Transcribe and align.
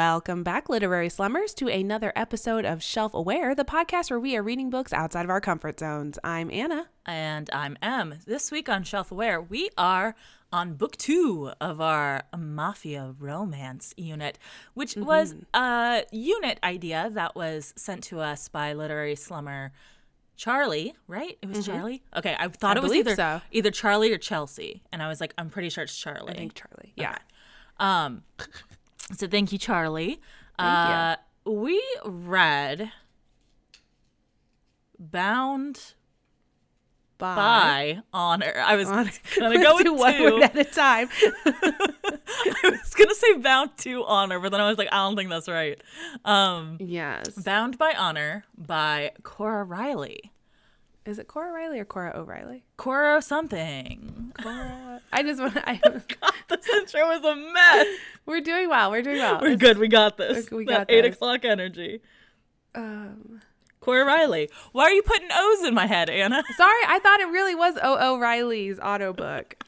Welcome 0.00 0.42
back, 0.42 0.68
literary 0.68 1.08
slummers, 1.08 1.54
to 1.54 1.68
another 1.68 2.12
episode 2.14 2.66
of 2.66 2.82
Shelf 2.82 3.14
Aware, 3.14 3.54
the 3.54 3.64
podcast 3.64 4.10
where 4.10 4.20
we 4.20 4.36
are 4.36 4.42
reading 4.42 4.68
books 4.68 4.92
outside 4.92 5.24
of 5.24 5.30
our 5.30 5.40
comfort 5.40 5.80
zones. 5.80 6.18
I'm 6.22 6.50
Anna. 6.50 6.88
And 7.06 7.48
I'm 7.50 7.78
Em. 7.80 8.16
This 8.26 8.50
week 8.50 8.68
on 8.68 8.82
Shelf 8.82 9.10
Aware, 9.10 9.40
we 9.40 9.70
are 9.78 10.14
on 10.52 10.74
book 10.74 10.98
two 10.98 11.50
of 11.62 11.80
our 11.80 12.24
Mafia 12.36 13.14
romance 13.18 13.94
unit, 13.96 14.38
which 14.74 14.96
Mm-hmm. 14.96 15.06
was 15.06 15.34
a 15.54 16.04
unit 16.12 16.58
idea 16.62 17.08
that 17.14 17.34
was 17.34 17.72
sent 17.74 18.02
to 18.04 18.20
us 18.20 18.50
by 18.50 18.74
literary 18.74 19.16
slummer 19.16 19.72
Charlie, 20.36 20.94
right? 21.08 21.38
It 21.40 21.48
was 21.48 21.64
Charlie? 21.64 22.02
Okay, 22.14 22.36
I 22.38 22.48
thought 22.48 22.76
Mm-hmm. 22.76 22.80
I 22.80 22.80
it 22.80 22.82
was 22.82 22.92
either, 22.92 23.14
so. 23.16 23.40
either 23.50 23.70
Charlie 23.70 24.12
or 24.12 24.18
Chelsea. 24.18 24.82
And 24.92 25.02
I 25.02 25.08
was 25.08 25.22
like, 25.22 25.32
I'm 25.38 25.48
pretty 25.48 25.70
sure 25.70 25.84
it's 25.84 25.96
Charlie. 25.96 26.34
I 26.34 26.36
think 26.36 26.52
Charlie. 26.52 26.92
Yeah. 26.96 27.12
Okay. 27.12 27.22
Um, 27.78 28.22
so 29.12 29.26
thank 29.28 29.52
you, 29.52 29.58
Charlie. 29.58 30.20
Thank 30.58 30.70
uh, 30.88 31.16
We 31.44 31.82
read 32.04 32.90
Bound 34.98 35.94
Bye. 37.18 37.34
by 37.34 38.02
Honor. 38.12 38.54
I 38.64 38.76
was 38.76 38.88
On- 38.88 39.08
gonna 39.38 39.58
go 39.62 39.76
with 39.76 39.88
one 39.88 40.22
word 40.22 40.42
at 40.42 40.56
a 40.56 40.64
time. 40.64 41.08
I 41.46 42.62
was 42.64 42.94
gonna 42.94 43.14
say 43.14 43.36
Bound 43.38 43.70
to 43.78 44.04
Honor, 44.04 44.38
but 44.40 44.52
then 44.52 44.60
I 44.60 44.68
was 44.68 44.78
like, 44.78 44.88
I 44.92 44.96
don't 44.96 45.16
think 45.16 45.30
that's 45.30 45.48
right. 45.48 45.80
Um, 46.24 46.76
yes. 46.80 47.30
Bound 47.30 47.78
by 47.78 47.94
Honor 47.96 48.44
by 48.56 49.12
Cora 49.22 49.64
Reilly. 49.64 50.32
Is 51.06 51.20
it 51.20 51.28
Cora 51.28 51.52
Reilly 51.52 51.78
or 51.78 51.84
Cora 51.84 52.12
O'Reilly? 52.16 52.64
Cora 52.76 53.22
something. 53.22 54.32
Cora. 54.42 55.00
I 55.12 55.22
just 55.22 55.40
want 55.40 55.54
to. 55.54 55.68
I, 55.68 55.80
this 56.48 56.68
intro 56.68 57.00
was 57.06 57.24
a 57.24 57.36
mess. 57.36 57.86
we're 58.26 58.40
doing 58.40 58.68
well. 58.68 58.90
We're 58.90 59.02
doing 59.02 59.18
well. 59.18 59.38
We're 59.40 59.56
good. 59.56 59.78
We 59.78 59.86
got 59.86 60.16
this. 60.16 60.50
We 60.50 60.64
That 60.64 60.88
got 60.88 60.90
eight 60.90 61.02
this. 61.02 61.14
o'clock 61.14 61.44
energy. 61.44 62.00
Um, 62.74 63.40
Cora 63.78 64.04
Reilly. 64.04 64.50
Why 64.72 64.82
are 64.84 64.90
you 64.90 65.02
putting 65.02 65.28
O's 65.32 65.62
in 65.64 65.74
my 65.74 65.86
head, 65.86 66.10
Anna? 66.10 66.42
sorry, 66.56 66.80
I 66.88 66.98
thought 66.98 67.20
it 67.20 67.28
really 67.28 67.54
was 67.54 67.78
O. 67.80 68.14
O'Reilly's 68.14 68.80
auto 68.80 69.12
book. 69.12 69.62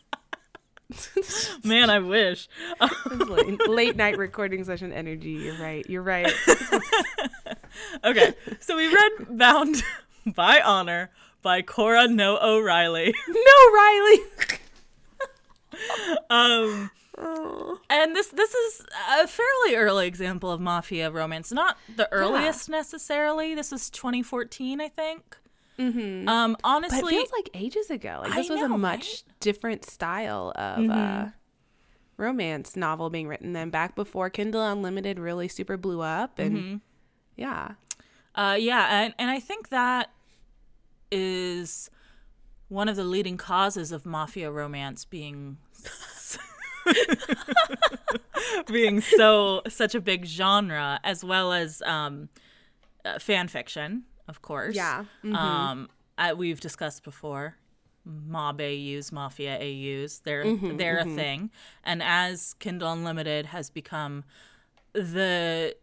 Man, 1.64 1.89
I 1.89 2.00
wish. 2.00 2.48
late, 3.11 3.69
late 3.69 3.97
night 3.97 4.19
recording 4.19 4.64
session 4.64 4.92
energy. 4.92 5.31
You're 5.31 5.59
right. 5.59 5.89
You're 5.89 6.03
right. 6.03 6.33
okay, 8.05 8.34
so 8.59 8.77
we 8.77 8.92
read 8.92 9.12
Bound 9.39 9.84
by 10.34 10.61
Honor 10.62 11.11
by 11.42 11.62
Cora 11.62 12.08
No 12.08 12.39
O'Reilly. 12.41 13.14
no, 13.28 13.72
Reilly. 13.75 14.19
Um, 16.31 16.91
Oh. 17.20 17.78
and 17.91 18.14
this 18.14 18.28
this 18.28 18.55
is 18.55 18.86
a 19.20 19.27
fairly 19.27 19.75
early 19.75 20.06
example 20.06 20.53
of 20.53 20.61
mafia 20.61 21.11
romance. 21.11 21.50
Not 21.50 21.77
the 21.97 22.11
earliest 22.12 22.69
necessarily. 22.69 23.56
This 23.56 23.72
was 23.72 23.91
2014, 23.91 24.81
I 24.81 24.89
think. 24.89 25.36
Mm-hmm. 25.81 26.28
Um, 26.28 26.53
But 26.53 26.61
honestly, 26.62 27.14
it 27.14 27.19
feels 27.19 27.33
like 27.33 27.50
ages 27.55 27.91
ago. 27.91 28.20
Like 28.22 28.34
this 28.34 28.48
was 28.48 28.62
a 28.62 28.69
much 28.69 28.98
right? 28.98 29.03
Mm-hmm. 29.05 29.31
different 29.41 29.84
style 29.84 30.53
of 30.55 30.89
uh, 30.89 31.27
romance 32.16 32.77
novel 32.77 33.11
being 33.11 33.27
written 33.27 33.53
than 33.53 33.70
back 33.70 33.97
before 33.97 34.31
Kindle 34.31 34.64
Unlimited 34.64 35.19
really 35.19 35.49
super 35.49 35.76
blew 35.76 36.00
up. 36.00 36.38
And 36.38 36.56
Mm-hmm. 36.56 36.76
yeah, 37.37 37.72
Uh, 38.37 38.56
yeah, 38.60 39.03
and, 39.03 39.15
and 39.19 39.28
I 39.28 39.41
think 39.41 39.70
that 39.70 40.10
is 41.10 41.91
one 42.69 42.88
of 42.88 42.96
the 42.96 43.04
leading 43.04 43.36
causes 43.36 43.92
of 43.92 44.04
mafia 44.04 44.50
romance 44.50 45.04
being 45.04 45.56
being 48.66 49.00
so 49.00 49.62
such 49.69 49.94
a 49.94 50.00
big 50.00 50.24
genre, 50.24 51.00
as 51.04 51.24
well 51.24 51.52
as 51.52 51.82
um, 51.82 52.28
uh, 53.04 53.19
fan 53.19 53.48
fiction, 53.48 54.04
of 54.26 54.42
course. 54.42 54.74
Yeah. 54.74 55.04
Um, 55.24 55.88
uh, 56.16 56.34
we've 56.36 56.60
discussed 56.60 57.04
before. 57.04 57.56
Mob 58.04 58.58
AUs, 58.60 59.12
Mafia 59.12 59.58
AUs, 59.60 60.20
they're 60.20 60.56
they're 60.56 60.98
a 60.98 61.04
thing, 61.04 61.50
and 61.84 62.02
as 62.02 62.54
Kindle 62.58 62.90
Unlimited 62.90 63.46
has 63.46 63.69
become 63.69 64.25
the 64.94 65.76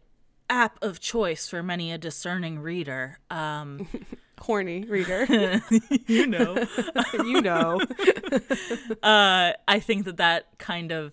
app 0.50 0.82
of 0.82 0.98
choice 0.98 1.48
for 1.48 1.62
many 1.62 1.92
a 1.92 1.98
discerning 1.98 2.58
reader. 2.58 3.20
Um, 3.30 3.86
horny 4.38 4.84
reader, 4.84 5.26
you 6.06 6.26
know, 6.26 6.64
you 7.14 7.40
know. 7.40 7.80
uh, 9.02 9.52
I 9.68 9.80
think 9.80 10.04
that 10.04 10.16
that 10.18 10.58
kind 10.58 10.92
of 10.92 11.12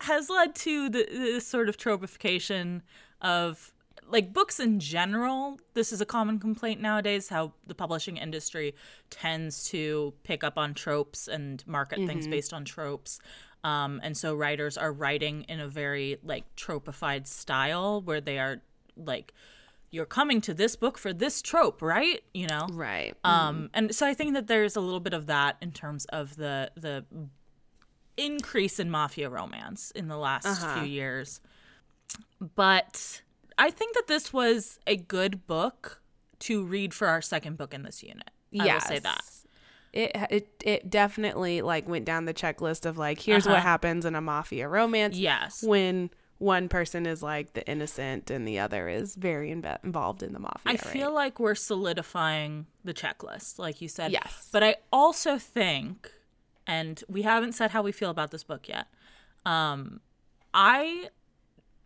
has 0.00 0.28
led 0.28 0.54
to 0.56 0.88
the, 0.88 1.06
the 1.10 1.40
sort 1.40 1.68
of 1.68 1.76
tropification 1.76 2.82
of 3.20 3.72
like 4.08 4.32
books 4.32 4.58
in 4.60 4.80
general. 4.80 5.58
This 5.74 5.92
is 5.92 6.00
a 6.00 6.06
common 6.06 6.38
complaint 6.38 6.80
nowadays 6.80 7.28
how 7.28 7.52
the 7.66 7.74
publishing 7.74 8.16
industry 8.16 8.74
tends 9.10 9.64
to 9.70 10.12
pick 10.24 10.42
up 10.44 10.58
on 10.58 10.74
tropes 10.74 11.28
and 11.28 11.64
market 11.66 12.06
things 12.06 12.26
based 12.26 12.52
on 12.52 12.64
tropes. 12.64 13.20
Um, 13.64 14.00
and 14.02 14.16
so 14.16 14.34
writers 14.34 14.76
are 14.76 14.92
writing 14.92 15.42
in 15.42 15.60
a 15.60 15.68
very 15.68 16.18
like 16.24 16.44
tropified 16.56 17.28
style 17.28 18.02
where 18.02 18.20
they 18.20 18.38
are 18.38 18.60
like 18.96 19.32
you're 19.92 20.06
coming 20.06 20.40
to 20.40 20.52
this 20.54 20.74
book 20.74 20.96
for 20.98 21.12
this 21.12 21.40
trope, 21.42 21.80
right? 21.82 22.22
You 22.34 22.46
know? 22.48 22.66
Right. 22.72 23.14
Um, 23.24 23.70
and 23.74 23.94
so 23.94 24.06
I 24.06 24.14
think 24.14 24.32
that 24.34 24.46
there's 24.48 24.74
a 24.74 24.80
little 24.80 25.00
bit 25.00 25.12
of 25.12 25.26
that 25.26 25.56
in 25.60 25.70
terms 25.70 26.06
of 26.06 26.34
the 26.36 26.70
the 26.74 27.04
increase 28.16 28.78
in 28.78 28.90
mafia 28.90 29.28
romance 29.30 29.90
in 29.92 30.08
the 30.08 30.16
last 30.16 30.46
Uh-huh. 30.46 30.80
few 30.80 30.88
years. 30.90 31.40
But 32.54 33.22
I 33.58 33.70
think 33.70 33.94
that 33.94 34.06
this 34.06 34.32
was 34.32 34.78
a 34.86 34.96
good 34.96 35.46
book 35.46 36.02
to 36.40 36.64
read 36.64 36.92
for 36.92 37.06
our 37.08 37.22
second 37.22 37.56
book 37.56 37.72
in 37.72 37.82
this 37.82 38.02
unit. 38.02 38.30
I 38.58 38.74
will 38.74 38.80
say 38.80 38.98
that. 38.98 39.22
It, 39.92 40.10
it 40.30 40.62
it 40.64 40.90
definitely 40.90 41.60
like 41.60 41.86
went 41.86 42.06
down 42.06 42.24
the 42.24 42.32
checklist 42.34 42.86
of 42.86 42.96
like 42.96 43.20
here's 43.20 43.44
what 43.46 43.56
Uh-huh. 43.56 43.62
happens 43.62 44.04
in 44.06 44.14
a 44.14 44.20
mafia 44.22 44.66
romance 44.68 45.18
Yes. 45.18 45.62
when 45.62 46.08
one 46.42 46.68
person 46.68 47.06
is 47.06 47.22
like 47.22 47.52
the 47.52 47.64
innocent 47.70 48.28
and 48.28 48.46
the 48.46 48.58
other 48.58 48.88
is 48.88 49.14
very 49.14 49.50
inve- 49.50 49.82
involved 49.84 50.24
in 50.24 50.32
the 50.32 50.40
mafia. 50.40 50.60
I 50.66 50.70
right? 50.72 50.80
feel 50.80 51.14
like 51.14 51.38
we're 51.38 51.54
solidifying 51.54 52.66
the 52.84 52.92
checklist, 52.92 53.60
like 53.60 53.80
you 53.80 53.86
said. 53.86 54.10
Yes. 54.10 54.48
But 54.50 54.64
I 54.64 54.76
also 54.92 55.38
think, 55.38 56.10
and 56.66 57.02
we 57.08 57.22
haven't 57.22 57.52
said 57.52 57.70
how 57.70 57.82
we 57.82 57.92
feel 57.92 58.10
about 58.10 58.32
this 58.32 58.42
book 58.42 58.68
yet. 58.68 58.88
Um, 59.46 60.00
I 60.52 61.10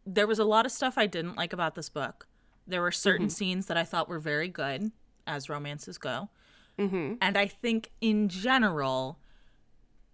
there 0.06 0.26
was 0.26 0.38
a 0.38 0.44
lot 0.44 0.64
of 0.64 0.72
stuff 0.72 0.96
I 0.96 1.06
didn't 1.06 1.36
like 1.36 1.52
about 1.52 1.74
this 1.74 1.88
book. 1.88 2.26
There 2.66 2.80
were 2.80 2.92
certain 2.92 3.28
scenes 3.28 3.66
that 3.66 3.76
I 3.76 3.84
thought 3.84 4.08
were 4.08 4.20
very 4.20 4.48
good, 4.48 4.90
as 5.26 5.48
romances 5.48 5.98
go. 5.98 6.30
Mm-hmm. 6.78 7.14
And 7.20 7.36
I 7.36 7.46
think 7.46 7.90
in 8.00 8.28
general, 8.28 9.18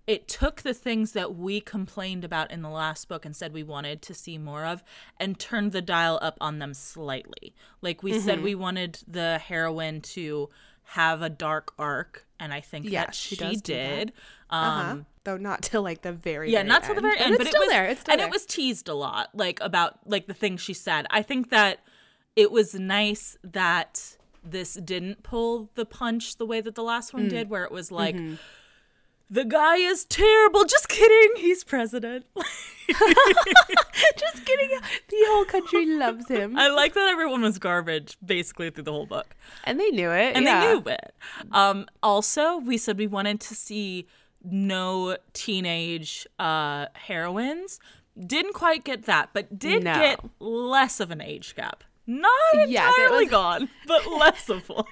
it 0.06 0.26
took 0.26 0.62
the 0.62 0.74
things 0.74 1.12
that 1.12 1.36
we 1.36 1.60
complained 1.60 2.24
about 2.24 2.50
in 2.50 2.62
the 2.62 2.68
last 2.68 3.08
book 3.08 3.24
and 3.24 3.36
said 3.36 3.52
we 3.52 3.62
wanted 3.62 4.02
to 4.02 4.14
see 4.14 4.36
more 4.36 4.64
of 4.64 4.82
and 5.20 5.38
turned 5.38 5.70
the 5.72 5.80
dial 5.82 6.18
up 6.20 6.36
on 6.40 6.58
them 6.58 6.74
slightly. 6.74 7.54
Like 7.80 8.02
we 8.02 8.12
Mm-hmm. 8.12 8.20
said, 8.26 8.42
we 8.42 8.54
wanted 8.56 8.98
the 9.06 9.38
heroine 9.38 10.00
to 10.00 10.48
have 10.84 11.22
a 11.22 11.30
dark 11.30 11.72
arc, 11.78 12.26
and 12.40 12.52
I 12.52 12.60
think 12.60 12.86
Yes, 12.86 13.06
that 13.06 13.14
she 13.14 13.36
she, 13.36 13.44
do 13.44 13.50
that. 13.52 13.62
did. 13.64 14.12
Uh-huh. 14.50 14.90
Um, 14.92 15.06
Though 15.24 15.36
not 15.36 15.62
till 15.62 15.82
like 15.82 16.02
the 16.02 16.12
very 16.12 16.48
end. 16.48 16.52
yeah, 16.52 16.58
very 16.60 16.68
not 16.68 16.82
till 16.82 16.94
the 16.96 17.00
very 17.00 17.18
end, 17.20 17.34
it's 17.36 17.38
but 17.38 17.46
still 17.46 17.62
it 17.62 17.66
was 17.66 17.72
there. 17.72 17.84
It's 17.86 18.00
still 18.00 18.12
and 18.12 18.20
there. 18.20 18.26
it 18.26 18.32
was 18.32 18.44
teased 18.44 18.88
a 18.88 18.94
lot, 18.94 19.28
like 19.34 19.58
about 19.60 20.00
like 20.04 20.26
the 20.26 20.34
things 20.34 20.60
she 20.60 20.74
said. 20.74 21.06
I 21.10 21.22
think 21.22 21.50
that 21.50 21.78
it 22.34 22.50
was 22.50 22.74
nice 22.74 23.36
that 23.44 24.16
this 24.42 24.74
didn't 24.74 25.22
pull 25.22 25.70
the 25.74 25.86
punch 25.86 26.36
the 26.38 26.44
way 26.46 26.60
that 26.60 26.74
the 26.74 26.82
last 26.82 27.12
Mm. 27.12 27.14
one 27.14 27.28
did, 27.28 27.48
where 27.50 27.62
it 27.64 27.70
was 27.70 27.92
like. 27.92 28.16
Mm-hmm. 28.16 28.34
The 29.32 29.46
guy 29.46 29.76
is 29.76 30.04
terrible. 30.04 30.64
Just 30.64 30.90
kidding. 30.90 31.42
He's 31.42 31.64
president. 31.64 32.26
just 32.86 34.44
kidding. 34.44 34.68
The 35.08 35.16
whole 35.28 35.46
country 35.46 35.86
loves 35.86 36.28
him, 36.28 36.58
I 36.58 36.68
like 36.68 36.92
that 36.92 37.08
everyone 37.08 37.40
was 37.40 37.58
garbage 37.58 38.18
basically 38.22 38.68
through 38.68 38.84
the 38.84 38.92
whole 38.92 39.06
book. 39.06 39.34
and 39.64 39.80
they 39.80 39.88
knew 39.88 40.10
it. 40.10 40.36
And 40.36 40.44
yeah. 40.44 40.60
they 40.60 40.74
knew 40.74 40.82
it. 40.86 41.14
Um, 41.50 41.86
also, 42.02 42.58
we 42.58 42.76
said 42.76 42.98
we 42.98 43.06
wanted 43.06 43.40
to 43.40 43.54
see 43.54 44.06
no 44.44 45.16
teenage 45.32 46.26
uh, 46.38 46.86
heroines. 46.92 47.80
Didn't 48.26 48.52
quite 48.52 48.84
get 48.84 49.04
that, 49.06 49.30
but 49.32 49.58
did 49.58 49.84
No. 49.84 49.94
get 49.94 50.20
less 50.40 51.00
of 51.00 51.10
an 51.10 51.22
age 51.22 51.56
gap. 51.56 51.84
Not 52.06 52.30
Yes, 52.68 52.92
entirely 52.98 53.24
was- 53.24 53.30
gone, 53.30 53.68
but 53.86 54.06
less 54.18 54.48
of 54.48 54.68
one. 54.68 54.84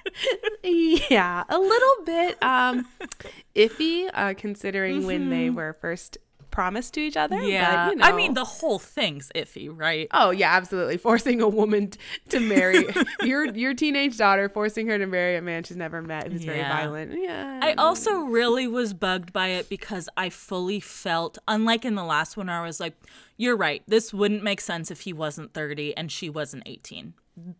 Yeah, 0.63 1.43
a 1.49 1.59
little 1.59 2.05
bit 2.05 2.41
um 2.43 2.87
iffy 3.55 4.09
uh 4.13 4.33
considering 4.37 5.05
when 5.05 5.29
they 5.29 5.49
were 5.49 5.73
first 5.81 6.17
promised 6.51 6.93
to 6.95 6.99
each 7.01 7.17
other. 7.17 7.41
Yeah. 7.41 7.85
but, 7.87 7.91
you 7.93 7.95
know. 7.99 8.05
I 8.05 8.11
mean, 8.11 8.33
the 8.33 8.43
whole 8.45 8.77
thing's 8.79 9.31
iffy, 9.35 9.69
right? 9.73 10.07
Oh 10.11 10.31
yeah, 10.31 10.53
absolutely. 10.55 10.97
Forcing 10.97 11.41
a 11.41 11.47
woman 11.49 11.91
to 12.29 12.39
marry 12.39 12.85
your 13.23 13.45
your 13.55 13.73
teenage 13.73 14.17
daughter, 14.17 14.49
forcing 14.49 14.87
her 14.87 14.97
to 14.97 15.05
marry 15.07 15.35
a 15.37 15.41
man 15.41 15.63
she's 15.63 15.77
never 15.77 16.01
met 16.01 16.31
who's 16.31 16.43
very 16.43 16.61
violent. 16.61 17.13
Yeah. 17.21 17.59
I 17.63 17.73
also 17.73 18.19
really 18.21 18.67
was 18.67 18.93
bugged 18.93 19.33
by 19.33 19.47
it 19.49 19.69
because 19.69 20.09
I 20.17 20.29
fully 20.29 20.79
felt, 20.79 21.37
unlike 21.47 21.85
in 21.85 21.95
the 21.95 22.03
last 22.03 22.37
one, 22.37 22.49
I 22.49 22.61
was 22.65 22.79
like, 22.79 22.93
you're 23.37 23.57
right. 23.57 23.81
This 23.87 24.13
wouldn't 24.13 24.43
make 24.43 24.61
sense 24.61 24.91
if 24.91 25.01
he 25.01 25.13
wasn't 25.13 25.53
30 25.53 25.95
and 25.97 26.11
she 26.11 26.29
wasn't 26.29 26.63
18. 26.65 27.13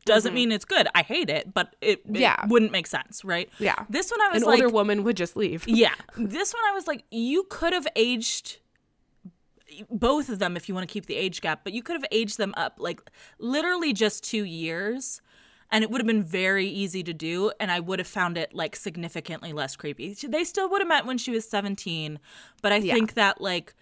Doesn't 0.06 0.34
mean 0.36 0.52
it's 0.52 0.66
good. 0.66 0.88
I 0.94 1.02
hate 1.02 1.30
it, 1.30 1.54
but 1.54 1.76
it, 1.82 1.90
it 1.92 2.04
Mm-hmm. 2.08 2.16
Yeah. 2.18 2.46
wouldn't 2.48 2.72
make 2.72 2.86
sense, 2.88 3.24
right? 3.24 3.50
yeah. 3.58 3.86
This 3.90 4.12
one 4.12 4.22
I 4.22 4.30
was 4.34 4.44
An 4.44 4.48
like, 4.50 4.62
older 4.62 4.72
woman 4.72 5.04
would 5.06 5.18
just 5.18 5.36
leave. 5.36 5.68
yeah. 5.68 5.94
This 6.18 6.54
one 6.54 6.62
I 6.70 6.74
was 6.76 6.86
like, 6.88 7.04
you 7.10 7.46
could 7.50 7.74
have 7.74 7.88
aged 7.96 8.58
both 9.90 10.30
of 10.30 10.40
them 10.40 10.56
if 10.58 10.68
you 10.70 10.76
want 10.76 10.88
to 10.88 10.92
keep 10.92 11.06
the 11.06 11.16
age 11.16 11.42
gap, 11.42 11.62
but 11.64 11.74
you 11.74 11.82
could 11.84 11.96
have 11.96 12.06
aged 12.12 12.38
them 12.38 12.54
up 12.58 12.76
like 12.78 13.02
literally 13.40 13.94
just 13.94 14.24
two 14.24 14.44
years. 14.44 15.22
And 15.74 15.86
it 15.86 15.90
would 15.90 16.02
have 16.02 16.08
been 16.08 16.22
very 16.24 16.68
easy 16.68 17.02
to 17.02 17.14
do, 17.14 17.54
and 17.58 17.72
I 17.72 17.80
would 17.80 18.00
have 18.00 18.08
found 18.08 18.38
it 18.38 18.54
like 18.54 18.76
significantly 18.76 19.54
less 19.54 19.78
creepy. 19.78 20.14
They 20.28 20.44
still 20.44 20.70
would 20.70 20.82
have 20.82 20.88
met 20.90 21.06
when 21.06 21.18
she 21.18 21.32
was 21.32 21.48
17, 21.48 22.20
but 22.62 22.74
I 22.74 22.76
Yeah. 22.76 22.94
think 22.94 23.14
that 23.14 23.40
like 23.40 23.74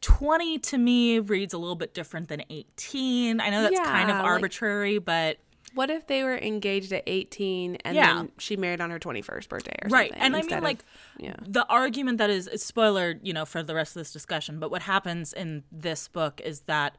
20 0.00 0.58
to 0.58 0.78
me 0.78 1.20
reads 1.20 1.54
a 1.54 1.58
little 1.58 1.76
bit 1.76 1.94
different 1.94 2.28
than 2.28 2.42
18. 2.50 3.40
I 3.40 3.50
know 3.50 3.62
that's 3.62 3.78
kind 3.78 4.10
of 4.10 4.16
Yeah, 4.16 4.22
like- 4.22 4.30
arbitrary, 4.32 4.98
but 4.98 5.38
What 5.74 5.90
if 5.90 6.06
they 6.06 6.22
were 6.22 6.36
engaged 6.36 6.92
at 6.92 7.02
18 7.06 7.76
and 7.84 7.94
Yeah. 7.96 8.14
then 8.14 8.32
she 8.38 8.56
married 8.56 8.80
on 8.80 8.90
her 8.90 8.98
21st 8.98 9.48
birthday 9.48 9.74
or 9.82 9.88
Right, 9.88 10.10
something? 10.10 10.22
and 10.22 10.36
I 10.36 10.42
mean, 10.42 10.52
of- 10.52 10.62
like, 10.62 10.84
yeah. 11.18 11.36
the 11.46 11.66
argument 11.68 12.18
that 12.18 12.30
is 12.30 12.48
spoiler 12.56 13.18
you 13.22 13.32
know 13.32 13.44
for 13.44 13.62
the 13.62 13.74
rest 13.74 13.96
of 13.96 14.00
this 14.00 14.12
discussion 14.12 14.58
but 14.58 14.70
what 14.70 14.82
happens 14.82 15.32
in 15.32 15.64
this 15.72 16.08
book 16.08 16.40
is 16.44 16.60
that 16.62 16.96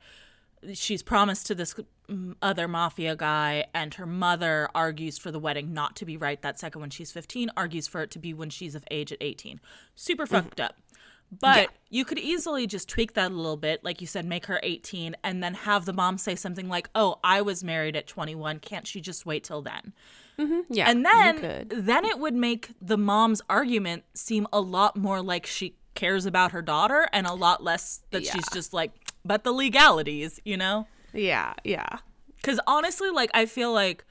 she's 0.74 1.04
promised 1.04 1.46
to 1.48 1.56
this 1.56 1.76
other 2.42 2.68
mafia 2.68 3.16
guy 3.16 3.66
and 3.74 3.96
her 3.96 4.06
mother 4.06 4.70
argues 4.76 5.18
for 5.18 5.32
the 5.32 5.40
wedding 5.40 5.74
not 5.74 5.96
to 5.96 6.06
be 6.06 6.16
right 6.18 6.42
that 6.42 6.60
second 6.60 6.82
when 6.82 6.90
she's 6.90 7.12
15 7.12 7.50
argues 7.58 7.88
for 7.88 8.02
it 8.02 8.12
to 8.12 8.20
be 8.20 8.34
when 8.34 8.50
she's 8.50 8.76
of 8.76 8.84
age 8.92 9.12
at 9.12 9.18
18 9.22 9.60
super 9.96 10.26
mm-hmm. 10.26 10.36
fucked 10.36 10.60
up 10.60 10.76
but 11.40 11.58
Yeah. 11.58 11.68
you 11.90 12.06
could 12.06 12.20
easily 12.20 12.68
just 12.68 12.88
tweak 12.90 13.14
that 13.14 13.32
a 13.32 13.36
little 13.36 13.58
bit 13.58 13.84
like 13.84 14.02
you 14.02 14.08
said 14.08 14.26
make 14.26 14.46
her 14.48 14.60
18 14.64 15.16
and 15.24 15.44
then 15.44 15.54
have 15.54 15.86
the 15.86 15.94
mom 15.94 16.18
say 16.18 16.36
something 16.36 16.68
like 16.70 16.90
oh 16.96 17.20
i 17.24 17.42
was 17.42 17.64
married 17.64 17.96
at 17.96 18.08
21 18.08 18.60
can't 18.60 18.88
she 18.88 19.02
just 19.02 19.26
wait 19.26 19.44
till 19.44 19.62
then 19.62 19.94
mm-hmm. 20.38 20.62
Yeah. 20.70 20.90
and 20.90 21.06
then 21.06 21.68
then 21.70 22.06
it 22.06 22.20
would 22.20 22.34
make 22.36 22.72
the 22.82 22.98
mom's 22.98 23.42
argument 23.50 24.04
seem 24.14 24.48
a 24.54 24.60
lot 24.60 24.96
more 24.96 25.22
like 25.22 25.46
she 25.46 25.76
cares 25.96 26.26
about 26.26 26.52
her 26.52 26.62
daughter 26.62 27.08
and 27.14 27.28
a 27.28 27.34
lot 27.34 27.64
less 27.64 28.02
that 28.12 28.26
she's 28.26 28.50
just 28.52 28.74
like 28.74 28.92
but 29.26 29.44
the 29.46 29.54
legalities, 29.54 30.40
you 30.44 30.58
know? 30.58 30.86
Yeah, 31.14 31.54
yeah. 31.64 32.00
Cuz 32.42 32.60
honestly 32.68 33.10
like 33.10 33.30
I 33.34 33.46
feel 33.46 33.72
like 33.72 34.04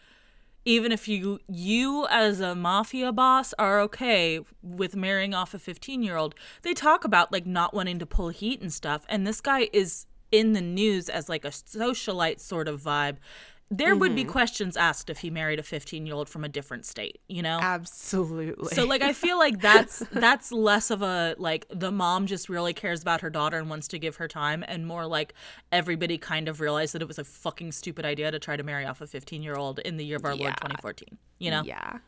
even 0.65 0.93
if 0.93 1.09
you 1.09 1.41
you 1.49 2.07
as 2.11 2.41
a 2.41 2.55
mafia 2.55 3.13
boss 3.13 3.53
are 3.59 3.81
okay 3.81 4.41
with 4.63 4.95
marrying 4.97 5.35
off 5.35 5.55
a 5.55 5.59
15-year-old, 5.59 6.35
they 6.63 6.75
talk 6.75 7.05
about 7.05 7.33
like 7.33 7.47
not 7.47 7.75
wanting 7.75 7.99
to 7.99 8.07
pull 8.07 8.29
heat 8.29 8.61
and 8.61 8.73
stuff 8.73 9.05
and 9.09 9.27
this 9.27 9.41
guy 9.41 9.69
is 9.73 10.07
in 10.33 10.55
the 10.55 10.61
news 10.61 11.09
as 11.09 11.29
like 11.29 11.45
a 11.45 11.49
socialite 11.49 12.41
sort 12.41 12.67
of 12.67 12.81
vibe. 12.81 13.19
There 13.75 13.97
would 13.97 14.15
be 14.15 14.25
questions 14.25 14.77
asked 14.77 15.09
if 15.09 15.19
he 15.21 15.31
married 15.31 15.59
a 15.59 15.63
15-year-old 15.63 16.29
from 16.29 16.45
a 16.45 16.49
different 16.49 16.85
state, 16.85 17.21
you 17.29 17.41
know? 17.41 17.59
Absolutely. 17.61 18.75
So 18.75 18.85
like 18.85 19.01
I 19.03 19.15
feel 19.15 19.39
like 19.39 19.61
that's 19.61 19.99
that's 20.13 20.53
less 20.53 20.91
of 20.91 21.01
a 21.01 21.35
like 21.39 21.67
the 21.71 21.91
mom 21.91 22.27
just 22.27 22.51
really 22.51 22.75
cares 22.75 23.01
about 23.01 23.23
her 23.23 23.31
daughter 23.31 23.57
and 23.59 23.71
wants 23.71 23.89
to 23.89 23.99
give 23.99 24.17
her 24.17 24.29
time 24.29 24.63
and 24.69 24.87
more 24.87 25.07
like 25.07 25.33
everybody 25.71 26.19
kind 26.19 26.49
of 26.49 26.61
realized 26.61 26.95
that 26.95 27.01
it 27.01 27.09
was 27.09 27.19
a 27.19 27.25
fucking 27.25 27.73
stupid 27.73 28.05
idea 28.05 28.31
to 28.31 28.39
try 28.39 28.57
to 28.57 28.63
marry 28.63 28.85
off 28.85 29.01
a 29.01 29.07
15-year-old 29.07 29.79
in 29.79 29.97
the 29.97 30.05
year 30.05 30.17
of 30.19 30.25
our 30.25 30.37
Lord 30.37 30.55
2014, 30.59 31.17
you 31.39 31.51
know? 31.51 31.63
Yeah. 31.65 31.99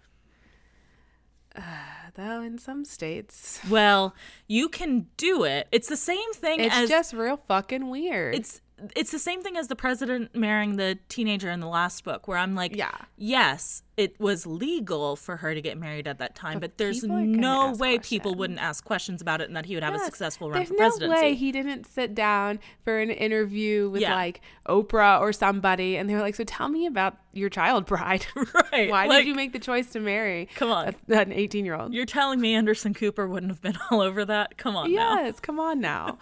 Uh, 1.56 1.60
though 2.14 2.42
in 2.42 2.58
some 2.58 2.84
states, 2.84 3.60
Well, 3.70 4.14
you 4.46 4.68
can 4.68 5.06
do 5.16 5.44
it. 5.44 5.68
It's 5.72 5.88
the 5.88 5.96
same 5.96 6.32
thing 6.34 6.60
it's 6.60 6.74
as 6.74 6.88
just 6.88 7.12
real 7.14 7.38
fucking 7.48 7.88
weird. 7.88 8.34
it's 8.34 8.60
it's 8.96 9.10
the 9.10 9.18
same 9.18 9.42
thing 9.42 9.56
as 9.56 9.68
the 9.68 9.76
president 9.76 10.34
marrying 10.34 10.76
the 10.76 10.98
teenager 11.08 11.50
in 11.50 11.60
the 11.60 11.66
last 11.68 12.04
book 12.04 12.26
where 12.28 12.38
i'm 12.38 12.54
like 12.54 12.74
Yeah. 12.76 12.90
yes 13.16 13.82
it 13.96 14.18
was 14.18 14.44
legal 14.44 15.14
for 15.14 15.36
her 15.36 15.54
to 15.54 15.62
get 15.62 15.78
married 15.78 16.08
at 16.08 16.18
that 16.18 16.34
time 16.34 16.58
but, 16.58 16.78
there's 16.78 17.04
are 17.04 17.08
gonna 17.08 17.24
no 17.26 17.72
way 17.74 17.98
people 18.00 18.34
wouldn't 18.34 18.58
ask 18.58 18.84
questions 18.84 19.22
about 19.22 19.40
it 19.40 19.44
and 19.46 19.56
that 19.56 19.66
he 19.66 19.74
would 19.74 19.84
have 19.84 19.94
a 19.94 20.00
successful 20.00 20.50
run 20.50 20.58
There's 20.58 20.68
for 20.68 20.74
no 20.74 20.78
presidency 20.80 21.22
way 21.22 21.34
he 21.34 21.52
didn't 21.52 21.86
sit 21.86 22.12
down 22.14 22.58
for 22.84 22.98
an 22.98 23.10
interview 23.10 23.88
with 23.90 24.02
Yeah. 24.02 24.14
like 24.14 24.40
Oprah 24.68 25.20
or 25.20 25.32
somebody, 25.32 25.96
and 25.96 26.08
they 26.08 26.14
were 26.14 26.22
like, 26.22 26.34
"So 26.34 26.42
tell 26.44 26.68
me 26.70 26.86
about 26.86 27.18
your 27.34 27.50
child 27.50 27.84
bride. 27.92 28.26
right 28.72 28.90
Why 28.90 29.06
like, 29.06 29.18
did 29.18 29.26
you 29.28 29.34
make 29.34 29.52
the 29.52 29.58
choice 29.58 29.90
to 29.92 30.00
marry 30.00 30.48
come 30.54 30.70
on 30.72 30.94
a, 31.08 31.14
an 31.16 31.32
18 31.32 31.64
year 31.64 31.74
old?" 31.76 31.92
you're 31.94 32.06
telling 32.06 32.40
me 32.40 32.54
anderson 32.54 32.94
cooper 32.94 33.28
wouldn't 33.28 33.52
have 33.52 33.60
been 33.62 33.76
all 33.90 34.00
over 34.00 34.24
that 34.24 34.56
come 34.56 34.74
on 34.74 34.92
now 34.92 35.16
Yes, 35.22 35.38
come 35.38 35.60
on 35.60 35.80
now. 35.80 36.18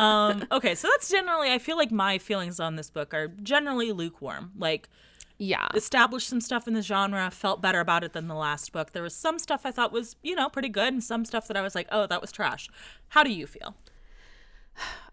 Um 0.00 0.44
okay 0.52 0.74
so 0.74 0.88
that's 0.88 1.08
generally 1.10 1.50
i 1.50 1.58
feel 1.58 1.76
like 1.76 1.90
my 1.92 2.18
feelings 2.18 2.58
on 2.58 2.76
this 2.76 2.90
book 2.90 3.12
are 3.14 3.28
generally 3.42 3.92
lukewarm 3.92 4.50
like 4.56 4.88
Yeah, 5.38 5.68
established 5.74 6.28
some 6.28 6.40
stuff 6.42 6.68
in 6.68 6.74
the 6.74 6.82
genre, 6.82 7.30
felt 7.30 7.62
better 7.62 7.80
about 7.80 8.04
it 8.04 8.12
than 8.12 8.28
the 8.28 8.34
last 8.34 8.72
book. 8.72 8.92
There 8.92 9.02
was 9.02 9.14
some 9.14 9.38
stuff 9.38 9.62
I 9.64 9.70
thought 9.70 9.90
was, 9.90 10.16
you 10.22 10.34
know, 10.34 10.48
pretty 10.50 10.68
good 10.68 10.92
and 10.92 11.02
some 11.02 11.24
stuff 11.24 11.48
that 11.48 11.56
I 11.56 11.62
was 11.62 11.74
like, 11.74 11.88
"Oh, 11.90 12.06
that 12.06 12.20
was 12.20 12.30
trash." 12.30 12.68
How 13.14 13.22
do 13.24 13.30
you 13.30 13.46
feel? 13.46 13.74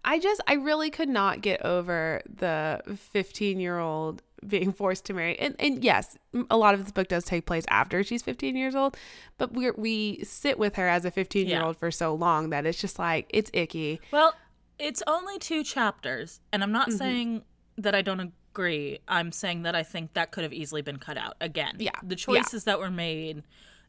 I 0.04 0.18
just 0.18 0.40
I 0.46 0.54
really 0.54 0.90
could 0.90 1.08
not 1.08 1.40
get 1.40 1.64
over 1.64 2.22
the 2.28 2.80
15 2.94 3.58
year 3.60 3.78
old 3.78 4.22
being 4.46 4.72
forced 4.72 5.04
to 5.06 5.14
marry. 5.14 5.38
And 5.38 5.56
and 5.58 5.82
yes, 5.82 6.16
a 6.50 6.56
lot 6.56 6.74
of 6.74 6.82
this 6.82 6.92
book 6.92 7.08
does 7.08 7.24
take 7.24 7.46
place 7.46 7.64
after 7.68 8.02
she's 8.04 8.22
15 8.22 8.56
years 8.56 8.74
old, 8.74 8.96
but 9.38 9.52
we 9.52 9.70
we 9.72 10.24
sit 10.24 10.58
with 10.58 10.76
her 10.76 10.88
as 10.88 11.04
a 11.04 11.10
15 11.10 11.48
year 11.48 11.62
old 11.62 11.76
for 11.76 11.90
so 11.90 12.14
long 12.14 12.50
that 12.50 12.64
it's 12.66 12.80
just 12.80 12.98
like 12.98 13.26
it's 13.30 13.50
icky. 13.52 14.00
Well, 14.12 14.34
it's 14.78 15.02
only 15.06 15.38
two 15.38 15.62
chapters, 15.64 16.40
and 16.52 16.62
I'm 16.62 16.68
Mm-hmm. 16.70 16.72
not 16.72 16.92
saying 16.92 17.42
that 17.76 17.94
I 17.94 18.02
don't 18.02 18.20
agree. 18.52 18.98
I'm 19.08 19.30
saying 19.32 19.62
that 19.62 19.74
I 19.76 19.82
think 19.82 20.14
that 20.14 20.30
could 20.32 20.42
have 20.44 20.52
easily 20.52 20.82
been 20.82 20.98
cut 20.98 21.16
out. 21.16 21.34
Again, 21.40 21.76
Yeah. 21.78 21.90
the 22.02 22.14
Yeah. 22.16 22.42
choices 22.42 22.64
that 22.64 22.78
were 22.78 22.90
made 22.90 23.42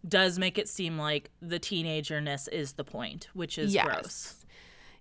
does 0.07 0.39
make 0.39 0.57
it 0.57 0.69
seem 0.69 0.97
like 0.97 1.29
the 1.41 1.59
teenagerness 1.59 2.47
is 2.47 2.73
the 2.73 2.83
point, 2.83 3.27
which 3.33 3.57
is 3.57 3.73
Yes. 3.73 3.85
gross. 3.85 4.45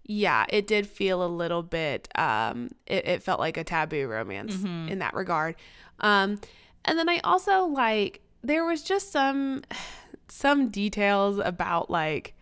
Yeah, 0.04 0.46
it 0.48 0.66
did 0.66 0.86
feel 0.86 1.22
a 1.24 1.28
little 1.28 1.62
bit 1.62 2.08
um 2.18 2.70
it, 2.86 3.06
it 3.06 3.22
felt 3.22 3.38
like 3.40 3.56
a 3.58 3.64
taboo 3.64 4.06
romance 4.08 4.54
Mm-hmm. 4.56 4.88
in 4.88 4.98
that 5.00 5.12
regard. 5.14 5.54
Um 6.00 6.40
and 6.84 6.98
then 6.98 7.08
I 7.08 7.18
also 7.22 7.64
like 7.66 8.22
there 8.42 8.64
was 8.64 8.82
just 8.82 9.12
some 9.12 9.62
some 10.28 10.68
details 10.70 11.38
about 11.38 11.90
like 11.90 12.34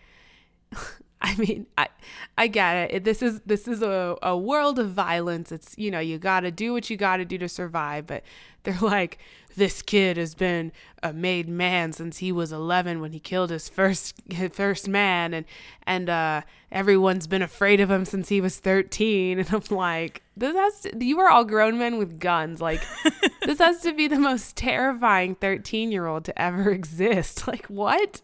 I 1.20 1.35
mean, 1.37 1.66
I 1.78 1.88
I 2.37 2.46
get 2.46 2.90
it. 2.92 3.04
This 3.04 3.23
is 3.23 3.40
this 3.46 3.66
is 3.66 3.82
a, 3.82 4.16
a 4.23 4.37
world 4.37 4.78
of 4.78 4.90
violence. 4.90 5.50
It's 5.50 5.75
you 5.78 5.90
know, 5.90 6.00
you 6.00 6.18
gotta 6.18 6.50
do 6.50 6.73
what 6.73 6.90
you 6.90 6.96
gotta 6.96 7.25
do 7.25 7.38
to 7.38 7.49
survive, 7.49 8.06
but 8.06 8.23
they're 8.64 8.78
like, 8.80 9.18
this 9.56 9.80
kid 9.80 10.18
has 10.18 10.35
been 10.35 10.73
a 11.02 11.12
made 11.12 11.49
man 11.49 11.92
since 11.92 12.18
he 12.18 12.32
was 12.32 12.52
eleven 12.52 13.00
when 13.00 13.12
he 13.12 13.20
killed 13.20 13.50
his 13.50 13.68
first 13.68 14.14
his 14.28 14.50
first 14.52 14.88
man 14.88 15.32
and 15.32 15.46
and 15.87 16.11
uh 16.11 16.42
everyone's 16.70 17.26
been 17.26 17.42
afraid 17.42 17.80
of 17.80 17.90
him 17.90 18.04
since 18.04 18.28
he 18.28 18.40
was 18.40 18.58
thirteen. 18.58 19.38
And 19.46 19.52
I'm 19.52 19.76
like, 19.76 20.23
this 20.37 20.54
has 20.54 20.80
to, 20.80 21.04
you 21.04 21.18
are 21.20 21.30
all 21.30 21.44
grown 21.44 21.78
men 21.78 21.96
with 21.96 22.20
guns. 22.20 22.61
Like 22.61 22.82
this 23.46 23.58
has 23.58 23.80
to 23.82 23.94
be 23.94 24.06
the 24.06 24.18
most 24.18 24.54
terrifying 24.56 25.35
thirteen 25.35 25.90
year 25.90 26.06
old 26.06 26.26
to 26.26 26.40
ever 26.40 26.70
exist. 26.73 27.49
Like 27.49 27.66
what? 27.66 28.20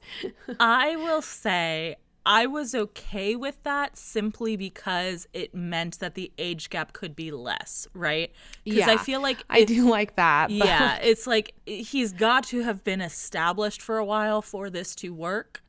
I 0.60 0.96
will 0.96 1.22
say 1.22 1.96
I 2.24 2.46
was 2.46 2.74
okay 2.74 3.34
with 3.34 3.62
that 3.64 3.96
simply 3.96 4.56
because 4.56 5.26
it 5.32 5.54
meant 5.54 5.98
that 5.98 6.14
the 6.14 6.30
age 6.38 6.70
gap 6.70 6.92
could 6.92 7.16
be 7.16 7.30
less, 7.30 7.88
right? 7.94 8.30
Because 8.64 8.88
I 8.88 8.96
feel 8.96 9.20
like 9.20 9.42
I 9.50 9.64
do 9.64 9.90
like 9.90 10.16
that. 10.16 10.48
But 10.48 10.68
yeah, 10.68 10.98
it's 10.98 11.26
like 11.26 11.54
he's 11.66 12.12
got 12.12 12.44
to 12.44 12.62
have 12.62 12.84
been 12.84 13.00
established 13.00 13.82
for 13.82 13.98
a 13.98 14.04
while 14.04 14.40
for 14.40 14.70
this 14.70 14.94
to 14.96 15.12
work. 15.12 15.62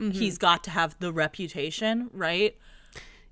Mm-hmm. 0.00 0.12
He's 0.12 0.38
got 0.38 0.64
to 0.64 0.70
have 0.70 0.96
the 0.98 1.12
reputation, 1.12 2.08
right? 2.12 2.56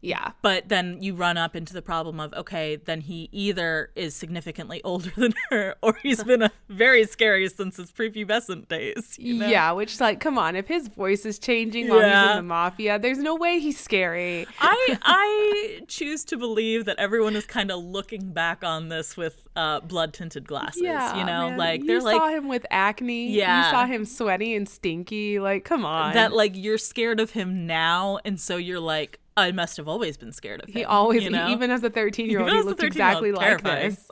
Yeah. 0.00 0.32
But 0.42 0.68
then 0.68 1.02
you 1.02 1.14
run 1.14 1.36
up 1.36 1.56
into 1.56 1.72
the 1.72 1.82
problem 1.82 2.20
of 2.20 2.32
okay, 2.34 2.76
then 2.76 3.00
he 3.00 3.28
either 3.32 3.90
is 3.94 4.14
significantly 4.14 4.80
older 4.84 5.10
than 5.16 5.34
her, 5.50 5.74
or 5.82 5.98
he's 6.02 6.22
been 6.22 6.42
a 6.42 6.50
very 6.68 7.04
scary 7.06 7.48
since 7.48 7.76
his 7.76 7.90
prepubescent 7.90 8.68
days. 8.68 9.16
You 9.18 9.34
know? 9.34 9.48
Yeah, 9.48 9.72
which 9.72 10.00
like, 10.00 10.20
come 10.20 10.38
on, 10.38 10.56
if 10.56 10.68
his 10.68 10.88
voice 10.88 11.24
is 11.24 11.38
changing 11.38 11.88
while 11.88 12.00
he's 12.00 12.30
in 12.30 12.36
the 12.36 12.42
mafia, 12.42 12.98
there's 12.98 13.18
no 13.18 13.34
way 13.34 13.58
he's 13.58 13.78
scary. 13.78 14.46
I 14.60 14.98
I 15.02 15.80
choose 15.88 16.24
to 16.26 16.36
believe 16.36 16.84
that 16.84 16.98
everyone 16.98 17.36
is 17.36 17.46
kind 17.46 17.70
of 17.70 17.82
looking 17.82 18.32
back 18.32 18.62
on 18.62 18.88
this 18.88 19.16
with 19.16 19.48
uh, 19.56 19.80
blood 19.80 20.12
tinted 20.12 20.46
glasses. 20.46 20.82
Yeah, 20.82 21.16
you 21.16 21.24
know, 21.24 21.50
man. 21.50 21.58
like 21.58 21.80
you 21.80 21.86
they're 21.86 22.00
like 22.00 22.14
you 22.14 22.20
saw 22.20 22.28
him 22.28 22.48
with 22.48 22.66
acne. 22.70 23.32
Yeah. 23.32 23.64
you 23.64 23.70
saw 23.70 23.86
him 23.86 24.04
sweaty 24.04 24.54
and 24.54 24.68
stinky. 24.68 25.38
Like, 25.38 25.64
come 25.64 25.84
on. 25.84 26.14
that. 26.14 26.32
Like 26.32 26.52
you're 26.54 26.78
scared 26.78 27.20
of 27.20 27.30
him 27.30 27.66
now, 27.66 28.18
and 28.24 28.38
so 28.38 28.56
you're 28.56 28.80
like, 28.80 29.18
I 29.36 29.52
must 29.52 29.76
have 29.76 29.86
always 29.86 30.16
been 30.16 30.32
scared 30.32 30.62
of 30.62 30.68
him. 30.68 30.74
He 30.74 30.84
always, 30.84 31.24
you 31.24 31.30
know? 31.30 31.48
even 31.50 31.70
as 31.70 31.82
a 31.82 31.90
13 31.90 32.30
year 32.30 32.40
old, 32.40 32.50
he 32.50 32.62
looked 32.62 32.82
exactly 32.82 33.32
like 33.32 33.62
this. 33.62 34.08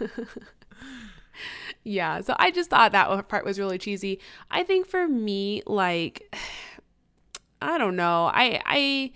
yeah. 1.84 2.20
So 2.20 2.34
I 2.38 2.50
just 2.50 2.70
thought 2.70 2.92
that 2.92 3.28
part 3.28 3.44
was 3.44 3.58
really 3.58 3.78
cheesy. 3.78 4.20
I 4.50 4.64
think 4.64 4.86
for 4.86 5.06
me, 5.06 5.62
like, 5.66 6.34
I 7.62 7.78
don't 7.78 7.96
know. 7.96 8.26
I, 8.26 8.60
I, 8.66 9.12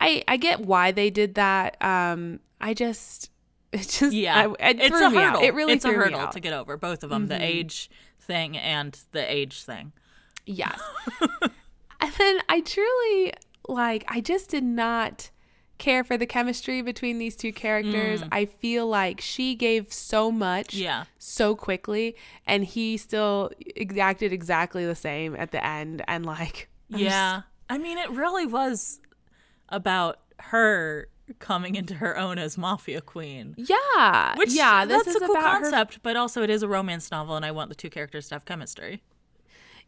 I, 0.00 0.24
I 0.26 0.36
get 0.36 0.60
why 0.60 0.92
they 0.92 1.10
did 1.10 1.34
that. 1.34 1.82
Um, 1.82 2.40
I 2.60 2.74
just, 2.74 3.30
it 3.72 3.88
just, 3.88 4.12
Yeah, 4.12 4.48
I, 4.60 4.70
it 4.70 4.80
it's 4.80 5.00
a 5.00 5.10
me 5.10 5.18
out. 5.18 5.34
hurdle. 5.34 5.42
It 5.42 5.54
really 5.54 5.74
it's 5.74 5.84
a 5.84 5.92
hurdle 5.92 6.28
to 6.28 6.40
get 6.40 6.52
over. 6.52 6.76
Both 6.76 7.04
of 7.04 7.10
them, 7.10 7.28
the 7.28 7.42
age 7.42 7.90
thing 8.18 8.56
and 8.56 8.98
the 9.12 9.30
age 9.30 9.62
thing. 9.64 9.92
Yes. 10.46 10.80
and 12.00 12.12
then 12.18 12.38
I 12.48 12.60
truly 12.60 13.34
like 13.68 14.04
I 14.08 14.20
just 14.20 14.50
did 14.50 14.64
not 14.64 15.30
care 15.78 16.04
for 16.04 16.16
the 16.16 16.26
chemistry 16.26 16.80
between 16.82 17.18
these 17.18 17.34
two 17.34 17.52
characters. 17.52 18.22
I 18.30 18.44
feel 18.44 18.86
like 18.86 19.20
she 19.20 19.54
gave 19.56 19.92
so 19.92 20.30
much 20.30 20.68
Mm. 20.76 20.78
Yeah. 20.80 21.04
so 21.18 21.56
quickly 21.56 22.14
and 22.46 22.64
he 22.64 22.96
still 22.96 23.50
acted 23.98 24.32
exactly 24.32 24.86
the 24.86 24.94
same 24.94 25.34
at 25.34 25.50
the 25.50 25.64
end 25.64 26.02
and 26.06 26.24
like 26.24 26.68
I'm 26.92 26.98
just- 26.98 27.10
Yeah. 27.10 27.42
I 27.68 27.78
mean, 27.78 27.98
it 27.98 28.10
really 28.10 28.46
was 28.46 29.00
about 29.70 30.20
her 30.38 31.08
coming 31.38 31.74
into 31.76 31.94
her 31.94 32.16
own 32.18 32.38
as 32.38 32.58
mafia 32.58 33.00
queen. 33.00 33.54
yeah. 33.56 34.34
Which 34.36 34.52
yeah, 34.52 34.84
this 34.84 35.04
that's 35.04 35.16
is 35.16 35.22
a 35.22 35.26
cool 35.26 35.36
about 35.36 35.54
her 35.54 35.60
concept, 35.62 36.00
but 36.02 36.16
also 36.16 36.42
it 36.42 36.50
is 36.50 36.62
a 36.62 36.68
romance 36.68 37.10
novel, 37.10 37.34
and 37.36 37.44
I 37.46 37.50
want 37.50 37.70
the 37.70 37.74
two 37.74 37.88
characters 37.90 38.28
to 38.28 38.34
have 38.34 38.44
chemistry. 38.44 39.02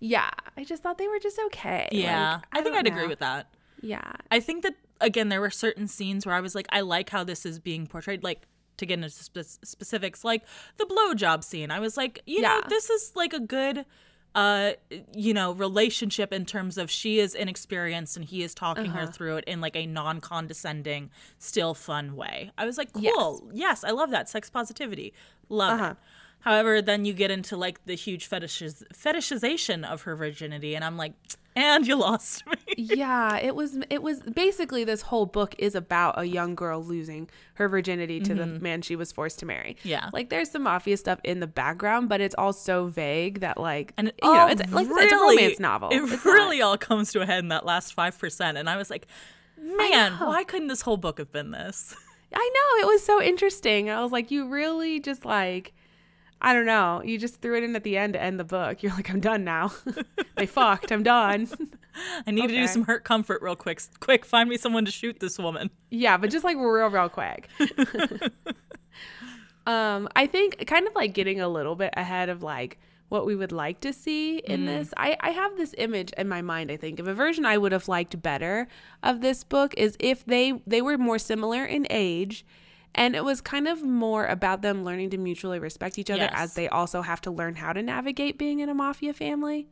Yeah, 0.00 0.30
I 0.56 0.64
just 0.64 0.82
thought 0.82 0.96
they 0.98 1.08
were 1.08 1.18
just 1.18 1.38
okay. 1.46 1.88
Yeah, 1.92 2.34
Like, 2.36 2.42
I, 2.52 2.62
think 2.62 2.76
I'd 2.76 2.86
agree 2.86 3.06
with 3.06 3.18
that. 3.20 3.48
Yeah. 3.80 4.12
I 4.30 4.40
think 4.40 4.62
that 4.62 4.74
again, 5.00 5.28
there 5.28 5.40
were 5.40 5.50
certain 5.50 5.86
scenes 5.88 6.24
where 6.24 6.34
I 6.34 6.40
was 6.40 6.54
like, 6.54 6.66
I 6.70 6.80
like 6.80 7.10
how 7.10 7.24
this 7.24 7.44
is 7.44 7.58
being 7.58 7.86
portrayed. 7.86 8.22
Like 8.24 8.42
to 8.78 8.86
get 8.86 8.94
into 8.94 9.10
spe- 9.10 9.58
specifics, 9.64 10.24
like 10.24 10.42
the 10.78 10.84
blowjob 10.86 11.44
scene. 11.44 11.70
I 11.70 11.78
was 11.80 11.96
like, 11.96 12.22
you 12.26 12.40
know, 12.40 12.60
this 12.68 12.90
is 12.90 13.12
like 13.14 13.32
a 13.32 13.38
good, 13.40 13.84
uh, 14.34 14.72
you 15.14 15.32
know, 15.32 15.52
relationship 15.52 16.32
in 16.32 16.44
terms 16.44 16.76
of 16.76 16.90
she 16.90 17.20
is 17.20 17.34
inexperienced 17.36 18.16
and 18.16 18.24
he 18.24 18.42
is 18.42 18.52
talking 18.54 18.86
Uh-huh. 18.88 19.00
her 19.00 19.06
through 19.06 19.36
it 19.36 19.44
in 19.46 19.60
like 19.60 19.76
a 19.76 19.86
non-condescending, 19.86 21.10
still 21.38 21.74
fun 21.74 22.16
way. 22.16 22.50
I 22.58 22.64
was 22.66 22.76
like, 22.78 22.92
cool, 22.92 23.02
Yes. 23.52 23.82
yes, 23.82 23.84
I 23.84 23.90
love 23.90 24.10
that 24.10 24.28
sex 24.28 24.50
positivity, 24.50 25.12
love 25.48 25.80
Uh-huh. 25.80 25.90
it. 25.92 25.96
However, 26.44 26.80
then 26.82 27.04
you 27.04 27.12
get 27.12 27.30
into 27.30 27.56
like 27.56 27.84
the 27.86 27.94
huge 27.94 28.28
fetishiz- 28.28 28.84
fetishization 28.94 29.84
of 29.84 30.02
her 30.02 30.14
virginity, 30.14 30.74
and 30.76 30.84
I'm 30.84 30.96
like, 30.96 31.14
and 31.56 31.86
you 31.86 31.94
lost 31.96 32.44
me. 32.46 32.54
yeah 32.76 33.36
it 33.36 33.54
was 33.54 33.78
it 33.88 34.02
was 34.02 34.20
basically 34.22 34.82
this 34.82 35.02
whole 35.02 35.24
book 35.24 35.54
is 35.58 35.76
about 35.76 36.18
a 36.18 36.24
young 36.24 36.56
girl 36.56 36.82
losing 36.82 37.30
her 37.54 37.68
virginity 37.68 38.18
to 38.18 38.34
the 38.34 38.44
man 38.46 38.82
she 38.82 38.96
was 38.96 39.12
forced 39.12 39.38
to 39.38 39.46
marry 39.46 39.76
Mm-hmm. 39.78 39.88
Yeah. 39.88 40.10
like 40.12 40.30
there's 40.30 40.50
some 40.50 40.64
mafia 40.64 40.96
stuff 40.96 41.20
in 41.22 41.38
the 41.38 41.46
background 41.46 42.08
but 42.08 42.20
it's 42.20 42.34
all 42.36 42.52
so 42.52 42.86
vague 42.86 43.38
that 43.40 43.56
like 43.56 43.92
And 43.96 44.08
it 44.08 44.18
you 44.20 44.34
know 44.34 44.48
it's 44.48 44.60
like 44.72 44.88
it's 44.90 45.12
a 45.12 45.14
really- 45.16 45.36
romance 45.36 45.60
novel 45.60 45.90
It 45.92 46.02
It's 46.12 46.24
not- 46.24 46.32
really 46.34 46.60
all 46.60 46.76
comes 46.76 47.12
to 47.12 47.20
a 47.20 47.26
head 47.26 47.38
in 47.38 47.48
that 47.50 47.64
last 47.64 47.94
five 47.94 48.18
percent, 48.18 48.58
and 48.58 48.68
I 48.68 48.76
was 48.76 48.90
like, 48.90 49.06
man, 49.56 50.14
why 50.14 50.42
couldn't 50.42 50.66
this 50.68 50.82
whole 50.82 50.96
book 50.96 51.18
have 51.18 51.30
been 51.30 51.52
this? 51.52 51.94
i 52.36 52.50
know 52.54 52.84
it 52.84 52.92
was 52.92 53.04
so 53.04 53.22
interesting 53.22 53.90
i 53.90 54.02
was 54.02 54.10
like 54.10 54.32
you 54.32 54.48
really 54.48 54.98
just 54.98 55.24
like 55.24 55.72
I 56.44 56.52
don't 56.52 56.66
know. 56.66 57.00
You 57.02 57.16
just 57.16 57.40
threw 57.40 57.56
it 57.56 57.64
in 57.64 57.74
at 57.74 57.84
the 57.84 57.96
end 57.96 58.12
to 58.12 58.22
end 58.22 58.38
the 58.38 58.44
book. 58.44 58.82
You're 58.82 58.92
like, 58.92 59.08
I'm 59.08 59.18
done 59.18 59.44
now. 59.44 59.72
they 60.36 60.44
fucked. 60.44 60.92
I'm 60.92 61.02
done. 61.02 61.48
I 62.26 62.32
need 62.32 62.48
to 62.48 62.54
do 62.54 62.66
some 62.66 62.84
hurt 62.84 63.02
comfort 63.02 63.40
real 63.40 63.56
quick. 63.56 63.80
Quick, 63.98 64.26
find 64.26 64.50
me 64.50 64.58
someone 64.58 64.84
to 64.84 64.90
shoot 64.90 65.20
this 65.20 65.38
woman. 65.38 65.70
Yeah, 65.88 66.18
but 66.18 66.28
just 66.28 66.44
like 66.44 66.58
real, 66.58 66.88
real 66.88 67.08
quick. 67.08 67.48
um, 69.66 70.06
I 70.14 70.26
think 70.26 70.66
kind 70.66 70.86
of 70.86 70.94
like 70.94 71.14
getting 71.14 71.40
a 71.40 71.48
little 71.48 71.76
bit 71.76 71.94
ahead 71.96 72.28
of 72.28 72.42
like 72.42 72.78
what 73.08 73.24
we 73.24 73.34
would 73.34 73.52
like 73.52 73.80
to 73.80 73.94
see 73.94 74.36
in 74.36 74.66
this. 74.66 74.92
I, 74.98 75.16
I 75.20 75.30
have 75.30 75.56
this 75.56 75.74
image 75.78 76.12
in 76.18 76.28
my 76.28 76.42
mind, 76.42 76.70
I 76.70 76.76
think, 76.76 76.98
of 76.98 77.08
a 77.08 77.14
version 77.14 77.46
I 77.46 77.56
would 77.56 77.72
have 77.72 77.88
liked 77.88 78.20
better 78.20 78.68
of 79.02 79.22
this 79.22 79.44
book 79.44 79.72
is 79.78 79.96
if 79.98 80.26
they 80.26 80.60
they 80.66 80.82
were 80.82 80.98
more 80.98 81.18
similar 81.18 81.64
in 81.64 81.86
age 81.88 82.44
and 82.94 83.14
it 83.16 83.24
was 83.24 83.40
kind 83.40 83.66
of 83.68 83.82
more 83.82 84.26
about 84.26 84.62
them 84.62 84.84
learning 84.84 85.10
to 85.10 85.18
mutually 85.18 85.58
respect 85.58 85.98
each 85.98 86.10
other 86.10 86.22
Yes. 86.22 86.32
as 86.34 86.54
they 86.54 86.68
also 86.68 87.02
have 87.02 87.20
to 87.22 87.30
learn 87.30 87.56
how 87.56 87.72
to 87.72 87.82
navigate 87.82 88.38
being 88.38 88.60
in 88.60 88.68
a 88.68 88.74
mafia 88.74 89.12
family. 89.12 89.68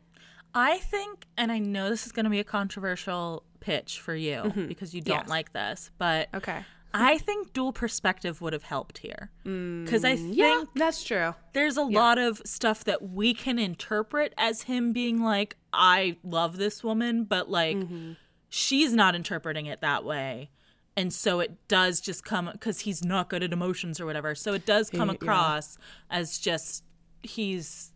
I 0.54 0.78
think, 0.78 1.26
and 1.38 1.50
I 1.50 1.58
know 1.58 1.88
this 1.88 2.04
is 2.04 2.12
going 2.12 2.24
to 2.24 2.30
be 2.30 2.40
a 2.40 2.44
controversial 2.44 3.44
pitch 3.60 4.00
for 4.00 4.14
you 4.14 4.36
mm-hmm. 4.42 4.66
because 4.66 4.94
you 4.94 5.00
don't 5.00 5.20
Yes. 5.20 5.28
like 5.28 5.52
this, 5.52 5.90
but 5.98 6.28
Okay. 6.34 6.64
I 6.94 7.16
think 7.16 7.54
dual 7.54 7.72
perspective 7.72 8.42
would 8.42 8.52
have 8.52 8.64
helped 8.64 8.98
here. 8.98 9.30
Mm, 9.46 9.86
because 9.86 10.04
I 10.04 10.16
think 10.16 10.36
Yeah, 10.36 10.64
that's 10.74 11.02
true. 11.02 11.34
there's 11.54 11.78
a 11.78 11.82
lot 11.82 12.18
of 12.18 12.42
stuff 12.44 12.84
that 12.84 13.00
we 13.08 13.32
can 13.32 13.58
interpret 13.58 14.34
as 14.36 14.62
him 14.62 14.92
being 14.92 15.22
like, 15.22 15.56
I 15.72 16.18
love 16.22 16.58
this 16.58 16.84
woman, 16.84 17.24
but 17.24 17.48
like 17.48 17.78
mm-hmm. 17.78 18.12
she's 18.50 18.92
not 18.92 19.14
interpreting 19.14 19.64
it 19.64 19.80
that 19.80 20.04
way. 20.04 20.50
And 20.96 21.12
so 21.12 21.40
it 21.40 21.56
does 21.68 22.00
just 22.00 22.24
come 22.24 22.50
because 22.52 22.80
he's 22.80 23.02
not 23.04 23.28
good 23.30 23.42
at 23.42 23.52
emotions 23.52 23.98
or 24.00 24.04
whatever. 24.06 24.34
So 24.34 24.52
it 24.52 24.66
does 24.66 24.90
come 24.90 25.08
Yeah. 25.08 25.14
across 25.14 25.78
as 26.10 26.38
just 26.38 26.84
he's 27.22 27.92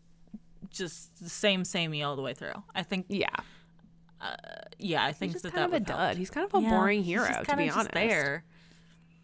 just 0.70 1.22
the 1.22 1.28
same 1.28 1.64
samey 1.64 2.02
all 2.02 2.16
the 2.16 2.22
way 2.22 2.32
through. 2.34 2.62
I 2.74 2.82
think, 2.82 3.06
Yeah. 3.08 3.28
yeah, 4.78 5.04
I 5.04 5.12
think 5.12 5.32
He's 5.32 5.42
that 5.42 5.52
kind 5.52 5.72
that 5.72 5.82
of 5.82 5.88
a 5.88 5.92
help. 5.92 6.00
dud. 6.10 6.16
He's 6.16 6.30
kind 6.30 6.46
of 6.46 6.54
a 6.54 6.62
Yeah, 6.62 6.70
boring 6.70 7.02
hero, 7.04 7.42
to 7.44 7.56
be 7.56 7.70
honest. 7.70 7.92
There. 7.92 8.44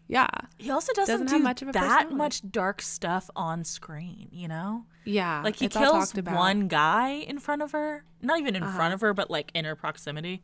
Yeah. 0.07 0.27
He 0.57 0.69
also 0.69 0.93
doesn't, 0.93 1.13
Doesn't 1.13 1.27
do 1.27 1.33
have 1.35 1.43
much 1.43 1.61
of 1.61 1.69
a 1.69 1.71
that 1.71 2.11
much 2.11 2.41
dark 2.51 2.81
stuff 2.81 3.29
on 3.35 3.63
screen, 3.63 4.27
you 4.31 4.47
know? 4.47 4.85
Yeah. 5.05 5.41
Like 5.43 5.55
he 5.55 5.67
kills 5.69 6.13
one 6.13 6.67
guy 6.67 7.09
in 7.11 7.39
front 7.39 7.61
of 7.61 7.71
her, 7.71 8.05
not 8.21 8.39
even 8.39 8.55
in 8.55 8.63
Uh-huh. 8.63 8.75
front 8.75 8.93
of 8.93 9.01
her, 9.01 9.13
but 9.13 9.31
like 9.31 9.51
in 9.53 9.65
her 9.65 9.75
proximity. 9.75 10.43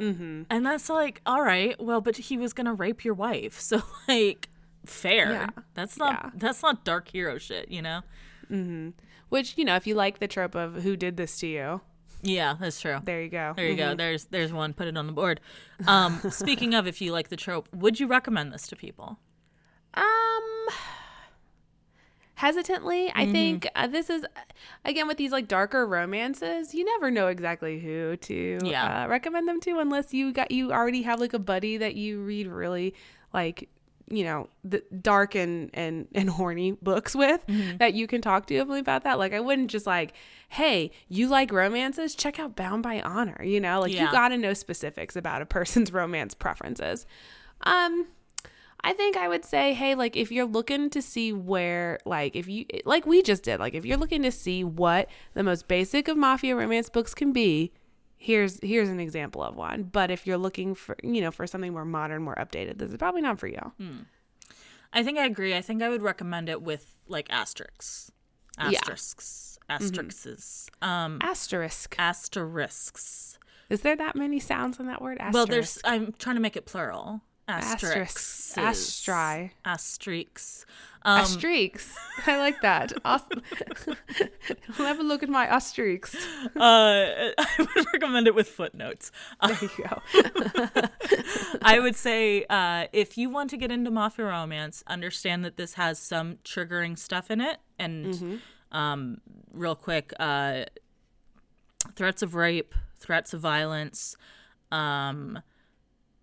Mm-hmm. 0.00 0.42
And 0.50 0.66
that's 0.66 0.88
like, 0.88 1.20
all 1.26 1.42
right, 1.42 1.80
well, 1.80 2.00
but 2.00 2.16
he 2.16 2.36
was 2.36 2.52
gonna 2.52 2.74
rape 2.74 3.04
your 3.04 3.14
wife, 3.14 3.60
so 3.70 3.82
like, 4.08 4.48
fair. 4.86 5.30
Yeah. 5.32 5.48
That's 5.74 5.96
not 5.98 6.12
Yeah. 6.24 6.30
that's 6.34 6.62
not 6.62 6.84
dark 6.84 7.08
hero 7.08 7.38
shit, 7.38 7.70
you 7.70 7.82
know? 7.82 8.00
Which, 9.28 9.56
you 9.56 9.64
know, 9.64 9.76
if 9.76 9.86
you 9.86 9.94
like 9.94 10.18
the 10.18 10.26
trope 10.26 10.54
of 10.56 10.82
who 10.82 10.96
did 10.96 11.16
this 11.16 11.38
to 11.38 11.46
you, 11.46 11.80
Yeah, 12.22 12.56
that's 12.58 12.80
true. 12.80 12.98
there 13.04 13.22
you 13.22 13.28
go. 13.28 13.52
There 13.54 13.66
you 13.68 13.76
go. 13.76 13.94
There's 13.94 14.24
there's 14.26 14.52
one. 14.52 14.72
Put 14.74 14.88
it 14.88 14.96
on 14.96 15.06
the 15.06 15.12
board. 15.12 15.40
Um, 15.86 16.20
speaking 16.30 16.74
of, 16.74 16.86
if 16.88 17.00
you 17.00 17.12
like 17.12 17.28
the 17.28 17.36
trope, 17.36 17.68
would 17.72 18.00
you 18.00 18.06
recommend 18.08 18.52
this 18.52 18.66
to 18.68 18.76
people? 18.76 19.18
Um 19.94 20.66
hesitantly, 22.40 23.10
I 23.14 23.24
Mm-hmm. 23.24 23.32
think 23.32 23.68
uh, 23.74 23.86
this 23.86 24.08
is 24.10 24.24
again 24.84 25.06
with 25.06 25.18
these 25.18 25.32
like 25.32 25.46
darker 25.46 25.86
romances, 25.86 26.74
you 26.74 26.84
never 26.84 27.10
know 27.10 27.28
exactly 27.28 27.78
who 27.80 28.16
to 28.16 28.58
Yeah. 28.64 29.04
uh, 29.04 29.08
recommend 29.08 29.46
them 29.48 29.60
to 29.60 29.78
unless 29.78 30.12
you 30.14 30.32
got 30.32 30.50
you 30.50 30.72
already 30.72 31.02
have 31.02 31.20
like 31.20 31.34
a 31.34 31.38
buddy 31.38 31.76
that 31.76 31.94
you 31.96 32.20
read 32.22 32.46
really 32.46 32.94
like 33.32 33.68
you 34.12 34.24
know 34.24 34.48
the 34.64 34.82
dark 35.02 35.36
and 35.36 35.70
and 35.72 36.08
and 36.14 36.30
horny 36.30 36.72
books 36.72 37.14
with 37.14 37.46
Mm-hmm. 37.46 37.76
that 37.76 37.94
you 37.94 38.06
can 38.08 38.20
talk 38.20 38.46
to 38.46 38.58
about 38.58 39.04
that 39.04 39.18
like 39.20 39.32
i 39.32 39.38
wouldn't 39.38 39.70
just 39.70 39.86
like 39.86 40.14
hey 40.48 40.90
you 41.08 41.28
like 41.28 41.52
romances 41.52 42.16
check 42.16 42.40
out 42.40 42.56
bound 42.56 42.82
by 42.82 43.00
honor 43.02 43.40
you 43.44 43.60
know 43.60 43.78
like 43.80 43.92
Yeah. 43.92 44.06
you 44.06 44.10
got 44.10 44.30
to 44.30 44.36
know 44.36 44.52
specifics 44.52 45.14
about 45.14 45.42
a 45.42 45.46
person's 45.46 45.92
romance 46.00 46.34
preferences 46.34 47.06
um 47.62 48.06
I 48.82 48.92
think 48.92 49.16
I 49.16 49.28
would 49.28 49.44
say, 49.44 49.74
hey, 49.74 49.94
like 49.94 50.16
if 50.16 50.32
you're 50.32 50.46
looking 50.46 50.90
to 50.90 51.02
see 51.02 51.32
where, 51.32 51.98
like, 52.04 52.34
if 52.36 52.48
you, 52.48 52.64
like 52.84 53.06
we 53.06 53.22
just 53.22 53.42
did, 53.42 53.60
like 53.60 53.74
if 53.74 53.84
you're 53.84 53.96
looking 53.98 54.22
to 54.22 54.30
see 54.32 54.64
what 54.64 55.08
the 55.34 55.42
most 55.42 55.68
basic 55.68 56.08
of 56.08 56.16
mafia 56.16 56.56
romance 56.56 56.88
books 56.88 57.12
can 57.14 57.32
be, 57.32 57.72
here's 58.16 58.58
here's 58.62 58.88
an 58.88 59.00
example 59.00 59.42
of 59.42 59.56
one. 59.56 59.82
But 59.84 60.10
if 60.10 60.26
you're 60.26 60.38
looking 60.38 60.74
for, 60.74 60.96
you 61.02 61.20
know, 61.20 61.30
for 61.30 61.46
something 61.46 61.72
more 61.72 61.84
modern, 61.84 62.22
more 62.22 62.34
updated, 62.36 62.78
this 62.78 62.90
is 62.90 62.96
probably 62.96 63.20
not 63.22 63.38
for 63.38 63.46
you. 63.48 63.72
I 64.92 65.02
think 65.04 65.18
I 65.18 65.24
agree. 65.26 65.54
I 65.54 65.60
think 65.60 65.82
I 65.82 65.88
would 65.88 66.02
recommend 66.02 66.48
it 66.48 66.62
with 66.62 67.02
like 67.06 67.28
asterisks, 67.30 68.10
Yeah. 68.58 68.78
asterisks, 68.78 69.58
asterisks, 69.68 70.68
um, 70.82 71.18
Asterisk. 71.22 71.94
asterisks. 71.98 73.38
Is 73.68 73.82
there 73.82 73.94
that 73.96 74.16
many 74.16 74.40
sounds 74.40 74.80
in 74.80 74.86
that 74.86 75.00
word? 75.00 75.18
Asterisk. 75.18 75.34
Well, 75.34 75.46
there's. 75.46 75.78
I'm 75.84 76.12
trying 76.18 76.36
to 76.36 76.42
make 76.42 76.56
it 76.56 76.66
plural. 76.66 77.20
Asterisks. 77.50 78.54
Astri. 78.56 79.50
Asterisks. 79.64 80.66
Um, 81.02 81.20
Asterisks. 81.20 81.96
I 82.26 82.38
like 82.38 82.60
that. 82.60 82.92
Awesome. 83.04 83.42
Have 84.76 85.00
a 85.00 85.02
look 85.02 85.22
at 85.22 85.28
my 85.28 85.46
asterisks. 85.46 86.14
uh, 86.44 86.50
I 87.38 87.46
would 87.58 87.86
recommend 87.92 88.26
it 88.26 88.34
with 88.34 88.48
footnotes. 88.48 89.10
There 89.46 89.56
you 89.62 89.70
go. 89.78 90.02
I 91.62 91.78
would 91.80 91.96
say 91.96 92.44
uh, 92.50 92.86
if 92.92 93.16
you 93.16 93.30
want 93.30 93.50
to 93.50 93.56
get 93.56 93.70
into 93.70 93.90
mafia 93.90 94.26
romance, 94.26 94.84
understand 94.86 95.44
that 95.44 95.56
this 95.56 95.74
has 95.74 95.98
some 95.98 96.38
triggering 96.44 96.98
stuff 96.98 97.30
in 97.30 97.40
it. 97.40 97.58
And 97.78 98.40
um, 98.72 99.22
real 99.52 99.74
quick, 99.74 100.12
uh, 100.20 100.64
threats 101.94 102.22
of 102.22 102.34
rape, 102.34 102.74
threats 102.98 103.32
of 103.32 103.40
violence, 103.40 104.16
um, 104.70 105.40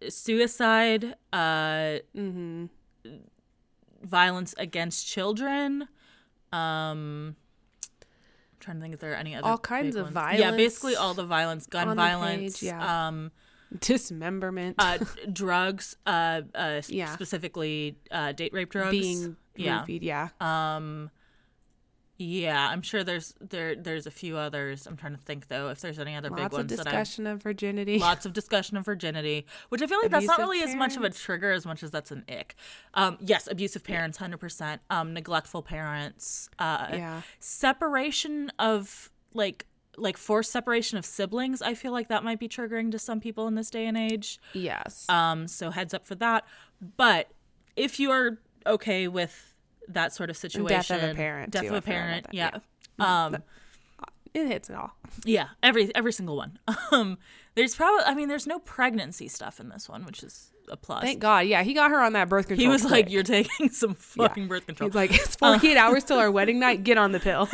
suicide, 0.09 1.15
uh, 1.33 1.99
Mm-hmm. 2.15 2.65
violence 4.03 4.53
against 4.57 5.07
children. 5.07 5.87
Um, 6.53 7.35
I'm 7.93 8.59
trying 8.59 8.77
to 8.77 8.81
think 8.81 8.93
if 8.93 8.99
there 8.99 9.11
are 9.11 9.15
any 9.15 9.35
other 9.35 9.47
All 9.47 9.57
kinds 9.57 9.95
of 9.95 10.13
ones. 10.15 10.39
Yeah, 10.39 10.51
basically 10.51 10.95
all 10.95 11.13
the 11.13 11.25
violence, 11.25 11.65
gun 11.67 11.95
violence, 11.95 12.59
page, 12.59 12.63
yeah. 12.67 13.07
um, 13.07 13.31
Dismemberment. 13.79 14.75
uh, 14.79 14.97
drugs, 15.33 15.97
uh, 16.05 16.41
uh, 16.55 16.81
Yeah. 16.87 17.13
specifically 17.13 17.97
uh, 18.11 18.31
date 18.31 18.53
rape 18.53 18.69
drugs. 18.71 18.91
being 18.91 19.35
yeah, 19.55 19.83
roofied. 19.83 19.99
Yeah. 20.03 20.29
um, 20.39 21.09
yeah. 22.17 22.69
I'm 22.69 22.81
sure 22.81 23.03
there's 23.03 23.33
there 23.39 23.75
there's 23.75 24.07
a 24.07 24.11
few 24.11 24.37
others. 24.37 24.87
I'm 24.87 24.97
trying 24.97 25.15
to 25.15 25.21
think 25.21 25.47
though 25.47 25.69
if 25.69 25.81
there's 25.81 25.99
any 25.99 26.15
other 26.15 26.29
big 26.29 26.39
ones. 26.39 26.53
Lots 26.53 26.53
of 26.53 26.57
ones 26.59 26.69
that 26.71 26.83
discussion 26.85 27.27
of 27.27 27.41
virginity. 27.43 27.99
lots 27.99 28.25
of 28.25 28.33
discussion 28.33 28.77
of 28.77 28.85
virginity, 28.85 29.45
which 29.69 29.81
I 29.81 29.87
feel 29.87 29.99
like 30.01 30.11
that's 30.11 30.25
not 30.25 30.39
Abusive 30.39 30.49
really 30.49 30.63
as 30.63 30.75
much 30.75 30.97
of 30.97 31.03
a 31.03 31.09
trigger 31.09 31.51
as 31.51 31.65
much 31.65 31.83
as 31.83 31.91
that's 31.91 32.11
an 32.11 32.25
ick. 32.29 32.55
Um, 32.93 33.17
yes, 33.21 33.47
abusive 33.47 33.83
parents, 33.83 34.17
hundred 34.17 34.39
percent. 34.39 34.81
Um, 34.89 35.13
neglectful 35.13 35.61
parents. 35.61 36.49
Uh, 36.59 36.87
Yeah. 36.91 37.21
separation 37.39 38.51
of 38.59 39.11
like 39.33 39.65
like 39.97 40.15
forced 40.15 40.51
separation 40.51 40.97
of 40.97 41.05
siblings. 41.05 41.61
I 41.61 41.73
feel 41.73 41.91
like 41.91 42.07
that 42.09 42.23
might 42.23 42.39
be 42.39 42.47
triggering 42.47 42.91
to 42.91 42.99
some 42.99 43.19
people 43.19 43.47
in 43.47 43.55
this 43.55 43.69
day 43.71 43.87
and 43.87 43.97
age. 43.97 44.39
Yes. 44.53 45.05
Um, 45.09 45.47
so 45.47 45.71
heads 45.71 45.93
up 45.93 46.05
for 46.05 46.15
that. 46.15 46.45
But 46.97 47.31
if 47.75 47.99
you 47.99 48.11
are 48.11 48.37
okay 48.67 49.07
with 49.07 49.53
that 49.89 50.13
sort 50.13 50.29
of 50.29 50.37
situation, 50.37 50.97
Death 50.97 51.03
of 51.03 51.09
a 51.11 51.15
parent, 51.15 51.51
death 51.51 51.61
too, 51.63 51.69
of 51.69 51.75
a 51.75 51.81
parent, 51.81 52.27
yeah. 52.31 52.51
yeah. 52.53 52.59
Um, 53.25 53.37
it 54.33 54.47
hits 54.47 54.69
it 54.69 54.75
all. 54.75 54.91
yeah, 55.23 55.49
every 55.63 55.93
every 55.95 56.11
single 56.13 56.35
one. 56.35 56.59
Um, 56.91 57.17
there's 57.55 57.75
probably, 57.75 58.03
I 58.05 58.13
mean, 58.13 58.27
there's 58.29 58.45
no 58.47 58.59
pregnancy 58.59 59.27
stuff 59.27 59.59
in 59.59 59.69
this 59.69 59.89
one, 59.89 60.05
which 60.05 60.21
is 60.23 60.51
a 60.69 60.77
plus. 60.77 61.03
Thank 61.03 61.19
God. 61.19 61.47
Yeah, 61.47 61.63
he 61.63 61.73
got 61.73 61.89
her 61.91 61.99
on 62.01 62.13
that 62.13 62.29
birth 62.29 62.47
control. 62.47 62.61
he 62.63 62.67
was 62.71 62.85
like, 62.85 63.09
"You're 63.09 63.23
taking 63.23 63.69
some 63.71 63.91
Yeah. 64.15 64.27
fucking 64.27 64.47
birth 64.47 64.65
control." 64.67 64.89
He's 64.89 64.95
like, 64.95 65.13
it's 65.13 65.35
48 65.37 65.75
hours 65.77 66.03
till 66.03 66.17
our 66.19 66.29
wedding 66.31 66.59
night. 66.59 66.83
Get 66.83 66.97
on 66.97 67.11
the 67.13 67.19
pill. 67.19 67.49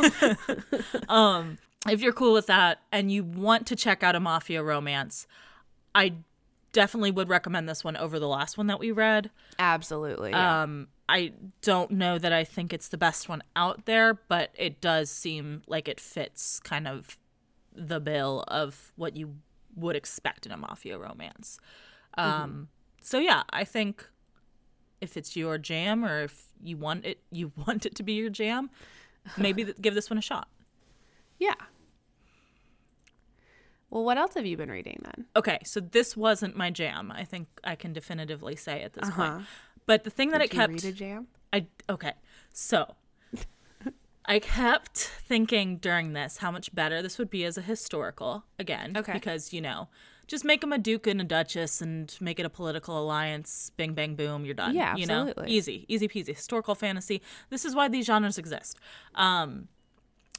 um, 1.09 1.57
if 1.87 2.01
you're 2.01 2.13
cool 2.13 2.33
with 2.33 2.47
that 2.47 2.79
and 2.91 3.11
you 3.11 3.23
want 3.23 3.67
to 3.67 3.75
check 3.75 4.03
out 4.03 4.15
a 4.15 4.19
mafia 4.19 4.61
romance, 4.63 5.25
I 5.95 6.13
definitely 6.73 7.11
would 7.11 7.29
recommend 7.29 7.69
this 7.69 7.83
one 7.83 7.95
over 7.95 8.19
the 8.19 8.27
last 8.27 8.57
one 8.57 8.67
that 8.67 8.79
we 8.79 8.91
read. 8.91 9.29
Absolutely. 9.57 10.31
Yeah. 10.31 10.63
Um, 10.63 10.87
I 11.07 11.31
don't 11.61 11.91
know 11.91 12.17
that 12.17 12.33
I 12.33 12.43
think 12.43 12.73
it's 12.73 12.89
the 12.89 12.97
best 12.97 13.29
one 13.29 13.43
out 13.55 13.85
there, 13.85 14.15
but 14.27 14.51
it 14.57 14.81
does 14.81 15.09
seem 15.09 15.61
like 15.67 15.87
it 15.87 15.99
fits 15.99 16.59
kind 16.59 16.87
of 16.87 17.17
the 17.73 17.99
bill 17.99 18.43
of 18.47 18.91
what 18.95 19.15
you 19.15 19.35
would 19.75 19.95
expect 19.95 20.45
in 20.45 20.51
a 20.51 20.57
mafia 20.57 20.97
romance. 20.97 21.59
Um, 22.17 22.67
so 23.01 23.19
yeah, 23.19 23.43
I 23.51 23.63
think 23.63 24.07
if 25.01 25.17
it's 25.17 25.35
your 25.35 25.57
jam 25.57 26.05
or 26.05 26.23
if 26.23 26.45
you 26.61 26.77
want 26.77 27.05
it, 27.05 27.19
you 27.31 27.51
want 27.67 27.85
it 27.85 27.95
to 27.95 28.03
be 28.03 28.13
your 28.13 28.29
jam, 28.29 28.69
maybe 29.37 29.63
th- 29.65 29.77
give 29.81 29.93
this 29.95 30.09
one 30.09 30.17
a 30.17 30.21
shot. 30.21 30.47
yeah. 31.39 31.55
Well, 33.93 34.03
what 34.03 34.17
else 34.17 34.33
have 34.33 34.45
you 34.47 34.57
been 34.57 34.71
reading 34.71 34.99
then? 35.03 35.25
Okay, 35.35 35.59
so 35.63 35.79
this 35.79 36.17
wasn't 36.17 36.55
my 36.57 36.71
jam. 36.71 37.11
I 37.11 37.23
think 37.25 37.47
I 37.63 37.75
can 37.75 37.93
definitively 37.93 38.55
say 38.55 38.81
at 38.81 38.93
this 38.93 39.07
Uh-huh. 39.07 39.31
point. 39.35 39.45
But 39.85 40.03
the 40.03 40.09
thing 40.09 40.31
that 40.31 40.39
Did 40.39 40.45
it 40.49 40.53
you 40.53 40.59
kept 40.59 40.73
read 40.73 40.85
a 40.85 40.91
jam? 40.91 41.27
I 41.53 41.67
okay. 41.87 42.13
So 42.51 42.95
I 44.25 44.39
kept 44.39 44.97
thinking 44.97 45.77
during 45.77 46.13
this 46.13 46.37
how 46.37 46.49
much 46.49 46.73
better 46.73 47.01
this 47.03 47.19
would 47.19 47.29
be 47.29 47.45
as 47.45 47.55
a 47.57 47.61
historical 47.61 48.45
again. 48.57 48.97
Okay. 48.97 49.13
Because, 49.13 49.53
you 49.53 49.61
know, 49.61 49.89
just 50.25 50.43
make 50.43 50.61
them 50.61 50.71
a 50.73 50.77
duke 50.79 51.05
and 51.05 51.21
a 51.21 51.23
duchess 51.25 51.79
and 51.81 52.15
make 52.19 52.39
it 52.39 52.45
a 52.45 52.49
political 52.49 52.97
alliance. 52.97 53.71
Bing, 53.77 53.93
bang, 53.93 54.15
boom, 54.15 54.43
you're 54.45 54.55
done. 54.55 54.73
Yeah, 54.73 54.95
You 54.95 55.05
know, 55.05 55.27
absolutely. 55.27 55.51
easy, 55.51 55.85
easy 55.87 56.07
peasy. 56.07 56.33
Historical 56.35 56.73
fantasy. 56.73 57.21
This 57.51 57.63
is 57.65 57.75
why 57.75 57.89
these 57.89 58.05
genres 58.07 58.37
exist. 58.39 58.79
Um, 59.13 59.67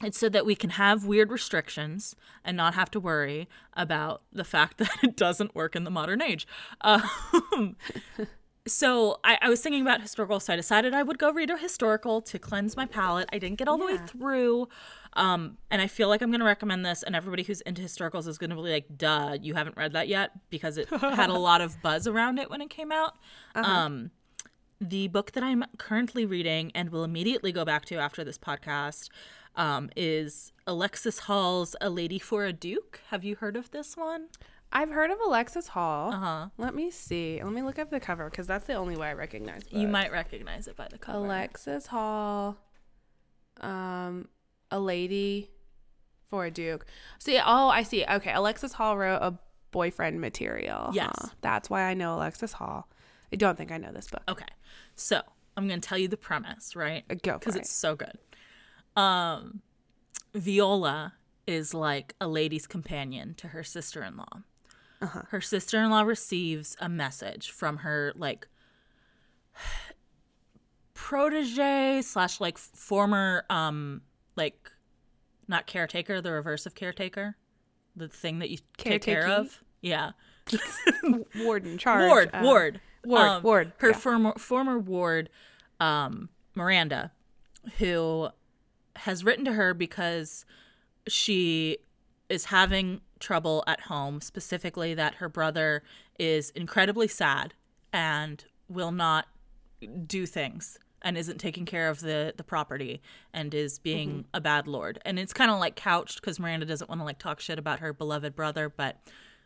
it's 0.03 0.17
so 0.17 0.27
that 0.29 0.45
we 0.45 0.55
can 0.55 0.71
have 0.71 1.05
weird 1.05 1.31
restrictions 1.31 2.15
and 2.43 2.57
not 2.57 2.73
have 2.75 2.91
to 2.91 2.99
worry 2.99 3.47
about 3.73 4.23
the 4.31 4.43
fact 4.43 4.77
that 4.79 4.91
it 5.03 5.15
doesn't 5.15 5.55
work 5.55 5.75
in 5.75 5.83
the 5.83 5.91
modern 5.91 6.21
age. 6.21 6.47
Um, 6.81 7.77
so 8.67 9.19
I, 9.23 9.37
I 9.41 9.49
was 9.49 9.61
thinking 9.61 9.81
about 9.81 10.01
historical, 10.01 10.39
so 10.39 10.51
I 10.51 10.55
decided 10.57 10.93
I 10.93 11.03
would 11.03 11.17
go 11.17 11.31
read 11.31 11.49
a 11.49 11.57
historical 11.57 12.21
to 12.23 12.37
cleanse 12.37 12.75
my 12.75 12.85
palate. 12.85 13.29
I 13.31 13.39
didn't 13.39 13.57
get 13.57 13.67
all 13.67 13.77
the 13.77 13.85
way 13.85 13.97
through, 13.97 14.67
um, 15.13 15.57
and 15.71 15.81
I 15.81 15.87
feel 15.87 16.09
like 16.09 16.21
I'm 16.21 16.29
going 16.29 16.39
to 16.39 16.45
recommend 16.45 16.85
this, 16.85 17.01
and 17.01 17.15
everybody 17.15 17.43
who's 17.43 17.61
into 17.61 17.81
historicals 17.81 18.27
is 18.27 18.37
going 18.37 18.49
to 18.49 18.55
be 18.57 18.61
like, 18.63 18.97
"Duh, 18.97 19.37
you 19.41 19.53
haven't 19.53 19.77
read 19.77 19.93
that 19.93 20.07
yet," 20.07 20.31
because 20.49 20.77
it 20.77 20.89
had 20.89 21.29
a 21.29 21.33
lot 21.39 21.61
of 21.61 21.81
buzz 21.81 22.05
around 22.05 22.39
it 22.39 22.49
when 22.49 22.59
it 22.59 22.69
came 22.69 22.91
out. 22.91 23.17
Um, 23.53 24.11
the 24.81 25.07
book 25.07 25.31
that 25.31 25.43
I'm 25.43 25.63
currently 25.77 26.25
reading 26.25 26.71
and 26.75 26.89
will 26.89 27.03
immediately 27.03 27.51
go 27.51 27.63
back 27.63 27.85
to 27.85 27.95
after 27.95 28.23
this 28.23 28.37
podcast 28.37 29.09
um, 29.55 29.89
is 29.95 30.51
Alexis 30.67 31.19
Hall's 31.19 31.75
A 31.81 31.89
Lady 31.89 32.19
for 32.19 32.45
a 32.45 32.53
Duke. 32.53 32.99
Have 33.09 33.23
you 33.23 33.35
heard 33.35 33.55
of 33.55 33.71
this 33.71 33.95
one? 33.95 34.27
I've 34.71 34.89
heard 34.89 35.11
of 35.11 35.17
Alexis 35.25 35.69
Hall. 35.69 36.11
Uh 36.11 36.17
huh. 36.19 36.47
Let 36.57 36.75
me 36.75 36.91
see. 36.91 37.41
Let 37.41 37.53
me 37.53 37.61
look 37.61 37.79
up 37.79 37.89
the 37.89 37.99
cover 37.99 38.29
because 38.29 38.47
that's 38.47 38.65
the 38.65 38.73
only 38.73 38.97
way 38.97 39.07
I 39.07 39.13
recognize. 39.13 39.63
It. 39.63 39.73
You 39.73 39.87
might 39.87 40.11
recognize 40.11 40.67
it 40.67 40.75
by 40.75 40.87
the 40.89 40.97
cover. 40.97 41.19
Alexis 41.19 41.87
Hall, 41.87 42.57
um, 43.61 44.27
a 44.71 44.79
lady 44.79 45.49
for 46.29 46.45
a 46.45 46.51
duke. 46.51 46.85
See, 47.19 47.37
oh, 47.37 47.69
I 47.69 47.83
see. 47.83 48.03
Okay, 48.05 48.33
Alexis 48.33 48.73
Hall 48.73 48.97
wrote 48.97 49.19
a 49.21 49.37
boyfriend 49.71 50.19
material. 50.19 50.89
Yes. 50.93 51.13
huh? 51.17 51.27
that's 51.41 51.69
why 51.69 51.83
I 51.83 51.93
know 51.93 52.15
Alexis 52.15 52.53
Hall. 52.53 52.89
I 53.31 53.35
don't 53.37 53.57
think 53.57 53.71
I 53.71 53.77
know 53.77 53.91
this 53.91 54.07
book. 54.07 54.23
Okay. 54.27 54.45
So 54.95 55.21
I'm 55.57 55.67
going 55.67 55.79
to 55.81 55.87
tell 55.87 55.97
you 55.97 56.07
the 56.07 56.17
premise, 56.17 56.75
right? 56.75 57.05
Go 57.21 57.33
Because 57.37 57.55
it. 57.55 57.59
it's 57.61 57.71
so 57.71 57.95
good. 57.95 58.17
Um, 58.95 59.61
Viola 60.33 61.13
is 61.47 61.73
like 61.73 62.15
a 62.19 62.27
lady's 62.27 62.67
companion 62.67 63.33
to 63.35 63.49
her 63.49 63.63
sister 63.63 64.03
in 64.03 64.17
law. 64.17 64.41
Uh-huh. 65.01 65.21
Her 65.29 65.41
sister 65.41 65.79
in 65.81 65.89
law 65.91 66.01
receives 66.01 66.75
a 66.79 66.89
message 66.89 67.51
from 67.51 67.77
her, 67.77 68.13
like, 68.15 68.47
protege 70.93 72.01
slash, 72.01 72.39
like, 72.39 72.57
former, 72.57 73.45
um, 73.49 74.01
like, 74.35 74.71
not 75.47 75.67
caretaker, 75.67 76.21
the 76.21 76.31
reverse 76.31 76.65
of 76.65 76.75
caretaker, 76.75 77.35
the 77.95 78.07
thing 78.07 78.39
that 78.39 78.49
you 78.49 78.57
take 78.77 79.01
care 79.03 79.27
of. 79.27 79.61
Yeah. 79.81 80.11
Warden 81.37 81.77
charge. 81.77 82.09
Ward, 82.09 82.29
uh, 82.33 82.41
Ward, 82.43 82.79
Ward, 83.03 83.21
Um, 83.27 83.43
Ward, 83.43 83.73
Her 83.77 83.89
yeah. 83.89 83.97
former 83.97 84.33
former 84.37 84.79
ward, 84.79 85.29
um, 85.79 86.29
Miranda, 86.55 87.11
who 87.77 88.29
has 88.97 89.23
written 89.23 89.45
to 89.45 89.53
her 89.53 89.73
because 89.73 90.45
she 91.07 91.77
is 92.29 92.45
having 92.45 93.01
trouble 93.19 93.63
at 93.67 93.81
home. 93.81 94.21
Specifically, 94.21 94.93
that 94.93 95.15
her 95.15 95.29
brother 95.29 95.83
is 96.19 96.49
incredibly 96.51 97.07
sad 97.07 97.53
and 97.93 98.45
will 98.67 98.91
not 98.91 99.27
do 100.07 100.25
things 100.25 100.77
and 101.01 101.17
isn't 101.17 101.37
taking 101.37 101.65
care 101.65 101.87
of 101.89 101.99
the 101.99 102.33
the 102.35 102.43
property 102.43 103.01
and 103.33 103.53
is 103.53 103.77
being 103.79 104.09
Mm-hmm. 104.09 104.21
a 104.33 104.41
bad 104.41 104.67
lord. 104.67 104.99
And 105.05 105.19
it's 105.19 105.33
kind 105.33 105.51
of 105.51 105.59
like 105.59 105.75
couched 105.75 106.19
because 106.21 106.39
Miranda 106.39 106.65
doesn't 106.65 106.89
want 106.89 106.99
to 107.01 107.05
like 107.05 107.19
talk 107.19 107.39
shit 107.39 107.59
about 107.59 107.79
her 107.79 107.93
beloved 107.93 108.35
brother, 108.35 108.69
but 108.69 108.97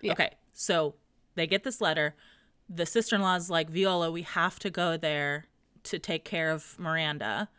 Yeah. 0.02 0.14
okay. 0.14 0.32
So 0.54 0.96
they 1.36 1.48
get 1.48 1.64
this 1.64 1.82
letter. 1.82 2.16
The 2.70 2.86
sister 2.86 3.16
in 3.16 3.22
law 3.22 3.36
is 3.36 3.50
like, 3.50 3.70
Viola, 3.70 4.12
we 4.12 4.22
have 4.22 4.60
to 4.60 4.70
go 4.70 4.96
there 4.96 5.46
to 5.84 5.98
take 6.00 6.24
care 6.24 6.52
of 6.52 6.78
Miranda 6.80 7.50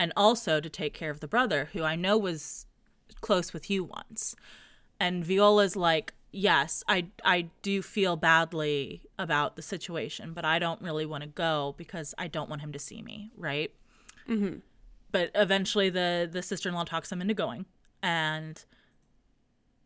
and 0.00 0.14
also 0.16 0.60
to 0.60 0.70
take 0.70 0.94
care 0.94 1.10
of 1.10 1.20
the 1.20 1.28
brother 1.28 1.68
who 1.74 1.82
I 1.82 1.94
know 1.94 2.16
was 2.16 2.64
close 3.20 3.52
with 3.52 3.68
you 3.68 3.84
once. 3.84 4.34
And 4.98 5.22
Viola's 5.22 5.76
like, 5.76 6.14
Yes, 6.32 6.82
I 6.88 7.08
I 7.24 7.50
do 7.60 7.82
feel 7.82 8.16
badly 8.16 9.02
about 9.18 9.56
the 9.56 9.62
situation, 9.62 10.32
but 10.32 10.44
I 10.44 10.58
don't 10.60 10.80
really 10.80 11.04
want 11.04 11.22
to 11.22 11.28
go 11.28 11.74
because 11.76 12.14
I 12.16 12.28
don't 12.28 12.48
want 12.48 12.62
him 12.62 12.72
to 12.72 12.78
see 12.78 13.02
me, 13.02 13.32
right? 13.36 13.72
Mm-hmm. 14.28 14.60
But 15.12 15.32
eventually 15.34 15.90
the 15.90 16.28
the 16.30 16.40
sister-in-law 16.40 16.84
talks 16.84 17.12
him 17.12 17.20
into 17.20 17.34
going 17.34 17.66
and 18.02 18.64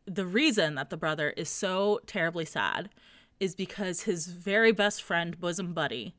the 0.06 0.26
reason 0.26 0.74
that 0.74 0.90
the 0.90 0.98
brother 0.98 1.30
is 1.30 1.48
so 1.48 1.98
terribly 2.06 2.44
sad 2.44 2.90
is 3.40 3.54
because 3.54 4.02
his 4.02 4.26
very 4.26 4.70
best 4.70 5.02
friend, 5.02 5.40
bosom 5.40 5.72
buddy, 5.72 6.14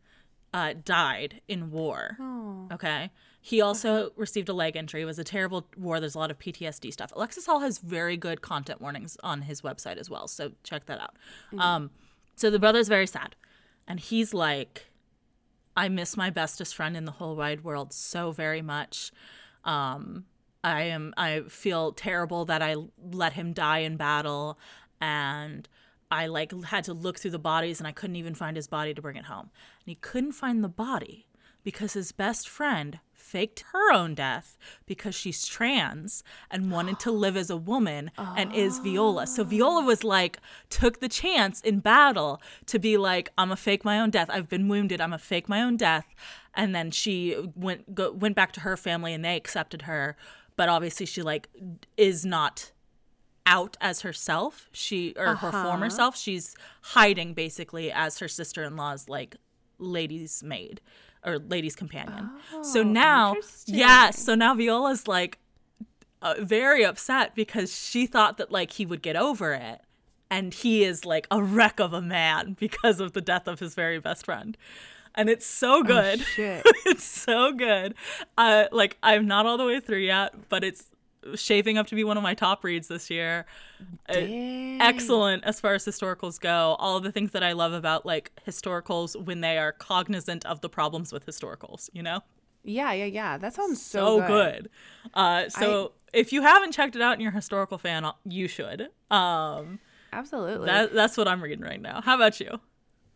uh, 0.53 0.73
died 0.83 1.41
in 1.47 1.69
war. 1.69 2.17
Oh. 2.19 2.67
Okay. 2.73 3.11
He 3.45 3.61
also 3.61 4.09
received 4.15 4.49
a 4.49 4.53
leg 4.53 4.75
injury. 4.75 5.03
It 5.03 5.05
was 5.05 5.19
a 5.19 5.23
terrible 5.23 5.67
war. 5.77 5.99
There's 5.99 6.15
a 6.15 6.17
lot 6.17 6.31
of 6.31 6.39
PTSD 6.39 6.91
stuff. 6.91 7.11
Alexis 7.15 7.45
Hall 7.45 7.59
has 7.59 7.77
very 7.77 8.17
good 8.17 8.41
content 8.41 8.81
warnings 8.81 9.17
on 9.21 9.43
his 9.43 9.61
website 9.61 9.97
as 9.97 10.09
well. 10.09 10.27
So 10.27 10.53
check 10.63 10.87
that 10.87 10.99
out. 10.99 11.15
Um, 11.59 11.91
so 12.35 12.49
the 12.49 12.57
brother's 12.57 12.87
very 12.87 13.05
sad. 13.05 13.35
And 13.87 13.99
he's 13.99 14.33
like, 14.33 14.87
I 15.77 15.89
miss 15.89 16.17
my 16.17 16.31
bestest 16.31 16.73
friend 16.73 16.97
in 16.97 17.05
the 17.05 17.11
whole 17.11 17.35
wide 17.35 17.63
world 17.63 17.93
so 17.93 18.31
very 18.31 18.63
much. 18.63 19.11
Um, 19.63 20.25
I 20.63 20.81
am 20.81 21.13
I 21.15 21.41
feel 21.41 21.91
terrible 21.91 22.45
that 22.45 22.63
I 22.63 22.75
let 22.99 23.33
him 23.33 23.53
die 23.53 23.79
in 23.79 23.95
battle 23.95 24.57
and 24.99 25.69
I 26.09 26.25
like 26.25 26.51
had 26.63 26.83
to 26.85 26.93
look 26.93 27.19
through 27.19 27.29
the 27.29 27.37
bodies 27.37 27.79
and 27.79 27.85
I 27.85 27.91
couldn't 27.91 28.15
even 28.15 28.33
find 28.33 28.55
his 28.55 28.65
body 28.65 28.95
to 28.95 29.03
bring 29.03 29.17
it 29.17 29.25
home. 29.25 29.51
And 29.51 29.85
he 29.85 29.93
couldn't 29.93 30.31
find 30.31 30.63
the 30.63 30.67
body 30.67 31.27
because 31.65 31.93
his 31.93 32.13
best 32.13 32.47
friend 32.47 32.99
faked 33.11 33.65
her 33.73 33.91
own 33.91 34.13
death 34.13 34.55
because 34.85 35.15
she's 35.15 35.47
trans 35.47 36.23
and 36.51 36.71
wanted 36.71 36.99
to 36.99 37.11
live 37.11 37.35
as 37.35 37.49
a 37.49 37.57
woman 37.57 38.11
and 38.37 38.53
is 38.53 38.77
Viola. 38.79 39.25
So 39.25 39.43
Viola 39.43 39.83
was 39.83 40.03
like, 40.03 40.37
took 40.69 40.99
the 40.99 41.09
chance 41.09 41.59
in 41.61 41.79
battle 41.79 42.39
to 42.67 42.77
be 42.77 42.97
like, 42.97 43.29
I'm 43.35 43.51
a 43.51 43.57
fake 43.57 43.83
my 43.83 43.99
own 43.99 44.11
death. 44.11 44.29
I've 44.29 44.47
been 44.47 44.67
wounded. 44.67 45.01
I'm 45.01 45.11
a 45.11 45.17
fake 45.17 45.49
my 45.49 45.61
own 45.61 45.75
death. 45.75 46.05
And 46.53 46.75
then 46.75 46.91
she 46.91 47.35
went 47.55 47.95
go, 47.95 48.11
went 48.11 48.35
back 48.35 48.51
to 48.53 48.59
her 48.61 48.77
family 48.77 49.11
and 49.11 49.25
they 49.25 49.35
accepted 49.35 49.81
her. 49.81 50.15
But 50.55 50.69
obviously 50.69 51.07
she 51.07 51.23
like 51.23 51.49
is 51.97 52.25
not 52.25 52.71
out 53.47 53.75
as 53.81 54.01
herself. 54.01 54.69
She 54.71 55.15
or 55.17 55.35
her 55.35 55.47
uh-huh. 55.47 55.63
former 55.63 55.89
self. 55.89 56.15
She's 56.15 56.55
hiding 56.81 57.33
basically 57.33 57.91
as 57.91 58.19
her 58.19 58.27
sister 58.27 58.63
in 58.63 58.75
law's 58.77 59.09
like 59.09 59.35
lady's 59.79 60.43
maid 60.43 60.79
or 61.25 61.39
lady's 61.39 61.75
companion. 61.75 62.29
so 62.61 62.83
now, 62.83 63.35
yeah, 63.65 64.11
so 64.11 64.35
now 64.35 64.53
Viola's 64.53 65.07
like 65.07 65.39
uh, 66.21 66.35
very 66.39 66.83
upset 66.83 67.35
because 67.35 67.77
she 67.77 68.07
thought 68.07 68.37
that 68.37 68.51
like 68.51 68.71
he 68.71 68.85
would 68.85 69.01
get 69.01 69.15
over 69.15 69.53
it. 69.53 69.81
And 70.31 70.53
he 70.55 70.83
is 70.83 71.05
like 71.05 71.27
a 71.29 71.41
wreck 71.41 71.79
of 71.79 71.93
a 71.93 72.01
man 72.01 72.53
because 72.59 72.99
of 72.99 73.13
the 73.13 73.21
death 73.21 73.47
of 73.47 73.59
his 73.59 73.75
very 73.75 73.99
best 73.99 74.25
friend. 74.25 74.57
And 75.13 75.29
it's 75.29 75.45
so 75.45 75.83
good. 75.83 76.19
shit. 76.35 76.63
it's 76.85 77.03
so 77.03 77.53
good. 77.53 77.93
Uh, 78.37 78.65
like 78.71 78.97
I'm 79.03 79.27
not 79.27 79.45
all 79.45 79.57
the 79.57 79.65
way 79.65 79.79
through 79.79 79.99
yet, 79.99 80.33
but 80.49 80.63
it's 80.63 80.87
shaping 81.33 81.77
up 81.77 81.87
to 81.87 81.95
be 81.95 82.03
one 82.03 82.17
of 82.17 82.23
my 82.23 82.33
top 82.33 82.63
reads 82.63 82.87
this 82.87 83.09
year. 83.09 83.45
Uh, 84.07 84.13
Dang. 84.13 84.81
excellent 84.81 85.43
as 85.43 85.59
far 85.59 85.73
as 85.73 85.85
historicals 85.85 86.39
go. 86.39 86.75
All 86.79 86.97
of 86.97 87.03
the 87.03 87.11
things 87.11 87.31
that 87.31 87.43
I 87.43 87.53
love 87.53 87.73
about 87.73 88.05
like 88.05 88.31
historicals 88.47 89.19
when 89.19 89.41
they 89.41 89.57
are 89.57 89.71
cognizant 89.71 90.45
of 90.45 90.61
the 90.61 90.69
problems 90.69 91.11
with 91.11 91.25
historicals, 91.25 91.89
you 91.93 92.03
know? 92.03 92.21
Yeah, 92.63 92.93
yeah, 92.93 93.05
yeah. 93.05 93.37
That 93.37 93.53
sounds 93.53 93.81
so, 93.81 94.19
So 94.19 94.27
good. 94.27 94.69
Uh, 95.13 95.49
so 95.49 95.93
if 96.13 96.33
you 96.33 96.41
haven't 96.41 96.71
checked 96.71 96.95
it 96.95 97.01
out 97.01 97.13
and 97.13 97.21
you're 97.21 97.31
a 97.31 97.35
historical 97.35 97.77
fan, 97.77 98.05
you 98.23 98.47
should. 98.47 98.89
Um, 99.11 99.79
Absolutely. 100.11 100.67
that, 100.67 100.93
that's 100.93 101.17
what 101.17 101.27
I'm 101.27 101.41
reading 101.41 101.63
right 101.63 101.81
now. 101.81 102.01
How 102.01 102.15
about 102.15 102.39
you? 102.39 102.59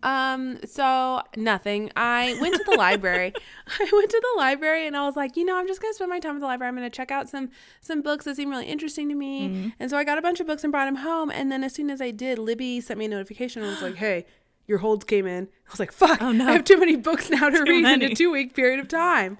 Um, 0.01 0.59
so 0.65 1.21
nothing. 1.35 1.91
I 1.95 2.37
went 2.39 2.55
to 2.55 2.63
the 2.65 2.77
library. 2.77 3.33
I 3.67 3.89
went 3.91 4.09
to 4.09 4.21
the 4.33 4.39
library 4.39 4.87
and 4.87 4.95
I 4.95 5.05
was 5.05 5.15
like, 5.15 5.35
you 5.35 5.43
know, 5.45 5.57
I'm 5.57 5.67
just 5.67 5.81
gonna 5.81 5.93
spend 5.93 6.09
my 6.09 6.19
time 6.19 6.35
at 6.35 6.39
the 6.41 6.45
library. 6.47 6.69
I'm 6.69 6.75
gonna 6.75 6.89
check 6.89 7.11
out 7.11 7.27
some 7.29 7.49
some 7.81 8.01
books 8.01 8.25
that 8.25 8.35
seem 8.37 8.49
really 8.49 8.65
interesting 8.67 9.09
to 9.09 9.15
me. 9.15 9.73
And 9.79 9.89
so 9.89 9.97
I 9.97 10.03
got 10.03 10.17
a 10.17 10.21
bunch 10.21 10.39
of 10.39 10.47
books 10.47 10.63
and 10.63 10.71
brought 10.71 10.85
them 10.85 10.95
home. 10.97 11.29
And 11.31 11.51
then 11.51 11.63
as 11.63 11.73
soon 11.73 11.89
as 11.89 12.01
I 12.01 12.11
did, 12.11 12.39
Libby 12.39 12.79
sent 12.81 12.97
me 12.99 13.05
a 13.05 13.09
notification 13.09 13.61
and 13.61 13.71
was 13.71 13.81
like, 13.81 13.95
hey, 14.05 14.25
your 14.67 14.77
holds 14.77 15.03
came 15.05 15.25
in. 15.27 15.45
I 15.67 15.71
was 15.71 15.79
like, 15.79 15.91
fuck, 15.91 16.21
Oh, 16.21 16.31
no. 16.31 16.47
I 16.47 16.51
have 16.53 16.63
too 16.63 16.77
many 16.77 16.95
books 16.95 17.29
now 17.29 17.49
to 17.49 17.63
read 17.63 17.85
in 17.85 18.01
a 18.03 18.15
two 18.15 18.31
week 18.31 18.53
period 18.55 18.79
of 18.79 18.87
time. 18.87 19.37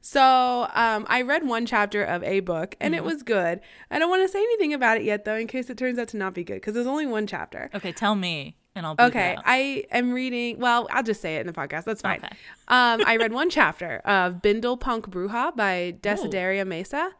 So 0.00 0.68
um, 0.74 1.04
I 1.08 1.22
read 1.22 1.46
one 1.46 1.66
chapter 1.66 2.02
of 2.04 2.22
a 2.22 2.40
book 2.40 2.76
and 2.80 2.94
Mm-hmm. 2.94 3.04
it 3.04 3.04
was 3.04 3.22
good. 3.22 3.60
I 3.90 3.98
don't 3.98 4.08
want 4.08 4.22
to 4.22 4.28
say 4.28 4.38
anything 4.38 4.72
about 4.72 4.96
it 4.96 5.02
yet 5.02 5.24
though, 5.24 5.34
in 5.36 5.46
case 5.48 5.68
it 5.68 5.76
turns 5.76 5.98
out 5.98 6.08
to 6.08 6.16
not 6.16 6.34
be 6.34 6.44
good, 6.44 6.54
because 6.54 6.74
there's 6.74 6.86
only 6.86 7.06
one 7.06 7.26
chapter. 7.26 7.68
Okay, 7.74 7.92
tell 7.92 8.14
me, 8.14 8.56
and 8.78 8.86
I'll. 8.86 8.96
Okay. 8.98 9.36
I 9.44 9.84
am 9.90 10.12
reading. 10.12 10.58
Well, 10.58 10.88
I'll 10.90 11.02
just 11.02 11.20
say 11.20 11.36
it 11.36 11.40
in 11.40 11.46
the 11.46 11.52
podcast. 11.52 11.84
That's 11.84 12.02
fine. 12.02 12.18
Okay. 12.18 12.28
Um, 12.70 13.00
I 13.06 13.16
read 13.16 13.32
one 13.32 13.48
chapter 13.48 13.96
of 14.04 14.42
Bindle 14.42 14.76
Punk 14.76 15.08
Bruja 15.08 15.56
by 15.56 15.96
Desideria 16.02 16.66
Mesa, 16.66 17.12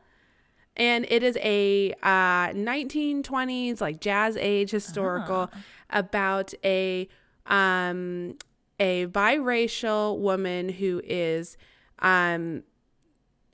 and 0.76 1.06
it 1.08 1.22
is 1.22 1.38
a 1.38 1.94
uh, 2.02 2.48
1920s 2.48 3.80
like 3.80 3.98
jazz 3.98 4.36
age 4.36 4.70
historical 4.70 5.50
about 5.88 6.52
a 6.62 7.08
um, 7.46 8.36
a 8.78 9.06
biracial 9.06 10.18
woman 10.18 10.68
who 10.68 11.00
is 11.02 11.56
um, 12.00 12.62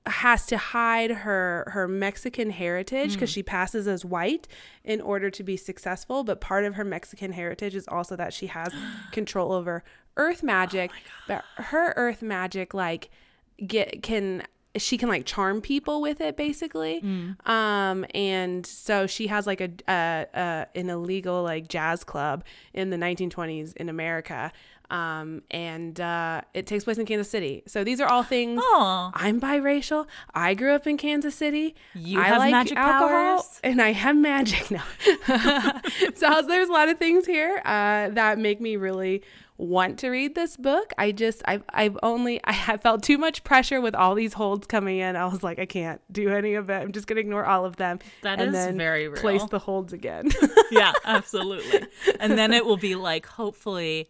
has 0.06 0.44
to 0.46 0.56
hide 0.58 1.10
her 1.10 1.64
her 1.72 1.88
Mexican 1.88 2.50
heritage 2.50 3.14
because 3.14 3.30
she 3.30 3.42
passes 3.42 3.88
as 3.88 4.04
white 4.04 4.46
in 4.84 5.00
order 5.00 5.30
to 5.30 5.42
be 5.42 5.56
successful. 5.56 6.24
But 6.24 6.40
part 6.40 6.64
of 6.64 6.74
her 6.74 6.84
Mexican 6.84 7.32
heritage 7.32 7.74
is 7.74 7.88
also 7.88 8.14
that 8.16 8.32
she 8.34 8.48
has 8.48 8.68
control 9.12 9.52
over 9.52 9.82
earth 10.16 10.42
magic. 10.42 10.90
but 11.26 11.44
her 11.56 11.92
earth 11.96 12.22
magic 12.22 12.74
like 12.74 13.10
get 13.66 14.02
can 14.02 14.42
she 14.76 14.98
can 14.98 15.08
like 15.08 15.24
charm 15.24 15.60
people 15.60 16.00
with 16.00 16.20
it 16.20 16.36
basically 16.36 17.00
um 17.46 18.04
and 18.14 18.66
so 18.66 19.06
she 19.06 19.28
has 19.28 19.46
like 19.46 19.60
a, 19.60 19.70
a, 19.88 20.26
a 20.34 20.66
an 20.74 20.90
illegal 20.90 21.42
like 21.44 21.68
jazz 21.68 22.02
club 22.02 22.42
in 22.72 22.90
the 22.90 22.96
1920s 22.96 23.72
in 23.76 23.88
america 23.88 24.50
um 24.90 25.42
and 25.50 26.00
uh 26.00 26.40
it 26.52 26.66
takes 26.66 26.84
place 26.84 26.98
in 26.98 27.06
kansas 27.06 27.30
city 27.30 27.62
so 27.66 27.82
these 27.84 28.00
are 28.00 28.06
all 28.08 28.22
things 28.22 28.60
Aw. 28.62 29.10
i'm 29.14 29.40
biracial 29.40 30.06
i 30.34 30.54
grew 30.54 30.72
up 30.72 30.86
in 30.86 30.96
kansas 30.96 31.34
city 31.34 31.74
You 31.94 32.20
I 32.20 32.24
have 32.24 32.38
like 32.38 32.52
magic 32.52 32.76
alcohol 32.76 33.08
powers? 33.38 33.60
and 33.64 33.80
i 33.80 33.92
have 33.92 34.16
magic 34.16 34.70
now 34.70 34.84
so 36.14 36.42
there's 36.46 36.68
a 36.68 36.72
lot 36.72 36.88
of 36.88 36.98
things 36.98 37.26
here 37.26 37.62
uh 37.64 38.10
that 38.10 38.38
make 38.38 38.60
me 38.60 38.76
really 38.76 39.22
want 39.56 40.00
to 40.00 40.08
read 40.08 40.34
this 40.34 40.56
book. 40.56 40.92
I 40.98 41.12
just 41.12 41.40
I've 41.46 41.62
I've 41.68 41.96
only 42.02 42.40
I 42.44 42.50
have 42.52 42.80
felt 42.80 43.04
too 43.04 43.18
much 43.18 43.44
pressure 43.44 43.80
with 43.80 43.94
all 43.94 44.16
these 44.16 44.32
holds 44.32 44.66
coming 44.66 44.98
in. 44.98 45.14
I 45.14 45.26
was 45.26 45.44
like, 45.44 45.60
I 45.60 45.64
can't 45.66 46.00
do 46.10 46.28
any 46.28 46.54
of 46.54 46.70
it. 46.70 46.74
I'm 46.74 46.90
just 46.90 47.06
gonna 47.06 47.20
ignore 47.20 47.44
all 47.44 47.64
of 47.64 47.76
them. 47.76 48.00
That 48.22 48.40
and 48.40 48.48
is 48.48 48.52
then 48.52 48.76
very 48.76 49.06
real. 49.06 49.20
place 49.20 49.44
the 49.44 49.60
holds 49.60 49.92
again. 49.92 50.30
yeah, 50.72 50.92
absolutely. 51.04 51.86
And 52.18 52.36
then 52.36 52.52
it 52.52 52.66
will 52.66 52.76
be 52.76 52.96
like, 52.96 53.26
hopefully, 53.26 54.08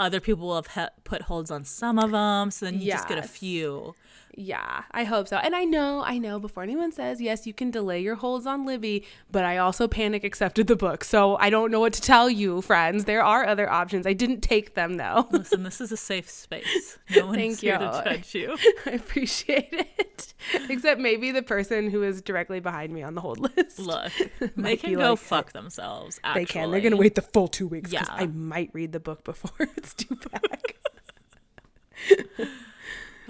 other 0.00 0.20
people 0.20 0.48
will 0.48 0.62
have 0.62 0.90
put 1.04 1.22
holds 1.22 1.50
on 1.50 1.64
some 1.64 1.98
of 1.98 2.10
them. 2.10 2.50
So 2.50 2.66
then 2.66 2.80
you 2.80 2.90
just 2.90 3.08
get 3.08 3.18
a 3.18 3.22
few. 3.22 3.94
Yeah, 4.36 4.82
I 4.92 5.04
hope 5.04 5.28
so. 5.28 5.36
And 5.36 5.54
I 5.56 5.64
know, 5.64 6.02
I 6.04 6.18
know 6.18 6.38
before 6.38 6.62
anyone 6.62 6.92
says, 6.92 7.20
yes, 7.20 7.46
you 7.46 7.52
can 7.52 7.70
delay 7.70 8.00
your 8.00 8.14
holds 8.14 8.46
on 8.46 8.64
Libby, 8.64 9.04
but 9.30 9.44
I 9.44 9.58
also 9.58 9.88
panic 9.88 10.24
accepted 10.24 10.66
the 10.66 10.76
book. 10.76 11.04
So 11.04 11.36
I 11.36 11.50
don't 11.50 11.70
know 11.70 11.80
what 11.80 11.92
to 11.94 12.00
tell 12.00 12.30
you, 12.30 12.62
friends. 12.62 13.04
There 13.04 13.22
are 13.24 13.44
other 13.46 13.68
options. 13.70 14.06
I 14.06 14.12
didn't 14.12 14.40
take 14.40 14.74
them 14.74 14.96
though. 14.96 15.26
Listen, 15.30 15.62
this 15.64 15.80
is 15.80 15.92
a 15.92 15.96
safe 15.96 16.28
space. 16.30 16.98
No 17.14 17.26
one 17.28 17.34
Thank 17.34 17.60
here 17.60 17.74
you. 17.74 17.78
to 17.80 18.02
judge 18.04 18.34
you. 18.34 18.56
I 18.86 18.90
appreciate 18.92 19.68
it. 19.72 20.34
Except 20.68 21.00
maybe 21.00 21.32
the 21.32 21.42
person 21.42 21.90
who 21.90 22.02
is 22.02 22.22
directly 22.22 22.60
behind 22.60 22.92
me 22.92 23.02
on 23.02 23.14
the 23.14 23.20
hold 23.20 23.38
list. 23.40 23.78
Look, 23.78 24.12
they 24.56 24.76
can 24.76 24.94
go 24.94 25.10
like- 25.10 25.18
fuck 25.18 25.52
themselves. 25.52 26.20
Actually. 26.24 26.40
They 26.42 26.46
can. 26.46 26.70
They're 26.70 26.80
going 26.80 26.92
to 26.92 26.96
wait 26.98 27.14
the 27.14 27.22
full 27.22 27.48
two 27.48 27.66
weeks 27.68 27.90
because 27.90 28.08
Yeah. 28.08 28.14
I 28.14 28.26
might 28.26 28.70
read 28.72 28.92
the 28.92 29.00
book 29.00 29.24
before 29.24 29.50
it's 29.76 29.94
due 29.94 30.16
back. 30.30 30.76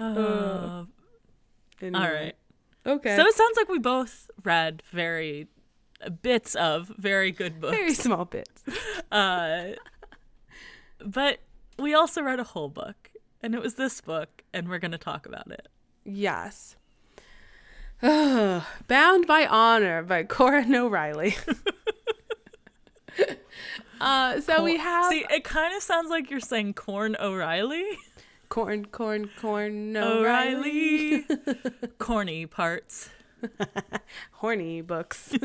Uh, 0.01 0.85
Anyway. 1.81 1.99
all 1.99 2.11
right. 2.13 2.35
Okay. 2.85 3.15
So 3.15 3.25
it 3.25 3.33
sounds 3.33 3.57
like 3.57 3.69
we 3.69 3.79
both 3.79 4.29
read 4.43 4.83
very 4.91 5.47
uh, 6.03 6.09
bits 6.09 6.55
of 6.55 6.91
very 6.97 7.31
good 7.31 7.59
books. 7.59 7.75
very 7.75 7.93
small 7.93 8.25
bits. 8.25 8.63
Uh, 9.11 9.71
but 11.03 11.39
we 11.77 11.93
also 11.93 12.21
read 12.21 12.39
a 12.39 12.45
whole 12.45 12.69
book, 12.69 13.11
and 13.41 13.53
it 13.53 13.61
was 13.61 13.75
this 13.75 13.99
book, 13.99 14.41
and 14.53 14.69
we're 14.69 14.79
going 14.79 14.91
to 14.93 14.97
talk 14.97 15.25
about 15.25 15.51
it. 15.51 15.67
Yes. 16.05 16.77
Bound 18.01 19.27
by 19.27 19.45
Honor 19.49 20.01
by 20.03 20.23
Cora 20.23 20.63
O'Reilly. 20.65 21.35
Uh, 23.99 24.41
so 24.41 24.63
we 24.63 24.77
have 24.77 25.11
See, 25.11 25.25
it 25.29 25.43
kind 25.43 25.75
of 25.75 25.83
sounds 25.83 26.09
like 26.09 26.31
you're 26.31 26.39
saying 26.39 26.73
Corn 26.73 27.15
O'Reilly. 27.19 27.85
Corn, 28.51 28.83
corn, 28.87 29.29
corn. 29.39 29.95
O'Reilly. 29.95 31.25
Corny 31.99 32.45
parts. 32.45 33.09
Horny 34.33 34.81
books. 34.81 35.31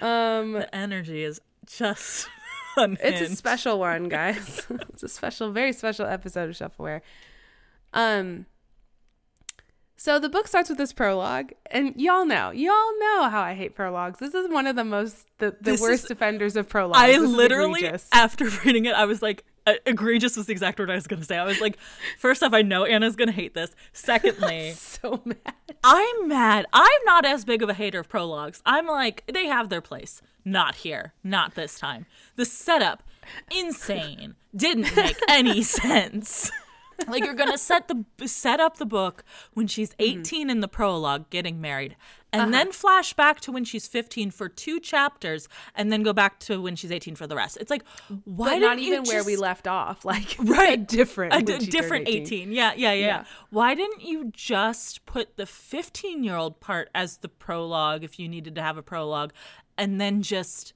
um, 0.00 0.54
The 0.54 0.68
energy 0.74 1.22
is 1.22 1.40
just 1.64 2.26
unhinged. 2.76 3.22
It's 3.22 3.32
a 3.34 3.36
special 3.36 3.78
one, 3.78 4.08
guys. 4.08 4.66
it's 4.92 5.04
a 5.04 5.08
special, 5.08 5.52
very 5.52 5.72
special 5.72 6.06
episode 6.06 6.48
of 6.50 6.56
Shelf 6.56 6.72
Aware. 6.80 7.02
Um, 7.92 8.46
so 9.96 10.18
the 10.18 10.28
book 10.28 10.48
starts 10.48 10.70
with 10.70 10.78
this 10.78 10.92
prologue, 10.92 11.52
and 11.70 11.94
y'all 11.96 12.26
know, 12.26 12.50
y'all 12.50 12.98
know 12.98 13.28
how 13.30 13.42
I 13.42 13.54
hate 13.54 13.76
prologues. 13.76 14.18
This 14.18 14.34
is 14.34 14.48
one 14.50 14.66
of 14.66 14.74
the 14.74 14.82
most, 14.82 15.24
the, 15.38 15.52
the 15.52 15.56
This 15.70 15.80
worst 15.80 16.06
is- 16.06 16.10
offenders 16.10 16.56
of 16.56 16.68
prologues. 16.68 16.98
I 16.98 17.12
This 17.12 17.30
literally, 17.30 17.88
after 18.12 18.46
reading 18.64 18.86
it, 18.86 18.94
I 18.96 19.04
was 19.04 19.22
like, 19.22 19.44
uh, 19.66 19.74
egregious 19.86 20.36
was 20.36 20.46
the 20.46 20.52
exact 20.52 20.78
word 20.78 20.90
I 20.90 20.94
was 20.94 21.06
going 21.06 21.20
to 21.20 21.26
say. 21.26 21.36
I 21.38 21.44
was 21.44 21.60
like, 21.60 21.78
first 22.18 22.42
off, 22.42 22.52
I 22.52 22.62
know 22.62 22.84
Anna's 22.84 23.16
going 23.16 23.28
to 23.28 23.34
hate 23.34 23.54
this. 23.54 23.74
Secondly, 23.92 24.70
so 24.76 25.20
mad. 25.24 25.54
I'm 25.82 26.28
mad. 26.28 26.66
I'm 26.72 27.00
not 27.04 27.24
as 27.24 27.44
big 27.44 27.62
of 27.62 27.68
a 27.68 27.74
hater 27.74 28.00
of 28.00 28.08
prologues. 28.08 28.62
I'm 28.66 28.86
like, 28.86 29.24
they 29.32 29.46
have 29.46 29.68
their 29.68 29.80
place. 29.80 30.20
Not 30.44 30.76
here. 30.76 31.14
Not 31.22 31.54
this 31.54 31.78
time. 31.78 32.06
The 32.36 32.44
setup, 32.44 33.02
insane. 33.50 34.34
Didn't 34.54 34.94
make 34.94 35.16
any 35.28 35.62
sense. 35.64 36.50
Like 37.08 37.24
you're 37.24 37.34
gonna 37.34 37.58
set 37.58 37.88
the 37.88 38.28
set 38.28 38.60
up 38.60 38.78
the 38.78 38.86
book 38.86 39.24
when 39.52 39.66
she's 39.66 39.90
mm-hmm. 39.94 40.20
18 40.20 40.50
in 40.50 40.60
the 40.60 40.68
prologue 40.68 41.28
getting 41.30 41.60
married 41.60 41.96
and 42.32 42.42
uh-huh. 42.42 42.50
then 42.50 42.72
flash 42.72 43.14
back 43.14 43.40
to 43.40 43.52
when 43.52 43.64
she's 43.64 43.86
15 43.86 44.30
for 44.32 44.48
two 44.48 44.80
chapters 44.80 45.48
and 45.74 45.92
then 45.92 46.02
go 46.02 46.12
back 46.12 46.40
to 46.40 46.60
when 46.60 46.74
she's 46.74 46.90
18 46.90 47.14
for 47.14 47.26
the 47.26 47.36
rest 47.36 47.58
it's 47.60 47.70
like 47.70 47.84
why 48.24 48.54
but 48.54 48.58
not 48.58 48.78
even 48.78 49.04
where 49.04 49.24
we 49.24 49.36
left 49.36 49.66
off. 49.66 50.04
Like 50.14 50.36
Right. 50.38 50.74
a 50.74 50.76
different, 50.76 51.34
a 51.34 51.42
d- 51.42 51.66
different 51.66 52.08
18. 52.08 52.52
Yeah, 52.52 52.72
yeah, 52.76 52.92
yeah, 52.92 53.06
Yeah. 53.06 53.24
Why 53.50 53.74
didn't 53.74 54.02
you 54.02 54.30
just 54.32 55.04
put 55.06 55.36
the 55.36 55.46
15 55.46 56.22
year 56.22 56.36
old 56.36 56.60
part 56.60 56.88
as 56.94 57.18
the 57.18 57.28
prologue 57.28 58.04
if 58.04 58.18
you 58.18 58.28
needed 58.28 58.54
to 58.54 58.62
have 58.62 58.76
a 58.76 58.82
prologue 58.82 59.32
and 59.76 60.00
then 60.00 60.22
just 60.22 60.72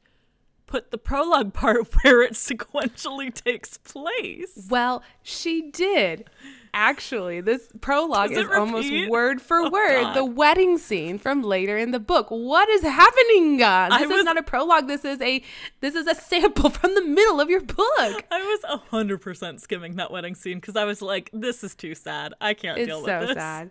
put 0.69 0.91
the 0.93 0.99
prologue 0.99 1.53
part 1.53 1.93
where 2.03 2.23
it 2.23 2.33
sequentially 2.35 3.35
takes 3.35 3.79
place? 3.79 4.67
Well, 4.71 5.03
she 5.23 5.71
did. 5.73 6.29
Actually, 6.75 7.41
this 7.41 7.73
prologue 7.81 8.31
is 8.31 8.39
it 8.39 8.53
almost 8.53 8.91
word 9.09 9.41
for 9.41 9.57
Oh, 9.57 9.71
word 9.71 10.03
God. 10.03 10.15
the 10.15 10.25
wedding 10.25 10.77
scene 10.77 11.19
from 11.19 11.43
later 11.43 11.79
in 11.79 11.91
the 11.93 11.99
book. 11.99 12.27
What 12.29 12.69
is 12.69 12.83
happening? 12.83 13.63
I 13.63 13.89
This 14.01 14.09
was- 14.09 14.19
is 14.19 14.25
not 14.25 14.37
a 14.39 14.43
prologue. 14.43 14.87
This 14.87 15.05
is 15.05 15.21
a 15.23 15.43
this 15.81 15.95
is 15.95 16.07
a 16.07 16.15
sample 16.15 16.69
from 16.79 16.95
the 16.95 17.03
middle 17.03 17.41
of 17.41 17.49
your 17.49 17.63
book. 17.63 18.25
I 18.31 18.61
was 18.63 18.81
100% 18.93 19.61
skimming 19.61 19.97
that 19.97 20.11
wedding 20.11 20.35
scene 20.35 20.59
because 20.61 20.77
I 20.77 20.85
was 20.85 21.01
like, 21.01 21.31
this 21.33 21.65
is 21.65 21.75
too 21.75 21.95
sad. 21.95 22.35
I 22.41 22.53
can't 22.55 22.79
It's 22.79 22.87
deal 22.87 23.03
so 23.05 23.07
with 23.07 23.21
this. 23.21 23.31
It's 23.31 23.31
so 23.31 23.41
sad. 23.41 23.71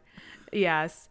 Yes. 0.52 1.08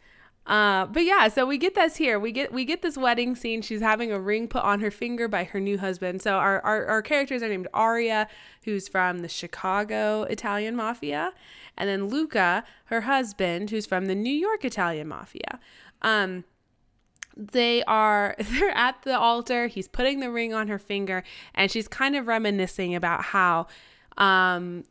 Uh, 0.46 0.86
but 0.86 1.04
yeah, 1.04 1.26
so 1.26 1.44
we 1.44 1.58
get 1.58 1.74
this 1.74 1.96
here. 1.96 2.20
We 2.20 2.30
get 2.30 2.52
we 2.52 2.64
get 2.64 2.80
this 2.80 2.96
wedding 2.96 3.34
scene. 3.34 3.62
She's 3.62 3.80
having 3.80 4.12
a 4.12 4.20
ring 4.20 4.46
put 4.46 4.62
on 4.62 4.80
her 4.80 4.92
finger 4.92 5.26
by 5.26 5.44
her 5.44 5.58
new 5.58 5.78
husband. 5.78 6.22
So 6.22 6.34
our 6.34 6.60
our, 6.60 6.86
our 6.86 7.02
characters 7.02 7.42
are 7.42 7.48
named 7.48 7.66
Aria, 7.74 8.28
who's 8.64 8.86
from 8.86 9.20
the 9.20 9.28
Chicago 9.28 10.22
Italian 10.22 10.76
Mafia, 10.76 11.32
and 11.76 11.88
then 11.88 12.06
Luca, 12.06 12.62
her 12.84 13.02
husband, 13.02 13.70
who's 13.70 13.86
from 13.86 14.06
the 14.06 14.14
New 14.14 14.32
York 14.32 14.64
Italian 14.64 15.08
Mafia. 15.08 15.58
Um, 16.02 16.44
they 17.36 17.82
are 17.84 18.36
they're 18.38 18.70
at 18.70 19.02
the 19.02 19.18
altar 19.18 19.66
he's 19.66 19.88
putting 19.88 20.20
the 20.20 20.30
ring 20.30 20.54
on 20.54 20.68
her 20.68 20.78
finger 20.78 21.22
and 21.54 21.70
she's 21.70 21.86
kind 21.86 22.16
of 22.16 22.26
reminiscing 22.26 22.94
about 22.94 23.22
how 23.24 23.66
um 24.16 24.84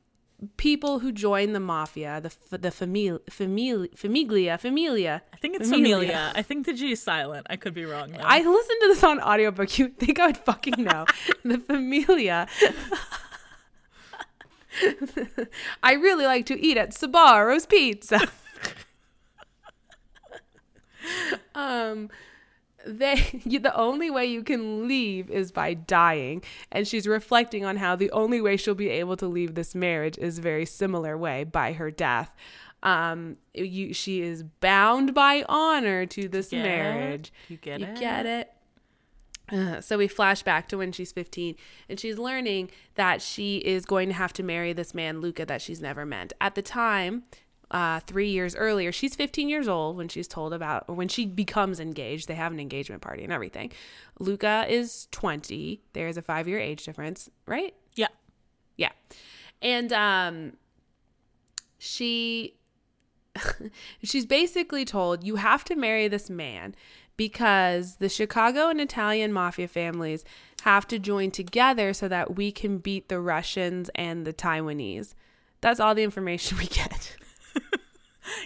people 0.58 1.00
who 1.00 1.12
join 1.12 1.54
the 1.54 1.60
mafia 1.60 2.20
the 2.22 2.28
f- 2.28 2.50
the 2.62 2.70
famili- 2.70 3.20
famili- 3.30 3.94
famiglia 3.96 4.60
familia 4.60 5.22
I 5.34 5.38
think 5.38 5.56
it's 5.56 5.70
Familia. 5.70 6.32
I 6.36 6.42
think 6.42 6.66
the 6.66 6.74
G 6.74 6.92
is 6.92 7.02
silent. 7.02 7.48
I 7.50 7.56
could 7.56 7.74
be 7.74 7.86
wrong. 7.86 8.12
Though. 8.12 8.20
I 8.24 8.40
listened 8.40 8.78
to 8.82 8.88
this 8.88 9.04
on 9.04 9.20
audiobook. 9.22 9.78
You 9.78 9.90
think 9.90 10.20
I 10.20 10.28
would 10.28 10.38
fucking 10.38 10.84
know. 10.84 11.06
the 11.46 11.58
familia. 11.60 12.48
I 15.84 15.94
really 15.94 16.26
like 16.26 16.46
to 16.48 16.60
eat 16.60 16.78
at 16.78 16.90
Sbarro's 16.92 17.66
Pizza. 17.66 18.20
um 21.56 22.10
they 22.86 23.42
you, 23.46 23.60
the 23.60 23.76
only 23.76 24.10
way 24.10 24.26
you 24.26 24.44
can 24.44 24.88
leave 24.88 25.30
is 25.30 25.52
by 25.52 25.74
dying. 25.74 26.44
And 26.72 26.88
she's 26.88 27.08
reflecting 27.08 27.66
on 27.66 27.78
how 27.78 27.96
the 27.96 28.12
only 28.12 28.42
way 28.42 28.58
she'll 28.58 28.76
be 28.76 28.90
able 28.90 29.18
to 29.18 29.28
leave 29.28 29.56
this 29.56 29.76
marriage 29.76 30.18
is 30.18 30.40
very 30.40 30.66
similar 30.66 31.18
way 31.18 31.44
by 31.44 31.74
her 31.74 31.92
death. 31.92 32.36
Um 32.84 33.38
you 33.54 33.94
she 33.94 34.22
is 34.22 34.44
bound 34.44 35.14
by 35.14 35.44
honor 35.50 36.06
to 36.06 36.28
this 36.28 36.54
it? 36.54 36.58
marriage. 36.58 37.34
You 37.50 37.58
get 37.58 37.80
you 37.80 37.88
it? 37.88 38.00
get 38.00 38.26
it. 38.26 38.52
Uh, 39.52 39.80
so 39.80 39.98
we 39.98 40.08
flash 40.08 40.42
back 40.42 40.68
to 40.68 40.78
when 40.78 40.92
she's 40.92 41.12
15 41.12 41.56
and 41.88 42.00
she's 42.00 42.18
learning 42.18 42.70
that 42.96 43.22
she 43.22 43.58
is 43.58 43.86
going 43.86 44.08
to 44.08 44.14
have 44.16 44.34
to 44.34 44.42
marry 44.42 44.74
this 44.74 44.96
man 44.96 45.22
luca 45.22 45.46
that 45.46 45.62
she's 45.62 45.80
never 45.80 46.04
met. 46.04 46.34
At 46.42 46.56
the 46.56 46.64
time 46.64 47.24
uh, 47.72 48.00
three 48.02 48.30
years 48.30 48.56
earlier 48.56 48.92
she's 48.92 49.16
15 49.16 49.50
years 49.50 49.68
old 49.68 49.98
when 49.98 50.08
she's 50.08 50.28
told 50.28 50.54
about 50.54 50.86
or 50.88 50.96
when 50.96 51.08
she 51.08 51.26
becomes 51.26 51.80
engaged 51.80 52.28
they 52.28 52.36
have 52.36 52.52
an 52.52 52.60
engagement 52.60 53.02
party 53.02 53.24
and 53.24 53.34
everything 53.34 53.72
luca 54.20 54.66
is 54.70 55.08
20 55.12 55.82
there's 55.94 56.16
a 56.18 56.22
five 56.22 56.48
year 56.48 56.60
age 56.60 56.84
difference 56.86 57.30
right 57.48 57.74
Yeah. 57.96 58.08
yeah. 58.78 58.92
And 59.62 59.92
um 59.94 60.54
she 61.78 62.56
she's 64.04 64.26
basically 64.26 64.86
told 64.86 65.24
you 65.24 65.36
have 65.38 65.64
to 65.66 65.76
marry 65.76 66.08
this 66.08 66.30
man 66.30 66.76
because 67.18 67.96
the 67.98 68.10
Chicago 68.10 68.70
and 68.70 68.80
Italian 68.82 69.32
mafia 69.32 69.68
families 69.68 70.24
have 70.64 70.88
to 70.88 71.00
join 71.00 71.32
together 71.32 71.94
so 71.94 72.08
that 72.08 72.36
we 72.36 72.52
can 72.52 72.78
beat 72.78 73.08
the 73.10 73.20
Russians 73.20 73.90
and 73.96 74.26
the 74.26 74.34
Taiwanese. 74.34 75.14
That's 75.62 75.80
all 75.80 75.96
the 75.96 76.04
information 76.04 76.58
we 76.64 76.66
get. 76.66 77.16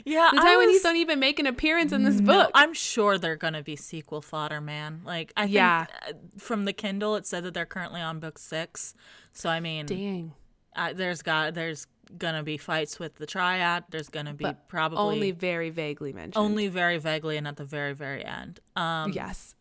Yeah. 0.05 0.29
The 0.33 0.39
Taiwanese 0.41 0.65
was- 0.73 0.81
don't 0.81 0.95
even 0.97 1.19
make 1.19 1.39
an 1.39 1.45
appearance 1.47 1.91
in 1.91 2.03
this 2.03 2.19
No, 2.19 2.25
book. 2.33 2.51
I'm 2.53 2.73
sure 2.73 3.17
they're 3.17 3.35
gonna 3.35 3.63
be 3.63 3.75
sequel 3.75 4.21
fodder, 4.21 4.59
man. 4.61 5.01
Like 5.05 5.31
I 5.37 5.45
Yeah. 5.45 5.85
uh, 6.07 6.13
from 6.37 6.65
the 6.65 6.73
Kindle, 6.73 7.15
it 7.15 7.25
said 7.25 7.43
that 7.43 7.53
they're 7.53 7.65
currently 7.65 8.01
on 8.01 8.19
book 8.19 8.37
six. 8.37 8.93
So 9.33 9.49
I 9.49 9.59
mean, 9.59 9.85
Dang. 9.85 10.33
uh, 10.75 10.93
there's 10.93 11.21
got 11.21 11.53
there's 11.53 11.87
gonna 12.17 12.41
be 12.43 12.57
fights 12.57 12.97
with 12.99 13.15
the 13.15 13.25
triad. 13.27 13.83
There's 13.91 14.09
gonna 14.09 14.33
be 14.33 14.43
But 14.43 14.67
probably 14.67 14.97
Only 14.97 15.31
very 15.31 15.69
vaguely 15.69 16.11
mentioned. 16.11 16.43
only 16.43 16.67
very 16.67 16.97
vaguely 16.97 17.37
and 17.37 17.47
at 17.47 17.57
the 17.57 17.65
very 17.65 17.93
very 17.93 18.25
end. 18.25 18.59
Um, 18.75 19.11
yes. 19.13 19.55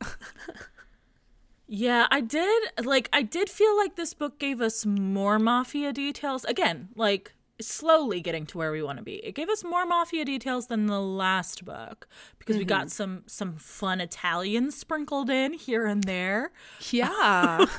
Yeah, 1.71 2.07
I 2.11 2.23
did 2.23 2.63
like 2.83 3.11
I 3.13 3.21
did 3.23 3.51
feel 3.51 3.77
like 3.77 3.97
this 3.97 4.15
book 4.15 4.39
gave 4.39 4.63
us 4.63 4.87
more 4.87 5.39
mafia 5.39 5.93
details. 5.93 6.45
Again, 6.47 6.89
like 6.95 7.35
slowly 7.61 8.21
getting 8.21 8.47
to 8.47 8.59
where 8.59 8.73
we 8.73 8.83
want 8.83 8.99
to 8.99 9.05
be. 9.05 9.17
It 9.25 9.35
gave 9.35 9.49
us 9.49 9.65
more 9.65 9.85
mafia 9.87 10.25
details 10.25 10.69
than 10.69 10.87
the 10.87 11.01
last 11.01 11.65
book 11.65 12.09
because 12.39 12.57
we 12.57 12.65
got 12.65 12.91
some 12.91 13.25
some 13.27 13.55
fun 13.57 14.01
Italian 14.01 14.71
sprinkled 14.71 15.31
in 15.31 15.53
here 15.53 15.87
and 15.87 16.05
there. 16.05 16.53
yeah. 16.91 17.67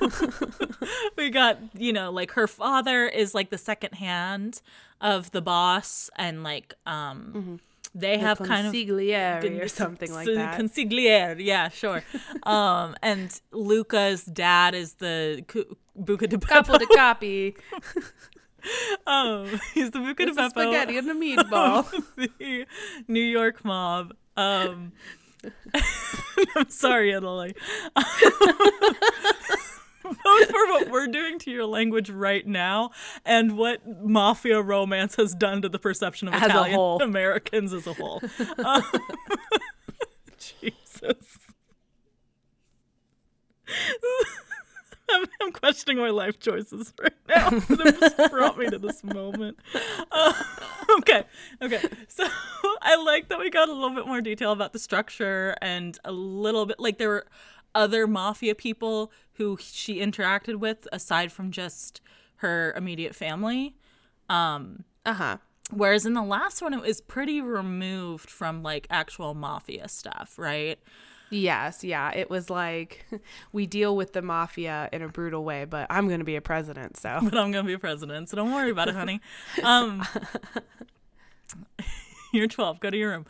We 1.18 1.30
got, 1.30 1.60
you 1.78 1.92
know, 1.94 2.12
like 2.12 2.32
her 2.32 2.48
father 2.48 3.06
is 3.08 3.36
like 3.36 3.50
the 3.50 3.58
second 3.58 3.96
hand 3.96 4.62
of 5.02 5.32
the 5.32 5.42
boss 5.42 6.10
and 6.16 6.44
like 6.44 6.74
um 6.86 7.60
they 7.96 8.18
have 8.18 8.38
kind 8.38 8.68
of 8.68 8.74
Consigliere 8.74 9.62
or 9.64 9.68
something 9.68 10.14
like 10.14 10.28
that. 10.28 10.60
Consigliere, 10.60 11.44
yeah, 11.44 11.70
sure. 11.70 12.04
um, 12.44 12.96
and 13.02 13.42
Luca's 13.52 14.24
dad 14.26 14.76
is 14.76 14.96
the 14.96 15.44
Buca 16.00 16.30
di 16.30 16.38
Capo 16.38 16.78
de 16.78 16.86
copy. 16.88 17.56
Um, 19.08 19.60
he's 19.74 19.90
the 19.92 20.00
Buca 20.00 20.20
It's 20.28 20.38
a 20.38 20.42
Beppo 20.42 20.50
spaghetti 20.50 20.98
and 20.98 21.10
a 21.10 21.14
meatball. 21.16 21.90
the 22.16 22.66
New 23.08 23.22
York 23.24 23.66
mob. 23.66 24.14
Um, 24.38 24.92
I'm 26.56 26.70
sorry, 26.70 27.12
Italy. 27.12 27.56
Both 30.04 30.50
for 30.50 30.68
what 30.70 30.90
we're 30.90 31.08
doing 31.08 31.40
to 31.40 31.52
your 31.52 31.66
language 31.66 32.10
right 32.10 32.46
now 32.46 32.92
and 33.26 33.58
what 33.58 33.82
mafia 34.04 34.62
romance 34.62 35.16
has 35.16 35.34
done 35.34 35.62
to 35.64 35.70
the 35.70 35.80
perception 35.80 36.28
of 36.28 36.34
As 36.36 36.44
a 36.44 36.46
Italian 36.46 36.76
whole. 36.76 37.02
Americans 37.02 37.74
as 37.74 37.88
a 37.88 37.94
whole. 37.94 38.22
Um, 38.64 38.84
Jesus. 40.38 41.38
I'm, 45.12 45.26
I'm 45.42 45.52
questioning 45.52 45.98
my 45.98 46.10
life 46.10 46.40
choices 46.40 46.94
right 47.02 47.14
now. 47.28 47.50
that 47.60 47.98
just 48.00 48.32
brought 48.32 48.58
me 48.58 48.68
to 48.70 48.78
this 48.78 49.04
moment. 49.04 49.58
Uh, 50.12 50.34
okay, 51.00 51.24
okay. 51.62 51.82
So 52.08 52.26
I 52.82 52.96
like 53.04 53.30
that 53.30 53.40
we 53.40 53.50
got 53.50 53.70
a 53.70 53.74
little 53.74 53.96
bit 53.96 54.08
more 54.08 54.22
detail 54.22 54.52
about 54.52 54.74
the 54.74 54.80
structure 54.80 55.56
and 55.62 55.98
a 56.06 56.12
little 56.12 56.66
bit 56.66 56.80
like 56.80 56.98
there 56.98 57.10
were 57.10 57.28
other 57.76 58.08
mafia 58.08 58.56
people 58.56 59.12
who 59.34 59.58
she 59.62 60.00
interacted 60.00 60.56
with 60.56 60.88
aside 60.92 61.32
from 61.32 61.52
just 61.52 62.02
her 62.38 62.74
immediate 62.76 63.16
family. 63.16 63.76
Um, 64.30 64.84
Uh 65.06 65.14
huh. 65.14 65.38
Whereas 65.72 66.06
in 66.06 66.14
the 66.14 66.24
last 66.24 66.62
one, 66.64 66.74
it 66.74 66.82
was 66.82 67.00
pretty 67.00 67.42
removed 67.42 68.30
from 68.30 68.64
like 68.64 68.88
actual 68.90 69.36
mafia 69.36 69.88
stuff, 69.88 70.34
right? 70.38 70.80
Yes, 71.30 71.84
yeah. 71.84 72.12
It 72.14 72.30
was 72.30 72.50
like 72.50 73.06
we 73.52 73.68
deal 73.68 73.96
with 73.96 74.14
the 74.14 74.22
mafia 74.22 74.90
in 74.92 75.02
a 75.02 75.08
brutal 75.08 75.44
way, 75.44 75.66
but 75.66 75.88
I'm 75.90 76.08
going 76.08 76.20
to 76.20 76.26
be 76.26 76.36
a 76.36 76.42
president, 76.42 76.98
so. 76.98 77.20
But 77.30 77.38
I'm 77.38 77.52
gonna 77.52 77.68
be 77.68 77.74
a 77.74 77.80
president, 77.80 78.30
so 78.30 78.38
don't 78.38 78.52
worry 78.52 78.72
about 78.72 78.88
it, 78.88 78.96
honey. 78.96 79.22
Um, 79.64 80.04
you're 82.34 82.48
12. 82.48 82.80
Go 82.80 82.90
to 82.90 82.98
your 82.98 83.12
room. 83.12 83.26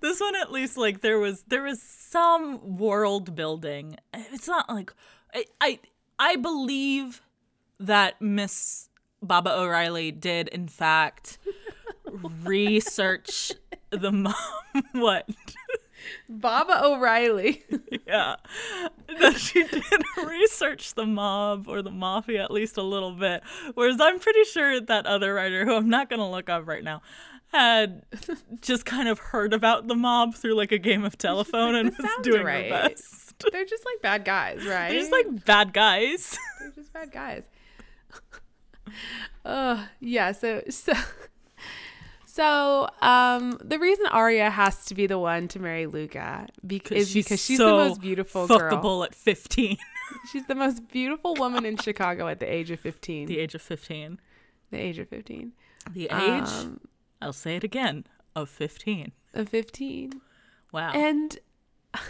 this 0.00 0.20
one, 0.20 0.36
at 0.36 0.50
least, 0.50 0.76
like 0.76 1.02
there 1.02 1.18
was 1.18 1.42
there 1.48 1.62
was 1.62 1.82
some 1.82 2.78
world 2.78 3.34
building. 3.34 3.96
It's 4.14 4.48
not 4.48 4.68
like 4.70 4.92
I 5.34 5.44
I, 5.60 5.78
I 6.18 6.36
believe 6.36 7.20
that 7.78 8.22
Miss 8.22 8.88
Baba 9.22 9.52
O'Reilly 9.58 10.10
did 10.12 10.48
in 10.48 10.68
fact 10.68 11.38
research 12.44 13.52
the 13.96 14.12
mom. 14.12 14.34
what? 14.92 15.28
Baba 16.28 16.84
O'Reilly. 16.84 17.64
yeah. 18.06 18.36
That 19.20 19.36
she 19.36 19.64
did 19.64 19.82
research 20.26 20.94
the 20.94 21.06
mob 21.06 21.68
or 21.68 21.82
the 21.82 21.90
mafia 21.90 22.42
at 22.42 22.50
least 22.50 22.76
a 22.76 22.82
little 22.82 23.12
bit. 23.12 23.42
Whereas 23.74 24.00
I'm 24.00 24.18
pretty 24.18 24.44
sure 24.44 24.80
that 24.80 25.06
other 25.06 25.34
writer, 25.34 25.64
who 25.64 25.74
I'm 25.74 25.88
not 25.88 26.08
going 26.08 26.20
to 26.20 26.26
look 26.26 26.48
up 26.48 26.66
right 26.66 26.84
now, 26.84 27.02
had 27.48 28.02
just 28.60 28.84
kind 28.84 29.08
of 29.08 29.18
heard 29.18 29.52
about 29.52 29.86
the 29.86 29.94
mob 29.94 30.34
through 30.34 30.54
like 30.54 30.72
a 30.72 30.78
game 30.78 31.04
of 31.04 31.16
telephone 31.16 31.74
and 31.74 31.90
was 31.96 32.10
doing 32.22 32.44
right. 32.44 32.64
her 32.64 32.88
best. 32.88 33.34
They're 33.52 33.64
just 33.64 33.84
like 33.84 34.02
bad 34.02 34.24
guys, 34.24 34.64
right? 34.64 34.90
They're 34.90 35.00
just 35.00 35.12
like 35.12 35.44
bad 35.44 35.72
guys. 35.72 36.36
They're 36.60 36.72
just 36.72 36.92
bad 36.92 37.12
guys. 37.12 37.42
uh 39.44 39.86
yeah, 40.00 40.32
so 40.32 40.62
so 40.68 40.92
so 42.34 42.88
um 43.00 43.58
the 43.72 43.78
reason 43.78 44.06
Aria 44.06 44.50
has 44.50 44.84
to 44.86 44.94
be 44.94 45.06
the 45.06 45.18
one 45.18 45.46
to 45.48 45.58
marry 45.60 45.86
Luca 45.86 46.48
bec- 46.66 46.90
is 46.92 47.12
because 47.14 47.40
she's 47.44 47.58
so 47.58 47.66
the 47.68 47.84
most 47.88 48.00
beautiful 48.00 48.46
girl. 48.46 48.58
fuckable 48.58 49.04
at 49.06 49.14
15, 49.14 49.76
She's 50.32 50.46
the 50.46 50.54
most 50.54 50.88
beautiful 50.88 51.34
woman 51.34 51.64
in 51.64 51.76
Chicago 51.76 52.28
at 52.28 52.38
the 52.40 52.46
age 52.52 52.70
of 52.70 52.80
15. 52.80 53.26
the 53.26 53.38
age 53.38 53.54
of 53.54 53.62
15. 53.62 54.18
the 54.70 54.78
age 54.78 54.98
of 54.98 55.08
15. 55.08 55.52
The 55.92 56.04
age, 56.04 56.10
Um, 56.12 56.80
I'll 57.22 57.32
say 57.32 57.56
it 57.56 57.64
again, 57.64 58.04
of 58.34 58.48
15. 58.48 59.12
of 59.34 59.48
15. 59.48 60.20
Wow. 60.72 60.92
And 60.92 61.38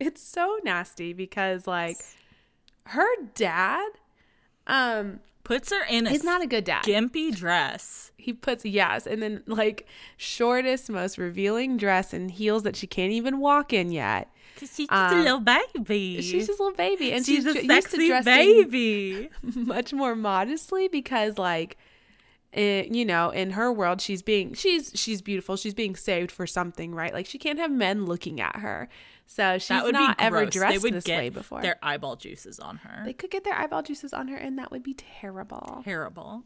it's 0.00 0.22
so 0.22 0.58
nasty 0.64 1.12
because 1.12 1.66
like 1.66 1.98
her 2.86 3.08
dad 3.34 3.88
um 4.66 5.20
Puts 5.48 5.72
her 5.72 5.82
in 5.88 6.06
a 6.06 6.10
he's 6.10 6.24
not 6.24 6.42
a 6.42 6.46
good 6.46 6.64
dad. 6.64 6.82
skimpy 6.82 7.30
dress. 7.30 8.12
He 8.18 8.34
puts 8.34 8.66
yes 8.66 9.06
and 9.06 9.22
then 9.22 9.42
like 9.46 9.86
shortest 10.18 10.90
most 10.90 11.16
revealing 11.16 11.78
dress 11.78 12.12
and 12.12 12.30
heels 12.30 12.64
that 12.64 12.76
she 12.76 12.86
can't 12.86 13.12
even 13.12 13.40
walk 13.40 13.72
in 13.72 13.90
yet. 13.90 14.30
Cause 14.60 14.74
she's 14.74 14.88
just 14.88 15.14
a 15.14 15.16
a 15.16 15.22
little 15.22 15.40
baby. 15.40 16.20
She's 16.20 16.48
just 16.48 16.60
a 16.60 16.62
little 16.62 16.76
baby 16.76 17.12
and 17.12 17.24
she's 17.24 17.44
she's, 17.44 17.46
a 17.46 17.54
ju- 17.54 17.66
used 17.66 17.90
to 17.92 17.96
sexy 17.96 18.24
baby. 18.24 19.30
much 19.54 19.94
more 19.94 20.14
modestly 20.14 20.86
because 20.86 21.38
like 21.38 21.78
it, 22.52 22.94
you 22.94 23.06
know 23.06 23.30
in 23.30 23.52
her 23.52 23.72
world 23.72 24.02
she's 24.02 24.20
being 24.20 24.52
she's 24.52 24.92
she's 24.94 25.22
beautiful 25.22 25.56
she's 25.56 25.74
being 25.74 25.96
saved 25.96 26.30
for 26.30 26.46
something 26.46 26.94
right 26.94 27.14
like 27.14 27.24
she 27.26 27.38
can't 27.38 27.58
have 27.58 27.70
men 27.70 28.04
looking 28.04 28.38
at 28.40 28.56
her 28.56 28.88
so 29.30 29.58
she's 29.58 29.82
would 29.82 29.92
not 29.92 30.16
be 30.16 30.24
ever 30.24 30.46
dressed 30.46 30.72
they 30.72 30.78
would 30.78 30.94
this 30.94 31.04
get 31.04 31.18
way 31.18 31.28
before. 31.28 31.60
Their 31.60 31.78
eyeball 31.82 32.16
juices 32.16 32.58
on 32.58 32.78
her. 32.78 33.04
they 33.04 33.12
could 33.12 33.30
get 33.30 33.44
their 33.44 33.54
eyeball 33.54 33.82
juices 33.82 34.14
on 34.14 34.28
her 34.28 34.36
and 34.36 34.58
that 34.58 34.70
would 34.70 34.82
be 34.82 34.94
terrible. 34.94 35.82
Terrible. 35.84 36.44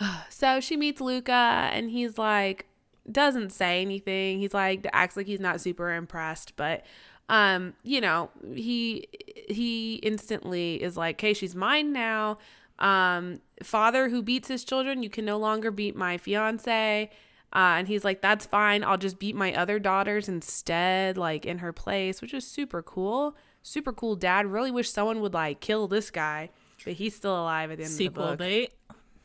so 0.30 0.60
she 0.60 0.78
meets 0.78 0.98
luca 0.98 1.68
and 1.72 1.90
he's 1.90 2.16
like 2.16 2.66
doesn't 3.12 3.50
say 3.50 3.82
anything. 3.82 4.40
He's 4.40 4.54
like 4.54 4.86
acts 4.94 5.14
like 5.14 5.26
he's 5.26 5.38
not 5.38 5.60
super 5.60 5.92
impressed 5.92 6.56
but 6.56 6.86
um 7.28 7.74
you 7.82 8.00
know 8.00 8.30
he 8.54 9.06
he 9.46 9.96
instantly 9.96 10.82
is 10.82 10.96
like 10.96 11.16
okay 11.16 11.34
she's 11.34 11.54
mine 11.54 11.92
now. 11.92 12.38
Um 12.78 13.42
father 13.62 14.08
who 14.08 14.22
beats 14.22 14.48
his 14.48 14.64
children 14.64 15.02
you 15.02 15.10
can 15.10 15.26
no 15.26 15.36
longer 15.36 15.70
beat 15.70 15.94
my 15.96 16.16
fiance 16.16 17.10
uh, 17.54 17.78
and 17.78 17.88
he's 17.88 18.04
like 18.04 18.20
that's 18.20 18.44
fine. 18.46 18.82
I'll 18.84 18.98
just 18.98 19.18
beat 19.18 19.34
my 19.36 19.54
other 19.54 19.78
daughters 19.78 20.28
instead 20.28 21.16
like 21.16 21.46
in 21.46 21.58
her 21.58 21.72
place 21.72 22.20
which 22.20 22.34
is 22.34 22.46
super 22.46 22.82
cool. 22.82 23.36
Super 23.62 23.92
cool 23.92 24.14
dad. 24.16 24.46
Really 24.46 24.70
wish 24.70 24.90
someone 24.90 25.20
would 25.20 25.34
like 25.34 25.60
kill 25.60 25.88
this 25.88 26.10
guy 26.10 26.50
but 26.84 26.92
he's 26.94 27.14
still 27.16 27.34
alive 27.40 27.70
at 27.70 27.78
the 27.78 27.84
end 27.84 27.92
of 27.92 27.98
the 27.98 28.04
Sequel 28.04 28.26
book. 28.26 28.38
date. 28.38 28.72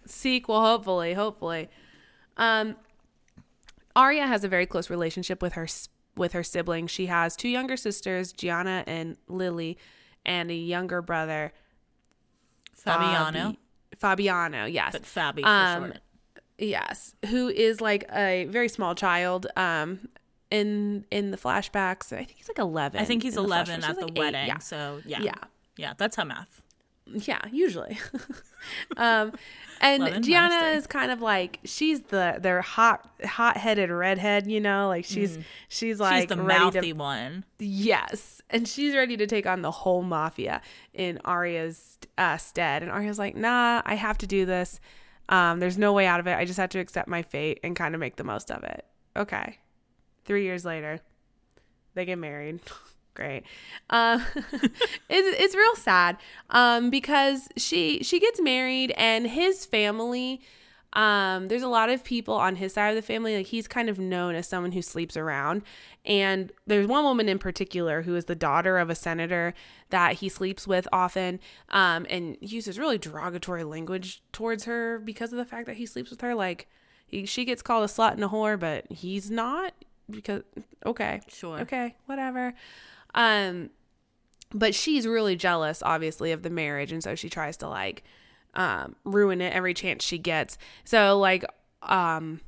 sequel 0.05 0.61
hopefully 0.61 1.13
hopefully. 1.13 1.69
Um 2.37 2.75
Aria 3.95 4.25
has 4.25 4.43
a 4.43 4.47
very 4.47 4.65
close 4.65 4.89
relationship 4.89 5.41
with 5.41 5.53
her 5.53 5.67
with 6.15 6.33
her 6.33 6.43
siblings 6.43 6.91
she 6.91 7.07
has 7.07 7.35
two 7.35 7.49
younger 7.49 7.75
sisters 7.77 8.31
Gianna 8.31 8.83
and 8.87 9.17
Lily 9.27 9.77
and 10.25 10.49
a 10.49 10.55
younger 10.55 11.01
brother 11.01 11.51
Fabiano. 12.75 13.51
Fabi- 13.51 13.57
Fabiano 13.97 14.65
yes. 14.65 14.91
But 14.93 15.03
Fabi 15.03 15.41
for 15.41 15.47
Um, 15.47 15.83
short. 15.91 15.97
Yes 16.61 17.15
who 17.27 17.49
is 17.49 17.81
like 17.81 18.05
a 18.13 18.45
very 18.45 18.69
small 18.69 18.95
child 18.95 19.47
um 19.57 20.07
in 20.49 21.05
in 21.11 21.31
the 21.31 21.37
flashbacks 21.37 22.13
I 22.13 22.17
think 22.23 22.31
he's 22.37 22.47
like 22.47 22.59
11 22.59 23.01
I 23.01 23.05
think 23.05 23.23
he's 23.23 23.35
in 23.35 23.43
the 23.43 23.47
11 23.47 23.83
at 23.83 23.95
the 23.95 24.01
like 24.01 24.11
eight. 24.11 24.17
wedding. 24.19 24.47
yeah 24.47 24.57
So 24.59 25.01
yeah. 25.05 25.21
yeah 25.21 25.33
Yeah, 25.77 25.93
that's 25.97 26.15
how 26.15 26.23
math. 26.25 26.61
Yeah, 27.13 27.41
usually. 27.51 27.99
um, 28.97 29.33
and 29.81 30.03
11 30.03 30.23
Gianna 30.23 30.77
is 30.77 30.87
kind 30.87 31.11
of 31.11 31.21
like 31.21 31.59
she's 31.65 32.01
the 32.01 32.37
their 32.39 32.61
hot 32.61 33.09
hot 33.25 33.57
headed 33.57 33.89
redhead, 33.89 34.47
you 34.47 34.61
know, 34.61 34.87
like 34.87 35.03
she's 35.03 35.37
she's 35.67 35.99
like 35.99 36.13
Mm. 36.13 36.19
She's 36.21 36.27
the 36.29 36.35
mouthy 36.37 36.79
to 36.81 36.93
one. 36.93 37.43
yes, 37.59 38.41
and 38.49 38.67
she's 38.67 38.93
ready 38.95 39.17
to 39.17 39.25
take 39.27 39.45
on 39.47 39.61
the 39.61 39.71
whole 39.71 40.03
mafia 40.03 40.61
in 40.93 41.19
Aria's 41.25 41.97
uh, 42.17 42.37
stead. 42.37 42.83
And 42.83 42.91
Aria's 42.91 43.17
like, 43.19 43.35
nah, 43.35 43.81
I 43.83 43.95
have 43.95 44.17
to 44.19 44.27
do 44.27 44.45
this. 44.45 44.79
Um, 45.31 45.59
there's 45.59 45.77
no 45.77 45.93
way 45.93 46.05
out 46.05 46.19
of 46.19 46.27
it. 46.27 46.37
I 46.37 46.45
just 46.45 46.59
had 46.59 46.69
to 46.71 46.79
accept 46.79 47.07
my 47.07 47.21
fate 47.23 47.59
and 47.63 47.75
kind 47.75 47.95
of 47.95 47.99
make 48.01 48.17
the 48.17 48.23
most 48.23 48.51
of 48.51 48.63
it. 48.63 48.85
Okay. 49.15 49.57
Three 50.25 50.43
years 50.43 50.65
later, 50.65 50.99
they 51.95 52.05
get 52.05 52.19
married. 52.19 52.59
Great. 53.13 53.43
Um, 53.89 54.23
it's 54.35 54.71
it's 55.09 55.55
real 55.55 55.75
sad 55.75 56.17
um, 56.49 56.89
because 56.89 57.49
she 57.57 58.03
she 58.03 58.19
gets 58.19 58.39
married 58.39 58.91
and 58.97 59.27
his 59.27 59.65
family. 59.65 60.41
Um, 60.93 61.47
there's 61.47 61.61
a 61.63 61.67
lot 61.69 61.89
of 61.89 62.03
people 62.03 62.33
on 62.33 62.57
his 62.57 62.73
side 62.73 62.89
of 62.89 62.95
the 62.95 63.01
family. 63.01 63.37
Like 63.37 63.47
he's 63.47 63.67
kind 63.67 63.89
of 63.89 63.97
known 63.97 64.35
as 64.35 64.47
someone 64.47 64.73
who 64.73 64.81
sleeps 64.81 65.15
around. 65.15 65.61
And 66.05 66.51
there's 66.67 66.87
one 66.87 67.03
woman 67.03 67.29
in 67.29 67.39
particular 67.39 68.01
who 68.01 68.15
is 68.15 68.25
the 68.25 68.35
daughter 68.35 68.77
of 68.77 68.89
a 68.89 68.95
senator 68.95 69.53
that 69.89 70.15
he 70.15 70.27
sleeps 70.29 70.67
with 70.67 70.87
often, 70.91 71.39
um, 71.69 72.05
and 72.09 72.37
uses 72.41 72.77
really 72.79 72.97
derogatory 72.97 73.63
language 73.63 74.21
towards 74.31 74.65
her 74.65 74.99
because 74.99 75.31
of 75.31 75.37
the 75.37 75.45
fact 75.45 75.65
that 75.67 75.77
he 75.77 75.85
sleeps 75.85 76.09
with 76.09 76.21
her. 76.21 76.35
Like 76.35 76.67
he, 77.07 77.25
she 77.25 77.45
gets 77.45 77.61
called 77.61 77.83
a 77.83 77.87
slut 77.91 78.13
and 78.13 78.23
a 78.23 78.27
whore, 78.27 78.59
but 78.59 78.85
he's 78.91 79.29
not 79.31 79.73
because 80.09 80.41
okay, 80.85 81.21
Sure. 81.29 81.59
okay, 81.59 81.95
whatever. 82.05 82.53
Um, 83.13 83.69
but 84.53 84.75
she's 84.75 85.07
really 85.07 85.35
jealous, 85.37 85.81
obviously, 85.83 86.31
of 86.33 86.43
the 86.43 86.49
marriage, 86.49 86.91
and 86.91 87.01
so 87.01 87.15
she 87.15 87.29
tries 87.29 87.55
to 87.57 87.69
like 87.69 88.03
um 88.53 88.95
ruin 89.03 89.41
it 89.41 89.53
every 89.53 89.73
chance 89.73 90.03
she 90.03 90.17
gets. 90.17 90.57
So 90.83 91.17
like 91.19 91.45
um 91.83 92.41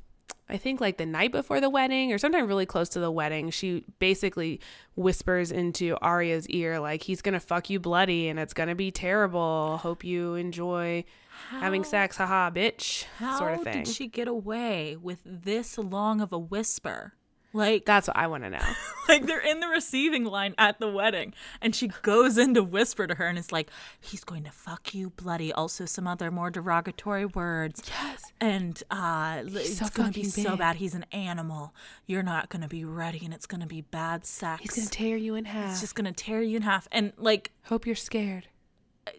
I 0.48 0.58
think 0.58 0.78
like 0.80 0.98
the 0.98 1.06
night 1.06 1.32
before 1.32 1.58
the 1.60 1.70
wedding 1.70 2.12
or 2.12 2.18
sometime 2.18 2.46
really 2.46 2.66
close 2.66 2.90
to 2.90 3.00
the 3.00 3.10
wedding, 3.10 3.48
she 3.50 3.84
basically 3.98 4.60
whispers 4.94 5.50
into 5.50 5.96
Aria's 6.02 6.46
ear 6.48 6.78
like 6.80 7.02
he's 7.02 7.22
going 7.22 7.32
to 7.32 7.40
fuck 7.40 7.70
you 7.70 7.80
bloody 7.80 8.28
and 8.28 8.38
it's 8.38 8.52
going 8.52 8.68
to 8.68 8.74
be 8.74 8.90
terrible. 8.90 9.78
Hope 9.78 10.04
you 10.04 10.34
enjoy 10.34 11.04
having 11.48 11.82
sex, 11.82 12.18
haha, 12.18 12.50
bitch, 12.50 13.04
How 13.16 13.38
sort 13.38 13.54
of 13.54 13.62
thing. 13.62 13.84
did 13.84 13.88
she 13.88 14.06
get 14.06 14.28
away 14.28 14.96
with 15.00 15.20
this 15.24 15.78
long 15.78 16.20
of 16.20 16.30
a 16.30 16.38
whisper? 16.38 17.14
Like, 17.54 17.84
That's 17.86 18.08
what 18.08 18.16
I 18.16 18.26
want 18.26 18.42
to 18.44 18.50
know. 18.50 18.58
like 19.08 19.26
they're 19.26 19.38
in 19.40 19.60
the 19.60 19.68
receiving 19.68 20.24
line 20.24 20.54
at 20.58 20.80
the 20.80 20.88
wedding, 20.90 21.32
and 21.62 21.74
she 21.74 21.88
goes 22.02 22.36
in 22.36 22.52
to 22.54 22.62
whisper 22.64 23.06
to 23.06 23.14
her, 23.14 23.26
and 23.26 23.38
it's 23.38 23.52
like, 23.52 23.70
"He's 24.00 24.24
going 24.24 24.42
to 24.44 24.50
fuck 24.50 24.92
you 24.92 25.10
bloody." 25.10 25.52
Also, 25.52 25.84
some 25.84 26.06
other 26.08 26.30
more 26.32 26.50
derogatory 26.50 27.26
words. 27.26 27.82
Yes. 27.88 28.32
And 28.40 28.82
uh, 28.90 29.42
it's 29.46 29.78
so 29.78 29.86
gonna 29.94 30.10
be 30.10 30.24
fucking 30.24 30.44
so 30.44 30.56
bad. 30.56 30.76
He's 30.76 30.94
an 30.94 31.06
animal. 31.12 31.74
You're 32.06 32.22
not 32.24 32.48
gonna 32.48 32.66
be 32.68 32.84
ready, 32.84 33.20
and 33.24 33.32
it's 33.32 33.46
gonna 33.46 33.66
be 33.66 33.82
bad 33.82 34.26
sex. 34.26 34.60
He's 34.62 34.72
going 34.74 34.88
to 34.88 34.90
tear 34.90 35.16
you 35.16 35.36
in 35.36 35.44
half. 35.44 35.70
it's 35.72 35.80
just 35.80 35.94
gonna 35.94 36.12
tear 36.12 36.42
you 36.42 36.56
in 36.56 36.62
half. 36.62 36.88
And 36.90 37.12
like, 37.16 37.52
Hope 37.66 37.86
you're 37.86 37.94
scared. 37.94 38.48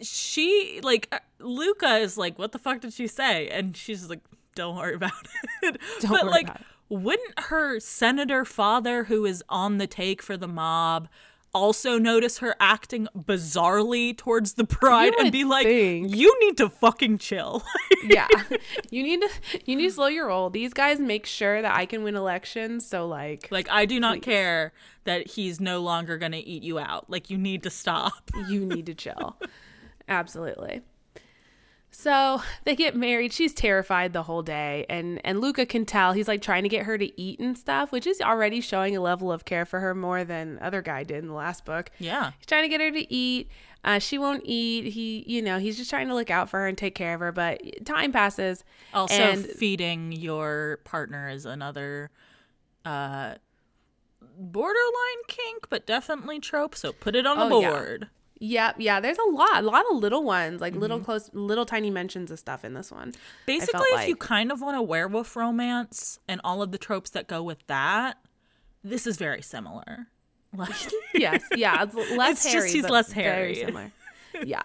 she 0.02 0.80
like 0.84 1.08
uh, 1.12 1.20
Luca 1.40 1.98
is 1.98 2.18
like, 2.18 2.38
what 2.38 2.52
the 2.52 2.60
fuck 2.60 2.82
did 2.82 2.94
she 2.94 3.08
say? 3.08 3.48
And 3.48 3.76
she's 3.78 4.10
like, 4.10 4.22
don't 4.56 4.76
worry 4.76 4.96
about 4.96 5.12
it. 5.64 5.80
Don't 6.02 6.12
but 6.12 6.24
worry 6.24 6.32
like, 6.32 6.44
about 6.46 6.60
it. 6.62 6.66
Wouldn't 6.90 7.40
her 7.40 7.80
senator 7.80 8.46
father, 8.46 9.06
who 9.06 9.26
is 9.26 9.44
on 9.50 9.78
the 9.78 9.88
take 9.88 10.22
for 10.22 10.38
the 10.38 10.48
mob, 10.48 11.08
also 11.54 11.98
notice 11.98 12.40
her 12.40 12.56
acting 12.60 13.08
bizarrely 13.18 14.16
towards 14.16 14.54
the 14.54 14.66
bride 14.66 15.14
and 15.20 15.32
be 15.32 15.46
like, 15.46 15.66
think. 15.66 16.14
you 16.14 16.38
need 16.42 16.58
to 16.58 16.70
fucking 16.70 17.18
chill? 17.18 17.64
yeah 18.04 18.28
you 18.92 19.02
need 19.02 19.22
to 19.22 19.30
you 19.66 19.76
need 19.76 19.88
to 19.88 19.94
slow 19.94 20.08
your 20.08 20.28
roll 20.28 20.50
these 20.50 20.74
guys 20.74 21.00
make 21.00 21.26
sure 21.26 21.62
that 21.62 21.74
i 21.74 21.86
can 21.88 22.04
win 22.04 22.16
elections 22.16 22.86
so 22.86 23.08
like 23.08 23.48
like, 23.50 23.70
I 23.70 23.86
do 23.86 24.00
not 24.00 24.18
Please. 24.18 24.26
care 24.26 24.74
that 25.06 25.28
he's 25.28 25.60
no 25.60 25.82
longer 25.82 26.18
gonna 26.18 26.42
eat 26.44 26.64
you 26.64 26.78
out. 26.78 27.10
Like, 27.10 27.30
you 27.30 27.38
need 27.38 27.64
to 27.64 27.70
stop. 27.70 28.30
you 28.50 28.66
need 28.66 28.86
to 28.88 28.94
chill 28.94 29.38
absolutely 30.08 30.82
so 31.96 32.42
they 32.66 32.76
get 32.76 32.96
married. 32.96 33.34
She's 33.34 33.54
terrified 33.54 34.14
the 34.14 34.24
whole 34.24 34.44
day. 34.44 34.86
And 34.90 35.22
and 35.24 35.40
luca 35.40 35.66
can 35.66 35.86
tell. 35.86 36.14
He's 36.14 36.28
like 36.28 36.42
trying 36.42 36.64
to 36.64 36.70
get 36.70 36.86
her 36.86 36.98
to 36.98 37.22
eat 37.22 37.40
and 37.40 37.58
stuff 37.58 37.92
which 37.92 38.06
is 38.06 38.22
already 38.22 38.62
showing 38.62 38.96
a 38.96 39.02
level 39.02 39.32
of 39.32 39.46
care 39.46 39.66
for 39.66 39.80
her 39.80 39.96
more 39.96 40.24
than 40.24 40.60
other 40.62 40.82
guy 40.82 41.04
did 41.04 41.20
in 41.20 41.28
the 41.28 41.34
last 41.34 41.66
book. 41.66 41.92
Yeah. 42.00 42.32
he's 42.38 42.46
trying 42.46 42.64
to 42.64 42.70
get 42.70 42.82
her 42.82 42.92
to 42.92 43.14
eat. 43.14 43.50
Uh, 43.84 44.00
she 44.00 44.18
won't 44.18 44.42
eat. 44.46 44.94
He 44.94 45.24
you 45.28 45.42
know 45.42 45.60
he's 45.60 45.78
just 45.78 45.90
trying 45.90 46.08
to 46.08 46.16
look 46.16 46.30
out 46.30 46.50
for 46.50 46.60
her 46.60 46.68
and 46.68 46.78
take 46.78 46.96
care 46.96 47.14
of 47.14 47.20
her. 47.22 47.32
But 47.32 47.62
time 47.86 48.12
passes. 48.12 48.64
Also, 48.94 49.14
and 49.16 49.46
feeding 49.46 50.12
your 50.12 50.80
partner 50.84 51.30
is 51.30 51.46
another 51.46 52.10
uh, 52.84 53.36
borderline 54.38 55.24
kink, 55.28 55.68
but 55.70 55.86
definitely 55.86 56.40
trope. 56.40 56.76
So 56.76 56.92
put 56.92 57.16
it 57.16 57.26
on 57.26 57.38
the 57.38 57.56
Oh, 57.56 57.62
yeah. 57.62 57.70
Board. 58.40 58.50
Yeah, 58.52 58.74
yeah. 58.78 59.00
There's 59.00 59.18
a 59.18 59.30
lot, 59.30 59.58
a 59.58 59.62
lot 59.62 59.86
of 59.92 59.98
little 59.98 60.24
ones, 60.24 60.62
like 60.62 60.74
Mm-hmm. 60.74 60.82
little 60.82 61.00
close, 61.00 61.30
little 61.34 61.66
tiny 61.66 61.90
mentions 61.90 62.32
of 62.32 62.40
stuff 62.40 62.64
in 62.66 62.74
this 62.74 62.92
one. 62.92 63.14
Basically, 63.46 63.86
if 63.94 64.08
you 64.08 64.16
kind 64.16 64.52
of 64.52 64.62
want 64.62 64.78
a 64.78 64.82
werewolf 64.82 65.36
romance 65.36 66.20
and 66.28 66.42
all 66.44 66.62
of 66.62 66.72
the 66.72 66.78
tropes 66.78 67.10
that 67.12 67.28
go 67.28 67.42
with 67.44 67.66
that, 67.68 68.18
this 68.84 69.08
is 69.08 69.18
very 69.18 69.42
similar. 69.42 70.08
Like, 70.58 70.72
Yes, 71.14 71.44
yeah. 71.56 71.84
It's 71.84 71.96
less 71.96 72.46
It's 72.46 72.54
just 72.54 72.74
he's 72.74 72.88
less 72.90 73.12
hairy. 73.12 73.56
similar. 73.56 73.92
Yeah. 74.46 74.62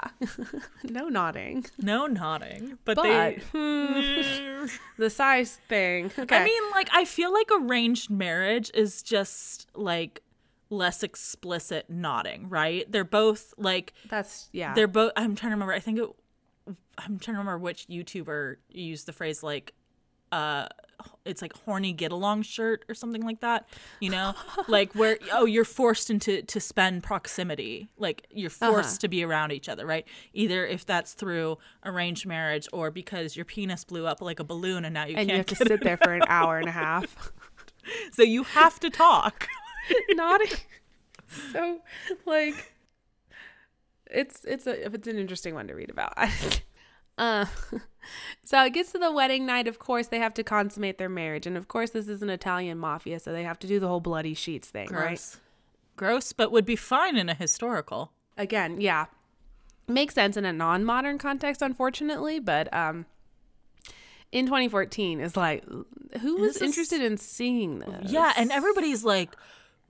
no 0.84 1.08
nodding. 1.08 1.64
no 1.78 2.06
nodding, 2.06 2.76
but, 2.84 2.96
But 2.96 3.02
they. 3.04 3.38
hmm, 3.52 4.66
the 4.98 5.10
size 5.10 5.58
thing. 5.68 6.10
Okay. 6.18 6.36
I 6.36 6.44
mean, 6.44 6.62
like, 6.72 6.88
I 6.92 7.04
feel 7.04 7.32
like 7.32 7.48
arranged 7.60 8.10
marriage 8.10 8.70
is 8.74 9.00
just 9.02 9.68
like 9.74 10.22
less 10.70 11.02
explicit 11.02 11.90
nodding, 11.90 12.48
right? 12.48 12.90
They're 12.90 13.04
both 13.04 13.52
like 13.58 13.92
that's 14.08 14.48
yeah. 14.52 14.72
they're 14.74 14.88
both. 14.88 15.12
I'm 15.16 15.34
trying 15.34 15.50
to 15.50 15.54
remember. 15.56 15.72
I 15.74 15.80
think 15.80 15.98
it. 15.98 16.08
I'm 16.98 17.18
trying 17.18 17.34
to 17.34 17.40
remember 17.40 17.58
which 17.58 17.86
YouTuber 17.88 18.56
used 18.68 19.06
the 19.06 19.12
phrase 19.12 19.42
like, 19.42 19.72
uh, 20.30 20.66
it's 21.24 21.40
like 21.42 21.54
horny 21.64 21.92
get 21.92 22.12
along 22.12 22.42
shirt 22.42 22.84
or 22.88 22.94
something 22.94 23.22
like 23.22 23.40
that. 23.40 23.66
You 24.00 24.10
know, 24.10 24.34
like 24.68 24.92
where 24.94 25.18
oh 25.32 25.46
you're 25.46 25.64
forced 25.64 26.10
into 26.10 26.42
to 26.42 26.60
spend 26.60 27.02
proximity, 27.02 27.88
like 27.98 28.26
you're 28.30 28.50
forced 28.50 28.90
Uh-huh. 28.90 28.98
to 29.00 29.08
be 29.08 29.24
around 29.24 29.50
each 29.50 29.68
other, 29.68 29.86
right? 29.86 30.06
Either 30.34 30.64
if 30.66 30.84
that's 30.86 31.14
through 31.14 31.58
arranged 31.84 32.26
marriage 32.26 32.68
or 32.72 32.90
because 32.90 33.34
your 33.34 33.44
penis 33.46 33.82
blew 33.84 34.06
up 34.06 34.20
like 34.20 34.38
a 34.38 34.44
balloon 34.44 34.84
and 34.84 34.94
now 34.94 35.06
you 35.06 35.16
and 35.16 35.28
you 35.28 35.36
can't 35.36 35.48
have 35.50 35.58
to 35.58 35.64
sit 35.66 35.82
there 35.82 35.96
for 35.96 36.12
an 36.12 36.22
hour 36.28 36.58
and 36.58 36.68
a 36.68 36.72
half. 36.72 37.32
so 38.12 38.22
you 38.22 38.44
have 38.44 38.78
to 38.80 38.90
talk. 38.90 39.48
nodding. 40.10 40.48
So 41.52 41.78
like 42.26 42.72
it's 44.10 44.44
it's 44.44 44.66
a 44.66 44.86
it's 44.92 45.06
an 45.06 45.16
interesting 45.16 45.54
one 45.54 45.68
to 45.68 45.74
read 45.74 45.88
about. 45.88 46.12
uh 47.18 47.44
so 48.44 48.64
it 48.64 48.70
gets 48.70 48.90
to 48.92 48.98
the 48.98 49.12
wedding 49.12 49.46
night, 49.46 49.68
of 49.68 49.78
course 49.78 50.08
they 50.08 50.18
have 50.18 50.34
to 50.34 50.42
consummate 50.42 50.98
their 50.98 51.08
marriage. 51.08 51.46
And 51.46 51.56
of 51.56 51.68
course 51.68 51.90
this 51.90 52.08
is 52.08 52.20
an 52.22 52.30
Italian 52.30 52.78
mafia, 52.78 53.20
so 53.20 53.30
they 53.32 53.44
have 53.44 53.60
to 53.60 53.68
do 53.68 53.78
the 53.78 53.86
whole 53.86 54.00
bloody 54.00 54.34
sheets 54.34 54.68
thing, 54.68 54.88
right? 54.88 55.08
Gross. 55.10 55.36
Gross, 55.96 56.32
but 56.32 56.50
would 56.50 56.64
be 56.66 56.74
fine 56.74 57.16
in 57.16 57.28
a 57.28 57.34
historical. 57.34 58.10
Again, 58.36 58.80
yeah. 58.80 59.06
Makes 59.86 60.14
sense 60.14 60.36
in 60.36 60.44
a 60.44 60.52
non-modern 60.52 61.18
context, 61.18 61.62
unfortunately, 61.62 62.40
but 62.40 62.72
um 62.74 63.06
in 64.32 64.46
2014 64.46 65.20
is 65.20 65.36
like 65.36 65.62
who 66.20 66.36
was 66.38 66.54
This 66.54 66.56
is- 66.56 66.62
interested 66.62 67.02
in 67.02 67.18
seeing 67.18 67.78
this? 67.78 68.10
Yeah, 68.10 68.32
and 68.36 68.50
everybody's 68.50 69.04
like 69.04 69.30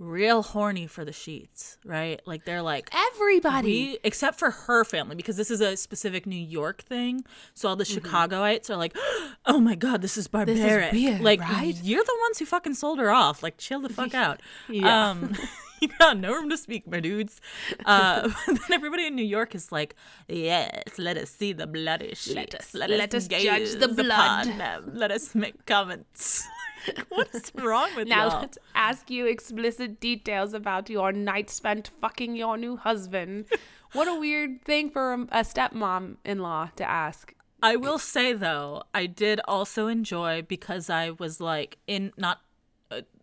real 0.01 0.43
horny 0.43 0.87
for 0.87 1.05
the 1.05 1.13
sheets, 1.13 1.77
right? 1.85 2.21
Like 2.27 2.47
they're 2.47 2.63
like 2.63 2.91
everybody. 3.13 3.99
except 4.03 4.39
for 4.39 4.51
her 4.51 4.85
family 4.85 5.15
because 5.15 5.37
this 5.37 5.51
is 5.51 5.61
a 5.61 5.77
specific 5.77 6.27
New 6.27 6.35
York 6.41 6.83
thing. 6.83 7.23
So 7.55 7.69
all 7.69 7.77
the 7.77 7.85
Chicagoites 7.85 8.71
are 8.71 8.77
like, 8.77 8.97
"Oh 9.47 9.61
my 9.61 9.75
god, 9.75 10.01
this 10.03 10.17
is 10.17 10.27
barbaric." 10.27 10.93
weird, 10.93 11.21
like 11.21 11.41
right? 11.41 11.79
you're 11.83 12.03
the 12.03 12.19
ones 12.23 12.39
who 12.39 12.47
fucking 12.47 12.75
sold 12.75 12.99
her 12.99 13.11
off. 13.11 13.43
Like 13.43 13.59
chill 13.59 13.81
the 13.81 13.89
fuck 14.01 14.15
out. 14.15 14.41
Yeah. 14.69 15.11
Um 15.11 15.35
you 15.83 15.89
got 15.99 16.19
no 16.19 16.35
room 16.35 16.51
to 16.51 16.57
speak, 16.57 16.87
my 16.87 17.01
dudes. 17.01 17.41
Uh, 17.87 18.29
then 18.47 18.59
everybody 18.73 19.07
in 19.07 19.15
New 19.15 19.25
York 19.25 19.55
is 19.55 19.73
like, 19.73 19.95
"Yes, 20.29 20.99
let 20.99 21.17
us 21.17 21.31
see 21.31 21.53
the 21.53 21.67
bloody 21.67 22.15
sheets. 22.15 22.55
us- 22.55 22.75
let, 22.75 22.91
let 22.91 23.15
us 23.15 23.31
us 23.31 23.43
judge 23.43 23.75
the 23.75 23.89
blood." 23.89 24.47
Let 24.93 25.11
us 25.11 25.35
make 25.35 25.65
comments." 25.67 26.47
what 27.09 27.29
is 27.35 27.53
wrong 27.55 27.91
with 27.97 28.09
Now 28.09 28.29
y'all? 28.29 28.41
let's 28.41 28.59
ask 28.75 29.11
you 29.11 29.27
explicit 29.27 30.01
details 30.01 30.55
about 30.55 30.89
your 30.89 31.13
night 31.13 31.51
spent 31.51 31.91
fucking 32.01 32.37
your 32.37 32.57
new 32.57 32.77
husband. 32.77 33.47
what 33.93 34.09
a 34.09 34.15
weird 34.15 34.63
thing 34.63 34.91
for 34.91 35.13
a, 35.13 35.21
a 35.31 35.45
stepmom 35.45 36.17
in 36.25 36.39
law 36.39 36.71
to 36.77 36.89
ask. 36.89 37.35
I 37.63 37.77
will 37.77 37.99
say 37.99 38.33
though, 38.33 38.85
I 38.95 39.07
did 39.07 39.41
also 39.47 39.87
enjoy 39.87 40.43
because 40.43 40.89
I 40.89 41.11
was 41.11 41.41
like 41.41 41.79
in 41.87 42.13
not 42.17 42.41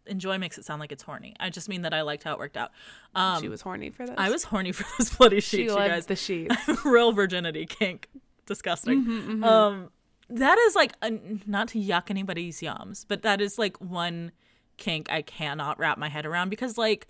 enjoy 0.08 0.38
makes 0.38 0.58
it 0.58 0.66
sound 0.66 0.80
like 0.80 0.92
it's 0.92 1.04
horny. 1.04 1.36
I 1.40 1.50
just 1.50 1.70
mean 1.70 1.82
that 1.84 1.94
I 1.94 2.02
liked 2.02 2.24
how 2.24 2.34
it 2.34 2.40
worked 2.40 2.58
out. 2.58 2.72
Um, 3.16 3.42
she 3.42 3.50
was 3.50 3.62
horny 3.62 3.90
for 3.90 4.06
this. 4.06 4.16
I 4.18 4.30
was 4.30 4.44
horny 4.46 4.72
for 4.74 4.86
those 4.98 5.10
bloody 5.16 5.40
She 5.42 5.58
sheets, 5.58 5.70
you 5.72 5.76
loved 5.76 5.90
guys. 5.90 6.06
the 6.08 6.16
sheets. 6.16 6.56
Real 6.86 7.12
virginity 7.12 7.66
kink, 7.66 8.10
disgusting. 8.46 9.06
Mm-hmm, 9.06 9.44
Um, 9.44 9.90
that 10.30 10.58
is 10.58 10.76
like 10.76 10.94
a, 11.02 11.12
not 11.46 11.70
to 11.70 11.80
yuck 11.80 12.10
anybody's 12.10 12.60
yums, 12.62 13.06
but 13.08 13.22
that 13.22 13.40
is 13.42 13.58
like 13.58 13.78
one 13.78 14.32
kink 14.78 15.12
I 15.12 15.22
cannot 15.22 15.80
wrap 15.80 15.98
my 15.98 16.10
head 16.10 16.26
around 16.26 16.50
because 16.50 16.78
like 16.78 17.08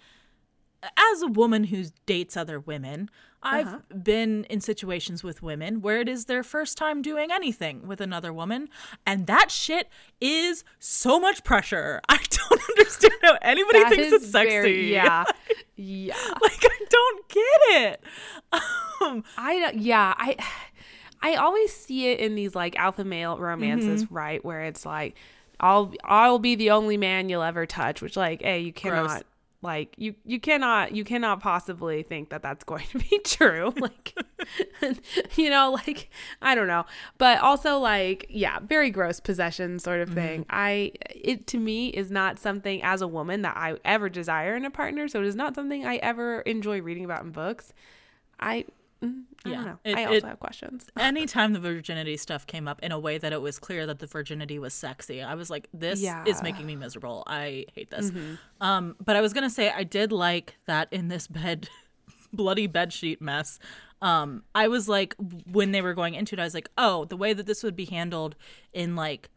as 0.84 1.22
a 1.24 1.28
woman 1.28 1.66
who 1.66 1.86
dates 2.06 2.38
other 2.38 2.60
women, 2.60 3.10
I've 3.44 3.68
Uh-huh. 3.68 3.80
been 4.04 4.46
in 4.46 4.62
situations 4.62 5.24
with 5.24 5.42
women 5.44 5.82
where 5.82 6.00
it 6.02 6.10
is 6.10 6.26
their 6.26 6.44
first 6.44 6.78
time 6.78 7.02
doing 7.02 7.32
anything 7.32 7.88
with 7.88 8.02
another 8.02 8.34
woman, 8.34 8.68
and 9.06 9.28
that 9.28 9.52
shit 9.52 9.90
is 10.20 10.64
so 10.80 11.20
much 11.20 11.44
pressure. 11.44 12.02
I 12.10 12.18
don't 12.18 12.62
understand 12.70 13.14
how 13.22 13.38
anybody 13.42 13.84
thinks 13.86 14.12
it's 14.12 14.32
sexy. 14.32 14.50
very- 14.50 14.92
yeah. 14.92 15.24
Yeah. 15.76 16.16
like 16.42 16.64
I 16.66 16.86
don't 16.90 17.30
get 17.30 17.44
it. 17.84 18.04
Um, 19.00 19.24
I 19.38 19.60
don't, 19.60 19.76
yeah, 19.78 20.16
I 20.18 20.36
I 21.22 21.36
always 21.36 21.72
see 21.72 22.08
it 22.12 22.20
in 22.20 22.34
these 22.34 22.56
like 22.56 22.76
alpha 22.80 23.04
male 23.04 23.38
romances, 23.38 24.06
Mm-hmm. 24.06 24.16
right? 24.16 24.44
Where 24.44 24.64
it's 24.64 24.88
like 24.88 25.16
I'll 25.60 25.94
I'll 26.04 26.40
be 26.40 26.56
the 26.56 26.72
only 26.72 26.98
man 26.98 27.30
you'll 27.30 27.44
ever 27.44 27.68
touch, 27.68 28.02
which 28.02 28.18
like, 28.18 28.42
hey, 28.42 28.60
you 28.62 28.74
cannot 28.74 29.08
Gross. 29.08 29.24
Like 29.62 29.96
you 29.98 30.14
you 30.24 30.40
cannot 30.40 30.94
you 30.94 31.04
cannot 31.04 31.40
possibly 31.40 32.04
think 32.04 32.30
that 32.30 32.44
that's 32.44 32.64
going 32.64 32.86
to 32.92 33.00
be 33.00 33.20
true. 33.24 33.74
Like 33.80 34.14
you 35.36 35.50
know, 35.50 35.72
like 35.72 36.10
I 36.42 36.54
don't 36.54 36.68
know. 36.68 36.86
But 37.18 37.40
also 37.42 37.80
like 37.80 38.28
yeah, 38.30 38.60
very 38.60 38.92
gross 38.92 39.20
possession 39.20 39.80
sort 39.80 40.02
of 40.02 40.10
thing. 40.10 40.42
Mm-hmm. 40.42 40.52
I 40.52 40.92
it 41.10 41.48
to 41.48 41.58
me 41.58 41.88
is 41.90 42.12
not 42.12 42.38
something 42.38 42.84
as 42.84 43.02
a 43.02 43.08
woman 43.08 43.42
that 43.42 43.58
I 43.58 43.78
ever 43.84 44.10
desire 44.10 44.56
in 44.56 44.64
a 44.64 44.72
partner, 44.72 45.08
so 45.08 45.22
it 45.22 45.26
is 45.26 45.36
not 45.36 45.56
something 45.56 45.86
I 45.86 45.96
ever 45.98 46.42
enjoy 46.42 46.82
reading 46.82 47.06
about 47.06 47.24
in 47.24 47.32
books. 47.32 47.74
I 48.40 48.66
mm, 49.02 49.24
I 49.46 49.50
Yeah, 49.50 49.76
it- 49.84 49.96
I 49.98 50.04
also 50.06 50.18
it- 50.18 50.24
have 50.24 50.40
questions. 50.40 50.88
anytime 50.98 51.54
the 51.54 51.60
virginity 51.60 52.18
stuff 52.18 52.46
came 52.48 52.68
up 52.68 52.82
in 52.84 52.92
a 52.92 53.00
way 53.00 53.18
that 53.18 53.32
it 53.34 53.42
was 53.42 53.60
clear 53.60 53.86
that 53.86 54.00
the 54.00 54.08
virginity 54.08 54.60
was 54.60 54.74
sexy, 54.74 55.22
I 55.22 55.36
was 55.36 55.50
like, 55.50 55.68
this 55.74 56.02
Yeah. 56.02 56.24
is 56.26 56.42
making 56.44 56.66
me 56.66 56.76
miserable. 56.76 57.24
I 57.28 57.66
hate 57.74 57.90
this. 57.92 58.12
Um, 58.62 58.96
but 59.04 59.16
I 59.16 59.22
was 59.22 59.34
gonna 59.34 59.50
say 59.50 59.70
I 59.70 59.84
did 59.84 60.12
like 60.12 60.56
that 60.66 60.88
in 60.92 61.08
this 61.08 61.28
bed, 61.28 61.70
bloody 62.34 62.68
bed 62.68 62.92
sheet 62.94 63.22
mess. 63.22 63.60
Um, 64.02 64.44
I 64.54 64.68
was 64.68 64.88
like, 64.88 65.16
when 65.52 65.72
they 65.72 65.82
were 65.82 65.94
going 65.96 66.14
into 66.14 66.36
it, 66.36 66.40
I 66.40 66.44
was 66.44 66.54
like, 66.54 66.70
oh, 66.78 67.06
the 67.06 67.18
way 67.18 67.34
that 67.34 67.46
this 67.48 67.64
would 67.64 67.76
be 67.76 67.86
handled 67.86 68.36
in 68.74 68.96
like 68.96 69.30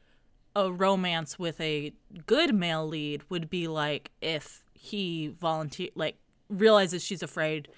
a 0.57 0.71
romance 0.71 1.39
with 1.39 1.61
a 1.61 1.93
good 2.27 2.55
male 2.55 2.87
lead 2.87 3.23
would 3.31 3.49
be 3.49 3.69
like 3.69 4.11
if 4.21 4.65
he 4.75 5.29
volunteer 5.29 5.89
like 5.95 6.17
realizes 6.49 7.05
she's 7.05 7.23
afraid 7.23 7.69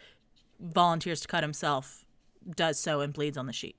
volunteers 0.63 1.21
to 1.21 1.29
cut 1.29 1.43
himself 1.43 2.05
does 2.57 2.79
so 2.79 3.01
and 3.01 3.13
bleeds 3.13 3.37
on 3.37 3.47
the 3.47 3.53
sheet 3.53 3.77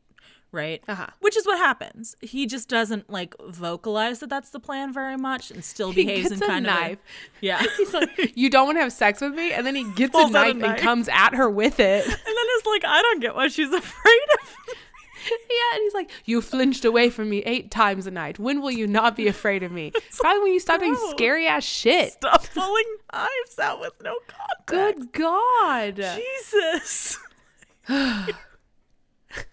right 0.51 0.83
Uh-huh. 0.87 1.07
which 1.21 1.35
is 1.35 1.45
what 1.47 1.57
happens 1.57 2.15
he 2.21 2.45
just 2.45 2.69
doesn't 2.69 3.09
like 3.09 3.33
vocalize 3.49 4.19
that 4.19 4.29
that's 4.29 4.51
the 4.51 4.59
plan 4.59 4.93
very 4.93 5.17
much 5.17 5.49
and 5.49 5.63
still 5.65 5.91
He 5.91 6.05
behaves 6.05 6.31
in 6.31 6.39
kind 6.39 6.67
of 6.67 6.73
knife. 6.73 6.97
yeah 7.41 7.63
He's 7.77 7.93
like, 7.93 8.09
"You 8.35 8.49
don't 8.51 8.67
want 8.67 8.77
to 8.77 8.81
have 8.81 8.93
sex 8.93 9.19
with 9.21 9.33
me," 9.33 9.51
and 9.51 9.65
then 9.65 9.75
he 9.75 9.83
gets 9.93 10.13
a 10.15 10.19
out 10.19 10.29
a 10.29 10.31
knife, 10.33 10.55
knife. 10.57 10.69
and 10.71 10.79
comes 10.79 11.09
at 11.11 11.33
her 11.33 11.49
with 11.49 11.79
it. 11.79 12.03
and 12.05 12.11
then 12.13 12.17
it's 12.55 12.65
like 12.67 12.85
i 12.85 13.01
don't 13.01 13.19
get 13.19 13.33
why 13.35 13.47
she's 13.47 13.71
afraid 13.73 14.21
of 14.41 14.55
yeah, 15.49 15.75
and 15.75 15.81
he's 15.83 15.93
like, 15.93 16.11
"You 16.25 16.41
flinched 16.41 16.85
away 16.85 17.09
from 17.09 17.29
me 17.29 17.39
eight 17.43 17.71
times 17.71 18.07
a 18.07 18.11
night. 18.11 18.39
When 18.39 18.61
will 18.61 18.71
you 18.71 18.87
not 18.87 19.15
be 19.15 19.27
afraid 19.27 19.63
of 19.63 19.71
me? 19.71 19.91
Probably 20.19 20.41
when 20.43 20.53
you 20.53 20.59
stop 20.59 20.79
doing 20.79 20.97
scary 21.11 21.47
ass 21.47 21.63
shit." 21.63 22.13
stop 22.13 22.45
pulling 22.53 22.83
knives 23.11 23.59
out 23.59 23.79
with 23.79 23.93
no 24.03 24.15
context 24.27 25.11
Good 25.11 25.11
God. 25.13 25.95
jesus 25.95 27.19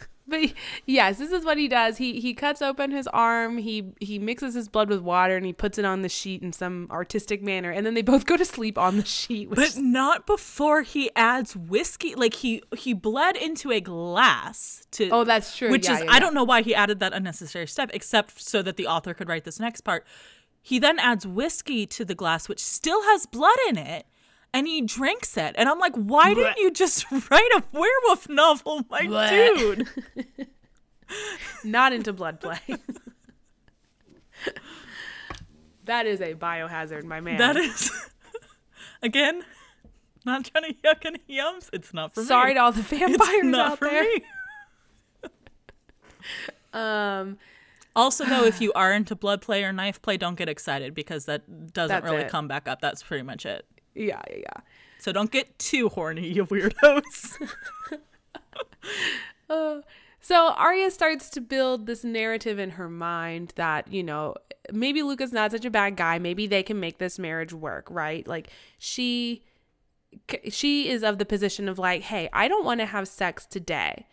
But 0.31 0.53
yes, 0.87 1.19
this 1.19 1.33
is 1.33 1.45
what 1.45 1.59
he 1.59 1.69
does. 1.69 1.99
He 1.99 2.21
he 2.21 2.33
cuts 2.33 2.63
open 2.63 2.93
his 2.93 3.07
arm. 3.09 3.59
He 3.59 3.93
he 4.01 4.19
mixes 4.19 4.55
his 4.55 4.69
blood 4.69 4.89
with 4.89 5.01
water 5.01 5.37
and 5.37 5.45
he 5.45 5.53
puts 5.53 5.77
it 5.77 5.85
on 5.85 6.03
the 6.03 6.09
sheet 6.09 6.43
in 6.43 6.53
some 6.53 6.87
artistic 6.91 7.43
manner. 7.43 7.71
And 7.71 7.85
then 7.85 7.95
they 7.95 8.03
both 8.03 8.25
go 8.25 8.37
to 8.37 8.45
sleep 8.45 8.79
on 8.79 8.97
the 8.97 9.05
sheet. 9.05 9.51
Which 9.51 9.75
but 9.75 9.77
not 9.77 10.27
before 10.27 10.83
he 10.83 11.11
adds 11.17 11.57
whiskey 11.57 12.15
like 12.15 12.35
he 12.35 12.63
he 12.77 12.95
bled 12.95 13.37
into 13.37 13.73
a 13.73 13.81
glass 13.81 14.87
to 14.93 15.11
oh, 15.11 15.25
that's 15.25 15.57
true. 15.57 15.71
which 15.71 15.87
Yeah, 15.87 15.97
is 15.99 16.05
yeah, 16.05 16.13
I 16.13 16.21
don't 16.21 16.35
know 16.35 16.45
why 16.45 16.63
he 16.63 16.75
added 16.75 17.01
that 17.01 17.13
unnecessary 17.13 17.67
step 17.67 17.91
except 17.93 18.41
so 18.41 18.63
that 18.63 18.77
the 18.77 18.87
author 18.87 19.13
could 19.13 19.29
write 19.29 19.45
this 19.45 19.61
next 19.61 19.83
part. 19.83 20.07
He 20.63 20.79
then 20.79 20.99
adds 20.99 21.27
whiskey 21.27 21.87
to 21.87 22.05
the 22.05 22.15
glass 22.15 22.49
which 22.49 22.63
still 22.63 23.03
has 23.03 23.27
blood 23.27 23.59
in 23.69 23.77
it 23.77 24.07
and 24.53 24.67
he 24.67 24.81
drinks 24.83 25.37
it. 25.37 25.55
And 25.57 25.69
I'm 25.69 25.79
like, 25.79 25.95
why 25.95 26.35
didn't 26.35 26.59
you 26.59 26.71
just 26.71 27.11
write 27.31 27.51
a 27.57 27.63
werewolf 27.73 28.29
novel, 28.29 28.83
my 28.91 29.03
Blech. 29.03 29.57
dude? 29.57 29.89
not 31.65 31.93
into 31.93 32.13
blood 32.13 32.41
play. 32.41 32.59
that 35.85 36.07
is 36.07 36.21
a 36.21 36.35
biohazard, 36.35 37.05
my 37.05 37.21
man. 37.21 37.39
That 37.39 37.57
is 37.57 37.91
Again, 39.03 39.43
not 40.27 40.45
trying 40.45 40.65
to 40.65 40.75
yuck 40.85 41.05
any 41.07 41.21
yums. 41.29 41.71
It's 41.73 41.95
not 41.95 42.15
for 42.15 42.23
Sorry 42.23 42.55
me. 42.55 42.55
Sorry 42.55 42.55
to 42.55 42.61
all 42.61 42.73
the 42.73 42.83
vampires 42.83 43.19
it's 43.39 43.45
not 43.45 43.73
out 43.73 43.79
for 43.79 43.89
there. 43.89 44.03
me. 44.05 44.23
Um, 46.73 47.39
Also, 47.97 48.25
though, 48.25 48.45
if 48.45 48.61
you 48.61 48.73
are 48.75 48.93
into 48.93 49.17
blood 49.17 49.43
play 49.43 49.65
or 49.65 49.73
knife 49.73 50.01
play, 50.01 50.17
don't 50.17 50.37
get 50.37 50.49
excited 50.49 50.95
because 50.95 51.25
that 51.25 51.73
doesn't 51.73 52.05
really 52.05 52.23
it. 52.23 52.29
come 52.31 52.47
back 52.47 52.69
up. 52.69 52.81
That's 52.81 53.03
pretty 53.03 53.25
much 53.25 53.45
it. 53.45 53.67
Yeah, 53.95 54.21
yeah, 54.31 54.37
yeah. 54.37 54.61
So 54.99 55.13
don't 55.13 55.31
get 55.31 55.59
too 55.59 55.89
horny, 55.89 56.29
you 56.29 56.47
weirdos. 56.47 57.37
Uh, 59.49 59.81
so 60.21 60.51
Aria 60.51 60.93
starts 60.93 61.29
to 61.31 61.41
build 61.41 61.87
this 61.87 62.05
narrative 62.05 62.61
in 62.61 62.71
her 62.71 62.89
mind 62.89 63.53
that, 63.57 63.93
you 63.93 64.05
know, 64.05 64.37
maybe 64.73 65.03
Luca's 65.03 65.33
not 65.33 65.51
such 65.51 65.65
a 65.65 65.71
bad 65.71 65.97
guy. 65.97 66.21
Maybe 66.21 66.47
they 66.47 66.63
can 66.63 66.79
make 66.79 66.99
this 66.99 67.19
marriage 67.19 67.53
work, 67.53 67.89
right? 67.91 68.25
Like 68.29 68.51
she 68.79 69.43
she 70.49 70.89
is 70.89 71.03
of 71.03 71.19
the 71.19 71.25
position 71.25 71.69
of 71.69 71.79
like, 71.81 72.03
"Hey, 72.03 72.29
I 72.33 72.47
don't 72.47 72.65
want 72.65 72.79
to 72.81 72.87
have 72.87 73.09
sex 73.09 73.45
today." 73.45 74.07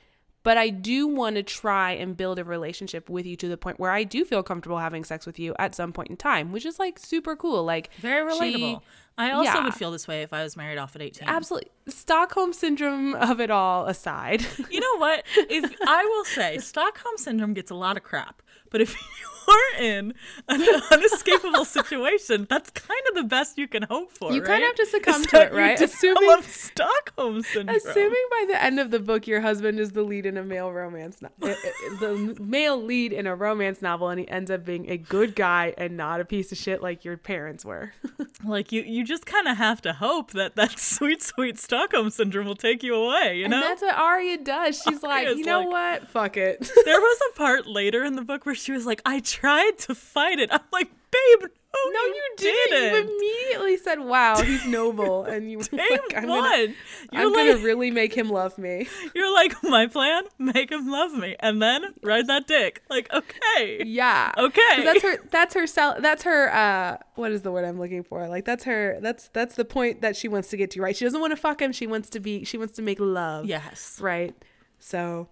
But 0.48 0.56
I 0.56 0.70
do 0.70 1.10
want 1.10 1.36
to 1.36 1.44
try 1.44 1.92
and 1.92 2.16
build 2.16 2.40
a 2.40 2.44
relationship 2.46 3.10
with 3.10 3.26
you 3.26 3.36
to 3.36 3.50
the 3.50 3.58
point 3.58 3.82
where 3.82 3.92
I 3.92 4.06
do 4.06 4.24
feel 4.24 4.44
comfortable 4.44 4.78
having 4.78 5.04
sex 5.04 5.26
with 5.26 5.38
you 5.38 5.54
at 5.60 5.76
some 5.76 5.92
point 5.92 6.10
in 6.10 6.16
time, 6.16 6.54
which 6.54 6.66
is 6.66 6.80
like 6.80 6.98
super 7.00 7.36
cool. 7.36 7.66
Like 7.66 7.94
Very 7.96 8.32
she- 8.32 8.56
relatable. 8.56 8.82
I 9.18 9.32
also 9.32 9.52
yeah. 9.52 9.66
would 9.66 9.74
feel 9.74 9.92
this 9.92 10.08
way 10.08 10.22
if 10.22 10.32
I 10.32 10.44
was 10.44 10.56
married 10.56 10.78
off 10.78 10.96
at 10.96 11.02
18. 11.02 11.28
absolutely 11.28 11.70
Stockholm 11.90 12.54
syndrome 12.54 13.14
of 13.16 13.42
it 13.42 13.52
all 13.52 13.88
aside. 13.88 14.46
You 14.72 14.80
know 14.80 14.98
what? 15.00 15.26
If 15.36 15.76
I 15.86 16.06
will 16.06 16.24
say 16.24 16.60
Stockholm 16.60 17.18
syndrome 17.18 17.54
gets 17.54 17.70
a 17.70 17.76
lot 17.76 17.98
of 17.98 18.04
crap, 18.04 18.42
but 18.70 18.80
if 18.80 18.94
you 19.20 19.28
are 19.48 19.82
in 19.82 20.14
an 20.48 20.62
unescapable 20.92 21.66
situation, 21.66 22.48
that's 22.50 22.70
kind 22.70 23.02
of 23.10 23.16
the 23.16 23.24
best 23.24 23.58
you 23.58 23.68
can 23.68 23.84
hope 23.84 24.12
for. 24.12 24.32
You 24.34 24.42
kind 24.42 24.64
of 24.64 24.68
have 24.68 24.76
to 24.76 24.86
succumb 24.86 25.22
Is 25.22 25.28
to 25.28 25.42
it, 25.44 25.54
right? 25.54 25.80
Assuming- 25.80 26.42
Stockholm 26.44 27.42
syndrome. 27.44 27.76
Assuming 27.78 28.24
by 28.32 28.46
the 28.50 28.62
end 28.64 28.80
of 28.80 28.92
the 28.92 29.00
book 29.00 29.28
your 29.28 29.42
husband 29.42 29.80
is 29.80 29.92
the 29.92 30.04
lead 30.04 30.26
in 30.26 30.38
a 30.38 30.44
male 30.44 30.72
romance, 30.72 31.22
no- 31.22 31.30
the 31.40 32.36
male 32.40 32.82
lead 32.82 33.14
in 33.14 33.28
a 33.28 33.36
romance 33.36 33.82
novel, 33.82 34.10
and 34.10 34.20
he 34.20 34.28
ends 34.28 34.52
up 34.52 34.66
being 34.66 34.90
a 34.90 34.98
good 34.98 35.36
guy 35.36 35.74
and 35.78 35.98
not 35.98 36.20
a 36.22 36.26
piece 36.26 36.52
of 36.52 36.58
shit 36.58 36.82
like 36.82 37.04
your 37.06 37.18
parents 37.18 37.64
were. 37.66 37.94
like 38.44 38.72
you, 38.72 38.82
you 38.84 39.04
just 39.04 39.26
kind 39.26 39.48
of 39.48 39.58
have 39.58 39.82
to 39.82 39.94
hope 39.94 40.32
that 40.32 40.56
that 40.56 40.78
sweet, 40.80 41.22
sweet 41.22 41.58
Stockholm 41.60 42.10
syndrome 42.10 42.46
will 42.48 42.56
take 42.56 42.84
you 42.84 42.96
away. 42.96 43.38
You 43.38 43.46
and 43.46 43.52
know, 43.52 43.62
that's 43.62 43.82
what 43.82 43.96
Aria 43.96 44.38
does. 44.38 44.82
She's 44.82 45.02
like, 45.04 45.28
you 45.28 45.46
know 45.46 45.62
like- 45.62 46.02
what? 46.02 46.10
Fuck 46.10 46.38
it. 46.38 46.60
there 46.86 47.00
was 47.00 47.20
a 47.32 47.38
part 47.38 47.68
later 47.68 48.04
in 48.04 48.16
the 48.16 48.22
book 48.24 48.46
where 48.46 48.56
she 48.56 48.72
was 48.72 48.86
like, 48.86 49.02
"I 49.06 49.20
tried 49.40 49.78
to 49.80 49.96
fight 49.96 50.40
it." 50.40 50.50
I'm 50.52 50.60
like, 50.72 50.90
"Babe, 51.12 51.50
no, 51.74 51.92
no, 51.92 52.00
you, 52.06 52.14
you 52.16 52.34
didn't. 52.38 52.70
didn't." 52.72 53.08
You 53.10 53.18
immediately 53.18 53.78
said, 53.78 54.00
"Wow, 54.00 54.42
he's 54.42 54.66
noble," 54.80 55.24
and 55.26 55.50
you 55.52 55.58
were 55.60 55.64
like, 55.72 56.14
"I'm 56.16 56.26
gonna, 56.28 56.74
I'm 57.14 57.34
like, 57.34 57.52
gonna 57.54 57.58
really 57.64 57.92
make 57.92 58.14
him 58.16 58.30
love 58.30 58.58
me." 58.58 58.88
you're 59.16 59.34
like, 59.34 59.54
my 59.64 59.86
plan: 59.88 60.24
make 60.40 60.72
him 60.72 60.90
love 60.90 61.14
me, 61.14 61.36
and 61.40 61.62
then 61.62 61.94
ride 62.04 62.28
that 62.28 62.48
dick. 62.48 62.84
Like, 62.90 63.12
okay, 63.14 63.84
Yeah. 63.86 64.32
okay. 64.38 64.84
That's 64.84 65.02
her. 65.04 65.18
That's 65.32 65.54
her. 65.54 65.68
Sell, 65.68 65.98
that's 66.02 66.24
her. 66.24 66.54
Uh, 66.54 66.98
what 67.16 67.32
is 67.32 67.42
the 67.44 67.52
word 67.52 67.66
I'm 67.66 67.80
looking 67.80 68.04
for? 68.04 68.28
Like 68.28 68.46
that's 68.46 68.64
her. 68.64 68.98
That's 69.02 69.28
that's 69.30 69.56
the 69.56 69.66
point 69.66 70.02
that 70.02 70.16
she 70.16 70.28
wants 70.28 70.50
to 70.50 70.58
get 70.58 70.72
to. 70.72 70.82
Right. 70.82 70.96
She 70.96 71.06
doesn't 71.06 71.22
want 71.22 71.32
to 71.32 71.38
fuck 71.38 71.62
him. 71.62 71.72
She 71.72 71.86
wants 71.88 72.10
to 72.12 72.20
be. 72.20 72.44
She 72.44 72.58
wants 72.58 72.74
to 72.78 72.82
make 72.82 73.00
love. 73.00 73.46
yes, 73.46 74.00
Right. 74.02 74.34
So, 74.80 75.28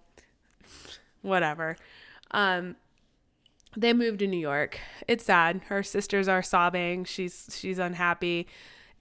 whatever. 1.22 1.76
Um, 2.32 2.76
they 3.76 3.92
moved 3.92 4.18
to 4.20 4.26
New 4.26 4.38
York. 4.38 4.78
It's 5.06 5.24
sad. 5.24 5.62
Her 5.68 5.82
sisters 5.82 6.28
are 6.28 6.42
sobbing. 6.42 7.04
She's 7.04 7.56
she's 7.58 7.78
unhappy, 7.78 8.46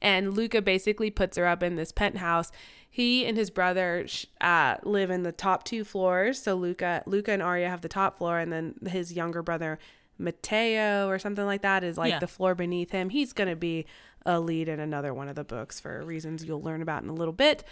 and 0.01 0.33
Luca 0.35 0.61
basically 0.61 1.09
puts 1.11 1.37
her 1.37 1.45
up 1.47 1.63
in 1.63 1.75
this 1.75 1.91
penthouse. 1.91 2.51
He 2.89 3.25
and 3.25 3.35
his 3.37 3.49
brother 3.49 4.05
uh, 4.39 4.75
live 4.83 5.09
in 5.09 5.23
the 5.23 5.31
top 5.33 5.63
two 5.65 5.83
floors. 5.83 6.41
So 6.41 6.55
Luca, 6.55 7.03
Luca 7.05 7.31
and 7.31 7.43
Aria 7.43 7.69
have 7.69 7.81
the 7.81 7.89
top 7.89 8.17
floor, 8.17 8.39
and 8.39 8.51
then 8.53 8.75
his 8.87 9.11
younger 9.13 9.41
brother 9.43 9.79
Matteo 10.17 11.07
or 11.09 11.19
something 11.19 11.45
like 11.45 11.61
that 11.61 11.83
is 11.83 11.97
like 11.97 12.11
Yeah. 12.11 12.19
the 12.19 12.27
floor 12.27 12.55
beneath 12.55 12.91
him. 12.91 13.09
He's 13.09 13.33
gonna 13.33 13.55
be 13.55 13.85
a 14.25 14.39
lead 14.39 14.67
in 14.69 14.79
another 14.79 15.13
one 15.13 15.27
of 15.27 15.35
the 15.35 15.43
books 15.43 15.79
for 15.79 16.01
reasons 16.03 16.45
you'll 16.45 16.61
learn 16.61 16.81
about 16.81 17.03
in 17.03 17.09
a 17.09 17.13
little 17.13 17.33
bit. 17.33 17.63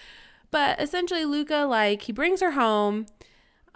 But 0.52 0.80
essentially, 0.80 1.26
Luca 1.26 1.66
like 1.70 2.04
he 2.04 2.12
brings 2.12 2.42
her 2.42 2.52
home 2.52 3.06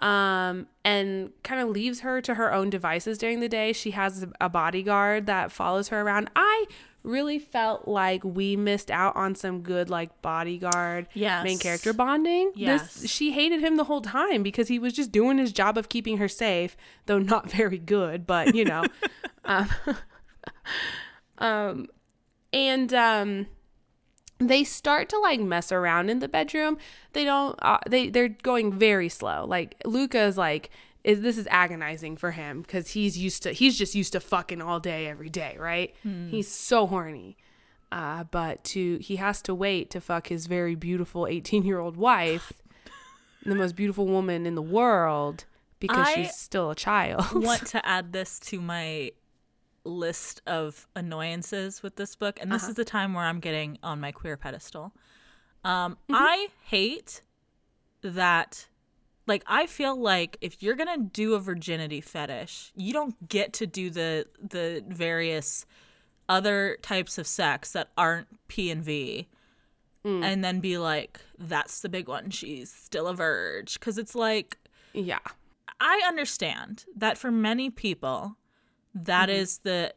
um, 0.00 0.66
and 0.84 1.30
kind 1.42 1.60
of 1.60 1.68
leaves 1.70 2.00
her 2.00 2.20
to 2.20 2.34
her 2.34 2.52
own 2.52 2.70
devices 2.70 3.18
during 3.18 3.40
the 3.40 3.48
day. 3.48 3.72
She 3.72 3.90
has 3.92 4.26
a 4.40 4.48
bodyguard 4.48 5.26
that 5.26 5.50
follows 5.52 5.88
her 5.88 6.00
around. 6.00 6.30
I 6.36 6.66
really 7.02 7.38
felt 7.38 7.88
like 7.88 8.22
we 8.24 8.54
missed 8.56 8.90
out 8.90 9.14
on 9.16 9.34
some 9.34 9.62
good 9.62 9.88
like 9.88 10.20
bodyguard 10.20 11.06
Yes. 11.14 11.44
main 11.44 11.58
character 11.58 11.92
bonding. 11.92 12.52
Yes. 12.54 13.00
This 13.00 13.10
she 13.10 13.32
hated 13.32 13.60
him 13.60 13.76
the 13.76 13.84
whole 13.84 14.00
time 14.02 14.42
because 14.42 14.68
he 14.68 14.78
was 14.78 14.92
just 14.92 15.10
doing 15.10 15.38
his 15.38 15.52
job 15.52 15.78
of 15.78 15.88
keeping 15.88 16.18
her 16.18 16.28
safe, 16.28 16.76
though 17.06 17.18
not 17.18 17.50
very 17.50 17.78
good, 17.78 18.26
but 18.26 18.54
you 18.54 18.64
know. 18.64 18.84
um, 19.44 19.68
um 21.38 21.86
and 22.52 22.92
um 22.94 23.46
they 24.38 24.64
start 24.64 25.08
to 25.08 25.18
like 25.18 25.40
mess 25.40 25.72
around 25.72 26.10
in 26.10 26.20
the 26.20 26.28
bedroom. 26.28 26.78
They 27.12 27.24
don't. 27.24 27.58
Uh, 27.60 27.78
they 27.88 28.08
they're 28.08 28.28
going 28.28 28.72
very 28.72 29.08
slow. 29.08 29.44
Like 29.46 29.76
Luca's 29.84 30.38
like 30.38 30.70
is 31.04 31.20
this 31.20 31.38
is 31.38 31.46
agonizing 31.50 32.16
for 32.16 32.32
him 32.32 32.62
because 32.62 32.90
he's 32.90 33.16
used 33.16 33.42
to 33.44 33.52
he's 33.52 33.78
just 33.78 33.94
used 33.94 34.12
to 34.12 34.20
fucking 34.20 34.60
all 34.60 34.80
day 34.80 35.06
every 35.06 35.28
day, 35.30 35.56
right? 35.58 35.94
He's 36.30 36.48
so 36.48 36.86
horny. 36.86 37.36
Uh, 37.90 38.24
but 38.24 38.62
to 38.64 38.98
he 38.98 39.16
has 39.16 39.40
to 39.42 39.54
wait 39.54 39.90
to 39.90 40.00
fuck 40.00 40.26
his 40.28 40.46
very 40.46 40.74
beautiful 40.74 41.26
18 41.26 41.64
year 41.64 41.78
old 41.78 41.96
wife, 41.96 42.52
the 43.46 43.54
most 43.54 43.74
beautiful 43.74 44.06
woman 44.06 44.44
in 44.44 44.54
the 44.54 44.62
world, 44.62 45.46
because 45.80 46.06
I 46.06 46.14
she's 46.14 46.34
still 46.36 46.70
a 46.70 46.74
child. 46.74 47.24
I 47.34 47.38
want 47.38 47.66
to 47.68 47.86
add 47.86 48.12
this 48.12 48.38
to 48.40 48.60
my 48.60 49.12
list 49.84 50.42
of 50.46 50.86
annoyances 50.94 51.82
with 51.82 51.96
this 51.96 52.14
book, 52.16 52.38
and 52.40 52.50
this 52.52 52.62
Uh-huh. 52.64 52.70
is 52.70 52.76
the 52.76 52.84
time 52.84 53.14
where 53.14 53.24
I'm 53.24 53.40
getting 53.40 53.78
on 53.82 54.00
my 54.00 54.12
queer 54.12 54.36
pedestal. 54.36 54.92
Um, 55.64 55.94
Mm-hmm. 56.08 56.14
I 56.14 56.48
hate 56.64 57.22
that. 58.02 58.68
Like, 59.26 59.42
I 59.46 59.66
feel 59.66 59.94
like 59.94 60.38
if 60.40 60.62
you're 60.62 60.74
gonna 60.74 60.98
do 60.98 61.34
a 61.34 61.38
virginity 61.40 62.00
fetish, 62.00 62.72
you 62.76 62.92
don't 62.92 63.28
get 63.28 63.52
to 63.54 63.66
do 63.66 63.90
the 63.90 64.26
the 64.42 64.82
various 64.88 65.66
other 66.28 66.78
types 66.82 67.18
of 67.18 67.26
sex 67.26 67.72
that 67.72 67.90
aren't 67.96 68.28
P 68.48 68.70
and 68.70 68.82
V, 68.82 69.28
Mm. 70.04 70.22
and 70.24 70.44
then 70.44 70.60
be 70.60 70.78
like, 70.78 71.20
"That's 71.38 71.80
the 71.80 71.88
big 71.88 72.06
one. 72.08 72.30
She's 72.30 72.72
still 72.72 73.06
a 73.08 73.14
virgin," 73.14 73.76
because 73.78 73.98
it's 73.98 74.14
like 74.14 74.56
yeah, 74.94 75.18
I 75.80 76.02
understand 76.06 76.86
that 76.96 77.18
for 77.18 77.30
many 77.30 77.68
people, 77.68 78.36
that 78.94 79.28
mm-hmm. 79.28 79.38
is 79.38 79.58
the 79.58 79.94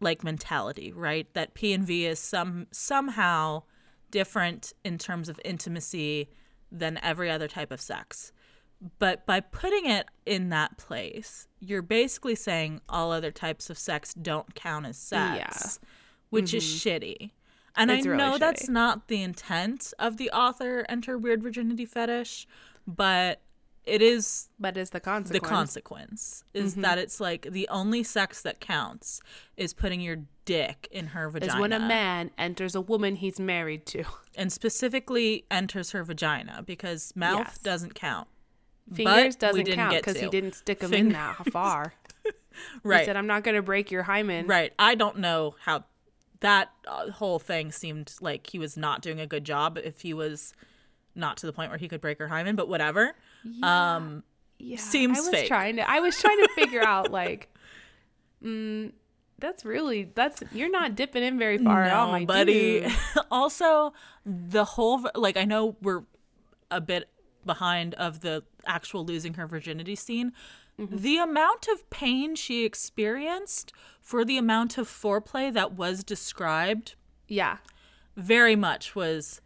like 0.00 0.22
mentality, 0.22 0.92
right? 0.92 1.32
That 1.34 1.54
P 1.54 1.72
and 1.72 1.86
V 1.86 2.06
is 2.06 2.18
some 2.18 2.66
somehow 2.70 3.62
different 4.10 4.72
in 4.84 4.98
terms 4.98 5.28
of 5.28 5.40
intimacy 5.44 6.28
than 6.70 6.98
every 7.02 7.30
other 7.30 7.48
type 7.48 7.70
of 7.72 7.80
sex. 7.80 8.32
But 8.98 9.24
by 9.24 9.40
putting 9.40 9.86
it 9.86 10.06
in 10.26 10.50
that 10.50 10.76
place, 10.76 11.48
you're 11.60 11.82
basically 11.82 12.34
saying 12.34 12.82
all 12.88 13.10
other 13.10 13.30
types 13.30 13.70
of 13.70 13.78
sex 13.78 14.12
don't 14.14 14.54
count 14.54 14.84
as 14.86 14.98
sex, 14.98 15.80
which 16.28 16.52
is 16.52 16.62
mm-hmm. 16.62 17.04
shitty. 17.04 17.30
And 17.74 17.90
It's 17.90 18.06
I 18.06 18.10
really 18.10 18.22
know 18.22 18.38
that's 18.38 18.68
not 18.68 19.08
the 19.08 19.22
intent 19.22 19.92
of 19.98 20.16
the 20.18 20.30
author 20.30 20.84
enter 20.88 21.16
weird 21.16 21.42
virginity 21.42 21.86
fetish, 21.86 22.46
but 22.86 23.40
it 23.86 24.02
is 24.02 24.48
but 24.58 24.76
is 24.76 24.90
the 24.90 25.00
consequence. 25.00 25.40
the 25.42 25.48
consequence. 25.48 26.44
is 26.54 26.72
Mm-hmm. 26.72 26.80
that 26.82 26.98
it's 26.98 27.20
like 27.20 27.42
the 27.50 27.68
only 27.68 28.02
sex 28.02 28.42
that 28.42 28.60
counts 28.60 29.20
is 29.56 29.72
putting 29.72 30.00
your 30.00 30.18
dick 30.44 30.88
in 30.90 31.08
her 31.08 31.28
vagina 31.30 31.52
is 31.54 31.60
when 31.60 31.72
a 31.72 31.78
man 31.78 32.30
enters 32.38 32.74
a 32.74 32.80
woman 32.80 33.16
he's 33.16 33.38
married 33.40 33.86
to. 33.86 34.04
and 34.36 34.52
specifically 34.52 35.44
enters 35.50 35.90
her 35.92 36.02
vagina 36.04 36.62
because 36.66 37.14
mouth 37.16 37.46
Yes. 37.46 37.58
doesn't 37.58 37.94
count 37.94 38.28
Fingers 38.94 39.34
But 39.36 39.40
doesn't 39.40 39.66
count 39.66 39.96
because 39.96 40.18
he 40.20 40.28
didn't 40.28 40.54
stick 40.54 40.78
them 40.80 40.90
Fingers. 40.90 41.06
in 41.08 41.12
that 41.14 41.50
far. 41.52 41.94
Right. 42.82 43.00
He 43.00 43.04
said, 43.04 43.16
"I'm 43.18 43.26
not 43.26 43.44
going 43.44 43.56
to 43.56 43.60
break 43.62 43.90
your 43.90 44.02
hymen." 44.04 44.46
right 44.46 44.72
i 44.78 44.94
don't 44.94 45.18
know 45.18 45.54
how 45.60 45.84
that 46.40 46.70
uh, 46.88 47.10
whole 47.10 47.38
thing 47.38 47.70
seemed 47.70 48.14
like 48.22 48.46
he 48.48 48.58
was 48.58 48.76
not 48.78 49.02
doing 49.02 49.20
a 49.20 49.26
good 49.26 49.44
job 49.44 49.76
if 49.82 50.00
he 50.00 50.14
was 50.14 50.54
not 51.14 51.36
to 51.38 51.46
the 51.46 51.52
point 51.52 51.70
where 51.70 51.78
he 51.78 51.86
could 51.88 52.00
break 52.00 52.18
her 52.18 52.28
hymen 52.28 52.56
but 52.56 52.66
whatever 52.68 53.14
um 53.62 54.22
Yeah, 54.58 54.76
Seems 54.78 55.18
I 55.18 55.20
was 55.20 55.30
fake. 55.30 55.48
trying 55.48 55.76
to. 55.76 55.88
I 55.90 56.00
was 56.00 56.18
trying 56.18 56.38
to 56.38 56.48
figure 56.54 56.82
out 56.86 57.10
like, 57.12 57.48
mm, 58.42 58.92
that's 59.38 59.64
really 59.64 60.10
that's 60.14 60.42
you're 60.52 60.70
not 60.70 60.94
dipping 60.94 61.22
in 61.22 61.38
very 61.38 61.58
far 61.58 61.82
at 61.82 61.92
all, 61.92 62.10
my 62.12 62.24
buddy. 62.24 62.80
dude. 62.80 62.92
also, 63.30 63.92
the 64.24 64.64
whole 64.64 65.04
like 65.14 65.36
I 65.36 65.44
know 65.44 65.76
we're 65.82 66.04
a 66.70 66.80
bit 66.80 67.08
behind 67.44 67.94
of 67.94 68.20
the 68.20 68.42
actual 68.66 69.04
losing 69.04 69.34
her 69.34 69.46
virginity 69.46 69.94
scene. 69.94 70.32
Mm-hmm. 70.80 70.96
The 70.96 71.18
amount 71.18 71.68
of 71.68 71.88
pain 71.90 72.34
she 72.34 72.64
experienced 72.64 73.72
for 74.00 74.24
the 74.24 74.36
amount 74.36 74.76
of 74.78 74.88
foreplay 74.88 75.52
that 75.52 75.72
was 75.72 76.04
described 76.04 76.96
Yeah, 77.28 77.58
very 78.16 78.56
much 78.56 78.94
was 78.94 79.40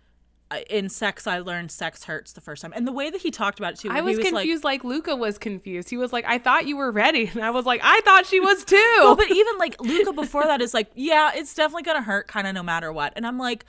in 0.68 0.88
sex 0.88 1.26
I 1.26 1.38
learned 1.38 1.70
sex 1.70 2.04
hurts 2.04 2.32
the 2.32 2.40
first 2.40 2.62
time. 2.62 2.72
And 2.74 2.86
the 2.86 2.92
way 2.92 3.08
that 3.10 3.20
he 3.20 3.30
talked 3.30 3.58
about 3.60 3.74
it 3.74 3.78
too. 3.80 3.90
I 3.90 3.96
he 3.96 4.02
was, 4.02 4.18
confused 4.18 4.64
like, 4.64 4.82
Luca 4.84 5.14
was 5.14 5.38
confused. 5.38 5.90
He 5.90 5.96
was 5.96 6.12
like, 6.12 6.24
I 6.26 6.38
thought 6.38 6.66
you 6.66 6.76
were 6.76 6.90
ready. 6.90 7.26
And 7.34 7.44
I 7.44 7.50
was 7.50 7.66
like, 7.66 7.80
I 7.84 8.00
thought 8.04 8.26
she 8.26 8.40
was 8.40 8.64
too. 8.64 8.76
Well, 9.00 9.16
but 9.16 9.30
even 9.30 9.58
like 9.58 9.80
Luca 9.80 10.12
before 10.12 10.42
that 10.44 10.60
is 10.60 10.74
like, 10.74 10.90
yeah, 10.94 11.30
it's 11.34 11.54
definitely 11.54 11.84
gonna 11.84 12.02
hurt, 12.02 12.26
kind 12.28 12.46
of 12.46 12.54
no 12.54 12.62
matter 12.62 12.92
what. 12.92 13.12
And 13.16 13.26
I'm 13.26 13.38
like, 13.38 13.64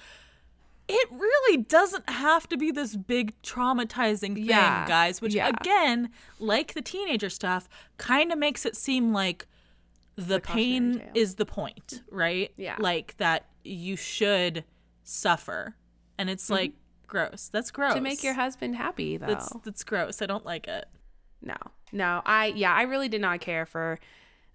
it 0.89 1.07
really 1.11 1.57
doesn't 1.63 2.09
have 2.09 2.49
to 2.49 2.57
be 2.57 2.71
this 2.71 2.95
big 2.95 3.39
traumatizing 3.43 4.33
thing, 4.33 4.37
Yeah. 4.45 4.85
guys. 4.87 5.21
Which 5.21 5.35
Yeah. 5.35 5.49
again, 5.49 6.09
like 6.39 6.73
the 6.73 6.81
teenager 6.81 7.29
stuff, 7.29 7.69
kind 7.97 8.31
of 8.31 8.39
makes 8.39 8.65
it 8.65 8.75
seem 8.75 9.13
like 9.13 9.45
the, 10.15 10.39
cautionary 10.41 10.63
pain 10.63 11.03
is 11.13 11.35
the 11.35 11.45
point, 11.45 12.01
right? 12.11 12.51
Yeah. 12.57 12.75
like 12.79 13.15
that 13.17 13.45
you 13.63 13.95
should 13.95 14.63
suffer, 15.03 15.75
and 16.17 16.29
it's 16.29 16.49
like 16.49 16.73
gross. 17.07 17.49
That's 17.51 17.71
gross 17.71 17.89
Mm-hmm. 17.91 17.97
to 17.97 18.01
make 18.09 18.23
your 18.23 18.33
husband 18.33 18.75
happy 18.75 19.17
though. 19.17 19.27
That's 19.27 19.49
that's 19.63 19.83
gross. 19.83 20.21
I 20.21 20.25
don't 20.25 20.45
like 20.45 20.67
it. 20.67 20.85
no. 21.41 21.55
No. 21.91 22.21
I 22.25 22.47
yeah, 22.55 22.73
I 22.73 22.83
really 22.83 23.09
did 23.09 23.21
not 23.21 23.41
care 23.41 23.65
for 23.65 23.99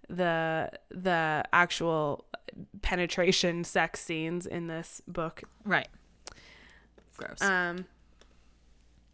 the 0.09 0.71
the 0.89 1.43
actual 1.53 2.25
penetration 2.81 3.63
sex 3.63 3.99
scenes 3.99 4.45
in 4.47 4.67
this 4.67 5.01
book. 5.07 5.43
Right. 5.63 5.87
Gross. 7.17 7.41
Um 7.41 7.85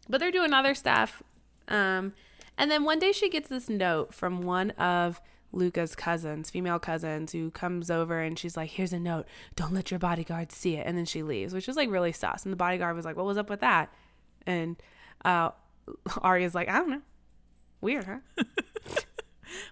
but 0.08 0.20
they're 0.20 0.30
doing 0.30 0.52
other 0.52 0.74
stuff. 0.74 1.22
Um 1.68 2.12
and 2.56 2.70
then 2.70 2.84
one 2.84 2.98
day 2.98 3.12
she 3.12 3.28
gets 3.28 3.48
this 3.48 3.68
note 3.68 4.14
from 4.14 4.42
one 4.42 4.70
of 4.72 5.20
Luca's 5.54 5.94
cousins, 5.94 6.50
female 6.50 6.78
cousins, 6.78 7.32
who 7.32 7.50
comes 7.50 7.90
over 7.90 8.20
and 8.20 8.38
she's 8.38 8.56
like, 8.56 8.70
Here's 8.70 8.92
a 8.92 8.98
note. 9.00 9.26
Don't 9.56 9.72
let 9.72 9.90
your 9.90 9.98
bodyguard 10.00 10.52
see 10.52 10.76
it. 10.76 10.86
And 10.86 10.96
then 10.98 11.04
she 11.04 11.22
leaves, 11.22 11.54
which 11.54 11.66
was 11.66 11.76
like 11.76 11.90
really 11.90 12.12
sus. 12.12 12.44
And 12.44 12.52
the 12.52 12.56
bodyguard 12.56 12.96
was 12.96 13.04
like, 13.04 13.16
What 13.16 13.26
was 13.26 13.38
up 13.38 13.48
with 13.50 13.60
that? 13.60 13.92
And 14.46 14.76
uh 15.24 15.50
Aria's 16.22 16.54
like, 16.54 16.68
I 16.68 16.78
don't 16.78 16.90
know. 16.90 17.02
Weird, 17.80 18.04
huh? 18.04 18.18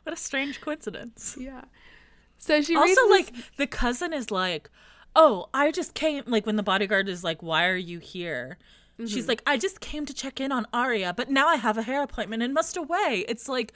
what 0.03 0.12
a 0.12 0.16
strange 0.16 0.61
coincidence. 0.61 1.37
Yeah. 1.39 1.62
So 2.39 2.61
she 2.61 2.76
also 2.76 2.89
this- 2.95 3.11
like 3.11 3.35
the 3.57 3.66
cousin 3.66 4.12
is 4.12 4.30
like 4.30 4.70
oh 5.14 5.47
i 5.53 5.70
just 5.70 5.93
came 5.93 6.24
like 6.26 6.47
when 6.47 6.57
the 6.57 6.62
bodyguard 6.62 7.07
is 7.07 7.22
like 7.22 7.43
why 7.43 7.66
are 7.66 7.76
you 7.76 7.99
here 7.99 8.57
Mm-hmm. 8.99 9.07
she's 9.07 9.26
like 9.28 9.43
i 9.47 9.57
just 9.57 9.80
came 9.80 10.05
to 10.07 10.12
check 10.14 10.39
in 10.41 10.53
on 10.53 10.66
Aria, 10.72 11.14
but 11.16 11.30
now 11.30 11.49
i 11.49 11.57
have 11.57 11.76
a 11.78 11.83
hair 11.83 12.03
appointment 12.03 12.43
and 12.43 12.53
must 12.55 12.76
away 12.78 13.24
it's 13.28 13.49
like 13.49 13.72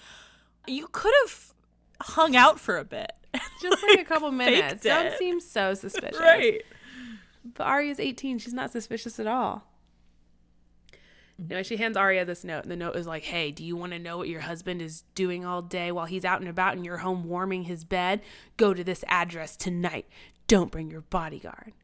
you 0.66 0.88
could 0.92 1.12
have 1.24 1.54
hung 2.00 2.36
out 2.36 2.58
for 2.60 2.76
a 2.76 2.84
bit 2.84 3.12
just 3.62 3.82
like 3.82 4.00
a 4.00 4.04
couple 4.04 4.30
minutes. 4.30 4.82
Don't 4.82 5.06
it. 5.06 5.18
seem 5.18 5.40
so 5.40 5.74
suspicious. 5.74 6.18
right 6.18 6.62
But 7.54 7.66
Aria's 7.66 8.00
18. 8.00 8.38
She's 8.38 8.54
not 8.54 8.70
suspicious 8.72 9.18
at 9.20 9.26
all. 9.26 9.64
No, 11.38 11.62
she 11.62 11.76
hands 11.76 11.98
Aria 11.98 12.24
this 12.24 12.44
note, 12.44 12.62
and 12.62 12.70
the 12.72 12.76
note 12.76 12.96
is 12.96 13.06
like, 13.06 13.24
"Hey, 13.24 13.50
do 13.50 13.62
you 13.62 13.76
want 13.76 13.92
to 13.92 13.98
know 13.98 14.16
what 14.16 14.28
your 14.28 14.40
husband 14.40 14.80
is 14.80 15.02
doing 15.14 15.44
all 15.44 15.60
day 15.60 15.92
while 15.92 16.06
he's 16.06 16.24
out 16.24 16.40
and 16.40 16.48
about 16.48 16.76
in 16.78 16.84
your 16.84 16.96
home 16.98 17.24
warming 17.24 17.64
his 17.64 17.84
bed? 17.84 18.22
Go 18.56 18.72
to 18.72 18.82
this 18.82 19.04
address 19.06 19.54
tonight. 19.54 20.06
Don't 20.46 20.70
bring 20.72 20.90
your 20.90 21.02
bodyguard." 21.02 21.74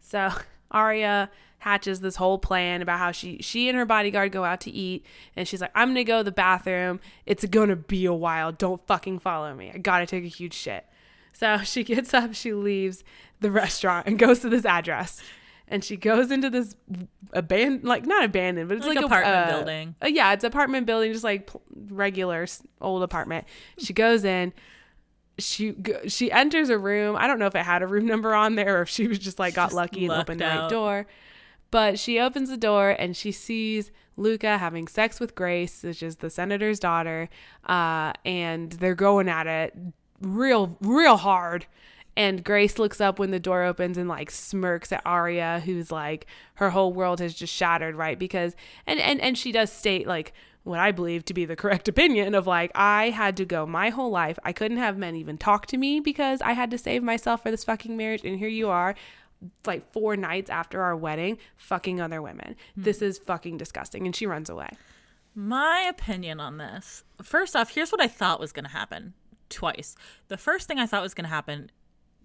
So 0.00 0.30
Aria 0.70 1.30
hatches 1.58 2.00
this 2.00 2.16
whole 2.16 2.38
plan 2.38 2.82
about 2.82 2.98
how 2.98 3.10
she 3.12 3.38
she 3.40 3.68
and 3.68 3.76
her 3.76 3.84
bodyguard 3.84 4.30
go 4.32 4.44
out 4.44 4.60
to 4.62 4.70
eat, 4.70 5.04
and 5.36 5.46
she's 5.48 5.60
like, 5.60 5.72
"I'm 5.74 5.88
gonna 5.88 6.04
go 6.04 6.18
to 6.18 6.24
the 6.24 6.32
bathroom. 6.32 7.00
It's 7.24 7.44
gonna 7.46 7.76
be 7.76 8.04
a 8.06 8.12
while. 8.12 8.52
Don't 8.52 8.84
fucking 8.86 9.18
follow 9.20 9.54
me. 9.54 9.70
I 9.74 9.78
gotta 9.78 10.06
take 10.06 10.24
a 10.24 10.28
huge 10.28 10.54
shit." 10.54 10.84
So 11.32 11.58
she 11.64 11.84
gets 11.84 12.12
up, 12.14 12.34
she 12.34 12.52
leaves 12.52 13.04
the 13.40 13.50
restaurant 13.50 14.06
and 14.06 14.18
goes 14.18 14.40
to 14.40 14.48
this 14.48 14.64
address. 14.64 15.22
And 15.68 15.82
she 15.82 15.96
goes 15.96 16.30
into 16.30 16.48
this 16.48 16.76
abandoned, 17.32 17.82
like 17.84 18.06
not 18.06 18.22
abandoned, 18.24 18.68
but 18.68 18.76
it's 18.78 18.86
Like 18.86 18.96
like, 18.96 19.02
a- 19.02 19.06
apartment 19.06 19.36
uh, 19.36 19.50
building. 19.56 19.94
uh, 20.02 20.06
yeah, 20.06 20.32
it's 20.32 20.44
apartment 20.44 20.86
building, 20.86 21.12
just 21.12 21.24
like 21.24 21.48
pl- 21.48 21.60
regular 21.90 22.46
old 22.80 23.02
apartment. 23.02 23.46
She 23.78 23.92
goes 23.92 24.24
in. 24.24 24.52
She 25.38 25.74
she 26.06 26.32
enters 26.32 26.70
a 26.70 26.78
room. 26.78 27.16
I 27.16 27.26
don't 27.26 27.38
know 27.38 27.46
if 27.46 27.54
it 27.54 27.64
had 27.64 27.82
a 27.82 27.86
room 27.86 28.06
number 28.06 28.34
on 28.34 28.54
there 28.54 28.78
or 28.78 28.82
if 28.82 28.88
she 28.88 29.06
was 29.06 29.18
just 29.18 29.38
like 29.38 29.54
got 29.54 29.66
Just 29.66 29.76
lucky 29.76 30.04
and 30.06 30.14
opened 30.14 30.40
the 30.40 30.46
right 30.46 30.70
door. 30.70 31.06
But 31.70 31.98
she 31.98 32.18
opens 32.18 32.48
the 32.48 32.56
door 32.56 32.90
and 32.90 33.16
she 33.16 33.32
sees 33.32 33.90
Luca 34.16 34.58
having 34.58 34.88
sex 34.88 35.20
with 35.20 35.34
Grace, 35.34 35.82
which 35.82 36.02
is 36.02 36.16
the 36.16 36.30
senator's 36.30 36.78
daughter, 36.78 37.28
uh, 37.66 38.12
and 38.24 38.72
they're 38.72 38.94
going 38.94 39.28
at 39.28 39.46
it 39.46 39.76
real, 40.20 40.76
real 40.80 41.16
hard. 41.16 41.66
And 42.16 42.42
Grace 42.42 42.78
looks 42.78 42.98
up 42.98 43.18
when 43.18 43.30
the 43.30 43.38
door 43.38 43.62
opens 43.62 43.98
and 43.98 44.08
like 44.08 44.30
smirks 44.30 44.90
at 44.90 45.02
Aria, 45.04 45.60
who's 45.64 45.92
like 45.92 46.26
her 46.54 46.70
whole 46.70 46.94
world 46.94 47.20
has 47.20 47.34
just 47.34 47.52
shattered, 47.52 47.94
right? 47.94 48.18
Because 48.18 48.56
and 48.86 48.98
and 48.98 49.20
and 49.20 49.36
she 49.36 49.52
does 49.52 49.70
state 49.70 50.06
like 50.06 50.32
what 50.66 50.80
I 50.80 50.90
believe 50.90 51.24
to 51.26 51.34
be 51.34 51.44
the 51.44 51.56
correct 51.56 51.88
opinion 51.94 52.34
of 52.34 52.46
like 52.46 52.72
I 52.74 53.10
had 53.10 53.36
to 53.38 53.44
go 53.44 53.66
my 53.66 53.90
whole 53.90 54.10
life. 54.10 54.38
I 54.44 54.52
couldn't 54.52 54.78
have 54.78 54.98
men 54.98 55.14
even 55.14 55.38
talk 55.38 55.66
to 55.66 55.76
me 55.76 56.00
because 56.00 56.42
I 56.42 56.52
had 56.52 56.70
to 56.72 56.78
save 56.78 57.02
myself 57.02 57.42
for 57.42 57.50
this 57.50 57.64
fucking 57.64 57.96
marriage. 57.96 58.24
And 58.24 58.38
here 58.38 58.48
you 58.48 58.68
are, 58.68 58.96
like 59.64 59.92
four 59.92 60.16
nights 60.16 60.50
after 60.50 60.82
our 60.82 60.96
wedding, 60.96 61.38
fucking 61.56 62.00
other 62.00 62.20
women. 62.20 62.56
Hmm. 62.74 62.82
This 62.82 63.00
is 63.00 63.18
fucking 63.18 63.58
disgusting. 63.58 64.06
And 64.06 64.16
she 64.16 64.26
runs 64.26 64.50
away. 64.50 64.70
My 65.34 65.86
opinion 65.88 66.40
on 66.40 66.56
this. 66.58 67.04
First 67.22 67.54
off, 67.54 67.74
here's 67.74 67.92
what 67.92 68.00
I 68.00 68.08
thought 68.08 68.40
was 68.40 68.52
going 68.52 68.64
to 68.64 68.70
happen 68.70 69.14
twice. 69.48 69.94
The 70.28 70.36
first 70.36 70.66
thing 70.66 70.78
I 70.78 70.86
thought 70.86 71.02
was 71.02 71.14
going 71.14 71.26
to 71.26 71.30
happen, 71.30 71.70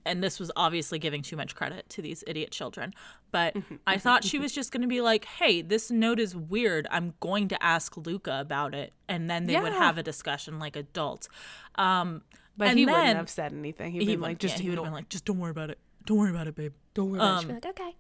and 0.06 0.24
this 0.24 0.40
was 0.40 0.52
obviously 0.56 1.00
giving 1.00 1.22
too 1.22 1.36
much 1.36 1.56
credit 1.56 1.88
to 1.90 2.02
these 2.02 2.24
idiot 2.28 2.52
children, 2.52 2.94
but 3.32 3.56
I 3.88 3.98
thought 3.98 4.24
she 4.24 4.40
was 4.40 4.52
just 4.52 4.72
going 4.72 4.82
to 4.82 4.88
be 4.88 5.02
like, 5.02 5.26
hey, 5.26 5.62
this 5.62 5.92
note 5.92 6.20
is 6.20 6.36
weird. 6.36 6.88
I'm 6.92 7.14
going 7.20 7.48
to 7.50 7.64
ask 7.64 7.96
Luca 7.98 8.40
about 8.40 8.74
it. 8.74 8.94
And 9.08 9.30
then 9.30 9.46
they 9.46 9.60
would 9.60 9.74
have 9.74 9.98
a 9.98 10.04
discussion 10.04 10.60
like 10.60 10.76
adults. 10.76 11.30
Um, 11.76 12.24
But 12.58 12.76
he 12.76 12.86
then, 12.86 12.94
wouldn't 12.94 13.18
have 13.18 13.30
said 13.30 13.54
anything. 13.54 13.92
He'd 13.94 14.02
he 14.02 14.06
be 14.08 14.16
would 14.16 14.22
like, 14.22 14.38
just 14.40 14.58
yeah, 14.58 14.64
he 14.64 14.70
would 14.70 14.78
have 14.78 14.86
been 14.86 14.94
like, 14.94 15.10
just 15.10 15.26
don't 15.26 15.40
worry 15.40 15.52
about 15.52 15.70
it. 15.70 15.80
Don't 16.06 16.18
worry 16.18 16.32
about 16.32 16.48
it, 16.48 16.56
babe. 16.56 16.74
don't 16.94 17.12
worry 17.12 17.20
about 17.20 17.38
it. 17.38 17.42
She'd 17.42 17.52
um, 17.52 17.60
be 17.60 17.68
like, 17.68 17.80
okay. 17.80 17.96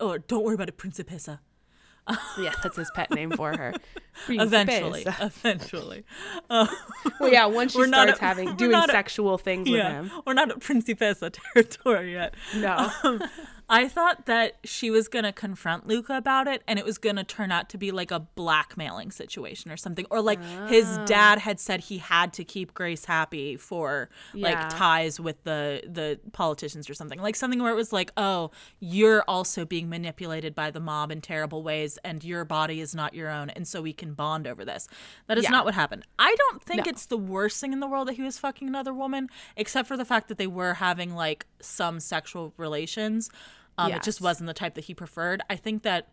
Or 0.00 0.18
don't 0.18 0.44
worry 0.44 0.54
about 0.54 0.68
it, 0.68 0.78
Principessa. 0.78 1.40
Yeah, 2.38 2.52
that's 2.62 2.76
his 2.76 2.90
pet 2.94 3.10
name 3.10 3.30
for 3.30 3.56
her. 3.56 3.74
Eventually, 4.28 5.04
eventually. 5.20 6.04
Uh, 6.48 6.66
Well, 7.20 7.32
yeah, 7.32 7.46
once 7.46 7.72
she 7.72 7.84
starts 7.84 8.18
having 8.18 8.56
doing 8.56 8.80
sexual 8.88 9.38
things 9.38 9.68
with 9.68 9.78
yeah, 9.78 9.92
him. 10.02 10.10
we're 10.26 10.32
not 10.34 10.50
at 10.50 10.58
Principessa 10.60 11.30
territory 11.54 12.12
yet. 12.12 12.34
No. 12.56 12.90
Um, 13.04 13.22
I 13.72 13.86
thought 13.86 14.26
that 14.26 14.56
she 14.64 14.90
was 14.90 15.06
going 15.06 15.24
to 15.24 15.32
confront 15.32 15.86
Luca 15.86 16.16
about 16.16 16.48
it 16.48 16.62
and 16.66 16.76
it 16.76 16.84
was 16.84 16.98
going 16.98 17.14
to 17.14 17.22
turn 17.24 17.52
out 17.52 17.68
to 17.70 17.78
be 17.78 17.92
like 17.92 18.10
a 18.10 18.18
blackmailing 18.18 19.12
situation 19.12 19.70
or 19.70 19.76
something. 19.76 20.06
Or 20.10 20.20
like 20.20 20.42
his 20.68 20.98
Ah. 20.98 21.04
dad 21.04 21.38
had 21.38 21.60
said 21.60 21.80
he 21.82 21.98
had 21.98 22.32
to 22.32 22.42
keep 22.44 22.74
Grace 22.74 23.04
happy 23.04 23.56
for 23.56 24.10
like 24.34 24.54
Yeah. 24.56 24.68
ties 24.70 25.20
with 25.20 25.44
the 25.44 25.82
the 25.86 26.18
politicians 26.32 26.90
or 26.90 26.94
something. 26.94 27.20
Like 27.20 27.36
something 27.36 27.62
where 27.62 27.70
it 27.72 27.76
was 27.76 27.92
like, 27.92 28.10
"Oh, 28.16 28.50
you're 28.80 29.22
also 29.28 29.64
being 29.64 29.88
manipulated 29.88 30.52
by 30.54 30.72
the 30.72 30.80
mob 30.80 31.12
in 31.12 31.20
terrible 31.20 31.62
ways 31.62 31.96
and 32.04 32.24
your 32.24 32.44
body 32.44 32.80
is 32.80 32.92
not 32.92 33.14
your 33.14 33.30
own 33.30 33.50
and 33.50 33.68
so 33.68 33.80
we 33.82 33.92
can 33.92 34.14
bond 34.14 34.48
over 34.48 34.64
this." 34.64 34.88
That 35.28 35.38
is 35.38 35.44
Yeah. 35.44 35.50
not 35.50 35.64
what 35.64 35.74
happened. 35.74 36.04
I 36.18 36.34
don't 36.36 36.60
think 36.60 36.86
No. 36.86 36.90
it's 36.90 37.06
the 37.06 37.16
worst 37.18 37.60
thing 37.60 37.72
in 37.72 37.78
the 37.78 37.86
world 37.86 38.08
that 38.08 38.14
he 38.14 38.22
was 38.22 38.36
fucking 38.36 38.66
another 38.66 38.92
woman 38.92 39.28
except 39.56 39.86
for 39.86 39.96
the 39.96 40.04
fact 40.04 40.26
that 40.26 40.38
they 40.38 40.48
were 40.48 40.74
having 40.74 41.14
like 41.14 41.46
some 41.60 42.00
sexual 42.00 42.52
relations. 42.56 43.30
Um, 43.84 43.90
It 43.96 44.02
just 44.02 44.20
wasn't 44.20 44.46
the 44.48 44.54
type 44.54 44.74
that 44.74 44.84
he 44.84 44.94
preferred. 44.94 45.42
I 45.48 45.56
think 45.56 45.82
that, 45.82 46.08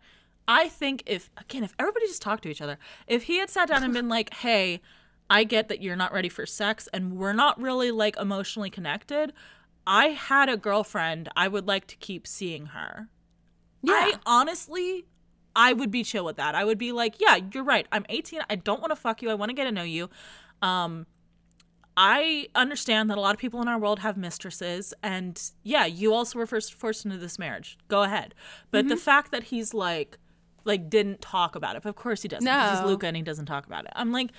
I 0.46 0.68
think 0.68 1.02
if, 1.06 1.30
again, 1.36 1.64
if 1.64 1.74
everybody 1.78 2.06
just 2.06 2.22
talked 2.22 2.42
to 2.44 2.48
each 2.48 2.60
other, 2.62 2.78
if 3.06 3.24
he 3.24 3.38
had 3.38 3.50
sat 3.50 3.68
down 3.68 3.82
and 3.84 3.92
been 3.92 4.08
like, 4.18 4.32
hey, 4.34 4.80
I 5.30 5.44
get 5.44 5.68
that 5.68 5.82
you're 5.82 5.96
not 5.96 6.12
ready 6.12 6.28
for 6.28 6.46
sex 6.46 6.88
and 6.92 7.14
we're 7.16 7.34
not 7.34 7.60
really 7.60 7.90
like 7.90 8.16
emotionally 8.18 8.70
connected. 8.70 9.32
I 9.86 10.08
had 10.08 10.48
a 10.48 10.56
girlfriend. 10.56 11.28
I 11.36 11.48
would 11.48 11.66
like 11.66 11.86
to 11.88 11.96
keep 11.96 12.26
seeing 12.26 12.66
her. 12.66 13.08
I 13.86 14.14
honestly, 14.26 15.06
I 15.54 15.72
would 15.72 15.90
be 15.90 16.02
chill 16.04 16.24
with 16.24 16.36
that. 16.36 16.54
I 16.54 16.64
would 16.64 16.78
be 16.78 16.92
like, 16.92 17.20
yeah, 17.20 17.38
you're 17.52 17.64
right. 17.64 17.86
I'm 17.92 18.06
18. 18.08 18.40
I 18.48 18.56
don't 18.56 18.80
want 18.80 18.90
to 18.90 18.96
fuck 18.96 19.22
you. 19.22 19.30
I 19.30 19.34
want 19.34 19.50
to 19.50 19.54
get 19.54 19.64
to 19.64 19.72
know 19.72 19.82
you. 19.82 20.08
Um, 20.62 21.06
I 22.00 22.46
understand 22.54 23.10
that 23.10 23.18
a 23.18 23.20
lot 23.20 23.34
of 23.34 23.40
people 23.40 23.60
in 23.60 23.66
our 23.66 23.76
world 23.78 23.98
have 23.98 24.16
mistresses, 24.16 24.94
and 25.02 25.40
yeah, 25.64 25.84
you 25.84 26.14
also 26.14 26.38
were 26.38 26.46
first 26.46 26.72
forced 26.74 27.04
into 27.04 27.18
this 27.18 27.40
marriage. 27.40 27.76
Go 27.88 28.04
ahead, 28.04 28.36
but 28.70 28.82
Mm-hmm. 28.82 28.88
the 28.90 28.96
fact 28.96 29.32
that 29.32 29.42
he's 29.44 29.74
like, 29.74 30.16
like 30.64 30.88
didn't 30.88 31.20
talk 31.20 31.56
about 31.56 31.74
it. 31.74 31.82
But 31.82 31.88
of 31.88 31.96
course 31.96 32.22
he 32.22 32.28
doesn't. 32.28 32.44
because 32.44 32.74
No. 32.74 32.82
he's 32.82 32.88
Luca 32.88 33.06
and 33.08 33.16
he 33.16 33.22
doesn't 33.24 33.46
talk 33.46 33.66
about 33.66 33.84
it. 33.84 33.90
I'm 33.96 34.12
like, 34.12 34.30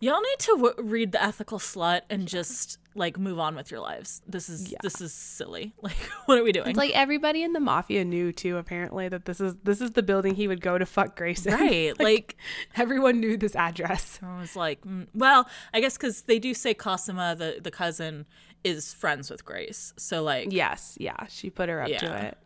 y'all 0.00 0.20
need 0.20 0.38
to 0.38 0.56
w- 0.56 0.74
read 0.78 1.12
the 1.12 1.22
ethical 1.22 1.58
slut 1.58 2.02
and 2.10 2.28
just 2.28 2.78
like 2.94 3.18
move 3.18 3.38
on 3.38 3.54
with 3.54 3.70
your 3.70 3.80
lives. 3.80 4.22
This 4.26 4.48
is 4.48 4.74
this 4.82 5.00
is 5.00 5.12
silly. 5.12 5.74
Like, 5.82 5.96
what 6.26 6.38
are 6.38 6.42
we 6.42 6.52
doing? 6.52 6.68
It's 6.68 6.78
like 6.78 6.92
everybody 6.94 7.42
in 7.42 7.52
the 7.52 7.60
mafia 7.60 8.04
knew 8.04 8.32
too, 8.32 8.56
apparently, 8.56 9.08
that 9.08 9.24
this 9.26 9.40
is 9.40 9.54
this 9.62 9.80
is 9.80 9.92
the 9.92 10.02
building 10.02 10.34
he 10.34 10.48
would 10.48 10.60
go 10.60 10.78
to 10.78 10.86
fuck 10.86 11.16
Grace 11.16 11.46
right, 11.46 11.98
like 12.00 12.36
Everyone 12.76 13.20
knew 13.20 13.36
this 13.36 13.54
address. 13.54 14.18
I 14.22 14.40
was 14.40 14.56
like, 14.56 14.82
mm, 14.82 15.06
well, 15.14 15.48
I 15.72 15.80
guess 15.80 15.96
because 15.96 16.22
they 16.22 16.38
do 16.38 16.54
say 16.54 16.74
Cosima, 16.74 17.34
the 17.36 17.58
the 17.62 17.70
cousin, 17.70 18.26
is 18.64 18.92
friends 18.92 19.30
with 19.30 19.44
Grace. 19.44 19.92
So 19.96 20.22
like, 20.22 20.48
Yes, 20.50 20.96
yeah. 21.00 21.26
She 21.28 21.50
put 21.50 21.68
her 21.68 21.80
up 21.82 21.88
to 21.88 22.26
it. 22.26 22.38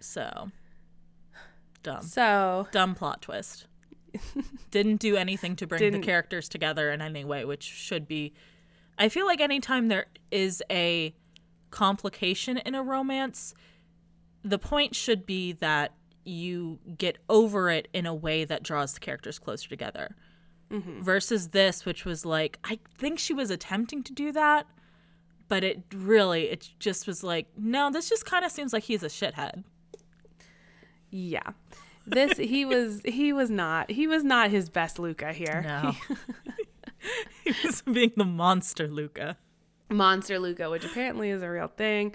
So 0.00 0.50
dumb. 1.82 2.02
So 2.02 2.68
Dumb 2.72 2.94
plot 2.94 3.22
twist. 3.22 3.66
Didn't 4.70 4.96
do 4.96 5.16
anything 5.16 5.56
to 5.56 5.66
bring 5.66 5.78
Didn't- 5.78 6.00
the 6.00 6.06
characters 6.06 6.48
together 6.48 6.90
in 6.90 7.00
any 7.00 7.24
way, 7.24 7.44
which 7.44 7.62
should 7.62 8.06
be 8.06 8.32
I 8.98 9.08
feel 9.08 9.26
like 9.26 9.40
anytime 9.40 9.88
there 9.88 10.06
is 10.30 10.62
a 10.70 11.14
complication 11.70 12.58
in 12.58 12.74
a 12.74 12.82
romance, 12.82 13.54
the 14.44 14.58
point 14.58 14.94
should 14.94 15.26
be 15.26 15.52
that 15.52 15.92
you 16.24 16.78
get 16.96 17.18
over 17.28 17.70
it 17.70 17.88
in 17.92 18.06
a 18.06 18.14
way 18.14 18.44
that 18.44 18.62
draws 18.62 18.94
the 18.94 19.00
characters 19.00 19.38
closer 19.38 19.68
together. 19.68 20.14
Mm-hmm. 20.70 21.02
Versus 21.02 21.48
this, 21.48 21.84
which 21.84 22.04
was 22.04 22.24
like, 22.24 22.58
I 22.64 22.78
think 22.98 23.18
she 23.18 23.34
was 23.34 23.50
attempting 23.50 24.02
to 24.04 24.12
do 24.12 24.32
that, 24.32 24.66
but 25.48 25.62
it 25.62 25.82
really, 25.92 26.44
it 26.44 26.70
just 26.78 27.06
was 27.06 27.22
like, 27.22 27.46
no, 27.56 27.90
this 27.90 28.08
just 28.08 28.24
kind 28.24 28.44
of 28.44 28.50
seems 28.50 28.72
like 28.72 28.84
he's 28.84 29.02
a 29.02 29.08
shithead. 29.08 29.64
yeah. 31.10 31.50
This 32.06 32.36
he 32.36 32.64
was 32.64 33.00
he 33.04 33.32
was 33.32 33.50
not 33.50 33.90
he 33.90 34.06
was 34.06 34.22
not 34.24 34.50
his 34.50 34.68
best 34.68 34.98
Luca 34.98 35.32
here. 35.32 35.62
No. 35.64 35.94
he 37.44 37.52
was 37.64 37.82
being 37.82 38.12
the 38.16 38.24
monster 38.24 38.88
Luca. 38.88 39.36
Monster 39.90 40.38
Luca, 40.38 40.68
which 40.70 40.84
apparently 40.84 41.30
is 41.30 41.42
a 41.42 41.48
real 41.50 41.68
thing. 41.68 42.14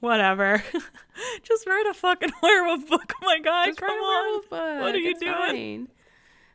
Whatever. 0.00 0.62
Just 1.42 1.66
write 1.66 1.86
a 1.90 1.94
fucking 1.94 2.30
werewolf 2.42 2.86
book, 2.88 3.12
oh 3.22 3.24
my 3.26 3.38
guy. 3.38 3.66
Just 3.66 3.78
Come 3.80 3.90
on. 3.90 4.42
What 4.80 4.94
are 4.94 4.98
you 4.98 5.10
It's 5.10 5.20
doing? 5.20 5.32
fine. 5.34 5.88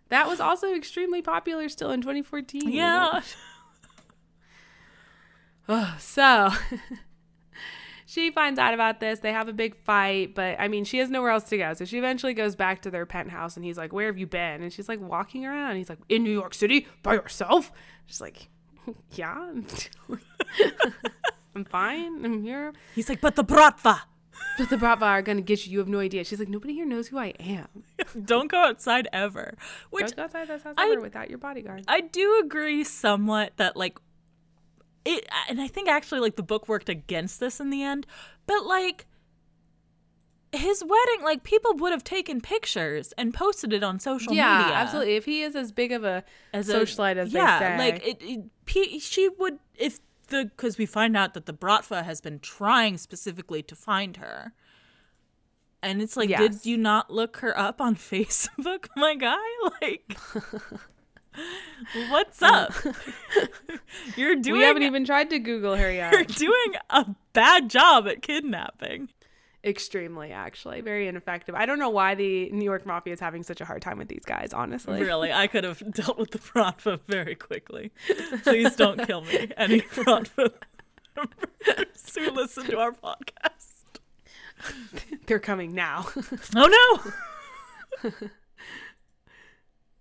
That 0.09 0.27
was 0.27 0.39
also 0.39 0.73
extremely 0.75 1.21
popular 1.21 1.67
still 1.69 1.91
in 1.91 2.01
2014. 2.01 2.69
Yeah. 2.69 3.21
oh, 5.69 5.95
So 5.99 6.49
she 8.11 8.29
finds 8.29 8.59
out 8.59 8.73
about 8.73 8.99
this. 8.99 9.19
They 9.19 9.31
have 9.31 9.47
a 9.47 9.53
big 9.53 9.73
fight, 9.85 10.35
but 10.35 10.59
I 10.59 10.67
mean, 10.67 10.83
she 10.83 10.97
has 10.97 11.09
nowhere 11.09 11.31
else 11.31 11.45
to 11.45 11.57
go. 11.57 11.73
So 11.73 11.85
she 11.85 11.97
eventually 11.97 12.33
goes 12.33 12.57
back 12.57 12.81
to 12.81 12.91
their 12.91 13.05
penthouse 13.05 13.55
and 13.55 13.63
he's 13.63 13.77
like, 13.77 13.93
Where 13.93 14.07
have 14.07 14.17
you 14.17 14.27
been? 14.27 14.61
And 14.61 14.73
she's 14.73 14.89
like, 14.89 14.99
Walking 14.99 15.45
around. 15.45 15.77
He's 15.77 15.87
like, 15.89 15.99
In 16.09 16.23
New 16.23 16.31
York 16.33 16.53
City 16.53 16.87
by 17.03 17.13
yourself? 17.13 17.71
She's 18.07 18.19
like, 18.19 18.49
Yeah. 19.13 19.31
I'm- 19.31 19.65
I'm 21.55 21.65
fine. 21.65 22.23
I'm 22.25 22.43
here. 22.43 22.73
He's 22.95 23.07
like, 23.09 23.21
but 23.21 23.35
the 23.35 23.43
bratva. 23.43 24.01
But 24.57 24.69
the 24.69 24.75
Bratva 24.75 25.03
are 25.03 25.21
going 25.21 25.37
to 25.37 25.43
get 25.43 25.65
you. 25.65 25.71
You 25.73 25.79
have 25.79 25.87
no 25.87 25.99
idea. 25.99 26.23
She's 26.25 26.39
like, 26.39 26.49
Nobody 26.49 26.73
here 26.73 26.85
knows 26.85 27.07
who 27.07 27.17
I 27.17 27.27
am. 27.39 27.67
Don't 28.25 28.49
go 28.51 28.57
outside 28.57 29.07
ever. 29.13 29.55
Which 29.91 30.07
Don't 30.07 30.15
go 30.17 30.23
outside 30.23 30.47
this 30.49 30.63
house 30.63 30.75
I- 30.77 30.89
ever 30.91 30.99
without 30.99 31.29
your 31.29 31.37
bodyguard. 31.39 31.83
I 31.87 32.01
do 32.01 32.41
agree 32.43 32.83
somewhat 32.83 33.53
that 33.57 33.77
like 33.77 33.97
it 35.05 35.27
and 35.49 35.59
I 35.61 35.67
think 35.67 35.87
actually 35.89 36.19
like 36.19 36.35
the 36.35 36.43
book 36.43 36.67
worked 36.67 36.89
against 36.89 37.39
this 37.39 37.59
in 37.59 37.69
the 37.69 37.83
end, 37.83 38.05
but 38.45 38.65
like 38.65 39.07
his 40.53 40.83
wedding 40.83 41.23
like 41.23 41.43
people 41.43 41.73
would 41.75 41.91
have 41.93 42.03
taken 42.03 42.41
pictures 42.41 43.13
and 43.17 43.33
posted 43.33 43.71
it 43.71 43.83
on 43.83 43.99
social 43.99 44.33
yeah, 44.33 44.57
media. 44.59 44.73
absolutely. 44.75 45.15
If 45.15 45.25
he 45.25 45.43
is 45.43 45.55
as 45.55 45.71
big 45.71 45.91
of 45.91 46.03
a 46.03 46.23
As 46.53 46.67
a- 46.69 46.75
socialite 46.79 47.15
as 47.17 47.31
yeah, 47.31 47.59
they 47.59 47.65
say, 47.65 47.77
like 47.93 48.07
it, 48.07 48.21
it 48.21 49.01
she 49.01 49.29
would 49.39 49.59
if 49.75 49.99
the 50.27 50.45
because 50.45 50.77
we 50.77 50.85
find 50.85 51.15
out 51.15 51.33
that 51.35 51.45
the 51.45 51.53
Bratva 51.53 52.03
has 52.03 52.19
been 52.21 52.39
trying 52.39 52.97
specifically 52.97 53.63
to 53.63 53.75
find 53.75 54.17
her. 54.17 54.53
And 55.83 55.99
it's 55.99 56.15
like, 56.15 56.29
Yes. 56.29 56.39
did 56.41 56.65
you 56.69 56.77
not 56.77 57.09
look 57.09 57.37
her 57.37 57.57
up 57.57 57.81
on 57.81 57.95
Facebook, 58.11 58.87
my 58.95 59.15
guy? 59.15 59.35
Like, 59.81 60.15
what's 62.09 62.41
um, 62.41 62.53
up? 62.53 62.73
you're 64.15 64.35
doing 64.35 64.59
we 64.59 64.63
haven't 64.63 64.83
even 64.83 65.05
tried 65.05 65.29
to 65.29 65.39
Google 65.39 65.75
her 65.75 65.91
yet. 65.91 66.13
you're 66.13 66.23
doing 66.23 66.75
a 66.89 67.05
bad 67.33 67.69
job 67.69 68.07
at 68.07 68.21
kidnapping. 68.21 69.09
Extremely, 69.63 70.31
actually, 70.31 70.81
very 70.81 71.07
ineffective. 71.07 71.53
I 71.53 71.67
don't 71.67 71.77
know 71.77 71.91
why 71.91 72.15
the 72.15 72.49
New 72.49 72.65
York 72.65 72.83
Mafia 72.83 73.13
is 73.13 73.19
having 73.19 73.43
such 73.43 73.61
a 73.61 73.65
hard 73.65 73.83
time 73.83 73.99
with 73.99 74.07
these 74.07 74.25
guys. 74.25 74.53
Honestly, 74.53 74.99
Really, 75.01 75.31
I 75.31 75.45
could 75.45 75.63
have 75.63 75.79
dealt 75.93 76.17
with 76.17 76.31
the 76.31 76.39
Bratva 76.39 76.99
very 77.07 77.35
quickly. 77.35 77.91
Please 78.41 78.75
don't 78.75 79.05
kill 79.05 79.21
me, 79.21 79.49
any 79.57 79.83
members 79.97 80.39
who 82.17 82.31
listen 82.31 82.65
to 82.65 82.79
our 82.79 82.91
podcast. 82.91 83.83
they're 85.27 85.39
coming 85.39 85.75
now. 85.75 86.07
Oh 86.55 87.01
no! 88.03 88.21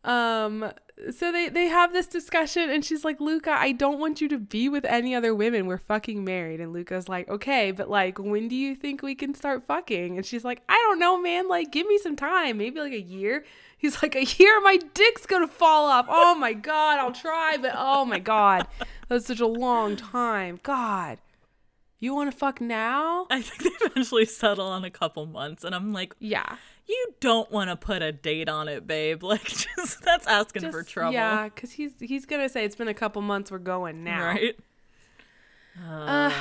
Um, 0.04 0.72
so 1.10 1.32
they 1.32 1.48
they 1.48 1.66
have 1.66 1.92
this 1.92 2.06
discussion, 2.06 2.70
and 2.70 2.84
she's 2.84 3.04
like, 3.04 3.20
"Luca, 3.20 3.52
I 3.52 3.72
don't 3.72 3.98
want 3.98 4.20
you 4.20 4.28
to 4.28 4.38
be 4.38 4.68
with 4.68 4.84
any 4.84 5.14
other 5.14 5.34
women. 5.34 5.66
We're 5.66 5.78
fucking 5.78 6.24
married." 6.24 6.60
And 6.60 6.72
Luca's 6.72 7.08
like, 7.08 7.28
"Okay, 7.28 7.70
but 7.70 7.88
like, 7.88 8.18
when 8.18 8.48
do 8.48 8.54
you 8.54 8.74
think 8.74 9.02
we 9.02 9.14
can 9.14 9.34
start 9.34 9.66
fucking?" 9.66 10.16
And 10.16 10.26
she's 10.26 10.44
like, 10.44 10.62
"I 10.68 10.74
don't 10.88 10.98
know, 10.98 11.20
man. 11.20 11.48
Like, 11.48 11.70
give 11.72 11.86
me 11.86 11.98
some 11.98 12.16
time. 12.16 12.58
Maybe 12.58 12.80
like 12.80 12.92
a 12.92 13.00
year." 13.00 13.44
He's 13.76 14.02
like, 14.02 14.14
"A 14.14 14.24
year, 14.24 14.60
my 14.60 14.78
dick's 14.94 15.26
gonna 15.26 15.48
fall 15.48 15.86
off." 15.90 16.06
Oh 16.08 16.34
my 16.34 16.52
god, 16.52 16.98
I'll 16.98 17.12
try, 17.12 17.56
but 17.56 17.72
oh 17.74 18.04
my 18.04 18.18
god, 18.18 18.66
that's 19.08 19.26
such 19.26 19.40
a 19.40 19.46
long 19.46 19.96
time. 19.96 20.60
God, 20.62 21.18
you 21.98 22.14
want 22.14 22.30
to 22.30 22.36
fuck 22.36 22.60
now? 22.60 23.26
I 23.30 23.42
think 23.42 23.62
they 23.62 23.86
eventually 23.86 24.24
settle 24.24 24.66
on 24.66 24.84
a 24.84 24.90
couple 24.90 25.26
months, 25.26 25.64
and 25.64 25.74
I'm 25.74 25.92
like, 25.92 26.14
Yeah. 26.18 26.56
You 26.90 27.14
don't 27.20 27.50
want 27.52 27.70
to 27.70 27.76
put 27.76 28.02
a 28.02 28.10
date 28.12 28.48
on 28.48 28.68
it, 28.68 28.86
babe. 28.86 29.22
Like, 29.30 29.44
just 29.44 30.02
that's 30.02 30.26
asking 30.26 30.70
for 30.72 30.82
trouble, 30.82 31.12
Yeah, 31.12 31.44
because 31.44 31.72
he's 31.72 31.92
he's 32.00 32.26
gonna 32.26 32.48
say 32.48 32.64
it's 32.64 32.76
been 32.76 32.88
a 32.88 32.94
couple 32.94 33.22
months. 33.22 33.50
We're 33.50 33.58
going 33.58 34.02
now. 34.04 34.24
right? 34.24 34.56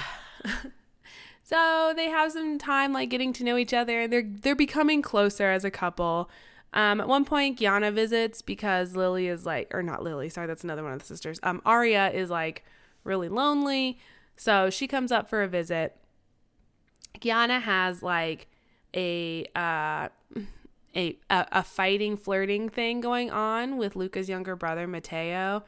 So 1.43 1.93
they 1.95 2.09
have 2.09 2.31
some 2.31 2.59
time 2.59 2.93
like 2.93 3.09
getting 3.09 3.33
to 3.33 3.43
know 3.43 3.57
each 3.57 3.73
other 3.73 4.01
and 4.01 4.13
they're 4.13 4.21
they're 4.23 4.55
becoming 4.55 5.01
closer 5.01 5.49
as 5.49 5.65
a 5.65 5.71
couple. 5.71 6.29
Um, 6.73 7.01
at 7.01 7.07
one 7.07 7.25
point, 7.25 7.57
Gianna 7.57 7.91
visits 7.91 8.43
because 8.43 8.95
Lily 8.95 9.27
is 9.27 9.47
like, 9.47 9.73
or 9.73 9.81
not 9.81 10.03
Lily, 10.03 10.29
sorry, 10.29 10.45
that's 10.45 10.63
another 10.63 10.83
one 10.83 10.93
of 10.93 10.99
the 10.99 11.05
sisters. 11.05 11.39
Um, 11.41 11.63
Arya 11.65 12.11
is 12.11 12.29
like 12.29 12.63
really 13.03 13.29
lonely, 13.29 13.97
so 14.37 14.69
she 14.69 14.85
comes 14.87 15.11
up 15.11 15.27
for 15.27 15.41
a 15.41 15.47
visit. 15.47 15.97
Gianna 17.19 17.59
has 17.61 18.03
like 18.03 18.47
a 18.95 19.45
uh, 19.55 20.09
a, 20.95 21.17
a 21.29 21.63
fighting, 21.63 22.17
flirting 22.17 22.69
thing 22.69 23.01
going 23.01 23.29
on 23.29 23.77
with 23.77 23.95
Luca's 23.95 24.29
younger 24.29 24.55
brother 24.55 24.87
Matteo. 24.87 25.63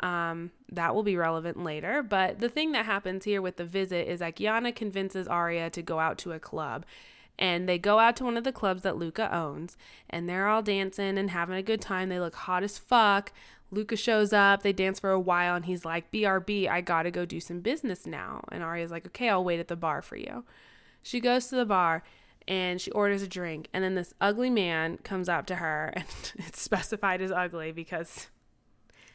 Um, 0.00 0.50
that 0.70 0.94
will 0.94 1.02
be 1.02 1.16
relevant 1.16 1.62
later. 1.62 2.02
But 2.02 2.40
the 2.40 2.50
thing 2.50 2.72
that 2.72 2.84
happens 2.84 3.24
here 3.24 3.40
with 3.40 3.56
the 3.56 3.64
visit 3.64 4.08
is 4.08 4.20
that 4.20 4.36
Gianna 4.36 4.72
convinces 4.72 5.26
Aria 5.26 5.70
to 5.70 5.82
go 5.82 5.98
out 5.98 6.18
to 6.18 6.32
a 6.32 6.38
club. 6.38 6.84
And 7.38 7.68
they 7.68 7.78
go 7.78 7.98
out 7.98 8.16
to 8.16 8.24
one 8.24 8.36
of 8.36 8.44
the 8.44 8.52
clubs 8.52 8.82
that 8.82 8.96
Luca 8.96 9.34
owns, 9.34 9.76
and 10.08 10.26
they're 10.26 10.48
all 10.48 10.62
dancing 10.62 11.18
and 11.18 11.30
having 11.30 11.56
a 11.56 11.62
good 11.62 11.82
time. 11.82 12.08
They 12.08 12.18
look 12.18 12.34
hot 12.34 12.62
as 12.62 12.78
fuck. 12.78 13.30
Luca 13.70 13.96
shows 13.96 14.32
up, 14.32 14.62
they 14.62 14.72
dance 14.72 15.00
for 15.00 15.10
a 15.10 15.20
while, 15.20 15.54
and 15.54 15.66
he's 15.66 15.84
like, 15.84 16.10
BRB, 16.10 16.66
I 16.66 16.80
gotta 16.80 17.10
go 17.10 17.26
do 17.26 17.40
some 17.40 17.60
business 17.60 18.06
now. 18.06 18.42
And 18.50 18.62
Aria's 18.62 18.90
like, 18.90 19.06
okay, 19.08 19.28
I'll 19.28 19.44
wait 19.44 19.60
at 19.60 19.68
the 19.68 19.76
bar 19.76 20.00
for 20.00 20.16
you. 20.16 20.44
She 21.02 21.20
goes 21.20 21.48
to 21.48 21.56
the 21.56 21.66
bar 21.66 22.02
and 22.48 22.80
she 22.80 22.90
orders 22.92 23.22
a 23.22 23.28
drink, 23.28 23.68
and 23.72 23.82
then 23.82 23.94
this 23.94 24.14
ugly 24.20 24.50
man 24.50 24.98
comes 24.98 25.28
up 25.28 25.46
to 25.46 25.56
her, 25.56 25.92
and 25.96 26.04
it's 26.36 26.60
specified 26.60 27.20
as 27.20 27.30
ugly 27.32 27.72
because 27.72 28.28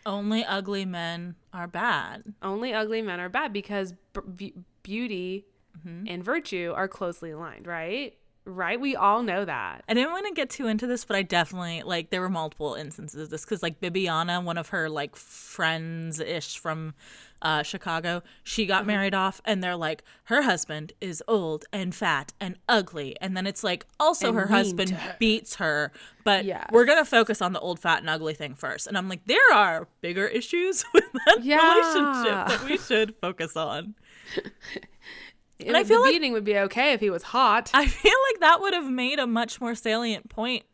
Only 0.05 0.43
ugly 0.43 0.85
men 0.85 1.35
are 1.53 1.67
bad. 1.67 2.23
only 2.41 2.73
ugly 2.73 3.01
men 3.01 3.19
are 3.19 3.29
bad 3.29 3.53
because 3.53 3.93
b- 4.35 4.53
beauty 4.83 5.45
mm-hmm. 5.77 6.05
and 6.07 6.23
virtue 6.23 6.73
are 6.75 6.87
closely 6.87 7.31
aligned, 7.31 7.67
right? 7.67 8.17
Right? 8.43 8.81
We 8.81 8.95
all 8.95 9.21
know 9.21 9.45
that. 9.45 9.83
I 9.87 9.93
didn't 9.93 10.11
want 10.11 10.25
to 10.25 10.33
get 10.33 10.49
too 10.49 10.65
into 10.65 10.87
this, 10.87 11.05
but 11.05 11.15
I 11.15 11.21
definitely 11.21 11.83
like 11.83 12.09
there 12.09 12.21
were 12.21 12.29
multiple 12.29 12.73
instances 12.73 13.21
of 13.21 13.29
this 13.29 13.45
because 13.45 13.61
like 13.61 13.79
Bibiana, 13.79 14.43
one 14.43 14.57
of 14.57 14.69
her 14.69 14.89
like 14.89 15.15
friends 15.15 16.19
ish 16.19 16.57
from 16.57 16.95
uh, 17.41 17.63
Chicago, 17.63 18.21
she 18.43 18.65
got 18.65 18.85
married 18.85 19.13
off, 19.13 19.41
and 19.45 19.63
they're 19.63 19.75
like 19.75 20.03
her 20.25 20.43
husband 20.43 20.93
is 21.01 21.23
old 21.27 21.65
and 21.73 21.93
fat 21.95 22.33
and 22.39 22.55
ugly, 22.69 23.15
and 23.19 23.35
then 23.35 23.47
it's 23.47 23.63
like 23.63 23.85
also 23.99 24.27
And 24.29 24.37
her 24.37 24.47
husband 24.47 24.91
her. 24.91 25.15
beats 25.19 25.55
her, 25.55 25.91
but 26.23 26.45
Yes. 26.45 26.69
we're 26.71 26.85
gonna 26.85 27.05
focus 27.05 27.41
on 27.41 27.53
the 27.53 27.59
old 27.59 27.79
fat 27.79 27.99
and 27.99 28.09
ugly 28.09 28.33
thing 28.33 28.53
first, 28.55 28.85
and 28.87 28.97
I'm 28.97 29.09
like 29.09 29.25
there 29.25 29.39
are 29.53 29.87
bigger 30.01 30.27
issues 30.27 30.83
with 30.93 31.05
that 31.25 31.39
Yeah. 31.43 31.57
relationship 31.73 32.47
that 32.59 32.63
we 32.69 32.77
should 32.77 33.15
focus 33.21 33.55
on. 33.57 33.95
And 35.63 35.77
I 35.77 35.83
feel 35.83 35.97
the 35.99 36.05
like- 36.05 36.13
beating 36.13 36.33
would 36.33 36.43
be 36.43 36.57
okay 36.57 36.93
if 36.93 36.99
he 37.01 37.11
was 37.11 37.21
hot. 37.21 37.69
I 37.73 37.85
feel 37.85 38.13
like 38.31 38.39
that 38.39 38.61
would 38.61 38.73
have 38.73 38.89
made 38.89 39.19
a 39.19 39.27
much 39.27 39.61
more 39.61 39.75
salient 39.75 40.29
point 40.29 40.65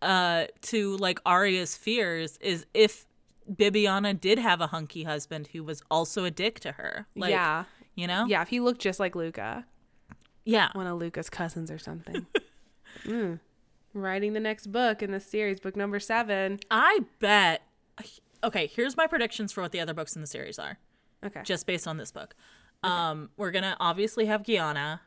uh 0.00 0.46
to 0.62 0.96
like 0.96 1.20
Aria's 1.26 1.76
fears 1.76 2.36
is 2.38 2.66
if 2.74 3.06
Bibiana 3.50 4.18
did 4.18 4.38
have 4.38 4.60
a 4.60 4.68
hunky 4.68 5.04
husband 5.04 5.48
who 5.52 5.64
was 5.64 5.82
also 5.90 6.24
a 6.24 6.30
dick 6.30 6.60
to 6.60 6.72
her. 6.72 7.06
Like, 7.16 7.30
yeah. 7.30 7.64
You 7.94 8.06
know? 8.06 8.26
Yeah, 8.26 8.42
if 8.42 8.48
he 8.48 8.60
looked 8.60 8.80
just 8.80 8.98
like 9.00 9.14
Luca, 9.14 9.66
Yeah. 10.44 10.68
one 10.72 10.86
of 10.86 10.98
Luca's 10.98 11.28
cousins 11.30 11.70
or 11.70 11.78
something. 11.78 12.26
mm. 13.04 13.40
Writing 13.94 14.32
the 14.32 14.40
next 14.40 14.68
book 14.72 15.02
in 15.02 15.10
the 15.10 15.20
series, 15.20 15.60
book 15.60 15.76
number 15.76 16.00
seven. 16.00 16.58
I 16.70 17.00
bet 17.18 17.62
Okay, 18.44 18.66
here's 18.66 18.96
my 18.96 19.06
predictions 19.06 19.52
for 19.52 19.62
what 19.62 19.70
the 19.70 19.78
other 19.78 19.94
books 19.94 20.16
in 20.16 20.20
the 20.20 20.26
series 20.26 20.58
are, 20.58 20.78
Okay. 21.24 21.42
just 21.44 21.64
based 21.66 21.86
on 21.86 21.96
this 21.96 22.10
book. 22.10 22.34
Um, 22.82 23.30
we're 23.36 23.52
gonna 23.52 23.76
obviously 23.78 24.26
have 24.26 24.42
Gianna 24.42 25.02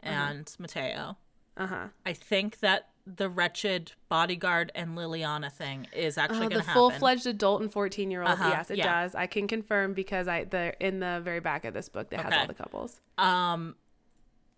and 0.00 0.54
Matteo. 0.60 1.16
Uh-huh. 1.56 1.88
I 2.06 2.12
think 2.12 2.60
that 2.60 2.90
the 3.16 3.28
wretched 3.28 3.92
bodyguard 4.08 4.70
and 4.74 4.96
Liliana 4.96 5.50
thing 5.50 5.86
is 5.94 6.18
actually 6.18 6.36
Uh, 6.36 6.40
going 6.40 6.48
the 6.50 6.54
to 6.56 6.60
happen. 6.62 6.74
full-fledged 6.74 7.26
adult 7.26 7.62
and 7.62 7.72
14-year-old. 7.72 8.30
Uh-huh, 8.30 8.48
Yes, 8.50 8.70
it 8.70 8.76
yeah. 8.78 9.02
does. 9.02 9.14
I 9.14 9.26
can 9.26 9.48
confirm 9.48 9.94
because 9.94 10.28
I 10.28 10.44
the 10.44 10.74
in 10.84 11.00
the 11.00 11.20
very 11.24 11.40
back 11.40 11.64
of 11.64 11.72
this 11.74 11.88
book 11.88 12.10
that 12.10 12.20
has 12.20 12.32
all 12.34 12.46
the 12.46 12.54
couples. 12.54 13.00
Um, 13.16 13.76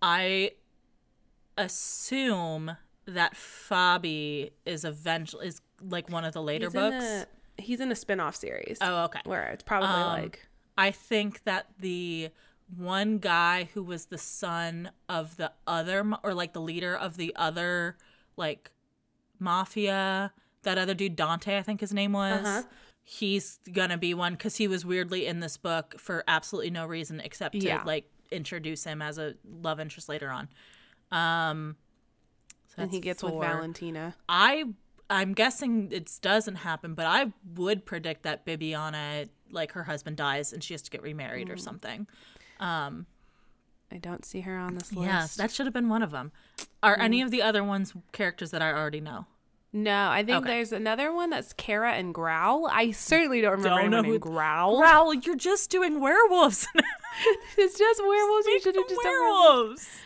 I 0.03 0.53
assume 1.57 2.77
that 3.07 3.35
Fabi 3.35 4.51
is 4.65 4.85
eventually 4.85 5.47
is 5.49 5.61
like 5.83 6.09
one 6.09 6.25
of 6.25 6.33
the 6.33 6.43
later 6.43 6.67
He's 6.67 6.75
books. 6.75 6.95
in 6.95 7.03
a 7.03 7.27
he's 7.63 7.81
in 7.81 7.93
a 7.93 7.97
spin-off 7.97 8.37
series. 8.37 8.79
oh, 8.81 9.05
okay. 9.05 9.21
Where 9.25 9.49
it's 9.49 9.63
probably 9.63 9.89
Um, 9.89 10.23
like 10.23 10.49
I 10.79 10.91
think 10.91 11.45
that 11.45 11.67
the 11.79 12.31
one 12.77 13.19
guy 13.19 13.69
who 13.75 13.83
was 13.83 14.07
the 14.07 14.17
son 14.19 14.93
of 15.09 15.37
the 15.37 15.53
other, 15.67 16.09
or 16.23 16.33
like 16.33 16.53
the 16.53 16.61
leader 16.61 16.97
of 16.97 17.17
the 17.17 17.33
other, 17.37 17.97
like 18.37 18.71
mafia, 19.39 20.33
that 20.63 20.79
other 20.79 20.95
dude, 20.95 21.17
Dante, 21.17 21.57
I 21.59 21.63
think 21.63 21.81
his 21.81 21.93
name 21.93 22.13
was. 22.13 22.45
Uh-huh. 22.47 22.63
He's 23.03 23.59
gonna 23.73 23.99
be 23.99 24.15
one 24.15 24.35
because 24.35 24.57
he 24.57 24.69
was 24.69 24.85
weirdly 24.85 25.27
in 25.27 25.41
this 25.41 25.57
book 25.57 25.97
for 25.99 26.23
absolutely 26.29 26.71
no 26.71 26.87
reason 26.87 27.21
except 27.21 27.59
to 27.59 27.67
Yeah. 27.67 27.83
like 27.85 28.05
introduce 28.31 28.85
him 28.85 29.03
as 29.03 29.19
a 29.19 29.35
love 29.45 29.81
interest 29.81 30.09
later 30.09 30.31
on. 30.31 30.49
Um, 31.11 31.77
so 32.69 32.83
and 32.83 32.91
he 32.93 33.01
gets 33.01 33.23
with. 33.23 33.35
Valentina. 33.35 34.15
I 34.29 34.65
I'm 35.09 35.33
guessing 35.33 35.89
it 35.91 36.19
doesn't 36.23 36.57
happen, 36.57 36.95
but 36.95 37.07
I 37.07 37.33
would 37.57 37.85
predict 37.85 38.23
that 38.23 38.47
Bibiana, 38.47 39.29
like 39.51 39.73
her 39.73 39.83
husband 39.85 40.17
dies 40.17 40.53
and 40.53 40.63
she 40.63 40.73
has 40.75 40.83
to 40.83 40.91
get 40.91 41.03
remarried 41.03 41.49
Mm. 41.49 41.53
or 41.53 41.57
something. 41.57 42.07
Um, 42.61 43.07
I 43.93 43.99
don't 43.99 44.25
see 44.25 44.41
her 44.43 44.57
on 44.57 44.75
this 44.75 44.93
list. 44.93 45.07
Yes, 45.07 45.37
that 45.37 45.51
should 45.51 45.67
have 45.67 45.73
been 45.73 45.89
one 45.89 46.03
of 46.03 46.11
them. 46.11 46.33
Are 46.83 46.97
Mm. 46.97 47.03
any 47.03 47.23
of 47.23 47.31
the 47.31 47.43
other 47.43 47.65
ones 47.65 47.93
characters 48.13 48.51
that 48.53 48.63
I 48.63 48.73
already 48.73 49.01
know? 49.01 49.27
No, 49.73 50.09
I 50.11 50.25
think 50.25 50.39
Okay. 50.45 50.49
there's 50.55 50.73
another 50.73 51.13
one 51.13 51.31
that's 51.31 51.53
Cara 51.53 51.93
and 51.93 52.13
Growl. 52.13 52.69
I 52.73 52.91
certainly 52.91 53.41
don't 53.41 53.53
remember 53.63 53.83
Don't 53.83 53.91
know 53.91 54.03
who- 54.03 54.19
Growl. 54.19 54.79
Growl, 54.79 55.15
you're 55.15 55.37
just 55.37 55.71
doing 55.71 56.01
werewolves. 56.01 56.67
it's 57.57 57.79
just 57.79 58.01
werewolves. 58.05 58.47
You 58.47 58.61
should 58.61 58.75
have 58.75 58.89
just 58.89 59.01
done 59.03 59.13
werewolves. 59.13 60.01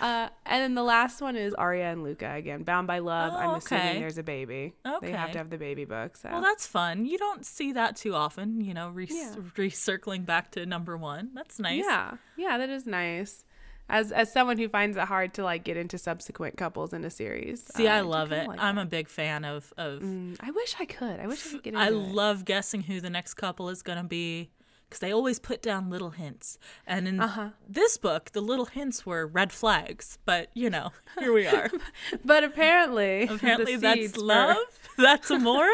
Uh, 0.00 0.28
and 0.46 0.62
then 0.62 0.74
the 0.74 0.82
last 0.82 1.20
one 1.20 1.36
is 1.36 1.52
Aria 1.54 1.92
and 1.92 2.02
Luca 2.02 2.32
again, 2.34 2.62
Bound 2.62 2.86
by 2.86 3.00
Love. 3.00 3.34
I'm 3.34 3.50
Oh, 3.50 3.54
assuming 3.56 3.84
okay. 3.88 3.98
there's 4.00 4.18
a 4.18 4.22
baby. 4.22 4.74
Okay. 4.86 5.06
They 5.08 5.12
have 5.12 5.32
to 5.32 5.38
have 5.38 5.50
the 5.50 5.58
baby 5.58 5.84
book. 5.84 6.16
So 6.16 6.30
Well, 6.30 6.40
that's 6.42 6.66
fun. 6.66 7.04
You 7.06 7.18
don't 7.18 7.44
see 7.44 7.72
that 7.72 7.96
too 7.96 8.14
often, 8.14 8.60
you 8.62 8.72
know, 8.74 8.88
re- 8.90 9.06
Yeah. 9.10 9.34
recircling 9.56 10.24
back 10.26 10.50
to 10.52 10.64
number 10.66 10.96
one. 10.96 11.30
That's 11.34 11.58
nice. 11.58 11.84
yeah, 11.84 12.14
yeah, 12.36 12.58
that 12.58 12.70
is 12.70 12.86
nice. 12.86 13.44
As 13.88 14.12
as 14.12 14.32
someone 14.32 14.56
who 14.56 14.68
finds 14.68 14.96
it 14.96 15.02
hard 15.04 15.34
to 15.34 15.42
like 15.42 15.64
get 15.64 15.76
into 15.76 15.98
subsequent 15.98 16.56
couples 16.56 16.92
in 16.92 17.04
a 17.04 17.10
series. 17.10 17.64
See, 17.74 17.88
uh, 17.88 17.96
I 17.96 18.00
love 18.02 18.30
it. 18.30 18.46
like 18.46 18.60
I'm 18.60 18.76
that. 18.76 18.82
a 18.82 18.84
big 18.86 19.08
fan 19.08 19.44
of 19.44 19.72
of 19.76 20.00
Mm, 20.00 20.36
I 20.40 20.52
wish 20.52 20.76
I 20.78 20.84
could. 20.84 21.18
I 21.18 21.26
wish 21.26 21.44
I 21.46 21.50
could 21.50 21.62
get 21.64 21.74
into 21.74 21.84
I 21.84 21.88
it. 21.88 21.94
love 21.94 22.44
guessing 22.44 22.82
who 22.82 23.00
the 23.00 23.10
next 23.10 23.34
couple 23.34 23.68
is 23.68 23.82
going 23.82 23.98
to 23.98 24.04
be 24.04 24.50
because 24.90 24.98
they 24.98 25.12
always 25.12 25.38
put 25.38 25.62
down 25.62 25.88
little 25.88 26.10
hints. 26.10 26.58
And 26.84 27.06
in 27.06 27.20
Uh-huh. 27.20 27.50
this 27.68 27.96
book, 27.96 28.32
the 28.32 28.40
little 28.42 28.64
hints 28.66 29.06
were 29.06 29.24
red 29.24 29.52
flags. 29.52 30.18
But, 30.24 30.50
you 30.52 30.68
know, 30.68 30.90
here 31.18 31.32
we 31.32 31.46
are. 31.46 31.70
But 32.24 32.42
apparently, 32.44 33.22
Apparently, 33.28 33.76
that's 33.76 34.16
love. 34.16 34.56
That's 34.98 35.30
amore. 35.30 35.70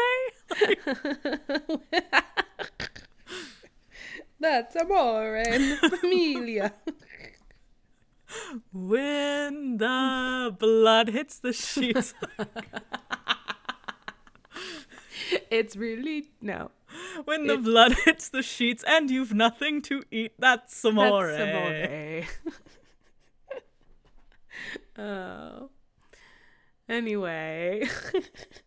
That's 4.39 4.75
amore 4.75 5.43
familia. 5.99 6.73
when 8.71 9.77
the 9.77 10.55
blood 10.59 11.09
hits 11.09 11.39
the 11.39 11.51
sheets. 11.53 12.13
it's 15.49 15.75
really 15.75 16.29
no. 16.41 16.71
When 17.25 17.47
the 17.47 17.57
blood 17.57 17.93
hits 18.05 18.29
the 18.29 18.41
sheets 18.41 18.83
and 18.87 19.09
you've 19.09 19.33
nothing 19.33 19.81
to 19.83 20.03
eat, 20.11 20.33
that's 20.39 20.83
amore. 20.83 21.31
That's 21.31 22.27
amore. 24.97 24.97
oh. 24.97 25.69
Anyway. 26.89 27.87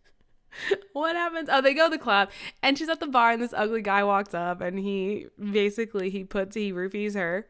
what 0.93 1.17
happens? 1.17 1.49
Oh, 1.51 1.61
they 1.61 1.75
go 1.75 1.87
to 1.87 1.97
the 1.97 2.03
club 2.03 2.31
and 2.63 2.77
she's 2.77 2.89
at 2.89 3.01
the 3.01 3.07
bar 3.07 3.33
and 3.33 3.43
this 3.43 3.55
ugly 3.57 3.83
guy 3.83 4.05
walks 4.05 4.35
up 4.35 4.61
and 4.61 4.79
he 4.79 5.27
basically 5.53 6.11
he 6.11 6.25
puts 6.25 6.55
he 6.55 6.73
roofies 6.73 7.15
her 7.15 7.47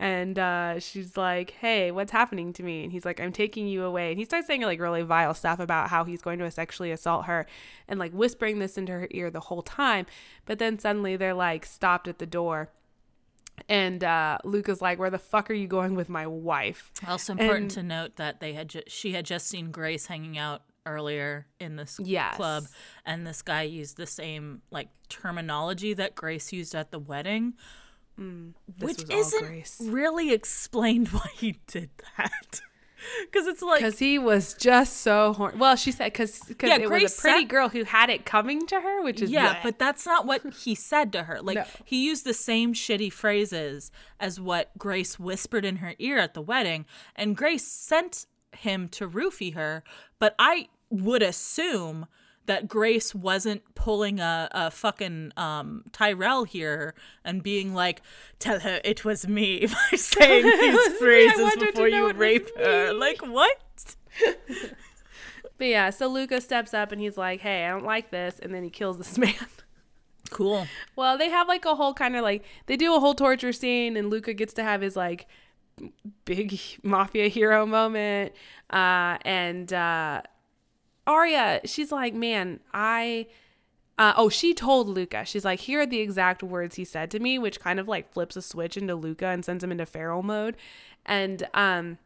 and 0.00 0.38
uh, 0.38 0.78
she's 0.78 1.16
like, 1.16 1.50
"Hey, 1.60 1.90
what's 1.90 2.12
happening 2.12 2.52
to 2.54 2.62
me?" 2.62 2.84
And 2.84 2.92
he's 2.92 3.04
like, 3.04 3.20
"I'm 3.20 3.32
taking 3.32 3.66
you 3.68 3.82
away." 3.84 4.10
And 4.10 4.18
he 4.18 4.24
starts 4.24 4.46
saying 4.46 4.62
like 4.62 4.80
really 4.80 5.02
vile 5.02 5.34
stuff 5.34 5.58
about 5.58 5.90
how 5.90 6.04
he's 6.04 6.22
going 6.22 6.38
to 6.38 6.50
sexually 6.50 6.90
assault 6.92 7.26
her, 7.26 7.46
and 7.88 7.98
like 7.98 8.12
whispering 8.12 8.58
this 8.60 8.78
into 8.78 8.92
her 8.92 9.08
ear 9.10 9.30
the 9.30 9.40
whole 9.40 9.62
time. 9.62 10.06
But 10.46 10.58
then 10.58 10.78
suddenly 10.78 11.16
they're 11.16 11.34
like 11.34 11.66
stopped 11.66 12.06
at 12.08 12.18
the 12.18 12.26
door, 12.26 12.70
and 13.68 14.02
uh, 14.04 14.38
Luca's 14.44 14.80
like, 14.80 14.98
"Where 14.98 15.10
the 15.10 15.18
fuck 15.18 15.50
are 15.50 15.54
you 15.54 15.66
going 15.66 15.94
with 15.94 16.08
my 16.08 16.26
wife?" 16.26 16.92
Also 17.06 17.32
important 17.32 17.62
And- 17.62 17.70
to 17.72 17.82
note 17.82 18.16
that 18.16 18.40
they 18.40 18.52
had 18.54 18.68
ju- 18.68 18.82
she 18.86 19.12
had 19.12 19.24
just 19.26 19.48
seen 19.48 19.70
Grace 19.72 20.06
hanging 20.06 20.38
out 20.38 20.62
earlier 20.86 21.46
in 21.60 21.76
this 21.76 22.00
Yes. 22.02 22.36
club, 22.36 22.64
and 23.04 23.26
this 23.26 23.42
guy 23.42 23.62
used 23.62 23.96
the 23.96 24.06
same 24.06 24.62
like 24.70 24.88
terminology 25.08 25.92
that 25.94 26.14
Grace 26.14 26.52
used 26.52 26.74
at 26.74 26.90
the 26.92 26.98
wedding, 26.98 27.54
Mm, 28.18 28.54
which 28.80 29.04
isn't 29.10 29.74
really 29.80 30.32
explained 30.32 31.08
why 31.12 31.28
he 31.34 31.58
did 31.66 31.90
that. 32.16 32.60
Because 33.30 33.46
it's 33.46 33.62
like 33.62 33.78
Because 33.78 34.00
he 34.00 34.18
was 34.18 34.54
just 34.54 34.98
so 34.98 35.32
horny. 35.32 35.56
Well, 35.56 35.76
she 35.76 35.92
said 35.92 36.12
because 36.12 36.40
because 36.40 36.68
Yeah, 36.68 36.78
it 36.78 36.86
Grace 36.86 37.02
was 37.04 37.18
a 37.18 37.20
pretty 37.20 37.40
said- 37.42 37.48
girl 37.48 37.68
who 37.68 37.84
had 37.84 38.10
it 38.10 38.24
coming 38.26 38.66
to 38.66 38.80
her, 38.80 39.02
which 39.02 39.22
is 39.22 39.30
yeah, 39.30 39.54
bleh. 39.54 39.62
but 39.62 39.78
that's 39.78 40.04
not 40.04 40.26
what 40.26 40.42
he 40.64 40.74
said 40.74 41.12
to 41.12 41.22
her. 41.22 41.40
Like 41.40 41.54
No. 41.58 41.64
he 41.84 42.04
used 42.04 42.24
the 42.24 42.34
same 42.34 42.74
shitty 42.74 43.12
phrases 43.12 43.92
as 44.18 44.40
what 44.40 44.76
Grace 44.76 45.16
whispered 45.16 45.64
in 45.64 45.76
her 45.76 45.94
ear 46.00 46.18
at 46.18 46.34
the 46.34 46.42
wedding, 46.42 46.86
and 47.14 47.36
Grace 47.36 47.64
sent 47.64 48.26
him 48.50 48.88
to 48.88 49.08
roofie 49.08 49.54
her. 49.54 49.84
But 50.18 50.34
I 50.36 50.68
would 50.90 51.22
assume 51.22 52.06
that 52.48 52.66
Grace 52.66 53.14
wasn't 53.14 53.62
pulling 53.74 54.20
a, 54.20 54.48
a 54.50 54.70
fucking 54.70 55.32
um, 55.36 55.84
Tyrell 55.92 56.44
here 56.44 56.94
and 57.24 57.42
being 57.42 57.74
like, 57.74 58.02
"Tell 58.38 58.58
her 58.60 58.80
it 58.84 59.04
was 59.04 59.28
me" 59.28 59.66
by 59.92 59.96
saying 59.96 60.44
these 60.60 60.98
phrases 60.98 61.40
want 61.40 61.60
her 61.60 61.66
to 61.66 61.72
before 61.72 61.88
you 61.88 62.10
rape 62.12 62.48
her. 62.56 62.92
Like 62.92 63.20
what? 63.24 63.60
but 65.58 65.66
yeah. 65.66 65.90
So 65.90 66.08
Luca 66.08 66.40
steps 66.40 66.74
up 66.74 66.90
and 66.90 67.00
he's 67.00 67.16
like, 67.16 67.40
"Hey, 67.40 67.66
I 67.66 67.70
don't 67.70 67.84
like 67.84 68.10
this," 68.10 68.40
and 68.40 68.52
then 68.52 68.64
he 68.64 68.70
kills 68.70 68.98
this 68.98 69.16
man. 69.18 69.34
Cool. 70.30 70.66
Well, 70.96 71.16
they 71.16 71.28
have 71.28 71.48
like 71.48 71.64
a 71.66 71.74
whole 71.74 71.94
kind 71.94 72.16
of 72.16 72.22
like 72.22 72.44
they 72.66 72.76
do 72.76 72.94
a 72.94 73.00
whole 73.00 73.14
torture 73.14 73.52
scene, 73.52 73.96
and 73.96 74.10
Luca 74.10 74.32
gets 74.32 74.54
to 74.54 74.62
have 74.62 74.80
his 74.80 74.96
like 74.96 75.26
big 76.24 76.58
mafia 76.82 77.28
hero 77.28 77.66
moment. 77.66 78.32
Uh, 78.70 79.18
and 79.22 79.72
uh, 79.72 80.22
Aria, 81.08 81.60
she's 81.64 81.90
like, 81.90 82.14
man, 82.14 82.60
I. 82.72 83.26
Uh, 83.96 84.12
oh, 84.16 84.28
she 84.28 84.54
told 84.54 84.88
Luca. 84.88 85.24
She's 85.24 85.44
like, 85.44 85.58
here 85.58 85.80
are 85.80 85.86
the 85.86 85.98
exact 85.98 86.44
words 86.44 86.76
he 86.76 86.84
said 86.84 87.10
to 87.10 87.18
me, 87.18 87.36
which 87.36 87.58
kind 87.58 87.80
of 87.80 87.88
like 87.88 88.12
flips 88.12 88.36
a 88.36 88.42
switch 88.42 88.76
into 88.76 88.94
Luca 88.94 89.26
and 89.26 89.44
sends 89.44 89.64
him 89.64 89.72
into 89.72 89.86
feral 89.86 90.22
mode. 90.22 90.56
And 91.04 91.48
um, 91.52 91.98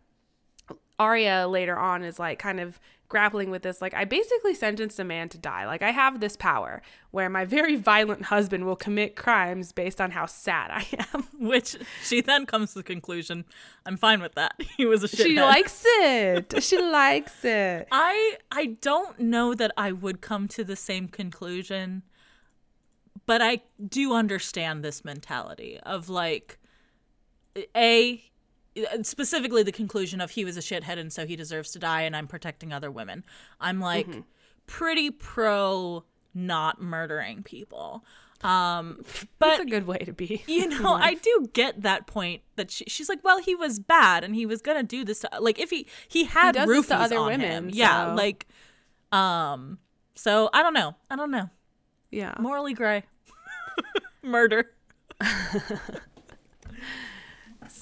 Aria 0.98 1.46
later 1.46 1.78
on 1.78 2.02
is 2.02 2.18
like 2.18 2.38
kind 2.38 2.60
of 2.60 2.80
grappling 3.12 3.50
with 3.50 3.60
this. 3.60 3.82
Like, 3.82 3.92
I 3.92 4.06
basically 4.06 4.54
sentenced 4.54 4.98
a 4.98 5.04
man 5.04 5.28
to 5.28 5.38
die. 5.38 5.66
Like, 5.66 5.82
I 5.82 5.90
have 5.90 6.18
this 6.18 6.34
power 6.34 6.80
where 7.10 7.28
my 7.28 7.44
very 7.44 7.76
violent 7.76 8.22
husband 8.24 8.64
will 8.64 8.74
commit 8.74 9.16
crimes 9.16 9.70
based 9.70 10.00
on 10.00 10.12
how 10.12 10.24
sad 10.24 10.70
I 10.70 10.86
am. 11.12 11.24
Which 11.38 11.76
she 12.02 12.22
then 12.22 12.46
comes 12.46 12.72
to 12.72 12.78
the 12.78 12.82
conclusion, 12.82 13.44
I'm 13.84 13.98
fine 13.98 14.22
with 14.22 14.34
that. 14.34 14.54
He 14.78 14.86
was 14.86 15.04
a 15.04 15.08
shithead. 15.08 15.24
she 15.24 15.40
likes 15.40 15.82
it. 15.86 16.54
She 16.62 16.78
likes 16.80 17.44
it. 17.44 17.86
I 17.92 18.38
I 18.50 18.78
don't 18.80 19.20
know 19.20 19.52
that 19.54 19.72
I 19.76 19.92
would 19.92 20.22
come 20.22 20.48
to 20.48 20.64
the 20.64 20.76
same 20.76 21.06
conclusion, 21.08 22.02
but 23.26 23.42
I 23.42 23.60
do 23.86 24.14
understand 24.14 24.82
this 24.82 25.04
mentality 25.04 25.78
of 25.84 26.08
like 26.08 26.58
a 27.76 28.24
specifically 29.02 29.62
the 29.62 29.72
conclusion 29.72 30.20
of 30.20 30.30
he 30.32 30.44
was 30.44 30.56
a 30.56 30.60
shithead 30.60 30.98
and 30.98 31.12
so 31.12 31.26
he 31.26 31.36
deserves 31.36 31.70
to 31.72 31.78
die 31.78 32.02
and 32.02 32.16
I'm 32.16 32.26
protecting 32.26 32.72
other 32.72 32.90
women. 32.90 33.24
I'm 33.60 33.80
like 33.80 34.08
pretty 34.66 35.10
pro 35.10 36.04
not 36.34 36.80
murdering 36.80 37.42
people. 37.42 38.04
Um 38.42 39.04
but 39.38 39.48
That's 39.50 39.60
a 39.60 39.66
good 39.66 39.86
way 39.86 39.98
to 39.98 40.12
be. 40.12 40.42
you 40.46 40.66
know, 40.80 40.94
I 40.94 41.14
do 41.14 41.48
get 41.52 41.82
that 41.82 42.06
point 42.06 42.42
that 42.56 42.70
she, 42.70 42.84
she's 42.88 43.08
like, 43.08 43.22
well, 43.22 43.38
he 43.40 43.54
was 43.54 43.78
bad 43.78 44.24
and 44.24 44.34
he 44.34 44.46
was 44.46 44.62
gonna 44.62 44.82
do 44.82 45.04
this. 45.04 45.20
To, 45.20 45.28
like, 45.40 45.58
if 45.60 45.70
he 45.70 45.86
he 46.08 46.24
had 46.24 46.52
to 46.54 46.60
roofies 46.60 46.90
other 47.04 47.18
on 47.18 47.26
women, 47.26 47.40
him, 47.66 47.70
yeah, 47.72 48.14
like, 48.14 48.46
um, 49.12 49.78
so 50.14 50.48
I 50.52 50.62
don't 50.62 50.74
know, 50.74 50.96
I 51.10 51.16
don't 51.16 51.30
know, 51.30 51.50
Yeah. 52.10 52.34
morally 52.40 52.74
gray, 52.74 53.04
murder. 54.22 54.70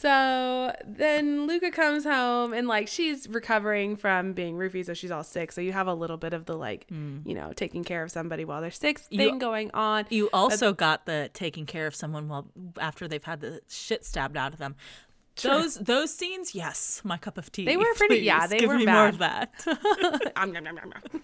So 0.00 0.74
then 0.86 1.46
Luca 1.46 1.70
comes 1.70 2.04
home 2.04 2.54
and 2.54 2.66
like 2.66 2.88
she's 2.88 3.28
recovering 3.28 3.96
from 3.96 4.32
being 4.32 4.56
roofied, 4.56 4.86
so 4.86 4.94
she's 4.94 5.10
all 5.10 5.22
sick. 5.22 5.52
So 5.52 5.60
you 5.60 5.72
have 5.74 5.88
a 5.88 5.92
little 5.92 6.16
bit 6.16 6.32
of 6.32 6.46
the 6.46 6.54
like, 6.54 6.86
mm. 6.88 7.20
you 7.26 7.34
know, 7.34 7.52
taking 7.52 7.84
care 7.84 8.02
of 8.02 8.10
somebody 8.10 8.46
while 8.46 8.62
they're 8.62 8.70
sick 8.70 8.98
thing 8.98 9.20
You- 9.20 9.38
going 9.38 9.70
on. 9.74 10.06
You 10.08 10.30
also 10.32 10.72
got 10.72 11.04
the 11.04 11.28
taking 11.34 11.66
care 11.66 11.86
of 11.86 11.94
someone 11.94 12.28
while 12.28 12.46
after 12.80 13.06
they've 13.08 13.22
had 13.22 13.40
the 13.42 13.60
shit 13.68 14.06
stabbed 14.06 14.38
out 14.38 14.54
of 14.54 14.58
them. 14.58 14.74
Those 15.42 15.76
those 15.76 16.12
scenes, 16.14 16.54
yes, 16.54 17.00
my 17.04 17.16
cup 17.16 17.38
of 17.38 17.50
tea. 17.50 17.64
They 17.64 17.76
were 17.76 17.86
pretty- 17.96 18.18
yeah, 18.18 18.46
they 18.46 18.58
Give 18.58 18.68
were 18.68 18.76
me 18.78 18.84
more 18.86 19.08
of 19.08 19.18
that. 19.18 19.52
Um, 20.36 20.52
nom, 20.52 20.64
nom, 20.64 20.74
nom, 20.74 20.90
nom. 20.90 21.20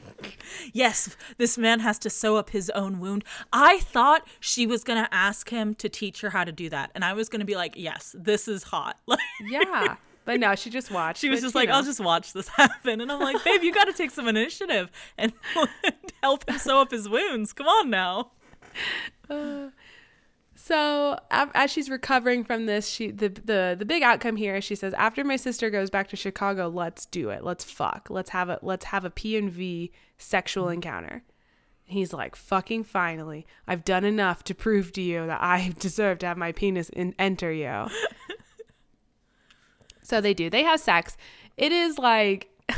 yes, 0.73 1.17
this 1.39 1.59
man 1.59 1.81
has 1.81 1.99
to 2.01 2.11
sew 2.11 2.37
up 2.37 2.51
his 2.51 2.71
own 2.71 2.99
wound. 3.01 3.25
I 3.53 3.81
thought 3.81 4.27
she 4.41 4.67
was 4.67 4.85
gonna 4.85 5.09
ask 5.13 5.51
him 5.51 5.75
to 5.77 5.89
teach 5.89 6.21
her 6.23 6.31
how 6.31 6.45
to 6.45 6.53
do 6.53 6.69
that, 6.71 6.91
and 6.95 7.05
I 7.05 7.13
was 7.13 7.29
gonna 7.29 7.45
be 7.45 7.57
like, 7.57 7.75
"Yes, 7.77 8.15
this 8.19 8.49
is 8.49 8.63
hot." 8.65 8.99
Yeah, 9.45 9.97
but 10.25 10.41
no, 10.41 10.55
she 10.55 10.71
just 10.71 10.91
watched. 10.91 11.21
she 11.21 11.29
was 11.29 11.41
but, 11.41 11.47
just 11.47 11.55
like, 11.55 11.69
know. 11.69 11.75
"I'll 11.77 11.83
just 11.85 12.01
watch 12.01 12.33
this 12.33 12.49
happen," 12.57 13.01
and 13.03 13.13
I'm 13.13 13.21
like, 13.21 13.43
"Babe, 13.45 13.63
you 13.63 13.73
got 13.75 13.85
to 13.85 13.93
take 13.93 14.11
some 14.13 14.29
initiative 14.29 14.91
and 15.19 15.33
help 16.23 16.49
him 16.49 16.59
sew 16.59 16.81
up 16.81 16.91
his 16.91 17.09
wounds. 17.09 17.53
Come 17.53 17.67
on 17.69 17.91
now." 17.91 18.31
So 20.59 21.19
as 21.31 21.71
she's 21.71 21.91
recovering 21.91 22.43
from 22.43 22.65
this, 22.65 22.89
she 22.89 23.11
the 23.11 23.29
the 23.29 23.77
the 23.79 23.85
big 23.85 24.03
outcome 24.03 24.37
here 24.37 24.57
is 24.57 24.65
she 24.65 24.75
says, 24.75 24.95
after 24.95 25.23
my 25.23 25.37
sister 25.37 25.69
goes 25.69 25.91
back 25.91 26.09
to 26.09 26.17
Chicago, 26.17 26.69
let's 26.69 27.05
do 27.05 27.29
it. 27.29 27.45
Let's 27.45 27.63
fuck. 27.63 28.09
Let's 28.09 28.31
have 28.31 28.49
a 28.49 28.59
let's 28.63 28.87
have 28.87 29.05
a 29.05 29.11
P 29.11 29.37
and 29.37 29.51
V 29.51 29.93
sexual 30.17 30.71
encounter. 30.71 31.23
And 31.87 31.99
he's 31.99 32.15
like, 32.15 32.35
fucking 32.35 32.85
finally, 32.85 33.47
I've 33.69 33.85
done 33.85 34.05
enough 34.05 34.45
to 34.45 34.55
prove 34.55 34.93
to 34.93 35.03
you 35.03 35.27
that 35.27 35.43
I 35.43 35.75
deserve 35.79 36.19
to 36.21 36.27
have 36.27 36.39
my 36.39 36.53
penis 36.53 36.89
in- 36.89 37.15
enter 37.19 37.53
you. 37.53 37.89
so 40.03 40.23
they 40.23 40.33
do. 40.33 40.49
They 40.49 40.63
have 40.63 40.81
sex. 40.81 41.19
It 41.57 41.71
is 41.71 41.99
like. 41.99 42.51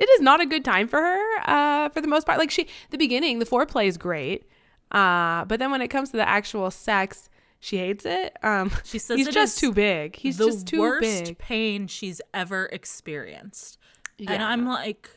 It 0.00 0.08
is 0.10 0.20
not 0.20 0.40
a 0.40 0.46
good 0.46 0.64
time 0.64 0.86
for 0.86 1.00
her, 1.00 1.38
uh, 1.44 1.88
for 1.88 2.00
the 2.00 2.06
most 2.06 2.24
part. 2.24 2.38
Like 2.38 2.52
she, 2.52 2.68
the 2.90 2.96
beginning, 2.96 3.40
the 3.40 3.44
foreplay 3.44 3.88
is 3.88 3.96
great, 3.96 4.48
uh, 4.90 5.44
but 5.44 5.58
then 5.58 5.70
when 5.70 5.80
it 5.82 5.88
comes 5.88 6.10
to 6.10 6.16
the 6.16 6.28
actual 6.28 6.70
sex, 6.70 7.28
she 7.60 7.76
hates 7.78 8.04
it. 8.06 8.36
Um, 8.42 8.70
She 8.84 8.98
says 9.00 9.16
he's 9.16 9.28
just 9.28 9.58
too 9.58 9.72
big. 9.72 10.16
He's 10.16 10.36
the 10.38 10.46
just 10.46 10.66
too 10.66 10.80
worst 10.80 11.00
big. 11.24 11.38
pain 11.38 11.86
she's 11.86 12.20
ever 12.32 12.66
experienced. 12.66 13.78
And 14.26 14.42
I'm 14.42 14.66
like, 14.66 15.08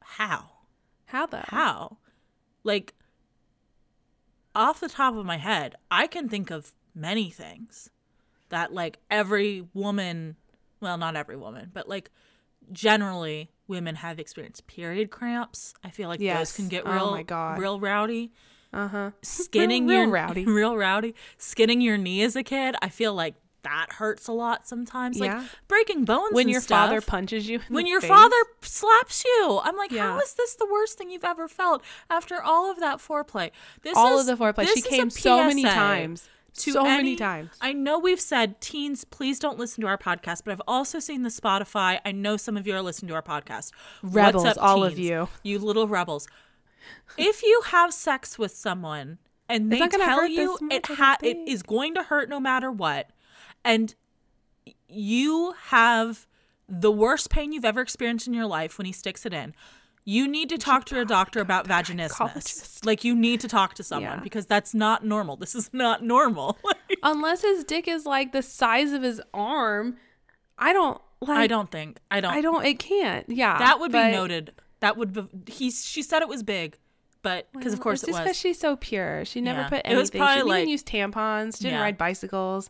how? 0.00 0.50
How 1.06 1.26
though? 1.26 1.44
How? 1.46 1.98
Like, 2.64 2.94
off 4.54 4.80
the 4.80 4.88
top 4.88 5.14
of 5.14 5.24
my 5.24 5.36
head, 5.38 5.74
I 5.90 6.06
can 6.06 6.28
think 6.28 6.50
of 6.50 6.72
many 6.94 7.30
things 7.30 7.90
that, 8.48 8.72
like, 8.72 8.98
every 9.10 9.66
woman, 9.74 10.36
well, 10.80 10.98
not 10.98 11.16
every 11.16 11.36
woman, 11.36 11.70
but 11.72 11.88
like, 11.88 12.10
generally, 12.72 13.50
women 13.70 13.94
have 13.94 14.18
experienced 14.18 14.66
period 14.66 15.10
cramps. 15.10 15.72
I 15.82 15.88
feel 15.88 16.08
like 16.08 16.20
Yes. 16.20 16.50
those 16.50 16.56
can 16.56 16.68
get 16.68 16.82
Oh 16.86 16.92
real, 16.92 17.10
my 17.12 17.22
God. 17.22 17.58
real 17.58 17.80
rowdy. 17.80 18.32
Uh 18.72 18.88
huh. 18.88 19.10
Skinning 19.22 19.86
real 19.86 20.00
your 20.02 20.08
rowdy. 20.18 20.44
real 20.44 20.76
rowdy. 20.76 21.14
Skinning 21.38 21.80
your 21.80 21.96
knee 21.96 22.22
as 22.22 22.36
a 22.36 22.42
kid, 22.42 22.76
I 22.82 22.88
feel 22.90 23.14
like 23.14 23.36
that 23.62 23.86
hurts 23.92 24.26
a 24.26 24.32
lot 24.32 24.66
sometimes. 24.66 25.18
Yeah. 25.18 25.38
Like 25.40 25.46
breaking 25.68 26.04
bones 26.06 26.32
When 26.32 26.48
your 26.48 26.60
stuff 26.62 26.88
father 26.88 27.00
punches 27.02 27.48
you. 27.48 27.60
when 27.68 27.86
your 27.86 28.00
face. 28.00 28.08
father 28.08 28.36
slaps 28.62 29.22
you. 29.24 29.60
I'm 29.62 29.76
like, 29.76 29.90
how 29.90 29.96
Yeah. 29.96 30.18
is 30.18 30.32
this 30.34 30.54
the 30.56 30.66
worst 30.66 30.96
thing 30.98 31.10
you've 31.10 31.24
ever 31.24 31.46
felt 31.46 31.82
after 32.08 32.42
all 32.42 32.70
of 32.70 32.80
that 32.80 32.98
foreplay? 33.00 33.50
This 33.82 33.96
all 33.96 34.18
is, 34.18 34.28
of 34.28 34.38
the 34.38 34.42
foreplay. 34.44 34.66
She 34.72 34.80
came 34.82 35.10
so 35.10 35.44
many 35.44 35.62
times. 35.62 36.28
To 36.58 36.72
so 36.72 36.82
many 36.82 37.16
times. 37.16 37.50
I 37.60 37.72
know 37.72 37.98
we've 37.98 38.20
said 38.20 38.60
teens, 38.60 39.04
please 39.04 39.38
don't 39.38 39.58
listen 39.58 39.80
to 39.82 39.86
our 39.86 39.98
podcast, 39.98 40.42
but 40.44 40.52
I've 40.52 40.62
also 40.66 40.98
seen 40.98 41.22
the 41.22 41.28
Spotify. 41.28 42.00
I 42.04 42.12
know 42.12 42.36
some 42.36 42.56
of 42.56 42.66
you 42.66 42.74
are 42.74 42.82
listening 42.82 43.08
to 43.08 43.14
our 43.14 43.22
podcast. 43.22 43.72
Rebels, 44.02 44.44
What's 44.44 44.58
up, 44.58 44.64
all 44.64 44.84
of 44.84 44.98
you. 44.98 45.28
You 45.42 45.58
little 45.58 45.88
rebels. 45.88 46.28
If 47.16 47.42
you 47.42 47.62
have 47.66 47.92
sex 47.92 48.38
with 48.38 48.52
someone 48.52 49.18
and 49.48 49.70
they 49.70 49.80
tell 49.86 50.26
you 50.26 50.58
it 50.70 50.86
ha- 50.86 51.18
it 51.22 51.36
is 51.46 51.62
going 51.62 51.94
to 51.94 52.02
hurt 52.02 52.28
no 52.28 52.40
matter 52.40 52.70
what, 52.70 53.10
and 53.64 53.94
you 54.88 55.54
have 55.66 56.26
the 56.68 56.90
worst 56.90 57.30
pain 57.30 57.52
you've 57.52 57.64
ever 57.64 57.80
experienced 57.80 58.26
in 58.26 58.34
your 58.34 58.46
life 58.46 58.78
when 58.78 58.86
he 58.86 58.92
sticks 58.92 59.26
it 59.26 59.32
in. 59.32 59.54
You 60.10 60.26
need 60.26 60.48
to 60.48 60.58
talk 60.58 60.86
to 60.86 61.00
a 61.00 61.04
doctor 61.04 61.40
about 61.40 61.68
vaginismus. 61.68 62.84
Like 62.84 63.04
you 63.04 63.14
need 63.14 63.40
to 63.40 63.48
talk 63.48 63.74
to 63.74 63.82
someone 63.84 64.18
Yeah. 64.18 64.22
because 64.22 64.46
that's 64.46 64.74
not 64.74 65.04
normal. 65.04 65.36
This 65.36 65.54
is 65.54 65.70
not 65.72 66.02
normal. 66.02 66.58
Unless 67.02 67.42
his 67.42 67.62
dick 67.64 67.86
is 67.86 68.06
like 68.06 68.32
the 68.32 68.42
size 68.42 68.92
of 68.92 69.02
his 69.02 69.20
arm, 69.32 69.96
I 70.58 70.72
don't 70.72 71.00
like. 71.20 71.38
I 71.38 71.46
don't 71.46 71.70
think. 71.70 71.98
I 72.10 72.20
don't. 72.20 72.32
I 72.32 72.40
don't. 72.40 72.64
It 72.64 72.78
can't. 72.78 73.24
Yeah. 73.28 73.58
that 73.58 73.78
would 73.78 73.92
be 73.92 73.98
noted. 74.10 74.52
That 74.80 74.96
would 74.96 75.12
be. 75.12 75.28
He's. 75.52 75.84
She 75.84 76.02
said 76.02 76.22
it 76.22 76.28
was 76.28 76.42
big, 76.42 76.76
but 77.22 77.46
because 77.52 77.72
of 77.72 77.80
course 77.80 78.00
it's 78.02 78.08
it 78.08 78.12
just 78.12 78.22
because 78.24 78.36
she's 78.38 78.58
so 78.58 78.76
pure. 78.76 79.24
She 79.24 79.40
never 79.40 79.60
Yeah. 79.60 79.68
put 79.68 79.78
It 79.80 79.86
anything. 79.86 79.98
was 80.00 80.08
she 80.08 80.34
didn't 80.36 80.48
like- 80.48 80.58
even 80.62 80.68
use 80.70 80.82
tampons. 80.82 81.58
She 81.58 81.64
didn't 81.64 81.78
Yeah. 81.78 81.82
ride 81.84 81.98
bicycles. 81.98 82.68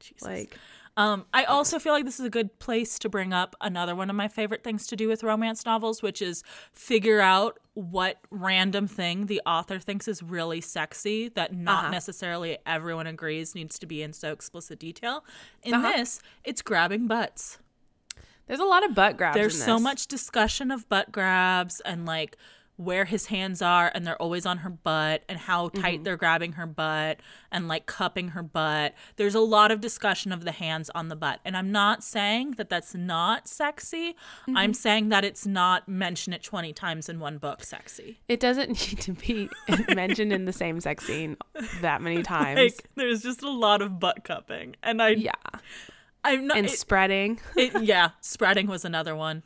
Jesus. 0.00 0.22
Like 0.22 0.58
Um, 0.96 1.24
I 1.34 1.44
also 1.44 1.78
feel 1.80 1.92
like 1.92 2.04
this 2.04 2.20
is 2.20 2.26
a 2.26 2.30
good 2.30 2.56
place 2.60 2.98
to 3.00 3.08
bring 3.08 3.32
up 3.32 3.56
another 3.60 3.96
one 3.96 4.10
of 4.10 4.16
my 4.16 4.28
favorite 4.28 4.62
things 4.62 4.86
to 4.86 4.96
do 4.96 5.08
with 5.08 5.24
romance 5.24 5.66
novels, 5.66 6.02
which 6.02 6.22
is 6.22 6.44
figure 6.72 7.20
out 7.20 7.58
what 7.74 8.18
random 8.30 8.86
thing 8.86 9.26
the 9.26 9.42
author 9.44 9.80
thinks 9.80 10.06
is 10.06 10.22
really 10.22 10.60
sexy 10.60 11.28
that 11.30 11.52
not 11.52 11.84
Uh-huh. 11.84 11.90
necessarily 11.90 12.58
everyone 12.64 13.08
agrees 13.08 13.54
needs 13.56 13.76
to 13.80 13.86
be 13.86 14.02
in 14.02 14.12
so 14.12 14.30
explicit 14.32 14.78
detail. 14.78 15.24
In 15.64 15.74
Uh-huh. 15.74 15.90
this, 15.96 16.20
it's 16.44 16.62
grabbing 16.62 17.08
butts. 17.08 17.58
there's 18.46 18.60
a 18.60 18.64
lot 18.64 18.84
of 18.84 18.94
butt 18.94 19.16
grabs. 19.16 19.34
There's 19.34 19.60
so 19.64 19.78
much 19.80 20.06
discussion 20.06 20.70
of 20.70 20.86
butt 20.90 21.10
grabs 21.10 21.80
and 21.80 22.04
like 22.06 22.36
where 22.76 23.04
his 23.04 23.26
hands 23.26 23.62
are 23.62 23.90
and 23.94 24.06
they're 24.06 24.20
always 24.20 24.44
on 24.44 24.58
her 24.58 24.70
butt 24.70 25.22
and 25.28 25.38
how 25.38 25.68
tight 25.68 25.94
Mm-hmm. 25.94 26.02
they're 26.04 26.16
grabbing 26.16 26.52
her 26.52 26.66
butt 26.66 27.20
and 27.52 27.68
like 27.68 27.86
cupping 27.86 28.28
her 28.30 28.42
butt. 28.42 28.94
There's 29.16 29.34
a 29.36 29.40
lot 29.40 29.70
of 29.70 29.80
discussion 29.80 30.32
of 30.32 30.44
the 30.44 30.50
hands 30.52 30.90
on 30.94 31.08
the 31.08 31.14
butt. 31.14 31.38
And 31.44 31.56
I'm 31.56 31.70
not 31.70 32.02
saying 32.02 32.52
that 32.52 32.68
that's 32.68 32.94
not 32.94 33.46
sexy. 33.46 34.12
Mm-hmm. 34.12 34.56
I'm 34.56 34.74
saying 34.74 35.10
that 35.10 35.24
it's 35.24 35.46
not 35.46 35.88
mention 35.88 36.32
it 36.32 36.42
20 36.42 36.72
times 36.72 37.08
in 37.08 37.20
one 37.20 37.38
book 37.38 37.62
sexy. 37.62 38.18
It 38.28 38.40
doesn't 38.40 38.68
need 38.90 39.00
to 39.02 39.12
be 39.12 39.48
mentioned 39.94 40.32
in 40.32 40.44
the 40.44 40.52
same 40.52 40.80
sex 40.80 41.06
scene 41.06 41.36
that 41.80 42.02
many 42.02 42.22
times. 42.34 42.58
Like 42.58 42.88
there's 42.96 43.22
just 43.22 43.42
a 43.42 43.50
lot 43.50 43.82
of 43.82 44.00
butt 44.00 44.24
cupping 44.24 44.74
and 44.82 45.00
I 45.00 45.10
yeah, 45.10 45.32
I'm 46.24 46.46
not 46.46 46.56
and 46.56 46.66
it- 46.66 46.70
spreading. 46.78 47.38
It, 47.56 47.82
yeah, 47.82 48.10
spreading 48.20 48.66
was 48.66 48.84
another 48.84 49.14
one. 49.14 49.42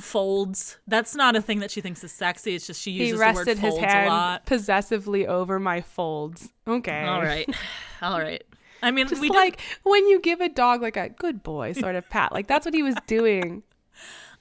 Folds. 0.00 0.78
That's 0.86 1.14
not 1.14 1.36
a 1.36 1.42
thing 1.42 1.60
that 1.60 1.70
she 1.70 1.80
thinks 1.80 2.02
is 2.04 2.12
sexy. 2.12 2.54
It's 2.54 2.66
just 2.66 2.80
she 2.80 2.92
He 2.92 2.98
uses 3.08 3.18
the 3.18 3.24
word 3.24 3.36
rested 3.36 3.58
his 3.58 3.74
folds 3.74 3.84
a 3.92 4.06
lot. 4.06 4.46
possessively 4.46 5.26
over 5.26 5.58
my 5.58 5.80
folds. 5.80 6.52
Okay, 6.66 7.02
All 7.04 7.22
right, 7.22 7.48
all 8.02 8.18
right. 8.20 8.42
I 8.80 8.92
mean, 8.92 9.08
Just 9.08 9.20
we 9.20 9.28
like 9.28 9.60
when 9.82 10.06
you 10.06 10.20
give 10.20 10.40
a 10.40 10.48
dog 10.48 10.82
like 10.82 10.96
a 10.96 11.08
good 11.08 11.42
boy 11.42 11.72
sort 11.72 11.96
of 11.96 12.08
pat. 12.10 12.32
Like 12.32 12.46
that's 12.46 12.64
what 12.64 12.74
he 12.74 12.82
was 12.84 12.94
doing. 13.08 13.64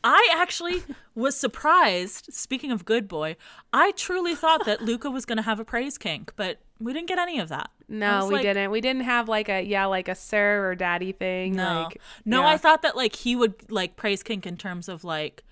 I 0.10 0.30
actually 0.38 0.84
was 1.16 1.36
surprised. 1.36 2.30
Speaking 2.32 2.72
of 2.72 2.86
good 2.86 3.10
boy, 3.10 3.36
I 3.74 3.92
truly 3.92 4.36
thought 4.36 4.66
that 4.66 4.82
Luca 4.82 5.12
was 5.12 5.26
going 5.26 5.36
to 5.36 5.42
have 5.42 5.60
a 5.60 5.66
praise 5.66 5.98
kink, 5.98 6.32
but 6.38 6.60
we 6.80 6.94
didn't 6.94 7.10
get 7.10 7.20
any 7.20 7.40
of 7.40 7.50
that. 7.50 7.72
No, 7.90 8.26
we 8.28 8.36
like, 8.36 8.44
didn't. 8.44 8.72
We 8.72 8.80
didn't 8.80 9.02
have 9.04 9.28
like 9.28 9.50
a 9.50 9.62
yeah, 9.62 9.86
like 9.86 10.08
a 10.08 10.16
sir 10.16 10.66
or 10.66 10.76
daddy 10.76 11.12
thing. 11.12 11.58
No, 11.58 11.84
Like, 11.84 12.02
no. 12.24 12.40
yeah. 12.42 12.48
I 12.48 12.58
thought 12.58 12.84
that 12.84 12.96
like 12.96 13.18
he 13.18 13.36
would 13.36 13.70
like 13.70 13.98
praise 13.98 14.24
kink 14.24 14.48
in 14.48 14.56
terms 14.56 14.88
of 14.88 15.04
like 15.04 15.44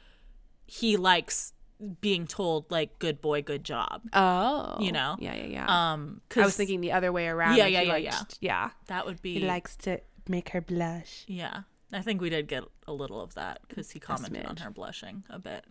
he 0.65 0.95
likes 0.95 1.51
being 1.99 2.25
told 2.25 2.71
like 2.71 2.97
good 2.99 3.19
boy, 3.19 3.41
good 3.41 3.65
job. 3.65 4.03
Oh, 4.13 4.77
You 4.79 4.93
know? 4.93 5.17
Yeah, 5.19 5.35
yeah, 5.35 5.45
yeah. 5.47 5.65
Um, 5.93 6.21
cause, 6.29 6.43
I 6.43 6.45
was 6.45 6.55
thinking 6.55 6.79
the 6.79 6.93
other 6.93 7.11
way 7.11 7.27
around. 7.27 7.57
Yeah, 7.57 7.65
like 7.65 7.73
yeah, 7.73 7.81
yeah, 7.81 8.15
liked- 8.15 8.37
yeah. 8.39 8.69
that 8.87 9.05
would 9.05 9.21
be 9.21 9.33
He 9.33 9.39
likes 9.45 9.75
to 9.77 9.99
make 10.29 10.49
her 10.49 10.61
blush. 10.61 11.25
Yeah, 11.27 11.63
I 11.91 12.01
think 12.01 12.21
we 12.21 12.29
did 12.29 12.47
get 12.47 12.63
a 12.87 12.93
little 12.93 13.21
of 13.21 13.35
that 13.35 13.61
because 13.67 13.91
he 13.91 13.99
commented 13.99 14.45
on 14.45 14.57
her 14.57 14.69
blushing 14.69 15.23
a 15.29 15.39
bit. 15.39 15.65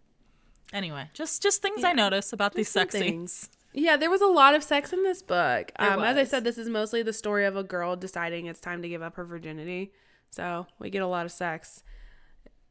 Anyway, 0.72 1.08
just 1.12 1.42
just 1.42 1.62
things 1.62 1.84
I 1.84 1.92
notice 1.92 2.32
about 2.32 2.54
these 2.54 2.68
some 2.68 2.82
sex 2.82 2.94
scenes. 2.94 3.50
Yeah, 3.72 3.96
there 3.96 4.10
was 4.10 4.20
a 4.20 4.26
lot 4.26 4.54
of 4.54 4.62
sex 4.62 4.92
in 4.92 5.02
this 5.02 5.20
book. 5.20 5.72
Um, 5.78 6.00
as 6.02 6.16
I 6.16 6.24
said, 6.24 6.44
this 6.44 6.58
is 6.58 6.68
mostly 6.68 7.02
the 7.02 7.12
story 7.12 7.44
of 7.44 7.56
a 7.56 7.64
girl 7.64 7.96
deciding 7.96 8.46
it's 8.46 8.60
time 8.60 8.82
to 8.82 8.88
give 8.88 9.02
up 9.02 9.16
her 9.16 9.24
virginity. 9.24 9.92
So 10.30 10.66
we 10.78 10.90
get 10.90 11.02
a 11.02 11.06
lot 11.08 11.26
of 11.26 11.32
sex. 11.32 11.82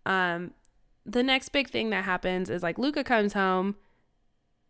Um, 0.06 0.54
the 1.06 1.24
next 1.24 1.50
big 1.50 1.70
thing 1.70 1.90
that 1.90 2.06
happens 2.06 2.50
is 2.50 2.64
like 2.64 2.78
Luca 2.78 3.04
comes 3.04 3.34
home 3.34 3.76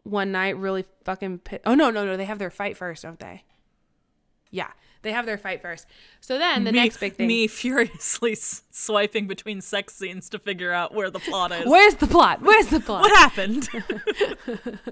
one 0.04 0.32
night, 0.32 0.58
really 0.58 0.86
fucking. 1.06 1.40
Pi- 1.40 1.60
oh 1.66 1.76
no, 1.76 1.90
no, 1.92 2.06
no! 2.06 2.18
They 2.18 2.26
have 2.26 2.40
their 2.40 2.52
fight 2.52 2.76
first, 2.78 3.04
don't 3.04 3.20
they? 3.20 3.44
Yeah, 4.52 4.72
they 5.04 5.12
have 5.12 5.26
their 5.26 5.38
fight 5.38 5.62
first. 5.62 5.86
So 6.22 6.38
then 6.40 6.64
the 6.64 6.72
me, 6.72 6.80
next 6.80 6.98
big 6.98 7.14
thing. 7.16 7.28
me 7.28 7.48
furiously 7.48 8.32
s- 8.34 8.64
swiping 8.72 9.28
between 9.28 9.62
sex 9.62 9.94
scenes 9.96 10.28
to 10.30 10.40
figure 10.40 10.72
out 10.74 10.94
where 10.94 11.10
the 11.12 11.20
plot 11.20 11.52
is. 11.52 11.66
Where's 11.68 11.96
the 11.96 12.08
plot? 12.08 12.42
Where's 12.42 12.68
the 12.68 12.80
plot? 12.80 13.02
what 13.02 13.12
happened? 13.18 13.70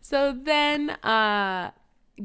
So 0.00 0.36
then 0.38 0.90
uh 0.90 1.70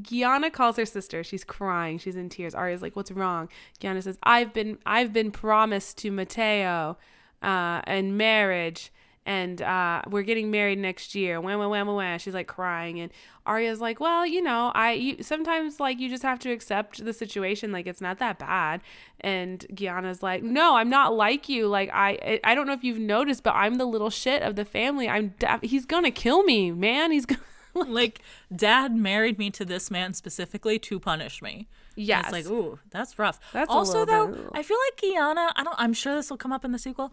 Gianna 0.02 0.52
calls 0.52 0.76
her 0.76 0.86
sister. 0.86 1.24
She's 1.24 1.44
crying. 1.46 1.98
She's 1.98 2.16
in 2.18 2.28
tears. 2.28 2.54
Aria's 2.54 2.82
like, 2.82 2.96
"What's 2.96 3.12
wrong?" 3.12 3.48
Gianna 3.80 4.02
says, 4.02 4.18
"I've 4.24 4.54
been 4.54 4.78
I've 4.86 5.14
been 5.14 5.32
promised 5.32 5.98
to 6.00 6.12
Matteo, 6.12 6.98
uh, 7.42 7.82
and 7.86 8.18
marriage." 8.18 8.92
And 9.28 9.62
uh, 9.62 10.04
we're 10.08 10.24
getting 10.24 10.50
married 10.50 10.80
next 10.80 11.14
year. 11.14 11.42
Wham, 11.42 11.60
wham, 11.60 11.70
wham, 11.70 11.88
wham. 11.88 12.18
She's 12.18 12.34
like 12.34 12.48
crying, 12.48 13.02
and 13.02 13.12
Aria's 13.46 13.82
like, 13.82 14.00
well, 14.00 14.26
you 14.26 14.42
know, 14.42 14.72
I 14.74 14.94
you, 14.94 15.22
sometimes 15.22 15.82
like 15.82 16.00
you 16.00 16.08
just 16.08 16.24
have 16.24 16.40
to 16.40 16.52
accept 16.52 17.04
the 17.04 17.12
situation. 17.12 17.74
Like 17.74 17.88
it's 17.88 18.00
not 18.00 18.20
that 18.20 18.40
bad. 18.40 18.80
And 19.20 19.66
Gianna's 19.74 20.24
like, 20.24 20.44
no, 20.44 20.78
I'm 20.78 20.90
not 20.90 21.14
like 21.14 21.50
you. 21.50 21.68
Like 21.68 21.90
I, 21.94 22.40
I 22.46 22.56
don't 22.56 22.68
know 22.68 22.74
if 22.74 22.86
you've 22.86 23.00
noticed, 23.00 23.44
but 23.44 23.54
I'm 23.54 23.76
the 23.76 23.86
little 23.86 24.10
shit 24.10 24.42
of 24.44 24.56
the 24.56 24.64
family. 24.64 25.10
I'm 25.10 25.34
he's 25.62 25.86
gonna 25.86 26.12
kill 26.12 26.44
me, 26.44 26.72
man. 26.72 27.12
He's 27.12 27.26
gonna. 27.26 27.42
like 27.88 28.22
dad 28.56 28.96
married 28.96 29.38
me 29.38 29.50
to 29.52 29.66
this 29.66 29.92
man 29.92 30.14
specifically 30.14 30.80
to 30.80 31.00
punish 31.00 31.42
me. 31.42 31.68
Yeah, 31.96 32.22
it's 32.22 32.32
like 32.32 32.46
ooh, 32.48 32.80
that's 32.92 33.18
rough. 33.18 33.40
That's 33.54 33.70
also 33.70 34.06
though. 34.06 34.52
I 34.54 34.62
feel 34.62 34.78
like 34.88 35.02
Gianna. 35.02 35.52
I 35.56 35.64
don't. 35.64 35.76
I'm 35.78 35.94
sure 35.94 36.16
this 36.16 36.30
will 36.30 36.38
come 36.38 36.52
up 36.52 36.64
in 36.64 36.72
the 36.72 36.80
sequel 36.80 37.12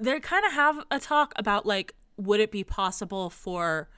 they 0.00 0.18
kind 0.20 0.44
of 0.44 0.52
have 0.52 0.84
a 0.90 0.98
talk 0.98 1.32
about 1.36 1.66
like 1.66 1.94
would 2.16 2.40
it 2.40 2.50
be 2.50 2.64
possible 2.64 3.30
for 3.30 3.88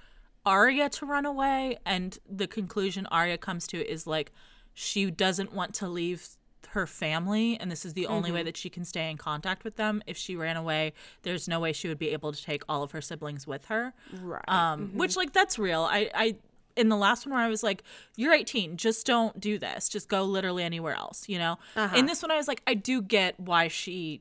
Aria 0.45 0.89
to 0.91 1.07
run 1.07 1.27
away 1.27 1.79
and 1.85 2.19
the 2.29 2.47
conclusion 2.47 3.07
Aria 3.07 3.39
comes 3.39 3.67
to 3.69 3.79
is 3.79 4.07
like 4.07 4.33
she 4.75 5.11
doesn't 5.11 5.53
want 5.53 5.75
to 5.75 5.89
leave 5.89 6.29
her 6.71 6.87
family 6.87 7.59
and 7.59 7.71
this 7.71 7.85
is 7.85 7.95
the 7.95 8.07
only 8.07 8.29
mm-hmm. 8.29 8.37
way 8.37 8.43
that 8.43 8.57
she 8.57 8.69
can 8.69 8.85
stay 8.85 9.11
in 9.11 9.17
contact 9.17 9.65
with 9.65 9.77
them 9.77 10.03
if 10.07 10.17
she 10.17 10.37
ran 10.37 10.57
away 10.57 10.93
there's 11.23 11.49
no 11.49 11.61
way 11.61 11.73
she 11.73 11.89
would 11.89 11.99
be 11.99 12.11
able 12.11 12.33
to 12.33 12.43
take 12.43 12.63
all 12.69 12.83
of 12.83 12.91
her 12.91 13.01
siblings 13.01 13.47
with 13.47 13.67
her 13.67 13.95
right 14.21 14.45
um 14.49 14.89
mm-hmm. 14.89 14.99
which 14.99 15.17
like 15.17 15.33
that's 15.33 15.59
real 15.59 15.83
i 15.83 16.11
i 16.15 16.37
in 16.77 16.91
the 16.91 16.97
last 16.97 17.27
one 17.27 17.35
where 17.35 17.43
I 17.43 17.49
was 17.49 17.63
like, 17.63 17.83
"You're 18.17 18.35
18, 18.35 18.77
just 18.77 19.07
don't 19.07 19.41
do 19.41 19.59
this. 19.59 19.89
Just 19.89 20.09
go 20.09 20.25
literally 20.25 20.63
anywhere 20.63 20.95
else," 20.95 21.29
you 21.29 21.39
know. 21.39 21.59
Uh-huh. 21.75 21.97
In 21.97 22.07
this 22.07 22.23
one, 22.23 22.31
I 22.31 22.37
was 22.37 22.47
like, 22.47 22.63
I 22.67 22.75
do 22.75 23.01
get 23.03 23.41
why 23.41 23.69
she 23.69 24.21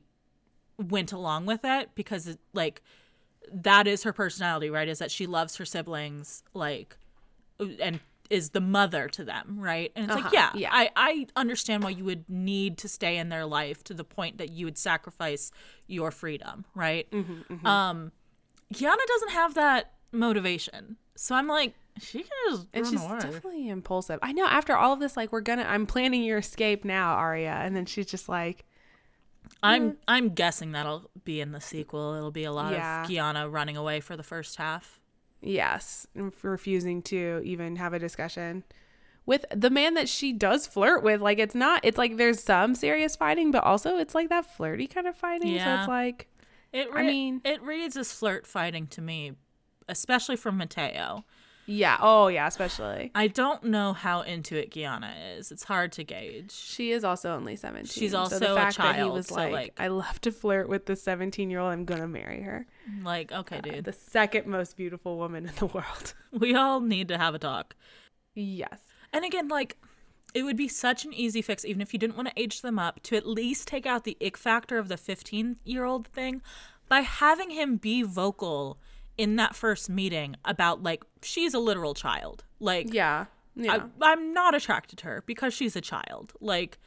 went 0.78 1.12
along 1.12 1.46
with 1.46 1.60
it 1.64 1.90
because 1.94 2.26
it, 2.26 2.38
like 2.52 2.82
that 3.52 3.86
is 3.86 4.02
her 4.02 4.12
personality, 4.12 4.70
right? 4.70 4.88
Is 4.88 4.98
that 4.98 5.10
she 5.10 5.26
loves 5.26 5.56
her 5.56 5.64
siblings 5.64 6.42
like 6.54 6.96
and 7.80 8.00
is 8.30 8.50
the 8.50 8.60
mother 8.60 9.08
to 9.08 9.24
them, 9.24 9.56
right? 9.58 9.92
And 9.94 10.06
it's 10.06 10.14
uh-huh. 10.14 10.24
like, 10.24 10.32
yeah, 10.32 10.50
yeah, 10.54 10.70
I, 10.72 10.90
I 10.96 11.26
understand 11.36 11.84
why 11.84 11.90
you 11.90 12.04
would 12.04 12.28
need 12.28 12.78
to 12.78 12.88
stay 12.88 13.18
in 13.18 13.28
their 13.28 13.46
life 13.46 13.84
to 13.84 13.94
the 13.94 14.04
point 14.04 14.38
that 14.38 14.50
you 14.50 14.64
would 14.66 14.78
sacrifice 14.78 15.52
your 15.86 16.10
freedom, 16.10 16.64
right? 16.74 17.10
Mm-hmm, 17.10 17.54
mm-hmm. 17.54 17.66
Um, 17.66 18.12
Gianna 18.72 19.02
doesn't 19.06 19.30
have 19.30 19.54
that 19.54 19.92
motivation, 20.12 20.96
so 21.14 21.34
I'm 21.34 21.46
like, 21.46 21.74
she 22.00 22.18
can 22.18 22.30
just. 22.50 22.66
And 22.74 22.86
she's 22.86 23.02
away. 23.02 23.20
definitely 23.20 23.68
impulsive. 23.68 24.18
I 24.22 24.32
know. 24.32 24.46
After 24.46 24.76
all 24.76 24.92
of 24.92 25.00
this, 25.00 25.16
like, 25.16 25.32
we're 25.32 25.40
gonna, 25.40 25.62
I'm 25.62 25.86
planning 25.86 26.22
your 26.22 26.38
escape 26.38 26.84
now, 26.84 27.14
Aria, 27.14 27.52
and 27.52 27.74
then 27.74 27.86
she's 27.86 28.06
just 28.06 28.28
like, 28.28 28.65
I'm 29.62 29.92
mm. 29.92 29.96
I'm 30.06 30.30
guessing 30.30 30.72
that'll 30.72 31.10
be 31.24 31.40
in 31.40 31.52
the 31.52 31.60
sequel. 31.60 32.14
It'll 32.14 32.30
be 32.30 32.44
a 32.44 32.52
lot 32.52 32.72
yeah. 32.72 33.02
of 33.02 33.08
Gianna 33.08 33.48
running 33.48 33.76
away 33.76 34.00
for 34.00 34.16
the 34.16 34.22
first 34.22 34.56
half. 34.56 35.00
Yes, 35.40 36.06
refusing 36.14 37.02
to 37.02 37.40
even 37.44 37.76
have 37.76 37.92
a 37.92 37.98
discussion 37.98 38.64
with 39.26 39.44
the 39.54 39.70
man 39.70 39.94
that 39.94 40.08
she 40.08 40.32
does 40.32 40.66
flirt 40.66 41.02
with. 41.02 41.20
Like 41.20 41.38
it's 41.38 41.54
not. 41.54 41.80
It's 41.82 41.98
like 41.98 42.16
there's 42.16 42.42
some 42.42 42.74
serious 42.74 43.16
fighting, 43.16 43.50
but 43.50 43.64
also 43.64 43.98
it's 43.98 44.14
like 44.14 44.28
that 44.30 44.56
flirty 44.56 44.86
kind 44.86 45.06
of 45.06 45.16
fighting. 45.16 45.54
Yeah. 45.54 45.64
So 45.64 45.80
it's 45.80 45.88
like. 45.88 46.28
It. 46.72 46.92
Re- 46.92 47.02
I 47.02 47.06
mean, 47.06 47.40
it 47.44 47.60
reads 47.62 47.96
as 47.96 48.12
flirt 48.12 48.46
fighting 48.46 48.86
to 48.88 49.02
me, 49.02 49.32
especially 49.88 50.36
from 50.36 50.56
Matteo. 50.56 51.24
Yeah. 51.66 51.98
Oh, 52.00 52.28
yeah. 52.28 52.46
Especially. 52.46 53.10
I 53.14 53.26
don't 53.26 53.64
know 53.64 53.92
how 53.92 54.20
into 54.22 54.56
it 54.56 54.70
Gianna 54.70 55.12
is. 55.36 55.50
It's 55.50 55.64
hard 55.64 55.92
to 55.92 56.04
gauge. 56.04 56.52
She 56.52 56.92
is 56.92 57.04
also 57.04 57.32
only 57.32 57.56
seventeen. 57.56 57.86
She's 57.86 58.14
also 58.14 58.38
so 58.38 58.48
the 58.50 58.54
fact 58.54 58.76
a 58.76 58.82
child. 58.82 58.96
That 58.96 59.04
he 59.04 59.10
was 59.10 59.26
so 59.26 59.34
like, 59.34 59.52
like, 59.52 59.74
I 59.78 59.88
love 59.88 60.20
to 60.22 60.32
flirt 60.32 60.68
with 60.68 60.86
the 60.86 60.96
seventeen-year-old. 60.96 61.72
I'm 61.72 61.84
gonna 61.84 62.08
marry 62.08 62.42
her. 62.42 62.66
Like, 63.02 63.32
okay, 63.32 63.58
uh, 63.58 63.60
dude. 63.60 63.84
the 63.84 63.92
second 63.92 64.46
most 64.46 64.76
beautiful 64.76 65.18
woman 65.18 65.46
in 65.46 65.52
the 65.56 65.66
world. 65.74 66.14
We 66.32 66.54
all 66.54 66.80
need 66.80 67.08
to 67.08 67.18
have 67.18 67.34
a 67.34 67.38
talk. 67.38 67.74
Yes. 68.34 68.80
And 69.12 69.24
again, 69.24 69.48
like, 69.48 69.76
it 70.34 70.42
would 70.42 70.56
be 70.56 70.68
such 70.68 71.04
an 71.04 71.14
easy 71.14 71.42
fix, 71.42 71.64
even 71.64 71.80
if 71.80 71.92
you 71.92 71.98
didn't 71.98 72.16
want 72.16 72.28
to 72.28 72.40
age 72.40 72.60
them 72.60 72.78
up, 72.78 73.02
to 73.04 73.16
at 73.16 73.26
least 73.26 73.66
take 73.66 73.86
out 73.86 74.04
the 74.04 74.16
ick 74.24 74.36
factor 74.36 74.78
of 74.78 74.88
the 74.88 74.96
15 74.96 75.56
year 75.64 75.84
old 75.84 76.06
thing 76.08 76.42
by 76.88 77.00
having 77.00 77.50
him 77.50 77.76
be 77.76 78.02
vocal 78.02 78.78
in 79.18 79.36
that 79.36 79.54
first 79.54 79.88
meeting 79.88 80.36
about 80.44 80.82
like 80.82 81.04
she's 81.22 81.54
a 81.54 81.58
literal 81.58 81.94
child. 81.94 82.44
Like 82.60 82.92
yeah, 82.92 83.26
yeah. 83.54 83.86
I, 84.02 84.12
I'm 84.12 84.32
not 84.32 84.54
attracted 84.54 84.98
to 85.00 85.06
her 85.06 85.22
because 85.26 85.54
she's 85.54 85.76
a 85.76 85.80
child. 85.80 86.32
Like 86.40 86.78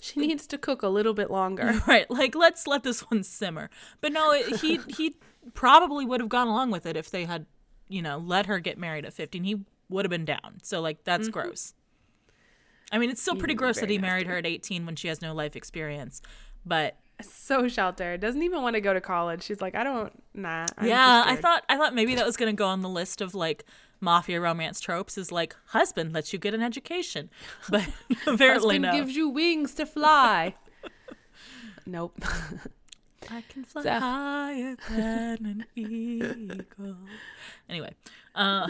she 0.00 0.20
needs 0.20 0.46
to 0.48 0.58
cook 0.58 0.82
a 0.82 0.88
little 0.88 1.14
bit 1.14 1.30
longer. 1.30 1.82
Right. 1.86 2.10
Like 2.10 2.34
let's 2.34 2.66
let 2.66 2.82
this 2.82 3.00
one 3.10 3.22
simmer. 3.22 3.70
But 4.00 4.12
no, 4.12 4.32
it, 4.32 4.60
he 4.60 4.80
he 4.96 5.16
probably 5.54 6.04
would 6.04 6.20
have 6.20 6.28
gone 6.28 6.48
along 6.48 6.70
with 6.70 6.86
it 6.86 6.96
if 6.96 7.10
they 7.10 7.24
had, 7.24 7.46
you 7.88 8.02
know, 8.02 8.18
let 8.18 8.46
her 8.46 8.58
get 8.58 8.78
married 8.78 9.04
at 9.04 9.12
15. 9.12 9.44
He 9.44 9.60
would 9.88 10.04
have 10.04 10.10
been 10.10 10.24
down. 10.24 10.58
So 10.62 10.80
like 10.80 11.04
that's 11.04 11.28
mm-hmm. 11.28 11.40
gross. 11.40 11.74
I 12.90 12.98
mean, 12.98 13.10
it's 13.10 13.20
still 13.20 13.36
pretty 13.36 13.54
gross 13.54 13.80
that 13.80 13.90
he 13.90 13.98
married 13.98 14.26
her 14.26 14.38
at 14.38 14.46
18 14.46 14.86
when 14.86 14.96
she 14.96 15.08
has 15.08 15.20
no 15.20 15.34
life 15.34 15.56
experience. 15.56 16.22
But 16.64 16.96
so 17.20 17.68
sheltered. 17.68 18.20
Doesn't 18.20 18.42
even 18.42 18.62
want 18.62 18.74
to 18.74 18.80
go 18.80 18.92
to 18.92 19.00
college. 19.00 19.42
She's 19.42 19.60
like, 19.60 19.74
I 19.74 19.84
don't. 19.84 20.12
Nah. 20.34 20.66
I'm 20.76 20.86
yeah, 20.86 21.24
I 21.26 21.36
thought 21.36 21.64
I 21.68 21.76
thought 21.76 21.94
maybe 21.94 22.14
that 22.14 22.26
was 22.26 22.36
gonna 22.36 22.52
go 22.52 22.66
on 22.66 22.82
the 22.82 22.88
list 22.88 23.20
of 23.20 23.34
like 23.34 23.64
mafia 24.00 24.40
romance 24.40 24.80
tropes. 24.80 25.18
Is 25.18 25.32
like 25.32 25.56
husband 25.66 26.12
lets 26.12 26.32
you 26.32 26.38
get 26.38 26.54
an 26.54 26.62
education, 26.62 27.30
but 27.68 27.86
apparently 28.26 28.76
husband 28.76 28.82
no. 28.82 28.92
gives 28.92 29.16
you 29.16 29.28
wings 29.28 29.74
to 29.74 29.86
fly. 29.86 30.54
nope. 31.86 32.18
I 33.30 33.42
can 33.48 33.64
fly 33.64 33.82
so. 33.82 33.90
higher 33.98 34.76
than 34.88 35.44
an 35.44 35.64
eagle. 35.74 36.96
Anyway, 37.68 37.94
uh, 38.34 38.68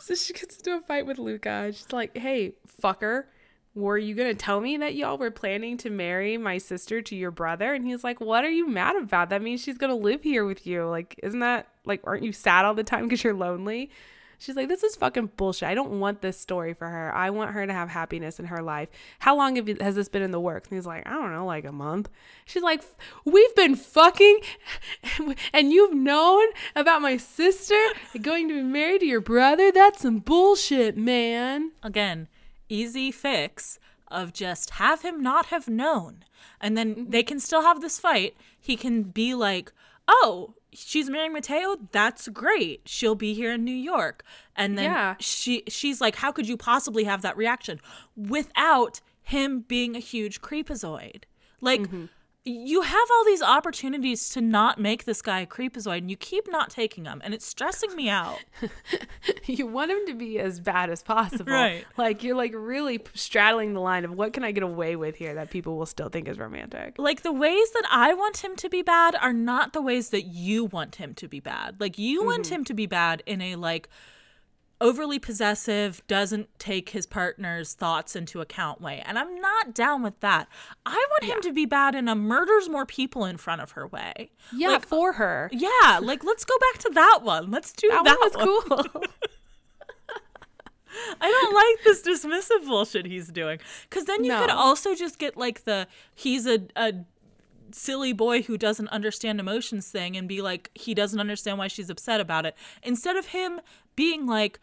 so 0.00 0.14
she 0.14 0.32
gets 0.32 0.58
into 0.58 0.76
a 0.76 0.80
fight 0.80 1.06
with 1.06 1.18
Luca. 1.18 1.72
She's 1.72 1.92
like, 1.92 2.16
"Hey, 2.16 2.54
fucker." 2.82 3.24
Were 3.80 3.98
you 3.98 4.14
going 4.14 4.28
to 4.28 4.34
tell 4.34 4.60
me 4.60 4.76
that 4.76 4.94
y'all 4.94 5.18
were 5.18 5.30
planning 5.30 5.76
to 5.78 5.90
marry 5.90 6.36
my 6.36 6.58
sister 6.58 7.02
to 7.02 7.16
your 7.16 7.30
brother? 7.30 7.74
And 7.74 7.86
he's 7.86 8.04
like, 8.04 8.20
what 8.20 8.44
are 8.44 8.50
you 8.50 8.68
mad 8.68 8.96
about? 8.96 9.30
That 9.30 9.42
means 9.42 9.62
she's 9.62 9.78
going 9.78 9.90
to 9.90 9.96
live 9.96 10.22
here 10.22 10.44
with 10.44 10.66
you. 10.66 10.86
Like, 10.86 11.18
isn't 11.22 11.40
that 11.40 11.68
like, 11.84 12.00
aren't 12.04 12.22
you 12.22 12.32
sad 12.32 12.64
all 12.64 12.74
the 12.74 12.84
time 12.84 13.04
because 13.04 13.24
you're 13.24 13.34
lonely? 13.34 13.90
She's 14.40 14.56
like, 14.56 14.68
this 14.68 14.82
is 14.82 14.96
fucking 14.96 15.32
bullshit. 15.36 15.68
I 15.68 15.74
don't 15.74 16.00
want 16.00 16.22
this 16.22 16.40
story 16.40 16.72
for 16.72 16.88
her. 16.88 17.14
I 17.14 17.28
want 17.28 17.50
her 17.50 17.66
to 17.66 17.72
have 17.74 17.90
happiness 17.90 18.40
in 18.40 18.46
her 18.46 18.62
life. 18.62 18.88
How 19.18 19.36
long 19.36 19.56
have 19.56 19.68
you, 19.68 19.76
has 19.82 19.96
this 19.96 20.08
been 20.08 20.22
in 20.22 20.30
the 20.30 20.40
works? 20.40 20.70
And 20.70 20.78
he's 20.78 20.86
like, 20.86 21.06
I 21.06 21.10
don't 21.10 21.34
know, 21.34 21.44
like 21.44 21.66
a 21.66 21.72
month. 21.72 22.08
She's 22.46 22.62
like, 22.62 22.82
we've 23.26 23.54
been 23.54 23.76
fucking 23.76 24.40
and 25.52 25.72
you've 25.72 25.92
known 25.92 26.46
about 26.74 27.02
my 27.02 27.18
sister 27.18 27.78
going 28.22 28.48
to 28.48 28.54
be 28.54 28.62
married 28.62 29.00
to 29.00 29.06
your 29.06 29.20
brother? 29.20 29.70
That's 29.70 30.00
some 30.00 30.20
bullshit, 30.20 30.96
man. 30.96 31.72
Again, 31.82 32.28
easy 32.70 33.10
fix 33.10 33.78
of 34.08 34.32
just 34.32 34.70
have 34.70 35.02
him 35.02 35.22
not 35.22 35.46
have 35.46 35.68
known. 35.68 36.24
And 36.60 36.76
then 36.76 36.94
mm-hmm. 36.94 37.10
they 37.10 37.22
can 37.22 37.38
still 37.38 37.62
have 37.62 37.80
this 37.80 37.98
fight. 37.98 38.36
He 38.58 38.76
can 38.76 39.02
be 39.02 39.34
like, 39.34 39.72
oh, 40.08 40.54
she's 40.72 41.08
marrying 41.08 41.32
Matteo. 41.32 41.76
That's 41.92 42.28
great. 42.28 42.82
She'll 42.86 43.14
be 43.14 43.34
here 43.34 43.52
in 43.52 43.64
New 43.64 43.70
York. 43.70 44.24
And 44.56 44.76
then 44.76 44.90
yeah. 44.90 45.14
she 45.20 45.62
she's 45.68 46.00
like, 46.00 46.16
how 46.16 46.32
could 46.32 46.48
you 46.48 46.56
possibly 46.56 47.04
have 47.04 47.22
that 47.22 47.36
reaction 47.36 47.80
without 48.16 49.00
him 49.22 49.60
being 49.60 49.94
a 49.94 50.00
huge 50.00 50.40
creepazoid? 50.40 51.24
Like, 51.60 51.82
mm-hmm 51.82 52.06
you 52.44 52.80
have 52.80 53.08
all 53.12 53.24
these 53.24 53.42
opportunities 53.42 54.30
to 54.30 54.40
not 54.40 54.80
make 54.80 55.04
this 55.04 55.20
guy 55.20 55.40
a 55.40 55.46
creepazoid 55.46 55.98
and 55.98 56.10
you 56.10 56.16
keep 56.16 56.50
not 56.50 56.70
taking 56.70 57.04
them 57.04 57.20
and 57.22 57.34
it's 57.34 57.46
stressing 57.46 57.94
me 57.94 58.08
out. 58.08 58.38
You 59.44 59.66
want 59.66 59.90
him 59.90 59.98
to 60.06 60.14
be 60.14 60.38
as 60.38 60.60
bad 60.60 60.90
as 60.90 61.02
possible. 61.02 61.52
Right. 61.52 61.84
Like 61.96 62.22
you're 62.22 62.36
like 62.36 62.52
really 62.54 63.00
straddling 63.14 63.74
the 63.74 63.80
line 63.80 64.04
of 64.04 64.12
what 64.12 64.32
can 64.32 64.44
i 64.44 64.52
get 64.52 64.62
away 64.62 64.96
with 64.96 65.16
here 65.16 65.34
that 65.34 65.50
people 65.50 65.76
will 65.76 65.86
still 65.86 66.08
think 66.08 66.28
is 66.28 66.38
romantic? 66.38 66.94
Like 66.98 67.22
the 67.22 67.32
ways 67.32 67.70
that 67.72 67.84
i 67.90 68.14
want 68.14 68.44
him 68.44 68.54
to 68.56 68.68
be 68.68 68.82
bad 68.82 69.16
are 69.20 69.32
not 69.32 69.72
the 69.72 69.82
ways 69.82 70.10
that 70.10 70.22
you 70.22 70.66
want 70.66 70.96
him 70.96 71.14
to 71.14 71.28
be 71.28 71.40
bad. 71.40 71.80
Like 71.80 71.98
you 71.98 72.20
mm-hmm. 72.20 72.26
want 72.26 72.52
him 72.52 72.64
to 72.64 72.74
be 72.74 72.86
bad 72.86 73.22
in 73.26 73.40
a 73.40 73.56
like 73.56 73.88
overly 74.80 75.18
possessive, 75.18 76.02
doesn't 76.06 76.48
take 76.58 76.90
his 76.90 77.06
partner's 77.06 77.74
thoughts 77.74 78.16
into 78.16 78.40
account 78.40 78.80
way. 78.80 79.02
And 79.04 79.18
I'm 79.18 79.40
not 79.40 79.74
down 79.74 80.02
with 80.02 80.20
that. 80.20 80.48
I 80.86 81.04
want 81.10 81.24
yeah. 81.24 81.34
him 81.34 81.40
to 81.42 81.52
be 81.52 81.66
bad 81.66 81.94
in 81.94 82.08
a 82.08 82.14
murders 82.14 82.68
more 82.68 82.86
people 82.86 83.24
in 83.24 83.36
front 83.36 83.60
of 83.60 83.72
her 83.72 83.86
way. 83.86 84.30
Yeah, 84.54 84.68
like, 84.68 84.86
for 84.86 85.14
her. 85.14 85.50
Yeah, 85.52 86.00
like 86.00 86.24
let's 86.24 86.44
go 86.44 86.54
back 86.72 86.80
to 86.82 86.90
that 86.94 87.20
one. 87.22 87.50
Let's 87.50 87.72
do 87.72 87.88
that. 87.88 88.04
That 88.04 88.18
one 88.18 88.30
was 88.30 88.68
one. 88.68 88.84
cool. 88.92 89.04
I 91.20 91.28
don't 91.28 91.54
like 91.54 91.84
this 91.84 92.02
dismissive 92.02 92.66
bullshit 92.66 93.06
he's 93.06 93.28
doing. 93.28 93.60
Because 93.88 94.06
then 94.06 94.24
you 94.24 94.30
no. 94.30 94.40
could 94.40 94.50
also 94.50 94.94
just 94.94 95.18
get 95.18 95.36
like 95.36 95.64
the 95.64 95.86
he's 96.14 96.46
a, 96.46 96.62
a 96.74 96.94
silly 97.74 98.12
boy 98.12 98.42
who 98.42 98.56
doesn't 98.58 98.88
understand 98.88 99.40
emotions 99.40 99.88
thing 99.88 100.16
and 100.16 100.28
be 100.28 100.42
like 100.42 100.70
he 100.74 100.94
doesn't 100.94 101.20
understand 101.20 101.58
why 101.58 101.68
she's 101.68 101.90
upset 101.90 102.20
about 102.20 102.46
it 102.46 102.54
instead 102.82 103.16
of 103.16 103.26
him 103.26 103.60
being 103.96 104.26
like 104.26 104.58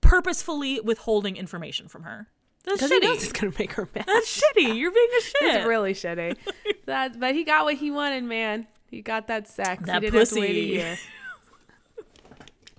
purposefully 0.00 0.80
withholding 0.80 1.36
information 1.36 1.88
from 1.88 2.02
her. 2.02 2.28
That's 2.64 2.78
Because 2.78 2.90
he 2.90 2.98
knows 3.00 3.22
it's 3.22 3.32
gonna 3.32 3.52
make 3.58 3.72
her 3.72 3.88
mad. 3.94 4.04
That's 4.06 4.40
shitty. 4.40 4.78
You're 4.78 4.90
being 4.90 5.08
a 5.18 5.22
shit. 5.22 5.54
It's 5.56 5.66
really 5.66 5.92
shitty. 5.92 6.36
that, 6.86 7.20
but 7.20 7.34
he 7.34 7.44
got 7.44 7.64
what 7.64 7.74
he 7.76 7.90
wanted, 7.90 8.24
man. 8.24 8.66
He 8.90 9.02
got 9.02 9.26
that 9.26 9.48
sex. 9.48 9.84
That 9.86 10.02
he 10.02 10.10
didn't 10.10 10.18
have 10.20 10.28
to 10.30 10.40
wait 10.40 10.50
a 10.50 10.52
pussy. 10.52 10.60
year. 10.60 10.98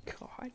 God. 0.20 0.52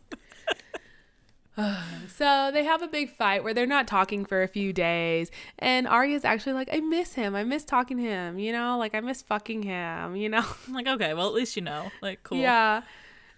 so 2.09 2.51
they 2.53 2.65
have 2.65 2.83
a 2.83 2.89
big 2.89 3.11
fight 3.11 3.45
where 3.45 3.55
they're 3.55 3.67
not 3.67 3.87
talking 3.87 4.25
for 4.25 4.43
a 4.43 4.49
few 4.49 4.73
days, 4.73 5.31
and 5.59 5.87
Aria's 5.87 6.25
actually 6.25 6.53
like, 6.55 6.69
"I 6.73 6.81
miss 6.81 7.15
him. 7.15 7.35
I 7.35 7.45
miss 7.45 7.65
talking 7.65 7.97
to 7.99 8.03
him. 8.03 8.39
You 8.39 8.53
know, 8.53 8.79
like 8.79 8.95
I 8.95 9.01
miss 9.01 9.23
fucking 9.23 9.63
him. 9.63 10.17
You 10.17 10.29
know." 10.29 10.45
I'm 10.67 10.75
like, 10.75 10.87
okay, 10.87 11.15
well, 11.15 11.29
at 11.29 11.35
least 11.35 11.57
you 11.57 11.63
know. 11.63 11.91
Like, 12.03 12.23
cool. 12.23 12.39
Yeah. 12.39 12.83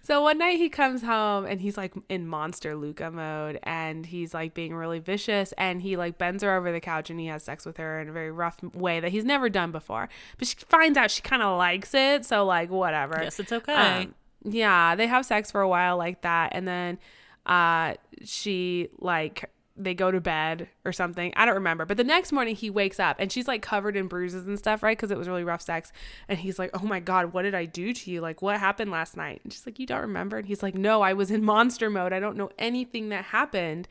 So 0.05 0.21
one 0.21 0.37
night 0.37 0.57
he 0.57 0.67
comes 0.67 1.01
home 1.01 1.45
and 1.45 1.61
he's 1.61 1.77
like 1.77 1.93
in 2.09 2.27
monster 2.27 2.75
Luca 2.75 3.09
mode 3.09 3.57
and 3.63 4.05
he's 4.05 4.33
like 4.33 4.53
being 4.53 4.75
really 4.75 4.99
vicious 4.99 5.53
and 5.57 5.81
he 5.81 5.95
like 5.95 6.17
bends 6.17 6.43
her 6.43 6.57
over 6.57 6.73
the 6.73 6.81
couch 6.81 7.09
and 7.09 7.17
he 7.17 7.27
has 7.27 7.41
sex 7.41 7.65
with 7.65 7.77
her 7.77 8.01
in 8.01 8.09
a 8.09 8.11
very 8.11 8.29
rough 8.29 8.61
way 8.75 8.99
that 8.99 9.11
he's 9.11 9.23
never 9.23 9.47
done 9.47 9.71
before. 9.71 10.09
But 10.37 10.49
she 10.49 10.57
finds 10.67 10.97
out 10.97 11.09
she 11.09 11.21
kind 11.21 11.41
of 11.41 11.57
likes 11.57 11.93
it, 11.93 12.25
so 12.25 12.43
like 12.43 12.69
whatever. 12.69 13.15
Guess 13.15 13.39
it's 13.39 13.53
okay. 13.53 13.73
Um, 13.73 14.15
yeah, 14.43 14.93
they 14.95 15.07
have 15.07 15.25
sex 15.25 15.51
for 15.51 15.61
a 15.61 15.69
while 15.69 15.95
like 15.95 16.21
that 16.23 16.49
and 16.53 16.67
then 16.67 16.99
uh 17.45 17.95
she 18.23 18.89
like 18.99 19.49
they 19.75 19.93
go 19.93 20.11
to 20.11 20.21
bed 20.21 20.69
or 20.85 20.91
something. 20.91 21.33
I 21.35 21.45
don't 21.45 21.55
remember. 21.55 21.85
But 21.85 21.97
the 21.97 22.03
next 22.03 22.31
morning 22.31 22.55
he 22.55 22.69
wakes 22.69 22.99
up 22.99 23.15
and 23.19 23.31
she's 23.31 23.47
like 23.47 23.63
covered 23.63 23.95
in 23.95 24.07
bruises 24.07 24.45
and 24.45 24.57
stuff, 24.57 24.83
right? 24.83 24.95
Because 24.95 25.09
it 25.09 25.17
was 25.17 25.27
really 25.27 25.43
rough 25.43 25.61
sex. 25.61 25.91
And 26.27 26.37
he's 26.37 26.59
like, 26.59 26.69
Oh 26.73 26.85
my 26.85 26.99
God, 26.99 27.33
what 27.33 27.41
did 27.41 27.55
I 27.55 27.65
do 27.65 27.91
to 27.91 28.11
you? 28.11 28.21
Like, 28.21 28.41
what 28.41 28.59
happened 28.59 28.91
last 28.91 29.17
night? 29.17 29.41
And 29.43 29.51
she's 29.51 29.65
like, 29.65 29.79
You 29.79 29.87
don't 29.87 30.01
remember? 30.01 30.37
And 30.37 30.47
he's 30.47 30.61
like, 30.61 30.75
No, 30.75 31.01
I 31.01 31.13
was 31.13 31.31
in 31.31 31.43
monster 31.43 31.89
mode. 31.89 32.13
I 32.13 32.19
don't 32.19 32.37
know 32.37 32.51
anything 32.59 33.09
that 33.09 33.25
happened. 33.25 33.87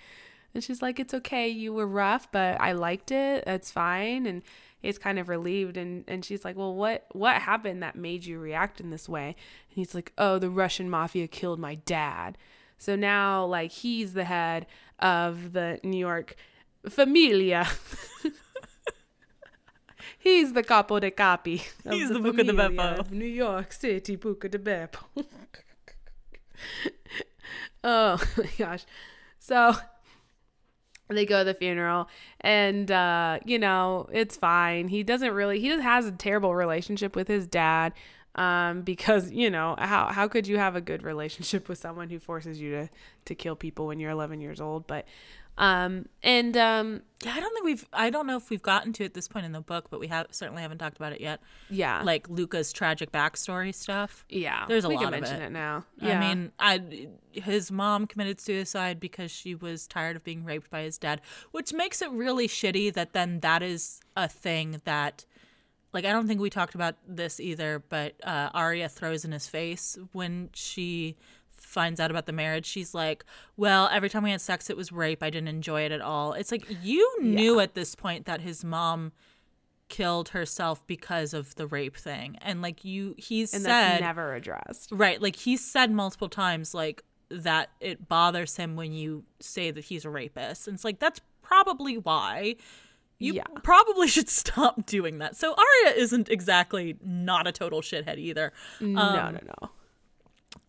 And 0.54 0.62
she's 0.62 0.82
like, 0.82 1.00
It's 1.00 1.14
okay. 1.14 1.48
You 1.48 1.72
were 1.72 1.86
rough, 1.86 2.30
but 2.30 2.60
I 2.60 2.72
liked 2.72 3.10
it. 3.10 3.44
That's 3.44 3.72
fine. 3.72 4.26
And 4.26 4.42
he's 4.80 4.98
kind 4.98 5.18
of 5.18 5.28
relieved 5.28 5.76
and, 5.76 6.04
and 6.06 6.24
she's 6.24 6.44
like, 6.44 6.56
Well, 6.56 6.74
what 6.74 7.06
what 7.10 7.42
happened 7.42 7.82
that 7.82 7.96
made 7.96 8.24
you 8.24 8.38
react 8.38 8.80
in 8.80 8.90
this 8.90 9.08
way? 9.08 9.26
And 9.26 9.76
he's 9.76 9.96
like, 9.96 10.12
Oh, 10.16 10.38
the 10.38 10.50
Russian 10.50 10.88
mafia 10.88 11.26
killed 11.26 11.58
my 11.58 11.74
dad. 11.74 12.38
So 12.82 12.96
now 12.96 13.44
like 13.44 13.70
he's 13.70 14.12
the 14.12 14.24
head 14.24 14.66
of 14.98 15.52
the 15.52 15.78
New 15.84 15.96
York 15.96 16.34
familia. 16.88 17.68
he's 20.18 20.52
the 20.52 20.64
capo 20.64 20.98
de 20.98 21.12
capi. 21.12 21.62
of 21.86 21.92
He's 21.92 22.08
the 22.08 22.18
Buca 22.18 22.44
de 22.44 22.52
Beppo. 22.52 22.98
of 22.98 23.12
New 23.12 23.24
York 23.24 23.72
City, 23.72 24.16
Buca 24.16 24.50
de 24.50 24.58
Beppo. 24.58 24.98
oh 27.84 28.20
my 28.36 28.50
gosh. 28.58 28.84
So 29.38 29.76
they 31.08 31.24
go 31.24 31.38
to 31.40 31.44
the 31.44 31.54
funeral 31.54 32.08
and 32.40 32.90
uh 32.90 33.38
you 33.44 33.58
know 33.58 34.08
it's 34.12 34.34
fine 34.36 34.88
he 34.88 35.02
doesn't 35.02 35.34
really 35.34 35.60
he 35.60 35.68
just 35.68 35.82
has 35.82 36.06
a 36.06 36.12
terrible 36.12 36.54
relationship 36.54 37.14
with 37.14 37.28
his 37.28 37.46
dad 37.46 37.92
um 38.34 38.82
because 38.82 39.30
you 39.30 39.50
know 39.50 39.74
how 39.78 40.06
how 40.06 40.26
could 40.26 40.46
you 40.46 40.56
have 40.56 40.74
a 40.74 40.80
good 40.80 41.02
relationship 41.02 41.68
with 41.68 41.78
someone 41.78 42.08
who 42.08 42.18
forces 42.18 42.60
you 42.60 42.70
to 42.70 42.88
to 43.26 43.34
kill 43.34 43.54
people 43.56 43.86
when 43.86 44.00
you're 44.00 44.10
11 44.10 44.40
years 44.40 44.60
old 44.60 44.86
but 44.86 45.04
um 45.58 46.06
and 46.22 46.56
um 46.56 47.02
Yeah, 47.22 47.34
I 47.36 47.40
don't 47.40 47.52
think 47.52 47.66
we've. 47.66 47.86
I 47.92 48.08
don't 48.08 48.26
know 48.26 48.38
if 48.38 48.48
we've 48.48 48.62
gotten 48.62 48.90
to 48.94 49.04
it 49.04 49.12
this 49.12 49.28
point 49.28 49.44
in 49.44 49.52
the 49.52 49.60
book, 49.60 49.90
but 49.90 50.00
we 50.00 50.06
have 50.06 50.28
certainly 50.30 50.62
haven't 50.62 50.78
talked 50.78 50.96
about 50.96 51.12
it 51.12 51.20
yet. 51.20 51.40
yeah 51.68 52.00
Like 52.02 52.26
Luca's 52.30 52.72
tragic 52.72 53.12
backstory 53.12 53.74
stuff. 53.74 54.24
yeah 54.30 54.64
there's 54.66 54.84
a 54.84 54.88
we 54.88 54.94
lot 54.94 55.04
can 55.04 55.14
of 55.14 55.20
mention 55.20 55.42
it. 55.42 55.46
it, 55.48 55.52
now 55.52 55.84
I 56.00 56.18
mean, 56.18 56.52
I 56.58 57.08
his 57.32 57.70
mom 57.70 58.06
committed 58.06 58.40
suicide 58.40 58.98
because 58.98 59.30
she 59.30 59.54
was 59.54 59.86
tired 59.86 60.16
of 60.16 60.24
being 60.24 60.42
raped 60.42 60.70
by 60.70 60.82
his 60.84 60.96
dad, 60.96 61.20
which 61.50 61.74
makes 61.74 62.00
it 62.00 62.10
really 62.10 62.48
shitty 62.48 62.90
that 62.94 63.12
then 63.12 63.40
that 63.40 63.62
is 63.62 64.00
a 64.16 64.28
thing 64.28 64.80
that 64.86 65.26
like 65.92 66.04
I 66.04 66.12
don't 66.12 66.26
think 66.26 66.40
we 66.40 66.50
talked 66.50 66.74
about 66.74 66.96
this 67.06 67.40
either, 67.40 67.82
but 67.88 68.14
uh 68.24 68.50
Aria 68.54 68.88
throws 68.88 69.24
in 69.24 69.32
his 69.32 69.46
face 69.46 69.98
when 70.12 70.50
she 70.52 71.16
finds 71.50 72.00
out 72.00 72.10
about 72.10 72.26
the 72.26 72.32
marriage. 72.32 72.66
She's 72.66 72.92
like, 72.94 73.24
"Well, 73.56 73.88
every 73.92 74.10
time 74.10 74.22
we 74.24 74.30
had 74.30 74.40
sex 74.40 74.68
it 74.68 74.76
was 74.76 74.92
rape. 74.92 75.22
I 75.22 75.30
didn't 75.30 75.48
enjoy 75.48 75.82
it 75.82 75.92
at 75.92 76.00
all." 76.00 76.32
It's 76.32 76.52
like 76.52 76.66
you 76.82 77.18
knew 77.20 77.60
at 77.60 77.74
this 77.74 77.94
point 77.94 78.26
that 78.26 78.40
his 78.40 78.64
mom 78.64 79.12
killed 79.92 80.30
herself 80.30 80.84
because 80.86 81.34
of 81.34 81.54
the 81.56 81.66
rape 81.66 81.96
thing. 81.96 82.36
And 82.40 82.62
like 82.62 82.82
you 82.82 83.14
he 83.18 83.42
and 83.42 83.48
said 83.50 83.62
that's 83.64 84.00
never 84.00 84.34
addressed 84.34 84.90
Right. 84.90 85.20
Like 85.20 85.36
he 85.36 85.56
said 85.58 85.90
multiple 85.90 86.30
times, 86.30 86.72
like 86.72 87.02
that 87.28 87.70
it 87.78 88.08
bothers 88.08 88.56
him 88.56 88.74
when 88.74 88.92
you 88.94 89.24
say 89.40 89.70
that 89.70 89.84
he's 89.84 90.06
a 90.06 90.10
rapist. 90.10 90.66
And 90.66 90.74
it's 90.74 90.84
like, 90.84 90.98
that's 90.98 91.20
probably 91.42 91.98
why. 91.98 92.56
You 93.22 93.34
Yeah. 93.34 93.44
probably 93.62 94.08
should 94.14 94.28
stop 94.28 94.86
doing 94.86 95.18
that. 95.18 95.36
So 95.36 95.54
Aria 95.54 95.96
isn't 95.96 96.28
exactly 96.28 96.96
not 97.04 97.46
a 97.46 97.52
total 97.52 97.80
shithead 97.80 98.18
either. 98.18 98.52
no 98.80 99.00
Um, 99.00 99.34
no 99.34 99.40
no 99.60 99.70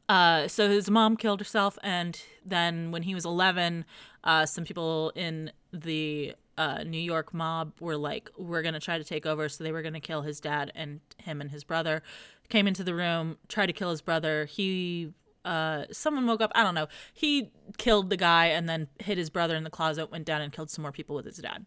Uh, 0.10 0.48
so 0.48 0.70
his 0.70 0.90
mom 0.92 1.16
killed 1.18 1.40
herself, 1.40 1.80
and 1.82 2.22
then 2.46 2.92
when 2.92 3.04
he 3.04 3.16
was 3.16 3.26
11, 3.26 3.86
uh, 4.24 4.46
some 4.46 4.64
people 4.66 5.12
in 5.16 5.52
the 5.72 6.36
uh, 6.58 6.84
New 6.84 7.00
York 7.00 7.34
mob 7.34 7.72
were 7.80 7.98
like, 7.98 8.30
"We're 8.38 8.62
gonna 8.62 8.80
try 8.80 8.98
to 9.00 9.04
take 9.04 9.26
over." 9.26 9.50
So 9.50 9.64
they 9.64 9.72
were 9.72 9.82
gonna 9.82 10.00
kill 10.02 10.22
his 10.22 10.40
dad 10.40 10.72
and 10.76 11.00
him 11.18 11.42
and 11.42 11.50
his 11.50 11.64
brother. 11.64 12.04
Came 12.50 12.68
into 12.68 12.84
the 12.84 12.94
room, 12.94 13.38
tried 13.48 13.68
to 13.68 13.74
kill 13.74 13.90
his 13.90 14.02
brother. 14.02 14.46
He, 14.46 15.14
uh, 15.46 15.86
someone 15.92 16.28
woke 16.28 16.42
up. 16.42 16.52
I 16.54 16.62
don't 16.64 16.76
know. 16.76 16.88
He 17.14 17.50
killed 17.78 18.10
the 18.12 18.18
guy 18.18 18.48
and 18.48 18.70
then 18.70 18.88
hit 19.00 19.18
his 19.18 19.30
brother 19.32 19.56
in 19.56 19.64
the 19.64 19.72
closet. 19.72 20.12
Went 20.12 20.26
down 20.26 20.42
and 20.42 20.54
killed 20.54 20.70
some 20.70 20.84
more 20.84 20.92
people 20.92 21.16
with 21.16 21.26
his 21.26 21.38
dad. 21.38 21.66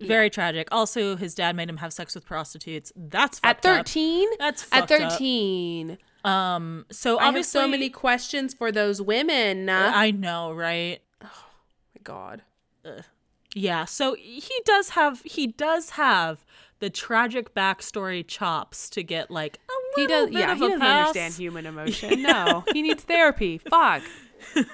Very 0.00 0.28
tragic. 0.30 0.68
Also, 0.72 1.16
his 1.16 1.34
dad 1.34 1.56
made 1.56 1.68
him 1.68 1.76
have 1.78 1.92
sex 1.92 2.14
with 2.14 2.24
prostitutes. 2.26 2.92
That's 2.96 3.40
at 3.44 3.56
up. 3.56 3.62
13 3.62 4.28
That's 4.38 4.62
at 4.72 4.88
fucked 4.88 4.92
up. 5.02 5.12
13 5.12 5.98
Um. 6.24 6.86
So 6.90 7.18
i 7.18 7.26
obviously, 7.28 7.60
so 7.60 7.68
many 7.68 7.90
questions 7.90 8.54
for 8.54 8.70
those 8.72 9.00
women 9.02 9.68
oh 9.70 9.72
I 9.94 10.10
know, 10.10 10.52
right? 10.52 11.00
Oh 11.22 11.26
my 11.94 12.00
god 12.02 12.42
Yeah, 13.54 13.84
so 13.84 14.14
he 14.14 14.52
does 14.64 14.90
have 14.90 15.22
he 15.24 15.46
does 15.46 15.90
have 15.90 16.44
the 16.80 16.90
tragic 16.90 17.54
backstory 17.54 18.26
chops 18.26 18.90
to 18.90 19.02
get 19.02 19.30
like 19.30 19.58
a 19.68 19.72
He 20.00 20.02
little 20.02 20.26
does. 20.26 20.30
bit 20.34 20.38
Yeah, 20.40 20.52
of 20.52 20.58
he 20.58 20.64
a 20.64 20.68
doesn't 20.68 20.80
pass. 20.80 21.08
understand 21.08 21.34
human 21.34 21.66
emotion. 21.72 22.22
No, 22.22 22.64
he 22.72 22.82
needs 22.82 23.04
therapy. 23.04 23.58
Fuck. 23.70 24.02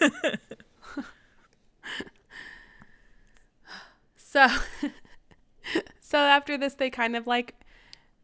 so, 4.16 4.46
so 6.00 6.18
after 6.18 6.56
this, 6.56 6.74
they 6.74 6.90
kind 6.90 7.16
of 7.16 7.26
like 7.26 7.54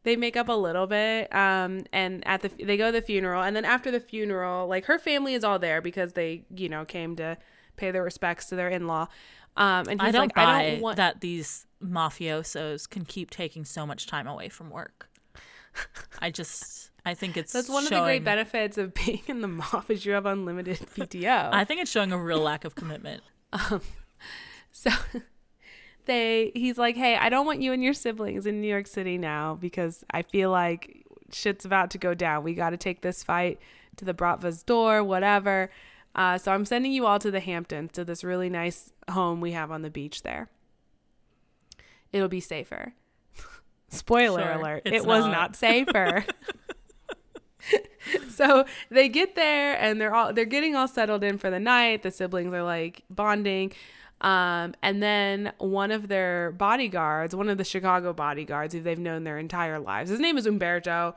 they 0.03 0.17
make 0.17 0.37
up 0.37 0.49
a 0.49 0.53
little 0.53 0.87
bit. 0.87 1.35
Um, 1.35 1.85
and 1.93 2.27
at 2.27 2.43
the 2.43 2.49
they 2.49 2.77
go 2.77 2.87
to 2.87 2.93
the 2.93 3.03
funeral, 3.03 3.43
and 3.43 3.55
then 3.55 3.65
after 3.65 3.91
the 3.91 4.01
funeral, 4.01 4.67
like 4.67 4.87
her 4.87 4.99
family 4.99 5.35
is 5.35 5.45
all 5.45 5.59
there 5.59 5.81
because 5.81 6.13
they, 6.13 6.45
you 6.55 6.69
know, 6.69 6.85
came 6.85 7.17
to 7.17 7.37
pay 7.77 7.91
their 7.91 8.03
respects 8.03 8.47
to 8.47 8.57
their 8.57 8.69
in 8.69 8.87
law. 8.87 9.09
Um, 9.57 9.89
and 9.89 10.01
he's 10.01 10.09
I 10.09 10.13
don't 10.13 10.23
like, 10.23 10.35
buy 10.35 10.43
I 10.43 10.71
don't 10.71 10.81
want 10.81 10.97
that 10.97 11.21
these 11.21 11.67
mafiosos 11.83 12.89
can 12.89 13.05
keep 13.05 13.31
taking 13.31 13.65
so 13.65 13.87
much 13.87 14.07
time 14.07 14.27
away 14.27 14.49
from 14.49 14.71
work. 14.71 15.09
I 16.21 16.31
just 16.31 16.91
I 17.05 17.15
think 17.15 17.37
it's 17.37 17.53
That's 17.53 17.69
one 17.69 17.85
of 17.85 17.91
the 17.91 18.01
great 18.01 18.25
benefits 18.25 18.79
of 18.79 18.93
being 18.95 19.23
in 19.29 19.41
the 19.41 19.49
mob 19.49 19.85
is 19.89 20.05
you 20.05 20.13
have 20.13 20.27
unlimited 20.27 20.79
PTO. 20.97 21.51
I 21.53 21.65
think 21.65 21.81
it's 21.81 21.91
showing 21.91 22.13
a 22.13 22.19
real 22.19 22.41
lack 22.41 22.65
of 22.65 22.75
commitment. 22.75 23.23
So 24.73 24.91
they 26.07 26.53
he's 26.55 26.79
like, 26.79 26.97
"Hey, 26.97 27.17
I 27.17 27.29
don't 27.29 27.47
want 27.47 27.61
you 27.61 27.73
and 27.73 27.83
your 27.83 27.95
siblings 27.95 28.47
in 28.47 28.61
New 28.61 28.69
York 28.69 28.87
City 28.87 29.19
now 29.19 29.55
because 29.55 30.05
I 30.11 30.23
feel 30.23 30.51
like 30.51 31.05
shit's 31.33 31.65
about 31.65 31.91
to 31.91 31.99
go 31.99 32.15
down. 32.15 32.43
We 32.43 32.55
got 32.55 32.71
to 32.71 32.77
take 32.77 33.03
this 33.03 33.23
fight 33.23 33.59
to 33.97 34.05
the 34.05 34.15
Bratva's 34.15 34.63
door, 34.63 35.03
whatever. 35.03 35.71
Uh, 36.15 36.39
so 36.39 36.53
I'm 36.53 36.65
sending 36.65 36.93
you 36.93 37.07
all 37.07 37.19
to 37.19 37.31
the 37.31 37.41
Hamptons 37.41 37.93
to 37.93 38.05
this 38.05 38.25
really 38.25 38.49
nice 38.49 38.93
home 39.11 39.41
we 39.41 39.53
have 39.53 39.71
on 39.71 39.83
the 39.83 39.91
beach 39.91 40.23
there. 40.23 40.49
It'll 42.13 42.29
be 42.29 42.41
safer." 42.41 42.95
Spoiler 43.89 44.43
Sure, 44.43 44.53
alert, 44.53 44.83
it 44.87 45.05
was 45.05 45.25
not. 45.25 45.33
not 45.33 45.57
safer. 45.57 46.25
so 48.29 48.65
they 48.91 49.09
get 49.09 49.35
there 49.35 49.77
and 49.81 50.01
they're 50.01 50.15
all 50.15 50.33
they're 50.33 50.45
getting 50.45 50.75
all 50.77 50.89
settled 50.89 51.25
in 51.25 51.39
for 51.39 51.51
the 51.51 51.61
night. 51.61 52.03
The 52.03 52.11
siblings 52.11 52.53
are 52.53 52.63
like 52.63 53.03
bonding. 53.11 53.73
Um, 54.21 54.75
and 54.83 55.03
then 55.03 55.53
one 55.59 55.91
of 55.91 56.09
their 56.09 56.53
bodyguards, 56.53 57.37
one 57.37 57.49
of 57.49 57.59
the 57.59 57.65
Chicago 57.65 58.13
bodyguards 58.13 58.75
who 58.75 58.81
they've 58.81 58.99
known 58.99 59.25
their 59.25 59.39
entire 59.39 59.79
lives, 59.79 60.11
his 60.11 60.21
name 60.21 60.39
is 60.39 60.47
Umberto. 60.47 61.15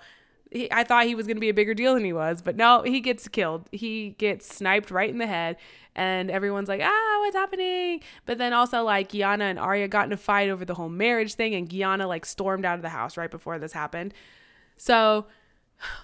He, 0.51 0.71
I 0.71 0.84
thought 0.84 1.05
he 1.05 1.15
was 1.15 1.26
going 1.26 1.38
to 1.38 1.41
be 1.41 1.49
a 1.49 1.53
bigger 1.53 1.73
deal 1.73 1.93
than 1.93 2.03
he 2.03 2.11
was, 2.11 2.41
but 2.41 2.55
no, 2.55 2.81
he 2.81 2.99
gets 2.99 3.27
killed. 3.27 3.67
He 3.71 4.15
gets 4.17 4.53
sniped 4.53 4.91
right 4.91 5.09
in 5.09 5.19
the 5.19 5.27
head, 5.27 5.57
and 5.95 6.30
everyone's 6.30 6.67
like, 6.67 6.81
ah, 6.84 7.17
what's 7.19 7.35
happening? 7.35 8.01
But 8.26 8.38
then 8.38 8.51
also, 8.51 8.84
like, 8.84 9.09
Gianna 9.09 9.45
and 9.45 9.59
Aria 9.59 9.88
got 9.88 10.07
in 10.07 10.11
a 10.11 10.17
fight 10.17 10.49
over 10.49 10.65
the 10.65 10.73
whole 10.73 10.89
marriage 10.89 11.35
thing, 11.35 11.53
and 11.53 11.69
Gianna, 11.69 12.07
like, 12.07 12.26
stormed 12.26 12.65
out 12.65 12.76
of 12.76 12.81
the 12.81 12.89
house 12.89 13.15
right 13.15 13.31
before 13.31 13.59
this 13.59 13.73
happened. 13.73 14.13
So 14.76 15.27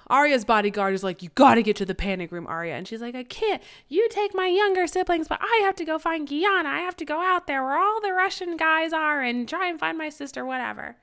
Aria's 0.09 0.45
bodyguard 0.45 0.93
is 0.93 1.03
like, 1.03 1.21
You 1.23 1.29
gotta 1.35 1.61
get 1.61 1.75
to 1.77 1.85
the 1.85 1.95
panic 1.95 2.31
room, 2.31 2.47
Aria. 2.47 2.75
And 2.75 2.87
she's 2.87 3.01
like, 3.01 3.15
I 3.15 3.23
can't. 3.23 3.61
You 3.87 4.07
take 4.09 4.33
my 4.33 4.47
younger 4.47 4.87
siblings, 4.87 5.27
but 5.27 5.39
I 5.41 5.61
have 5.63 5.75
to 5.75 5.85
go 5.85 5.97
find 5.99 6.27
Gianna. 6.27 6.69
I 6.69 6.79
have 6.79 6.95
to 6.97 7.05
go 7.05 7.21
out 7.21 7.47
there 7.47 7.63
where 7.63 7.77
all 7.77 7.99
the 8.01 8.13
Russian 8.13 8.57
guys 8.57 8.93
are 8.93 9.21
and 9.21 9.47
try 9.47 9.67
and 9.69 9.79
find 9.79 9.97
my 9.97 10.09
sister, 10.09 10.45
whatever. 10.45 10.95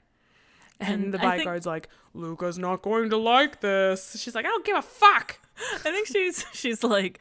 And, 0.80 1.04
And 1.04 1.14
the 1.14 1.18
I 1.18 1.20
think- 1.20 1.32
bodyguard's 1.32 1.66
like, 1.66 1.88
Luca's 2.14 2.58
not 2.58 2.82
going 2.82 3.08
to 3.10 3.16
like 3.16 3.60
this. 3.60 4.16
She's 4.20 4.34
like, 4.34 4.44
I 4.44 4.48
don't 4.48 4.64
give 4.64 4.76
a 4.76 4.82
fuck. 4.82 5.38
I 5.74 5.78
think 5.78 6.06
she's 6.08 6.44
she's 6.52 6.82
like, 6.84 7.20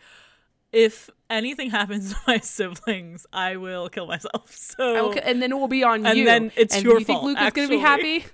if 0.72 1.10
anything 1.30 1.70
happens 1.70 2.12
to 2.14 2.20
my 2.28 2.38
siblings, 2.40 3.26
I 3.34 3.58
will 3.58 3.90
kill 3.90 4.08
myself. 4.08 4.56
So 4.56 4.96
I 4.96 5.02
will 5.02 5.14
ki- 5.14 5.20
and 5.24 5.42
then 5.42 5.52
it 5.52 5.56
will 5.56 5.68
be 5.68 5.84
on 5.84 6.06
And 6.06 6.18
you. 6.18 6.28
And 6.30 6.46
then 6.46 6.52
it's 6.56 6.76
and 6.76 6.84
your 6.84 7.00
you 7.00 7.06
think 7.06 7.20
fault, 7.20 7.26
Luca's 7.26 7.52
gonna 7.54 7.68
be 7.68 7.78
happy? 7.78 8.26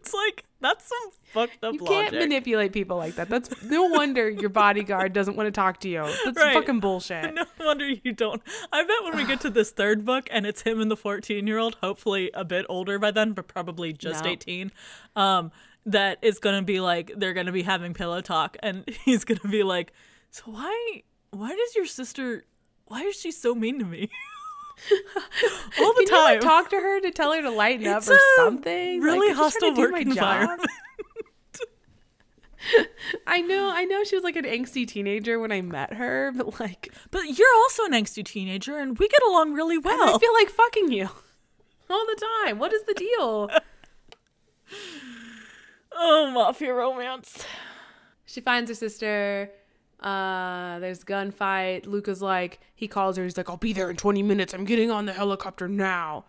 It's 0.00 0.14
like 0.14 0.44
that's 0.60 0.86
some 0.88 1.10
fucked 1.32 1.62
up 1.64 1.72
You 1.74 1.80
can't 1.80 2.12
manipulate 2.12 2.72
people 2.72 2.96
like 2.96 3.14
that. 3.16 3.28
That's 3.28 3.50
no 3.62 3.84
wonder 3.86 4.28
your 4.28 4.48
bodyguard 4.50 5.12
doesn't 5.12 5.36
want 5.36 5.46
to 5.46 5.50
talk 5.50 5.80
to 5.80 5.88
you. 5.88 6.04
That's 6.24 6.36
Right. 6.36 6.54
fucking 6.54 6.80
bullshit. 6.80 7.34
No 7.34 7.44
wonder 7.58 7.88
you 7.88 8.12
don't. 8.12 8.42
I 8.72 8.82
bet 8.82 9.04
when 9.04 9.16
we 9.16 9.24
get 9.24 9.40
to 9.42 9.50
this 9.58 9.70
third 9.70 10.04
book 10.04 10.28
and 10.30 10.46
it's 10.46 10.62
him 10.62 10.80
and 10.80 10.90
the 10.90 10.96
14 10.96 11.46
year 11.46 11.58
old, 11.58 11.76
hopefully 11.82 12.30
a 12.34 12.44
bit 12.44 12.66
older 12.68 12.98
by 12.98 13.10
then, 13.10 13.32
but 13.32 13.46
probably 13.48 13.92
just 13.92 14.24
No. 14.24 14.30
18, 14.30 14.72
um, 15.16 15.52
that 15.86 16.18
it's 16.22 16.38
going 16.38 16.56
to 16.60 16.64
be 16.64 16.80
like 16.80 17.10
they're 17.16 17.32
going 17.32 17.46
to 17.46 17.52
be 17.52 17.62
having 17.62 17.94
pillow 17.94 18.20
talk 18.20 18.56
and 18.62 18.84
he's 19.04 19.24
going 19.24 19.38
to 19.40 19.48
be 19.48 19.62
like, 19.62 19.92
So 20.30 20.42
why, 20.46 21.02
why 21.30 21.50
does 21.54 21.74
your 21.74 21.86
sister, 21.86 22.44
why 22.86 23.02
is 23.02 23.16
she 23.18 23.30
so 23.30 23.54
mean 23.54 23.78
to 23.78 23.84
me? 23.84 24.10
All 25.80 25.92
the 25.94 26.04
Can 26.06 26.16
you 26.16 26.24
like, 26.24 26.40
time. 26.40 26.48
talk 26.48 26.70
to 26.70 26.76
her 26.76 27.00
to 27.00 27.10
tell 27.10 27.32
her 27.32 27.42
to 27.42 27.50
lighten 27.50 27.86
up 27.86 28.06
or 28.08 28.18
something? 28.36 29.00
really 29.00 29.28
like, 29.28 29.36
I'm 29.36 29.42
just 29.44 29.58
trying 29.58 29.72
hostile 29.72 29.74
to 29.74 29.92
work 29.92 30.00
environment. 30.00 30.70
I 33.26 33.40
know, 33.40 33.70
I 33.74 33.84
know 33.84 34.04
she 34.04 34.14
was 34.14 34.22
like 34.24 34.36
an 34.36 34.44
angsty 34.44 34.86
teenager 34.86 35.38
when 35.38 35.50
I 35.50 35.62
met 35.62 35.94
her, 35.94 36.32
but 36.36 36.60
like 36.60 36.92
But 37.10 37.38
you're 37.38 37.54
also 37.56 37.84
an 37.84 37.92
angsty 37.92 38.24
teenager 38.24 38.76
and 38.78 38.98
we 38.98 39.08
get 39.08 39.22
along 39.22 39.54
really 39.54 39.78
well. 39.78 40.14
I 40.14 40.18
feel 40.18 40.32
like 40.34 40.50
fucking 40.50 40.92
you 40.92 41.08
all 41.88 42.06
the 42.06 42.26
time. 42.44 42.58
What 42.58 42.72
is 42.72 42.82
the 42.84 42.94
deal? 42.94 43.50
oh, 45.92 46.30
mafia 46.32 46.72
romance. 46.74 47.44
she 48.26 48.40
finds 48.40 48.70
her 48.70 48.74
sister. 48.74 49.50
Uh, 50.00 50.78
there's 50.78 51.04
gunfight. 51.04 51.86
Luca's 51.86 52.22
like, 52.22 52.60
he 52.74 52.88
calls 52.88 53.16
her. 53.16 53.24
He's 53.24 53.36
like, 53.36 53.50
I'll 53.50 53.56
be 53.56 53.72
there 53.72 53.90
in 53.90 53.96
20 53.96 54.22
minutes. 54.22 54.54
I'm 54.54 54.64
getting 54.64 54.90
on 54.90 55.06
the 55.06 55.12
helicopter 55.12 55.68
now. 55.68 56.24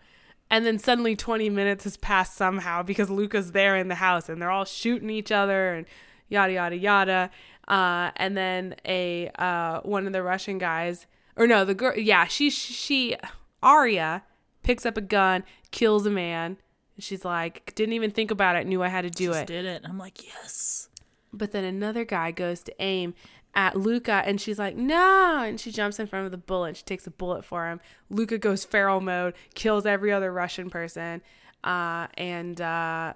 And 0.49 0.65
then 0.65 0.77
suddenly 0.77 1.15
20 1.15 1.49
minutes 1.49 1.85
has 1.85 1.95
passed 1.95 2.35
somehow 2.35 2.83
because 2.83 3.09
Luca's 3.09 3.53
there 3.53 3.77
in 3.77 3.87
the 3.87 3.95
house 3.95 4.27
and 4.27 4.41
they're 4.41 4.51
all 4.51 4.65
shooting 4.65 5.09
each 5.09 5.31
other 5.31 5.73
and 5.73 5.85
yada, 6.27 6.51
yada, 6.53 6.75
yada. 6.75 7.31
Uh, 7.69 8.11
and 8.17 8.35
then 8.35 8.75
a, 8.85 9.29
uh, 9.39 9.79
one 9.81 10.05
of 10.05 10.11
the 10.11 10.21
Russian 10.21 10.57
guys, 10.57 11.07
or 11.37 11.47
no, 11.47 11.63
the 11.63 11.73
girl, 11.73 11.97
yeah, 11.97 12.25
she, 12.25 12.49
she, 12.49 13.15
Aria 13.63 14.23
picks 14.61 14.85
up 14.85 14.97
a 14.97 15.01
gun, 15.01 15.45
kills 15.71 16.05
a 16.05 16.09
man. 16.09 16.57
She's 16.99 17.23
like, 17.23 17.73
didn't 17.75 17.93
even 17.93 18.11
think 18.11 18.29
about 18.29 18.57
it, 18.57 18.67
knew 18.67 18.83
I 18.83 18.89
had 18.89 19.03
to 19.03 19.09
do 19.09 19.27
Just 19.27 19.43
it. 19.43 19.47
did 19.47 19.65
it. 19.65 19.83
I'm 19.85 19.97
like, 19.97 20.25
yes. 20.25 20.89
But 21.31 21.51
then 21.51 21.63
another 21.63 22.03
guy 22.03 22.31
goes 22.31 22.61
to 22.63 22.73
aim 22.81 23.13
at 23.53 23.75
Luca 23.75 24.23
and 24.25 24.39
she's 24.39 24.59
like, 24.59 24.75
no. 24.75 25.43
And 25.43 25.59
she 25.59 25.71
jumps 25.71 25.99
in 25.99 26.07
front 26.07 26.25
of 26.25 26.31
the 26.31 26.37
bullet. 26.37 26.77
She 26.77 26.83
takes 26.83 27.05
a 27.07 27.11
bullet 27.11 27.43
for 27.43 27.67
him. 27.67 27.79
Luca 28.09 28.37
goes 28.37 28.63
feral 28.63 29.01
mode, 29.01 29.33
kills 29.55 29.85
every 29.85 30.11
other 30.11 30.31
Russian 30.31 30.69
person, 30.69 31.21
uh, 31.63 32.07
and 32.15 32.59
uh, 32.61 33.13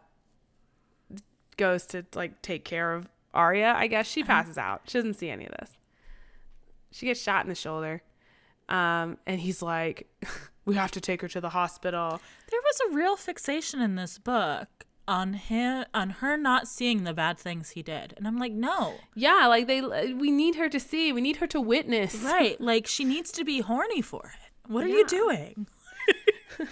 goes 1.58 1.86
to 1.88 2.06
like 2.16 2.42
take 2.42 2.66
care 2.66 2.94
of 2.94 3.08
Aria. 3.34 3.74
I 3.76 3.88
guess 3.88 4.08
she 4.08 4.24
passes 4.24 4.58
out. 4.58 4.82
She 4.88 4.98
doesn't 4.98 5.16
see 5.16 5.30
any 5.30 5.46
of 5.46 5.52
this. 5.60 5.72
She 6.92 7.06
gets 7.06 7.22
shot 7.22 7.44
in 7.44 7.50
the 7.50 7.56
shoulder. 7.56 8.02
Um, 8.70 9.18
and 9.28 9.40
he's 9.40 9.62
like, 9.62 10.08
we 10.66 10.76
have 10.76 10.92
to 10.92 11.02
take 11.02 11.22
her 11.22 11.28
to 11.28 11.42
the 11.42 11.50
hospital. 11.50 12.22
There 12.50 12.62
was 12.62 12.80
a 12.90 12.96
real 12.96 13.16
fixation 13.16 13.82
in 13.82 13.96
this 13.96 14.18
book 14.18 14.85
on 15.08 15.34
him 15.34 15.86
on 15.94 16.10
her 16.22 16.38
not 16.38 16.68
seeing 16.68 17.04
the 17.04 17.14
bad 17.14 17.38
things 17.38 17.72
he 17.72 17.84
did. 17.84 18.14
And 18.18 18.28
I'm 18.28 18.38
like, 18.38 18.52
no. 18.54 18.96
Yeah, 19.14 19.48
like 19.48 19.68
they, 19.68 19.80
uh, 19.80 20.16
we 20.16 20.32
need 20.32 20.56
her 20.56 20.70
to 20.70 20.80
see. 20.80 21.12
We 21.14 21.22
need 21.22 21.38
her 21.38 21.48
to 21.48 21.62
witness. 21.62 22.16
Right. 22.24 22.60
Like 22.60 22.88
she 22.88 23.04
needs 23.04 23.32
to 23.34 23.44
be 23.44 23.62
horny 23.62 24.02
for 24.02 24.34
it. 24.42 24.52
What 24.72 24.84
are 24.84 24.88
Yeah. 24.88 24.96
you 24.96 25.08
doing? 25.08 25.68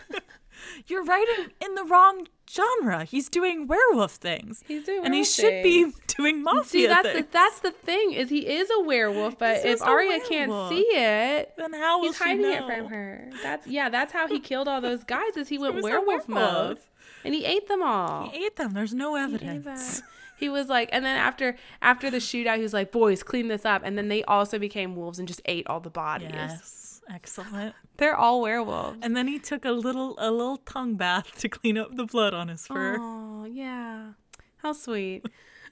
You're 0.87 1.03
writing 1.03 1.51
in 1.61 1.75
the 1.75 1.83
wrong 1.83 2.27
genre. 2.49 3.03
He's 3.05 3.29
doing 3.29 3.67
werewolf 3.67 4.13
things. 4.13 4.63
He's 4.67 4.83
doing 4.83 5.05
and 5.05 5.13
he 5.13 5.19
werewolf 5.21 5.27
should 5.27 5.63
be 5.63 5.91
doing 6.17 6.43
mafia 6.43 6.63
See, 6.65 6.87
that's 6.87 7.13
the 7.13 7.27
that's 7.31 7.59
the 7.59 7.71
thing 7.71 8.13
is 8.13 8.29
he 8.29 8.47
is 8.47 8.69
a 8.77 8.81
werewolf, 8.81 9.37
but 9.37 9.57
He's 9.57 9.81
if 9.81 9.81
Aria 9.81 10.19
can't 10.21 10.51
see 10.69 10.81
it, 10.81 11.53
then 11.57 11.73
how 11.73 11.99
will 11.99 12.07
he's 12.07 12.17
hiding 12.17 12.45
it 12.45 12.65
from 12.65 12.87
her. 12.87 13.29
That's 13.41 13.67
yeah, 13.67 13.89
that's 13.89 14.13
how 14.13 14.27
he 14.27 14.39
killed 14.39 14.67
all 14.67 14.81
those 14.81 15.03
guys. 15.03 15.35
Is 15.37 15.47
he 15.49 15.57
went 15.57 15.79
a 15.79 15.81
werewolf, 15.81 16.27
mode 16.27 16.37
werewolf. 16.53 16.89
And 17.23 17.33
he 17.33 17.45
ate 17.45 17.67
them 17.67 17.81
all. 17.81 18.29
He 18.29 18.45
ate 18.45 18.55
them. 18.55 18.73
There's 18.73 18.93
no 18.93 19.15
evidence. 19.15 19.99
them. 19.99 20.07
He 20.35 20.49
was 20.49 20.67
like, 20.67 20.89
and 20.91 21.05
then 21.05 21.15
after 21.15 21.55
after 21.81 22.09
the 22.11 22.17
shootout, 22.17 22.57
he 22.57 22.63
was 22.63 22.73
like, 22.73 22.91
"Boys, 22.91 23.23
clean 23.23 23.47
this 23.47 23.63
up." 23.63 23.81
And 23.85 23.97
then 23.97 24.09
they 24.09 24.23
also 24.23 24.59
became 24.59 24.93
wolves 24.93 25.17
and 25.17 25.25
just 25.25 25.41
ate 25.45 25.65
all 25.67 25.79
the 25.79 25.91
bodies. 25.91 26.31
Yes. 26.33 26.83
Excellent. 27.09 27.75
They're 27.97 28.15
all 28.15 28.41
werewolves. 28.41 28.97
And 29.01 29.15
then 29.15 29.27
he 29.27 29.39
took 29.39 29.63
a 29.63 29.71
little 29.71 30.15
a 30.17 30.31
little 30.31 30.57
tongue 30.57 30.95
bath 30.95 31.37
to 31.39 31.49
clean 31.49 31.77
up 31.77 31.95
the 31.95 32.05
blood 32.05 32.33
on 32.33 32.47
his 32.47 32.65
fur. 32.67 32.97
Oh 32.99 33.45
yeah, 33.45 34.13
how 34.57 34.73
sweet. 34.73 35.25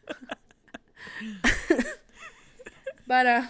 but 3.08 3.26
uh, 3.26 3.44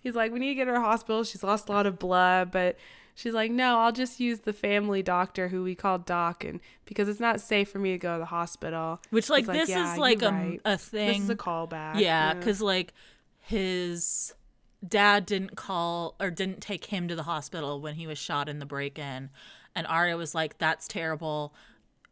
he's 0.00 0.14
like, 0.14 0.32
we 0.32 0.38
need 0.38 0.48
to 0.48 0.54
get 0.54 0.66
her 0.66 0.74
to 0.74 0.80
hospital. 0.80 1.24
She's 1.24 1.42
lost 1.42 1.68
a 1.68 1.72
lot 1.72 1.86
of 1.86 1.98
blood, 1.98 2.50
but 2.50 2.76
she's 3.14 3.32
like, 3.32 3.50
no, 3.50 3.78
I'll 3.78 3.92
just 3.92 4.20
use 4.20 4.40
the 4.40 4.52
family 4.52 5.02
doctor 5.02 5.48
who 5.48 5.62
we 5.62 5.74
call 5.74 5.98
Doc, 5.98 6.44
and 6.44 6.60
because 6.84 7.08
it's 7.08 7.20
not 7.20 7.40
safe 7.40 7.70
for 7.70 7.78
me 7.78 7.92
to 7.92 7.98
go 7.98 8.14
to 8.14 8.18
the 8.18 8.26
hospital. 8.26 9.00
Which 9.10 9.30
like 9.30 9.46
like, 9.46 9.58
this 9.58 9.68
"Yeah, 9.68 9.92
is 9.92 9.98
like 9.98 10.22
a, 10.22 10.30
right. 10.30 10.60
a 10.64 10.76
thing. 10.76 11.08
This 11.08 11.22
is 11.22 11.30
a 11.30 11.36
callback. 11.36 12.00
Yeah, 12.00 12.34
because 12.34 12.60
like 12.60 12.92
his 13.40 14.34
dad 14.86 15.26
didn't 15.26 15.56
call 15.56 16.16
or 16.20 16.30
didn't 16.30 16.60
take 16.60 16.86
him 16.86 17.08
to 17.08 17.14
the 17.14 17.22
hospital 17.22 17.80
when 17.80 17.94
he 17.94 18.06
was 18.06 18.18
shot 18.18 18.48
in 18.48 18.58
the 18.58 18.66
break-in, 18.66 19.30
and 19.74 19.86
Aria 19.86 20.16
was 20.16 20.34
like, 20.34 20.58
"That's 20.58 20.88
terrible. 20.88 21.54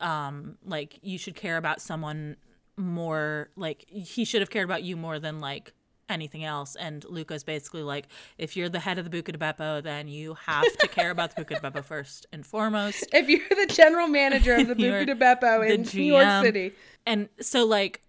Um, 0.00 0.56
like 0.64 0.98
you 1.02 1.18
should 1.18 1.34
care 1.34 1.56
about 1.56 1.80
someone 1.80 2.36
more. 2.76 3.50
Like 3.56 3.84
he 3.88 4.24
should 4.24 4.40
have 4.40 4.50
cared 4.50 4.64
about 4.64 4.82
you 4.82 4.96
more 4.96 5.18
than 5.18 5.40
like." 5.40 5.74
Anything 6.12 6.44
else. 6.44 6.76
And 6.76 7.02
Luca's 7.05 7.44
basically 7.44 7.82
like 7.82 8.09
if 8.39 8.56
you're 8.56 8.68
the 8.68 8.80
head 8.80 8.98
of 8.98 9.10
the 9.10 9.22
Buca 9.22 9.32
de 9.32 9.39
Beppo 9.39 9.82
then 9.82 10.09
you 10.09 10.34
have 10.47 10.76
to 10.78 10.89
care 10.89 11.10
about 11.10 11.34
the 11.34 11.44
Buca 11.44 11.60
de 11.60 11.70
Beppo 11.70 11.84
first 11.84 12.26
and 12.32 12.47
foremost. 12.47 13.06
If 13.12 13.28
you're 13.28 13.40
the 13.48 13.72
general 13.72 14.09
manager 14.09 14.55
of 14.55 14.68
the 14.68 14.74
Buca 14.76 15.06
de 15.06 15.14
Beppo 15.14 15.68
in 15.68 15.82
New 15.82 16.12
York 16.12 16.44
City, 16.44 16.72
And 17.06 17.28
so 17.40 17.64
like 17.64 18.02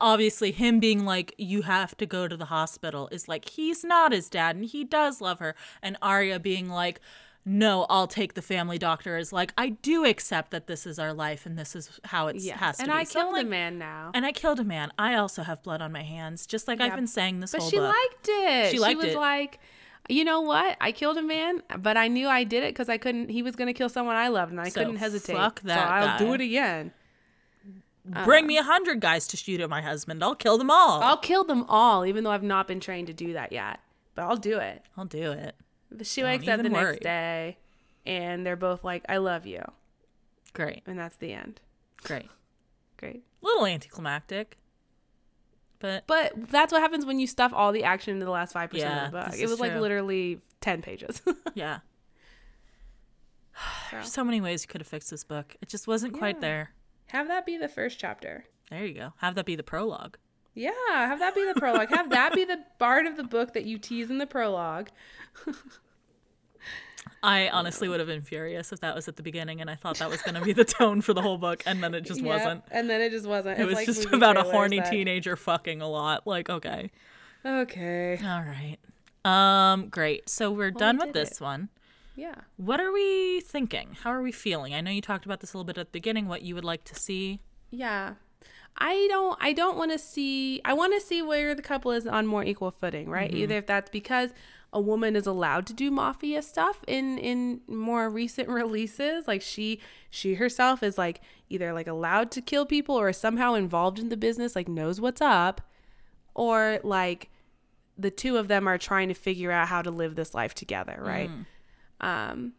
obviously 0.00 0.50
him 0.50 0.80
being 0.80 1.04
like 1.04 1.34
you 1.38 1.62
have 1.62 1.96
to 1.96 2.06
go 2.06 2.28
to 2.28 2.36
the 2.36 2.46
hospital 2.46 3.08
is 3.10 3.28
like 3.28 3.48
he's 3.48 3.84
not 3.84 4.12
his 4.12 4.28
dad 4.28 4.56
and 4.56 4.64
he 4.64 4.84
does 4.84 5.20
love 5.20 5.38
her. 5.38 5.54
And 5.82 5.96
Aria 6.02 6.38
being 6.38 6.68
like 6.68 7.00
no, 7.50 7.86
I'll 7.88 8.06
take 8.06 8.34
the 8.34 8.42
family 8.42 8.76
doctor 8.76 9.16
is 9.16 9.32
like 9.32 9.54
I 9.56 9.70
do 9.70 10.04
accept 10.04 10.50
that 10.50 10.66
this 10.66 10.86
is 10.86 10.98
our 10.98 11.14
life 11.14 11.46
and 11.46 11.58
this 11.58 11.74
is 11.74 11.98
how 12.04 12.26
it 12.26 12.36
yes, 12.36 12.58
has 12.58 12.76
to 12.76 12.82
and 12.82 12.90
be. 12.92 12.96
I 12.98 13.04
So 13.04 13.20
killed 13.20 13.32
like, 13.32 13.46
a 13.46 13.48
man 13.48 13.78
now. 13.78 14.10
And 14.12 14.26
I 14.26 14.32
killed 14.32 14.60
a 14.60 14.64
man. 14.64 14.92
I 14.98 15.14
also 15.14 15.42
have 15.42 15.62
blood 15.62 15.80
on 15.80 15.90
my 15.90 16.02
hands, 16.02 16.46
just 16.46 16.68
like 16.68 16.78
I've 16.78 16.94
been 16.94 17.06
saying 17.06 17.40
this 17.40 17.52
But 17.52 17.62
whole 17.62 17.70
she 17.70 17.76
book. 17.78 17.88
liked 17.94 18.28
it. 18.28 18.70
She 18.70 18.78
liked 18.78 18.98
it. 18.98 19.00
She 19.00 19.06
was 19.06 19.14
it. 19.14 19.18
like, 19.18 19.60
you 20.10 20.24
know 20.24 20.42
what? 20.42 20.76
I 20.78 20.92
killed 20.92 21.16
a 21.16 21.22
man, 21.22 21.62
but 21.78 21.96
I 21.96 22.08
knew 22.08 22.28
I 22.28 22.44
did 22.44 22.64
it 22.64 22.74
because 22.74 22.90
I 22.90 22.98
couldn't. 22.98 23.30
He 23.30 23.42
was 23.42 23.56
going 23.56 23.68
to 23.68 23.72
kill 23.72 23.88
someone 23.88 24.16
I 24.16 24.28
loved, 24.28 24.52
and 24.52 24.60
I 24.60 24.68
So 24.68 24.80
couldn't 24.80 24.96
hesitate. 24.96 25.32
fuck 25.34 25.60
that 25.62 25.78
so 25.78 25.90
I'll 25.90 26.18
do 26.18 26.34
it 26.34 26.42
again. 26.42 26.92
Bring 28.24 28.44
uh-huh. 28.44 28.46
me 28.46 28.58
a 28.58 28.62
hundred 28.62 29.00
guys 29.00 29.26
to 29.28 29.38
shoot 29.38 29.60
at 29.60 29.70
my 29.70 29.80
husband. 29.80 30.22
I'll 30.22 30.34
kill 30.34 30.58
them 30.58 30.70
all. 30.70 31.02
I'll 31.02 31.18
kill 31.18 31.44
them 31.44 31.64
all, 31.68 32.04
even 32.04 32.24
though 32.24 32.30
I've 32.30 32.42
not 32.42 32.68
been 32.68 32.80
trained 32.80 33.06
to 33.06 33.14
do 33.14 33.32
that 33.34 33.52
yet. 33.52 33.80
But 34.14 34.24
I'll 34.24 34.36
do 34.36 34.58
it. 34.58 34.82
I'll 34.96 35.04
do 35.04 35.32
it. 35.32 35.54
But 35.90 36.06
she 36.06 36.20
Don't 36.20 36.30
wakes 36.30 36.48
up 36.48 36.62
the 36.62 36.68
worry. 36.70 36.84
next 36.92 37.02
day, 37.02 37.56
and 38.06 38.44
they're 38.46 38.56
both 38.56 38.84
like, 38.84 39.04
"I 39.08 39.16
love 39.18 39.46
you," 39.46 39.62
Great. 40.52 40.82
and 40.86 40.98
that's 40.98 41.16
the 41.16 41.32
end. 41.32 41.60
Great. 42.02 42.28
Great. 42.96 43.22
little 43.42 43.64
anticlimactic. 43.66 44.58
But 45.78 46.04
But 46.08 46.50
that's 46.50 46.72
what 46.72 46.82
happens 46.82 47.06
when 47.06 47.18
you 47.20 47.26
stuff 47.28 47.52
all 47.54 47.70
the 47.72 47.84
action 47.84 48.14
into 48.14 48.24
the 48.26 48.32
last 48.32 48.52
five 48.52 48.70
percent 48.70 48.90
Yeah, 48.90 49.06
of 49.06 49.12
the 49.12 49.18
book. 49.18 49.38
It 49.40 49.48
was 49.48 49.60
like 49.60 49.74
literally 49.74 50.40
ten 50.60 50.82
pages. 50.82 51.22
yeah. 51.54 51.78
So, 53.90 53.96
There's 53.96 54.12
so 54.12 54.22
many 54.24 54.40
ways 54.40 54.62
you 54.62 54.68
could 54.68 54.80
have 54.82 54.86
fixed 54.88 55.10
this 55.10 55.24
book. 55.24 55.56
It 55.62 55.68
just 55.68 55.86
wasn't 55.88 56.12
quite 56.12 56.40
there. 56.40 56.70
have 57.06 57.26
that 57.28 57.46
be 57.46 57.56
the 57.56 57.68
first 57.68 57.98
chapter. 57.98 58.44
There 58.70 58.84
you 58.84 58.92
go. 58.94 59.14
Have 59.18 59.34
that 59.36 59.46
be 59.46 59.56
the 59.56 59.62
prologue. 59.62 60.16
Yeah, 60.58 60.72
have 61.06 61.20
that 61.20 61.34
be 61.34 61.44
the 61.44 61.58
prologue. 61.58 61.88
have 61.90 62.10
that 62.10 62.34
be 62.34 62.44
the 62.44 62.58
part 62.78 63.06
of 63.06 63.16
the 63.16 63.22
book 63.24 63.54
that 63.54 63.64
you 63.64 63.78
tease 63.78 64.10
in 64.10 64.18
the 64.18 64.26
prologue. 64.26 64.88
I 67.22 67.48
honestly 67.48 67.88
would 67.88 67.98
have 68.00 68.06
been 68.06 68.20
furious 68.22 68.72
if 68.72 68.80
that 68.80 68.94
was 68.94 69.08
at 69.08 69.16
the 69.16 69.22
beginning 69.22 69.60
and 69.60 69.68
I 69.70 69.74
thought 69.74 69.98
that 69.98 70.08
was 70.10 70.22
going 70.22 70.34
to 70.36 70.40
be 70.40 70.52
the 70.52 70.64
tone 70.64 71.00
for 71.00 71.14
the 71.14 71.22
whole 71.22 71.38
book 71.38 71.62
and 71.66 71.82
then 71.82 71.94
it 71.94 72.02
just 72.02 72.20
Yeah, 72.20 72.36
wasn't. 72.36 72.64
And 72.70 72.88
then 72.88 73.00
it 73.00 73.10
just 73.10 73.26
wasn't. 73.26 73.58
It 73.58 73.62
It's 73.62 73.66
was 73.68 73.74
like 73.76 73.86
just 73.86 74.04
about 74.12 74.36
a 74.36 74.42
horny 74.44 74.78
that- 74.80 74.90
teenager 74.90 75.36
fucking 75.36 75.80
a 75.82 75.88
lot. 75.88 76.26
Like, 76.26 76.48
okay. 76.50 76.90
Okay. 77.44 78.18
All 78.22 78.42
right. 78.44 78.76
Um 79.24 79.88
great. 79.88 80.28
So 80.28 80.50
we're 80.52 80.70
done 80.70 80.96
with 80.98 81.12
this 81.12 81.32
it. 81.32 81.40
one. 81.40 81.70
Yeah. 82.14 82.34
What 82.56 82.80
are 82.80 82.92
we 82.92 83.40
thinking? 83.40 83.96
How 84.02 84.10
are 84.10 84.22
we 84.22 84.32
feeling? 84.32 84.74
I 84.74 84.80
know 84.80 84.90
you 84.90 85.00
talked 85.02 85.24
about 85.24 85.40
this 85.40 85.54
a 85.54 85.56
little 85.56 85.66
bit 85.66 85.78
at 85.78 85.86
the 85.88 85.92
beginning 85.92 86.28
what 86.28 86.42
you 86.42 86.54
would 86.54 86.64
like 86.64 86.84
to 86.84 86.94
see. 86.94 87.40
Yeah. 87.70 88.14
I 88.78 89.06
don't 89.10 89.36
I 89.40 89.52
don't 89.52 89.76
want 89.76 89.92
to 89.92 89.98
see 89.98 90.60
I 90.64 90.72
want 90.72 90.94
to 90.94 91.00
see 91.00 91.20
where 91.22 91.54
the 91.54 91.62
couple 91.62 91.90
is 91.90 92.06
on 92.06 92.26
more 92.26 92.44
equal 92.44 92.70
footing, 92.70 93.08
right? 93.08 93.32
Either 93.34 93.56
if 93.58 93.66
that's 93.66 93.90
because 93.90 94.30
a 94.72 94.80
woman 94.80 95.16
is 95.16 95.26
allowed 95.26 95.66
to 95.66 95.72
do 95.72 95.90
mafia 95.90 96.42
stuff 96.42 96.84
in 96.86 97.18
in 97.18 97.60
more 97.66 98.08
recent 98.08 98.48
releases, 98.60 99.26
like 99.26 99.42
she 99.42 99.80
she 100.10 100.34
herself 100.34 100.82
is 100.82 100.96
like 100.98 101.20
either 101.48 101.72
like 101.72 101.86
allowed 101.86 102.30
to 102.32 102.40
kill 102.40 102.66
people 102.66 102.94
or 102.94 103.12
somehow 103.12 103.54
involved 103.54 103.98
in 103.98 104.08
the 104.10 104.16
business, 104.16 104.54
like 104.54 104.68
knows 104.68 105.00
what's 105.00 105.20
up, 105.20 105.60
or 106.34 106.78
like 106.84 107.30
the 107.96 108.10
two 108.10 108.36
of 108.36 108.46
them 108.46 108.68
are 108.68 108.78
trying 108.78 109.08
to 109.08 109.14
figure 109.14 109.50
out 109.50 109.68
how 109.68 109.82
to 109.82 109.90
live 109.90 110.14
this 110.14 110.34
life 110.34 110.54
together, 110.54 110.98
right? 111.00 111.30
Um 112.00 112.52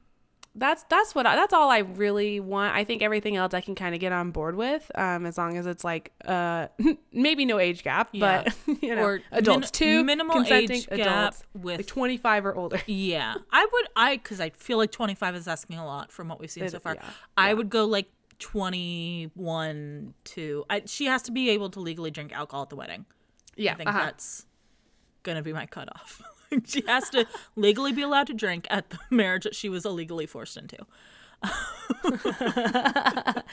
that's 0.60 0.84
that's 0.90 1.15
what 1.15 1.26
I, 1.26 1.36
that's 1.36 1.53
all 1.53 1.69
I 1.69 1.80
really 1.80 2.40
want. 2.40 2.76
I 2.76 2.84
think 2.84 3.02
everything 3.02 3.36
else 3.36 3.53
I 3.53 3.61
can 3.61 3.73
kind 3.76 3.95
of 3.95 4.02
get 4.02 4.11
on 4.11 4.31
board 4.31 4.56
with, 4.56 4.91
um, 4.95 5.26
as 5.26 5.38
long 5.38 5.57
as 5.57 5.65
it's 5.65 5.84
like 5.84 6.11
uh, 6.26 6.68
maybe 7.11 7.45
no 7.45 7.57
age 7.60 7.84
gap, 7.84 8.10
Yeah. 8.11 8.44
but 8.44 8.56
you 8.84 8.95
know, 8.95 9.03
Or 9.03 9.22
adults 9.31 9.68
min- 9.68 9.72
too, 9.72 10.03
minimal 10.03 10.41
age 10.45 10.88
gap 10.88 10.99
adults, 10.99 11.44
with- 11.53 11.77
like 11.77 11.88
twenty 11.88 12.18
five 12.18 12.45
or 12.45 12.53
older. 12.56 12.80
Yeah. 12.88 13.36
I 13.52 13.68
would 13.72 13.88
I 13.95 14.18
cuz 14.18 14.40
I 14.40 14.49
feel 14.52 14.77
like 14.77 14.91
25 14.91 15.36
is 15.36 15.48
asking 15.48 15.77
a 15.80 15.86
lot 15.86 16.11
from 16.11 16.27
what 16.27 16.40
we've 16.40 16.52
seen 16.52 16.65
It- 16.65 16.72
so 16.72 16.80
far. 16.80 16.95
yeah, 16.95 17.10
I 17.38 17.53
would 17.53 17.69
go 17.69 17.86
like 17.86 18.10
21 18.40 20.14
to 20.26 20.65
I, 20.69 20.84
she 20.86 21.06
has 21.06 21.22
to 21.23 21.31
be 21.31 21.49
able 21.49 21.69
to 21.72 21.80
legally 21.80 22.11
drink 22.11 22.31
alcohol 22.34 22.64
at 22.64 22.69
the 22.69 22.76
wedding. 22.76 23.06
Yeah, 23.56 23.73
I 23.73 23.76
think 23.76 23.90
uh-huh. 23.90 23.99
that's 23.99 24.45
gonna 25.23 25.41
be 25.41 25.53
my 25.53 25.65
cutoff. 25.65 26.22
she 26.66 26.84
has 26.88 27.10
to 27.12 27.28
legally 27.56 27.92
be 27.92 28.02
allowed 28.02 28.28
to 28.28 28.34
drink 28.34 28.68
at 28.70 28.90
the 28.90 29.00
marriage 29.10 29.44
that 29.44 29.56
she 29.56 29.70
was 29.70 29.86
illegally 29.86 30.26
forced 30.26 30.58
into. 30.58 30.78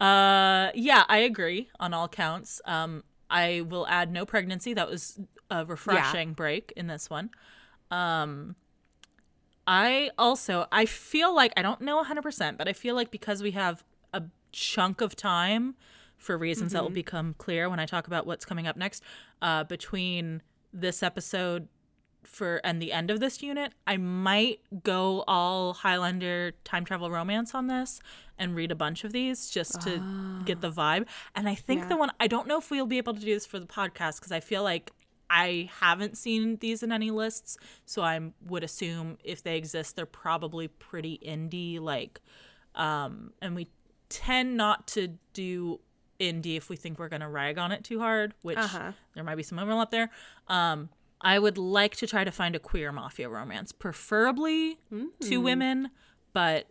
uh, 0.00 0.70
yeah, 0.74 1.04
I 1.08 1.18
agree 1.18 1.70
on 1.78 1.94
all 1.94 2.08
counts. 2.08 2.60
Um, 2.64 3.04
I 3.28 3.62
will 3.62 3.86
add 3.86 4.10
no 4.10 4.26
pregnancy. 4.26 4.74
That 4.74 4.88
was 4.88 5.20
a 5.50 5.64
refreshing 5.64 6.32
break 6.32 6.72
in 6.76 6.88
this 6.88 7.08
one. 7.08 7.30
Um, 7.90 8.56
I 9.66 10.10
also 10.18 10.66
I 10.72 10.86
feel 10.86 11.34
like 11.34 11.52
I 11.56 11.62
don't 11.62 11.80
know 11.80 12.02
100%, 12.02 12.58
but 12.58 12.68
I 12.68 12.72
feel 12.72 12.94
like 12.94 13.10
because 13.10 13.42
we 13.42 13.52
have 13.52 13.84
a 14.12 14.24
chunk 14.52 15.00
of 15.00 15.14
time 15.14 15.76
for 16.16 16.36
reasons 16.36 16.72
that 16.72 16.82
will 16.82 16.90
become 16.90 17.34
clear 17.38 17.70
when 17.70 17.80
I 17.80 17.86
talk 17.86 18.06
about 18.06 18.26
what's 18.26 18.44
coming 18.44 18.66
up 18.66 18.76
next 18.76 19.02
uh, 19.40 19.64
between 19.64 20.42
this 20.72 21.02
episode 21.02 21.68
for 22.22 22.60
and 22.64 22.80
the 22.80 22.92
end 22.92 23.10
of 23.10 23.20
this 23.20 23.42
unit, 23.42 23.72
I 23.86 23.96
might 23.96 24.60
go 24.82 25.24
all 25.26 25.72
Highlander 25.74 26.52
time 26.64 26.84
travel 26.84 27.10
romance 27.10 27.54
on 27.54 27.66
this 27.66 28.00
and 28.38 28.54
read 28.54 28.70
a 28.70 28.74
bunch 28.74 29.04
of 29.04 29.12
these 29.12 29.50
just 29.50 29.80
to 29.82 30.02
get 30.44 30.60
the 30.60 30.70
vibe. 30.70 31.06
And 31.34 31.48
I 31.48 31.54
think 31.54 31.88
the 31.88 31.96
one 31.96 32.10
I 32.20 32.26
don't 32.26 32.46
know 32.46 32.58
if 32.58 32.70
we'll 32.70 32.86
be 32.86 32.98
able 32.98 33.14
to 33.14 33.20
do 33.20 33.34
this 33.34 33.46
for 33.46 33.58
the 33.58 33.66
podcast 33.66 34.16
because 34.16 34.32
I 34.32 34.40
feel 34.40 34.62
like 34.62 34.92
I 35.28 35.70
haven't 35.80 36.18
seen 36.18 36.56
these 36.56 36.82
in 36.82 36.90
any 36.90 37.10
lists, 37.12 37.56
so 37.86 38.02
I 38.02 38.18
would 38.46 38.64
assume 38.64 39.16
if 39.22 39.42
they 39.44 39.56
exist, 39.56 39.94
they're 39.94 40.04
probably 40.06 40.66
pretty 40.66 41.20
indie. 41.24 41.80
Like, 41.80 42.20
um, 42.74 43.32
and 43.40 43.54
we 43.54 43.68
tend 44.08 44.56
not 44.56 44.88
to 44.88 45.16
do 45.32 45.80
indie 46.20 46.56
if 46.56 46.68
we 46.68 46.76
think 46.76 46.98
we're 46.98 47.08
gonna 47.08 47.28
rag 47.30 47.58
on 47.58 47.72
it 47.72 47.82
too 47.82 47.98
hard, 47.98 48.34
which 48.42 48.58
Uh-huh. 48.58 48.92
there 49.14 49.24
might 49.24 49.36
be 49.36 49.42
some 49.42 49.58
overlap 49.58 49.90
there. 49.90 50.10
Um, 50.48 50.90
I 51.20 51.38
would 51.38 51.58
like 51.58 51.96
to 51.96 52.06
try 52.06 52.24
to 52.24 52.30
find 52.30 52.54
a 52.54 52.58
queer 52.58 52.92
mafia 52.92 53.28
romance, 53.28 53.72
preferably 53.72 54.78
two 55.20 55.40
women, 55.40 55.90
but 56.32 56.66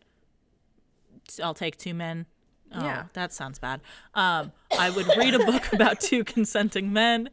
I'll 1.43 1.53
take 1.53 1.77
two 1.77 1.93
men. 1.93 2.25
Oh, 2.71 2.83
Yeah. 2.83 3.05
that 3.13 3.33
sounds 3.33 3.57
bad. 3.59 3.81
Um, 4.13 4.51
I 4.77 4.89
would 4.91 5.07
read 5.17 5.33
a 5.33 5.39
book 5.39 5.63
about 5.73 5.99
two 5.99 6.23
consenting 6.23 6.93
men. 6.93 7.29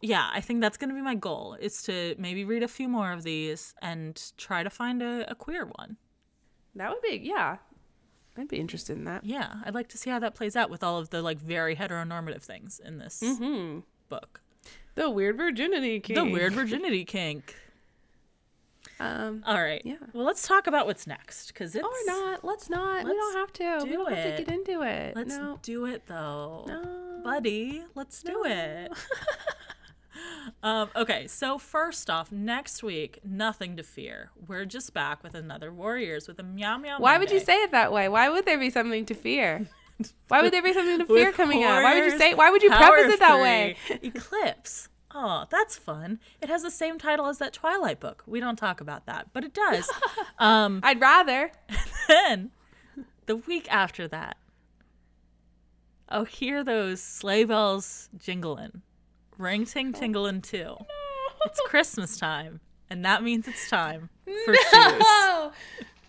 Yeah, 0.00 0.28
I 0.32 0.40
think 0.40 0.60
that's 0.62 0.76
going 0.78 0.88
to 0.88 0.94
be 0.94 1.02
my 1.02 1.14
goal 1.14 1.56
is 1.60 1.82
to 1.84 2.14
maybe 2.18 2.44
read 2.44 2.62
a 2.62 2.68
few 2.68 2.88
more 2.88 3.12
of 3.12 3.22
these 3.22 3.74
and 3.82 4.20
try 4.38 4.62
to 4.62 4.70
find 4.70 5.02
a, 5.02 5.30
a 5.30 5.34
queer 5.34 5.66
one. 5.66 5.96
that 6.74 6.90
would 6.90 7.02
be 7.02 7.20
yeah. 7.22 7.58
I'd 8.38 8.48
be 8.48 8.58
interested 8.58 8.96
in 8.96 9.04
that. 9.04 9.24
Yeah, 9.24 9.54
I'd 9.64 9.74
like 9.74 9.88
to 9.88 9.98
see 9.98 10.10
how 10.10 10.18
that 10.20 10.34
plays 10.34 10.54
out 10.56 10.70
with 10.70 10.82
all 10.84 10.98
of 10.98 11.10
the 11.10 11.22
like 11.22 11.38
very 11.38 11.74
heteronormative 11.76 12.42
things 12.42 12.80
in 12.82 12.98
this 12.98 13.22
book. 14.08 14.40
The 14.94 15.10
weird 15.10 15.36
virginity 15.36 16.00
kink. 16.00 16.18
The 16.18 16.24
weird 16.24 16.52
virginity 16.52 17.04
kink. 17.04 17.54
Um, 19.00 19.44
All 19.46 19.62
right. 19.62 19.80
Yeah. 19.84 19.96
Well, 20.12 20.24
let's 20.24 20.46
talk 20.46 20.66
about 20.66 20.86
what's 20.86 21.06
next 21.06 21.48
because 21.48 21.76
it's 21.76 21.84
or 21.84 21.90
not. 22.06 22.42
Let's 22.44 22.68
not. 22.68 23.04
we 23.04 23.10
Let's 23.10 23.18
don't 23.18 23.36
have 23.36 23.52
to. 23.52 23.84
we 23.84 23.90
do 23.90 23.96
don't 23.96 24.12
have 24.12 24.36
to 24.36 24.44
get 24.44 24.52
into 24.52 24.82
it. 24.82 25.14
Let's 25.14 25.36
no. 25.36 25.58
do 25.62 25.86
it 25.86 26.02
though. 26.06 26.64
No. 26.66 27.20
Buddy, 27.22 27.84
let's 27.94 28.22
do 28.22 28.44
it. 28.44 28.92
um, 30.62 30.90
okay, 30.96 31.26
so 31.26 31.58
first 31.58 32.10
off, 32.10 32.32
next 32.32 32.82
week, 32.82 33.20
nothing 33.24 33.76
to 33.76 33.82
fear. 33.82 34.30
We're 34.46 34.64
just 34.64 34.92
back 34.92 35.22
with 35.22 35.34
another 35.34 35.72
Warriors 35.72 36.26
with 36.26 36.38
a 36.38 36.42
meow 36.42 36.78
meow. 36.78 36.98
Why 36.98 37.18
would 37.18 37.30
you 37.30 37.40
say 37.40 37.62
it 37.62 37.70
that 37.70 37.92
way? 37.92 38.08
Why 38.08 38.28
would 38.28 38.44
there 38.44 38.58
be 38.58 38.70
something 38.70 39.06
to 39.06 39.14
fear? 39.14 39.68
Why 40.28 40.42
would 40.42 40.52
there 40.52 40.62
be 40.62 40.72
something 40.72 40.98
to 40.98 41.06
fear 41.14 41.32
coming 41.32 41.64
out? 41.64 41.82
Why 41.82 41.94
would 41.94 42.12
you 42.12 42.18
say? 42.18 42.34
Why 42.34 42.50
would 42.50 42.62
you 42.62 42.70
Power 42.70 42.92
preface 42.92 43.14
it 43.14 43.20
that 43.20 43.40
way? 43.40 43.76
Eclipse. 44.02 44.88
Oh, 45.14 45.46
that's 45.50 45.76
fun. 45.76 46.20
It 46.40 46.48
has 46.48 46.62
the 46.62 46.70
same 46.70 46.98
title 46.98 47.26
as 47.26 47.38
that 47.38 47.52
Twilight 47.52 47.98
book. 47.98 48.22
We 48.26 48.40
don't 48.40 48.56
talk 48.56 48.80
about 48.80 49.06
that, 49.06 49.28
but 49.32 49.42
it 49.42 49.54
does. 49.54 49.88
um, 50.38 50.80
I'd 50.82 51.00
rather. 51.00 51.50
then 52.08 52.50
the 53.26 53.36
week 53.36 53.66
after 53.70 54.06
that, 54.08 54.36
oh, 56.10 56.24
hear 56.24 56.62
those 56.62 57.02
sleigh 57.02 57.44
bells 57.44 58.10
jingling, 58.18 58.82
ring 59.38 59.64
ting 59.64 59.92
oh. 59.94 59.98
tingling 59.98 60.42
too. 60.42 60.76
It's 61.46 61.60
Christmas 61.66 62.16
time, 62.18 62.60
and 62.90 63.04
that 63.04 63.22
means 63.22 63.46
it's 63.48 63.70
time 63.70 64.10
for 64.24 64.54
shoes. 64.54 64.64
Oh 64.72 65.52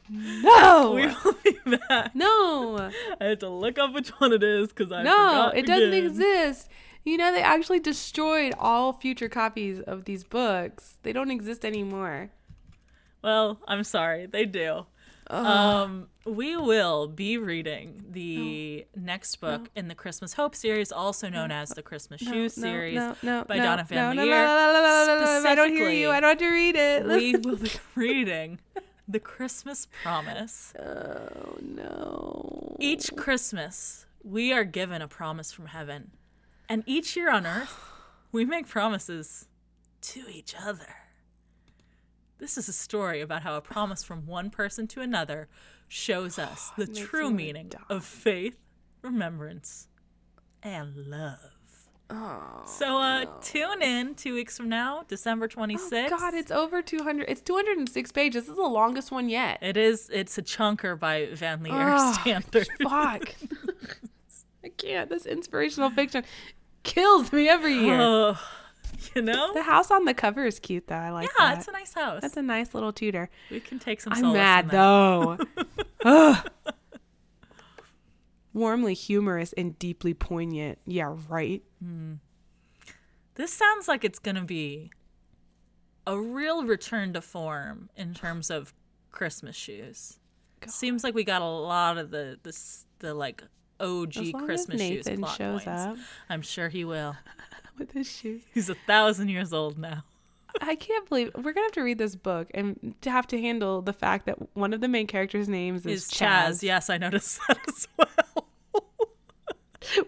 no! 0.10 0.94
We 0.96 1.08
will 1.08 1.38
be 1.44 1.78
back. 1.88 2.16
no! 2.16 2.92
I 3.22 3.26
had 3.26 3.40
to 3.42 3.50
look 3.50 3.78
up 3.78 3.94
which 3.94 4.10
one 4.20 4.34
it 4.34 4.44
is 4.44 4.70
because 4.70 4.92
I 4.92 5.04
No! 5.04 5.52
It 5.54 5.66
doesn't 5.66 5.90
again. 5.90 6.06
exist. 6.06 6.68
You 7.06 7.18
know 7.18 7.32
they 7.32 7.42
actually 7.42 7.80
destroyed 7.80 8.54
all 8.58 8.94
future 8.94 9.30
copies 9.30 9.80
of 9.82 10.06
these 10.06 10.24
books. 10.24 10.98
They 11.04 11.14
don't 11.14 11.32
exist 11.32 11.64
anymore. 11.64 12.32
Well, 13.22 13.60
I'm 13.68 13.84
sorry, 13.84 14.26
they 14.26 14.46
do. 14.46 14.86
Um, 15.30 16.08
we 16.26 16.58
will 16.58 17.08
be 17.08 17.38
reading 17.38 18.04
the 18.10 18.86
next 18.96 19.36
book 19.38 19.70
in 19.76 19.88
the 19.88 19.96
Christmas 19.96 20.34
Hope 20.34 20.56
series, 20.56 20.92
also 20.92 21.30
known 21.30 21.52
as 21.52 21.70
the 21.70 21.84
Christmas 21.84 22.22
No, 22.22 22.32
Shoe 22.32 22.42
no, 22.44 22.48
series 22.48 22.96
no, 22.96 23.16
no, 23.22 23.44
by 23.46 23.58
no, 23.58 23.64
Donna 23.64 23.82
no, 23.84 23.88
Van 23.88 24.16
no, 24.16 24.24
Leer. 24.24 24.36
no, 24.36 24.46
no, 24.46 24.74
no, 24.74 24.82
no, 24.82 25.06
no, 25.06 25.26
no, 25.26 25.44
no, 25.44 25.50
I 25.50 25.56
don't 25.56 25.72
hear 25.72 25.90
you. 25.90 26.10
I 26.10 26.20
don't 26.20 26.30
have 26.30 26.38
to 26.40 26.50
read 26.50 26.76
it. 26.76 27.06
we 27.06 27.36
will 27.44 27.58
be 27.58 27.72
reading 27.96 28.60
the 29.08 29.20
Christmas 29.20 29.88
Promise. 30.04 30.74
oh 30.80 31.58
no! 31.62 32.76
Each 32.80 33.16
Christmas, 33.16 34.06
we 34.24 34.52
are 34.52 34.64
given 34.64 35.02
a 35.02 35.08
promise 35.08 35.52
from 35.52 35.68
heaven. 35.68 36.12
And 36.68 36.84
each 36.86 37.16
year 37.16 37.32
on 37.32 37.46
earth, 37.46 37.80
we 38.32 38.46
make 38.46 38.68
promises 38.68 39.48
to 40.02 40.24
each 40.32 40.56
other. 40.60 40.96
This 42.40 42.57
is 42.57 42.70
a 42.70 42.74
story 42.74 43.22
about 43.22 43.41
how 43.44 43.56
a 43.56 43.61
promise 43.61 44.03
from 44.03 44.26
one 44.26 44.49
person 44.49 44.88
to 44.88 45.02
another 45.02 45.48
shows 45.88 46.40
us 46.40 46.72
the 46.78 46.88
true 46.88 47.30
meaning 47.30 47.68
die. 47.70 47.80
of 47.90 48.06
faith, 48.06 48.56
remembrance, 49.02 49.88
and 50.64 50.95
love. 51.07 51.40
Oh, 52.11 52.64
So 52.66 52.98
uh 52.98 53.26
tune 53.41 53.84
in 53.84 54.16
two 54.16 54.34
weeks 54.34 54.57
from 54.57 54.68
now, 54.68 55.03
December 55.07 55.48
26th. 55.48 56.10
God, 56.10 56.34
it's 56.34 56.49
over 56.49 56.82
200. 56.82 57.26
It's 57.30 57.41
206 57.41 58.11
pages. 58.14 58.44
This 58.45 58.49
is 58.49 58.56
the 58.56 58.64
longest 58.64 59.11
one 59.11 59.30
yet. 59.30 59.60
It 59.61 59.78
is 59.78 60.10
it's 60.11 60.36
a 60.38 60.41
chunker 60.41 60.99
by 60.99 61.28
VanLiere 61.28 62.14
standard. 62.16 62.68
Fuck. 62.82 63.36
I 64.64 64.70
can't. 64.76 65.07
This 65.10 65.26
inspirational 65.28 65.91
fiction 65.91 66.24
kills 66.82 67.32
me 67.32 67.48
every 67.48 67.74
year. 67.76 67.98
Oh, 67.99 68.40
you 69.16 69.22
know? 69.22 69.53
the 69.53 69.64
house 69.64 69.91
on 69.91 70.06
the 70.06 70.14
cover 70.14 70.45
is 70.45 70.60
cute, 70.60 70.88
though. 70.88 70.95
I 70.95 71.11
like 71.11 71.26
it. 71.26 71.32
Yeah, 71.40 71.49
that. 71.49 71.57
it's 71.60 71.68
a 71.68 71.72
nice 71.72 71.94
house. 71.94 72.22
That's 72.22 72.38
a 72.38 72.41
nice 72.41 72.74
little 72.74 72.94
Tudor. 72.94 73.30
we 73.49 73.60
can 73.60 73.80
take 73.80 74.02
some 74.02 74.14
I'm 74.14 74.34
mad 74.34 74.70
though. 74.70 75.38
Ugh. 76.06 76.49
Warmly 78.53 78.94
humorous 78.94 79.53
and 79.53 79.78
deeply 79.78 80.14
poignant. 80.14 80.80
Yeah, 80.86 81.16
right. 81.28 81.64
Hmm. 81.82 82.16
This 83.36 83.53
sounds 83.53 83.88
like 83.88 84.03
it's 84.03 84.20
going 84.20 84.36
to 84.36 84.44
be 84.44 84.91
a 86.06 86.20
real 86.20 86.66
return 86.66 87.14
to 87.14 87.22
form 87.22 87.90
in 87.95 88.14
terms 88.14 88.49
of 88.49 88.74
Christmas 89.11 89.56
shoes. 89.56 90.20
Seems 90.68 91.03
like 91.03 91.14
we 91.14 91.24
got 91.24 91.41
a 91.41 91.45
lot 91.45 91.98
of 91.98 92.11
the 92.11 92.38
this 92.44 92.86
the 92.99 93.14
like 93.14 93.44
OG 93.80 94.18
As 94.18 94.34
long 94.34 94.41
as 94.41 94.45
Christmas 94.45 94.82
shoes 94.82 95.06
Nathan 95.06 95.22
plot 95.22 95.38
shows 95.38 95.64
points. 95.64 95.68
up 95.68 95.98
I'm 96.30 96.41
sure 96.41 96.68
he 96.70 96.84
will. 96.84 97.16
With 97.80 97.92
his 97.94 98.10
shoes. 98.12 98.44
He's 98.54 98.70
a 98.70 98.76
thousand 98.76 99.30
years 99.30 99.54
old 99.54 99.78
now. 99.78 100.04
I 100.62 100.76
can't 100.76 101.08
believe 101.08 101.32
we're 101.36 101.54
gonna 101.54 101.66
have 101.66 101.72
to 101.74 101.84
read 101.84 101.98
this 101.98 102.16
book 102.16 102.50
and 102.54 102.96
to 103.02 103.12
have 103.12 103.28
to 103.28 103.40
handle 103.40 103.82
the 103.82 103.94
fact 103.94 104.26
that 104.26 104.56
one 104.56 104.74
of 104.74 104.82
the 104.82 104.88
main 104.88 105.08
characters' 105.08 105.48
names 105.48 105.86
is, 105.86 106.06
Is 106.06 106.12
Chaz. 106.12 106.64
Yes, 106.64 106.90
I 106.90 106.98
noticed 106.98 107.40
that 107.48 107.58
as 107.68 107.88
well. 107.98 108.48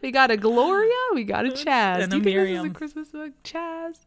We 0.02 0.12
got 0.12 0.30
a 0.32 0.38
Gloria, 0.38 0.92
we 1.14 1.24
got 1.24 1.46
a 1.46 1.50
Chaz. 1.50 2.04
And 2.04 2.12
Do 2.12 2.18
a 2.18 2.20
you 2.20 2.24
think 2.24 2.36
this 2.48 2.60
is 2.60 2.66
a 2.66 2.70
Christmas 2.74 3.10
book? 3.10 3.32
Chaz. 3.44 4.00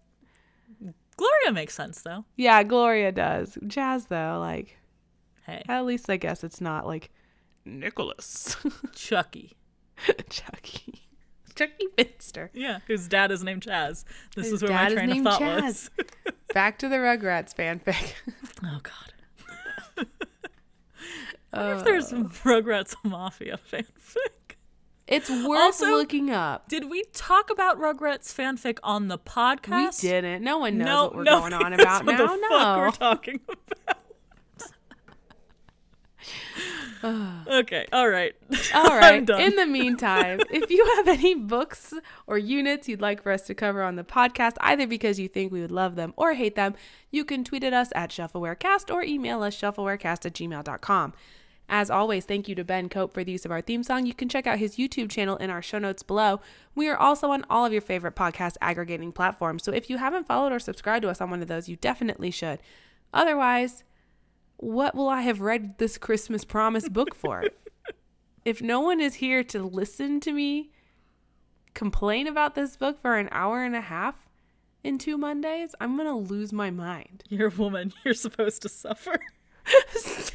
Gloria 1.16 1.52
makes 1.52 1.74
sense 1.74 2.02
though. 2.02 2.24
Yeah, 2.36 2.62
Gloria 2.64 3.12
does. 3.12 3.56
Chaz 3.66 4.08
though, 4.08 4.38
like 4.40 4.76
Hey, 5.46 5.62
at 5.68 5.84
least 5.84 6.08
I 6.10 6.16
guess 6.16 6.42
it's 6.42 6.60
not 6.60 6.86
like 6.86 7.10
Nicholas. 7.64 8.56
Chucky. 8.94 9.52
Chucky. 10.30 11.02
Chucky 11.54 11.86
Finster. 12.34 12.50
Yeah, 12.58 12.78
whose 12.86 13.08
dad 13.08 13.30
is 13.30 13.42
named 13.42 13.62
Chaz. 13.62 14.04
This 14.34 14.46
His 14.46 14.54
is 14.54 14.62
where 14.62 14.72
my 14.72 14.90
train 14.90 15.10
of 15.10 15.24
thought 15.24 15.40
Chaz. 15.40 15.62
was. 15.62 15.90
Back 16.54 16.78
to 16.80 16.88
the 16.88 16.96
Rugrats 16.96 17.54
fanfic. 17.54 18.14
Oh 18.66 18.80
God. 18.82 20.06
I 21.52 21.58
wonder 21.58 21.78
if 21.78 21.84
there's 21.84 22.08
some 22.08 22.26
oh. 22.26 22.48
Rugrats 22.48 22.94
Mafia 23.04 23.58
fanfic. 23.70 24.56
It's 25.06 25.28
worth 25.28 25.60
Also- 25.60 25.90
looking 25.90 26.30
up. 26.30 26.68
Did 26.68 26.88
we 26.88 27.04
talk 27.12 27.50
about 27.50 27.78
Rugrats 27.78 28.32
fanfic 28.32 28.78
on 28.82 29.08
the 29.08 29.18
podcast? 29.18 30.02
We 30.02 30.08
didn't. 30.08 30.42
No 30.42 30.58
one 30.58 30.78
knows 30.78 30.86
no, 30.86 31.04
what 31.04 31.14
we're 31.14 31.22
no, 31.24 31.40
going 31.40 31.52
on 31.52 31.72
about 31.74 32.06
what 32.06 32.12
now. 32.12 32.26
The 32.26 32.36
no. 32.36 32.48
fuck 32.48 32.78
we're 32.78 32.90
talking 32.92 33.40
about. 33.46 33.98
okay, 37.46 37.86
All 37.92 38.08
right. 38.08 38.34
All 38.74 38.96
right. 38.96 39.28
In 39.28 39.56
the 39.56 39.66
meantime, 39.66 40.40
if 40.50 40.70
you 40.70 40.84
have 40.96 41.08
any 41.08 41.34
books 41.34 41.92
or 42.26 42.38
units 42.38 42.88
you'd 42.88 43.02
like 43.02 43.22
for 43.22 43.30
us 43.30 43.42
to 43.42 43.54
cover 43.54 43.82
on 43.82 43.96
the 43.96 44.04
podcast, 44.04 44.54
either 44.60 44.86
because 44.86 45.18
you 45.18 45.28
think 45.28 45.52
we 45.52 45.60
would 45.60 45.72
love 45.72 45.96
them 45.96 46.14
or 46.16 46.34
hate 46.34 46.54
them, 46.54 46.74
you 47.10 47.24
can 47.24 47.44
tweet 47.44 47.62
at 47.62 47.74
us 47.74 47.90
at 47.94 48.10
shelfawarecast 48.10 48.92
or 48.92 49.02
email 49.02 49.42
us 49.42 49.58
shelfawarecast 49.60 50.24
at 50.24 50.32
gmail.com. 50.32 51.12
As 51.68 51.90
always, 51.90 52.24
thank 52.24 52.48
you 52.48 52.54
to 52.54 52.64
Ben 52.64 52.88
Cope 52.88 53.12
for 53.12 53.24
the 53.24 53.32
use 53.32 53.44
of 53.44 53.50
our 53.50 53.62
theme 53.62 53.82
song. 53.82 54.04
You 54.06 54.14
can 54.14 54.28
check 54.28 54.46
out 54.46 54.58
his 54.58 54.76
YouTube 54.76 55.10
channel 55.10 55.36
in 55.36 55.48
our 55.50 55.62
show 55.62 55.78
notes 55.78 56.02
below. 56.02 56.40
We 56.74 56.88
are 56.88 56.96
also 56.96 57.30
on 57.30 57.44
all 57.48 57.64
of 57.64 57.72
your 57.72 57.80
favorite 57.80 58.16
podcast 58.16 58.56
aggregating 58.60 59.12
platforms. 59.12 59.64
So 59.64 59.72
if 59.72 59.88
you 59.88 59.96
haven't 59.96 60.26
followed 60.26 60.52
or 60.52 60.58
subscribed 60.58 61.02
to 61.02 61.08
us 61.08 61.20
on 61.20 61.30
one 61.30 61.40
of 61.40 61.48
those, 61.48 61.68
you 61.68 61.76
definitely 61.76 62.30
should. 62.30 62.60
Otherwise, 63.14 63.82
what 64.64 64.94
will 64.94 65.08
I 65.08 65.20
have 65.22 65.40
read 65.40 65.78
this 65.78 65.98
Christmas 65.98 66.44
promise 66.44 66.88
book 66.88 67.14
for? 67.14 67.44
if 68.44 68.62
no 68.62 68.80
one 68.80 69.00
is 69.00 69.16
here 69.16 69.44
to 69.44 69.62
listen 69.62 70.20
to 70.20 70.32
me 70.32 70.70
complain 71.74 72.26
about 72.26 72.54
this 72.54 72.76
book 72.76 73.00
for 73.02 73.18
an 73.18 73.28
hour 73.30 73.62
and 73.64 73.76
a 73.76 73.80
half 73.80 74.14
in 74.82 74.96
two 74.96 75.18
Mondays, 75.18 75.74
I'm 75.80 75.96
going 75.96 76.08
to 76.08 76.14
lose 76.14 76.52
my 76.52 76.70
mind. 76.70 77.24
You're 77.28 77.48
a 77.48 77.50
woman. 77.50 77.92
You're 78.04 78.14
supposed 78.14 78.62
to 78.62 78.68
suffer. 78.68 79.18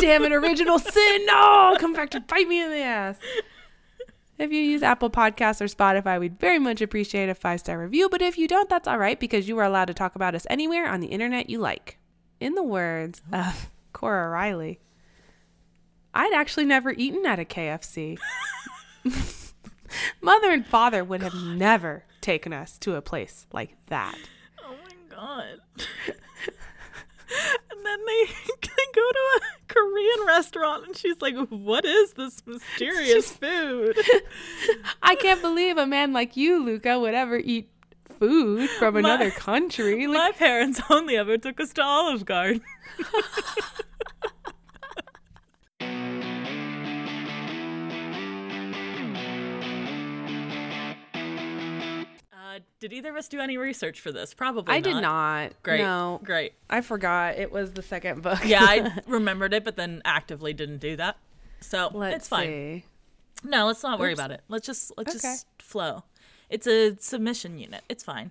Damn 0.00 0.24
it, 0.24 0.32
original 0.32 0.78
sin. 0.78 1.26
No, 1.26 1.76
come 1.78 1.92
back 1.92 2.10
to 2.10 2.20
bite 2.20 2.48
me 2.48 2.62
in 2.62 2.70
the 2.70 2.78
ass. 2.78 3.18
If 4.38 4.50
you 4.50 4.60
use 4.60 4.82
Apple 4.82 5.10
Podcasts 5.10 5.60
or 5.60 5.66
Spotify, 5.66 6.18
we'd 6.18 6.40
very 6.40 6.58
much 6.58 6.80
appreciate 6.80 7.28
a 7.28 7.34
five 7.34 7.60
star 7.60 7.78
review. 7.78 8.08
But 8.08 8.22
if 8.22 8.36
you 8.36 8.48
don't, 8.48 8.68
that's 8.68 8.88
all 8.88 8.98
right 8.98 9.20
because 9.20 9.46
you 9.46 9.56
are 9.58 9.64
allowed 9.64 9.84
to 9.86 9.94
talk 9.94 10.16
about 10.16 10.34
us 10.34 10.46
anywhere 10.50 10.88
on 10.88 10.98
the 11.00 11.08
internet 11.08 11.48
you 11.48 11.58
like. 11.58 11.98
In 12.40 12.54
the 12.54 12.62
words 12.62 13.22
oh. 13.32 13.38
of 13.38 13.70
Cora 13.92 14.28
Reilly, 14.28 14.80
I'd 16.12 16.32
actually 16.32 16.64
never 16.64 16.90
eaten 16.90 17.26
at 17.26 17.38
a 17.38 17.44
KFC. 17.44 18.18
Mother 20.20 20.50
and 20.50 20.66
father 20.66 21.04
would 21.04 21.22
have 21.22 21.34
never 21.34 22.04
taken 22.20 22.52
us 22.52 22.78
to 22.78 22.94
a 22.94 23.02
place 23.02 23.46
like 23.52 23.76
that. 23.86 24.16
Oh 24.62 24.74
my 24.84 25.16
god. 25.16 25.60
and 26.08 27.84
then 27.84 27.98
they, 28.06 28.24
they 28.62 28.86
go 28.94 29.10
to 29.10 29.18
a 29.36 29.40
Korean 29.68 30.26
restaurant 30.26 30.86
and 30.86 30.96
she's 30.96 31.20
like, 31.20 31.34
What 31.48 31.84
is 31.84 32.12
this 32.14 32.42
mysterious 32.46 33.30
food? 33.32 33.98
I 35.02 35.14
can't 35.16 35.40
believe 35.40 35.76
a 35.78 35.86
man 35.86 36.12
like 36.12 36.36
you, 36.36 36.64
Luca, 36.64 36.98
would 36.98 37.14
ever 37.14 37.36
eat 37.36 37.68
food 38.18 38.68
from 38.70 38.94
My- 38.94 39.00
another 39.00 39.30
country. 39.30 40.06
Like, 40.06 40.16
My 40.16 40.32
parents 40.32 40.80
only 40.90 41.16
ever 41.16 41.36
took 41.38 41.60
us 41.60 41.72
to 41.74 41.82
Olive 41.82 42.24
Garden. 42.24 42.60
Uh, 52.32 52.58
did 52.78 52.92
either 52.92 53.10
of 53.10 53.16
us 53.16 53.28
do 53.28 53.40
any 53.40 53.56
research 53.56 54.00
for 54.00 54.12
this? 54.12 54.34
Probably 54.34 54.74
I 54.74 54.80
did 54.80 54.96
not. 54.96 55.52
Great. 55.62 55.78
No, 55.80 56.20
Great. 56.22 56.52
I 56.68 56.80
forgot 56.82 57.36
it 57.36 57.50
was 57.50 57.72
the 57.72 57.82
second 57.82 58.22
book. 58.22 58.40
Yeah, 58.44 58.60
I 58.62 59.00
remembered 59.06 59.52
it, 59.54 59.64
but 59.64 59.76
then 59.76 60.02
actively 60.04 60.52
didn't 60.52 60.78
do 60.78 60.96
that. 60.96 61.16
So 61.60 61.90
Let's 61.92 62.16
it's 62.16 62.28
fine. 62.28 62.46
see. 62.46 62.84
No, 63.42 63.66
let's 63.66 63.82
not 63.82 63.98
worry 63.98 64.12
Oops. 64.12 64.20
about 64.20 64.30
it. 64.30 64.42
Let's 64.48 64.66
just 64.66 64.92
let's 64.96 65.10
Okay. 65.16 65.20
just 65.20 65.46
flow. 65.60 66.04
It's 66.54 66.66
a 66.68 66.96
submission 67.00 67.58
unit. 67.58 67.82
It's 67.88 68.04
fine. 68.04 68.30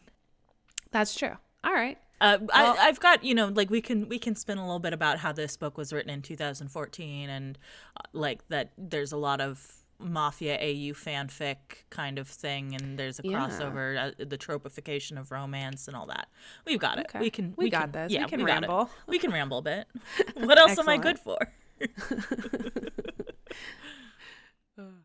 That's 0.91 1.13
true. 1.13 1.35
All 1.63 1.73
right. 1.73 1.97
Uh, 2.21 2.37
Well- 2.39 2.49
I, 2.79 2.87
I've 2.87 2.99
got 3.01 3.23
you 3.23 3.35
know 3.35 3.47
like 3.47 3.69
we 3.69 3.81
can 3.81 4.07
we 4.07 4.17
can 4.17 4.35
spin 4.35 4.57
a 4.57 4.61
little 4.65 4.79
bit 4.79 4.93
about 4.93 5.19
how 5.19 5.33
this 5.33 5.57
book 5.57 5.77
was 5.77 5.91
written 5.91 6.09
in 6.09 6.21
2014 6.21 7.29
and 7.29 7.57
uh, 7.97 8.01
like 8.13 8.47
that 8.47 8.71
there's 8.77 9.11
a 9.11 9.17
lot 9.17 9.41
of 9.41 9.73
mafia 9.99 10.55
AU 10.57 10.93
fanfic 10.93 11.57
kind 11.89 12.17
of 12.17 12.27
thing 12.29 12.73
and 12.75 12.97
there's 12.97 13.19
a 13.19 13.23
Yeah. 13.25 13.39
crossover 13.47 13.85
uh, 14.19 14.25
the 14.25 14.37
tropification 14.37 15.17
of 15.17 15.31
romance 15.31 15.87
and 15.89 15.97
all 15.97 16.05
that. 16.07 16.27
We've 16.65 16.79
got 16.79 16.97
it. 16.99 17.07
Okay. 17.09 17.19
We 17.19 17.29
can 17.29 17.53
We 17.57 17.65
we, 17.65 17.69
got 17.69 17.91
can, 17.91 18.07
this. 18.07 18.11
We 18.17 18.25
can 18.25 18.39
it. 18.39 18.43
ramble. 18.45 18.89
We 19.07 19.19
can 19.19 19.31
ramble 19.33 19.57
a 19.57 19.61
bit. 19.63 19.87
What 20.37 20.57
else 20.57 20.77
am 20.79 20.87
I 20.87 20.97
good 20.97 21.19
for? 21.19 21.39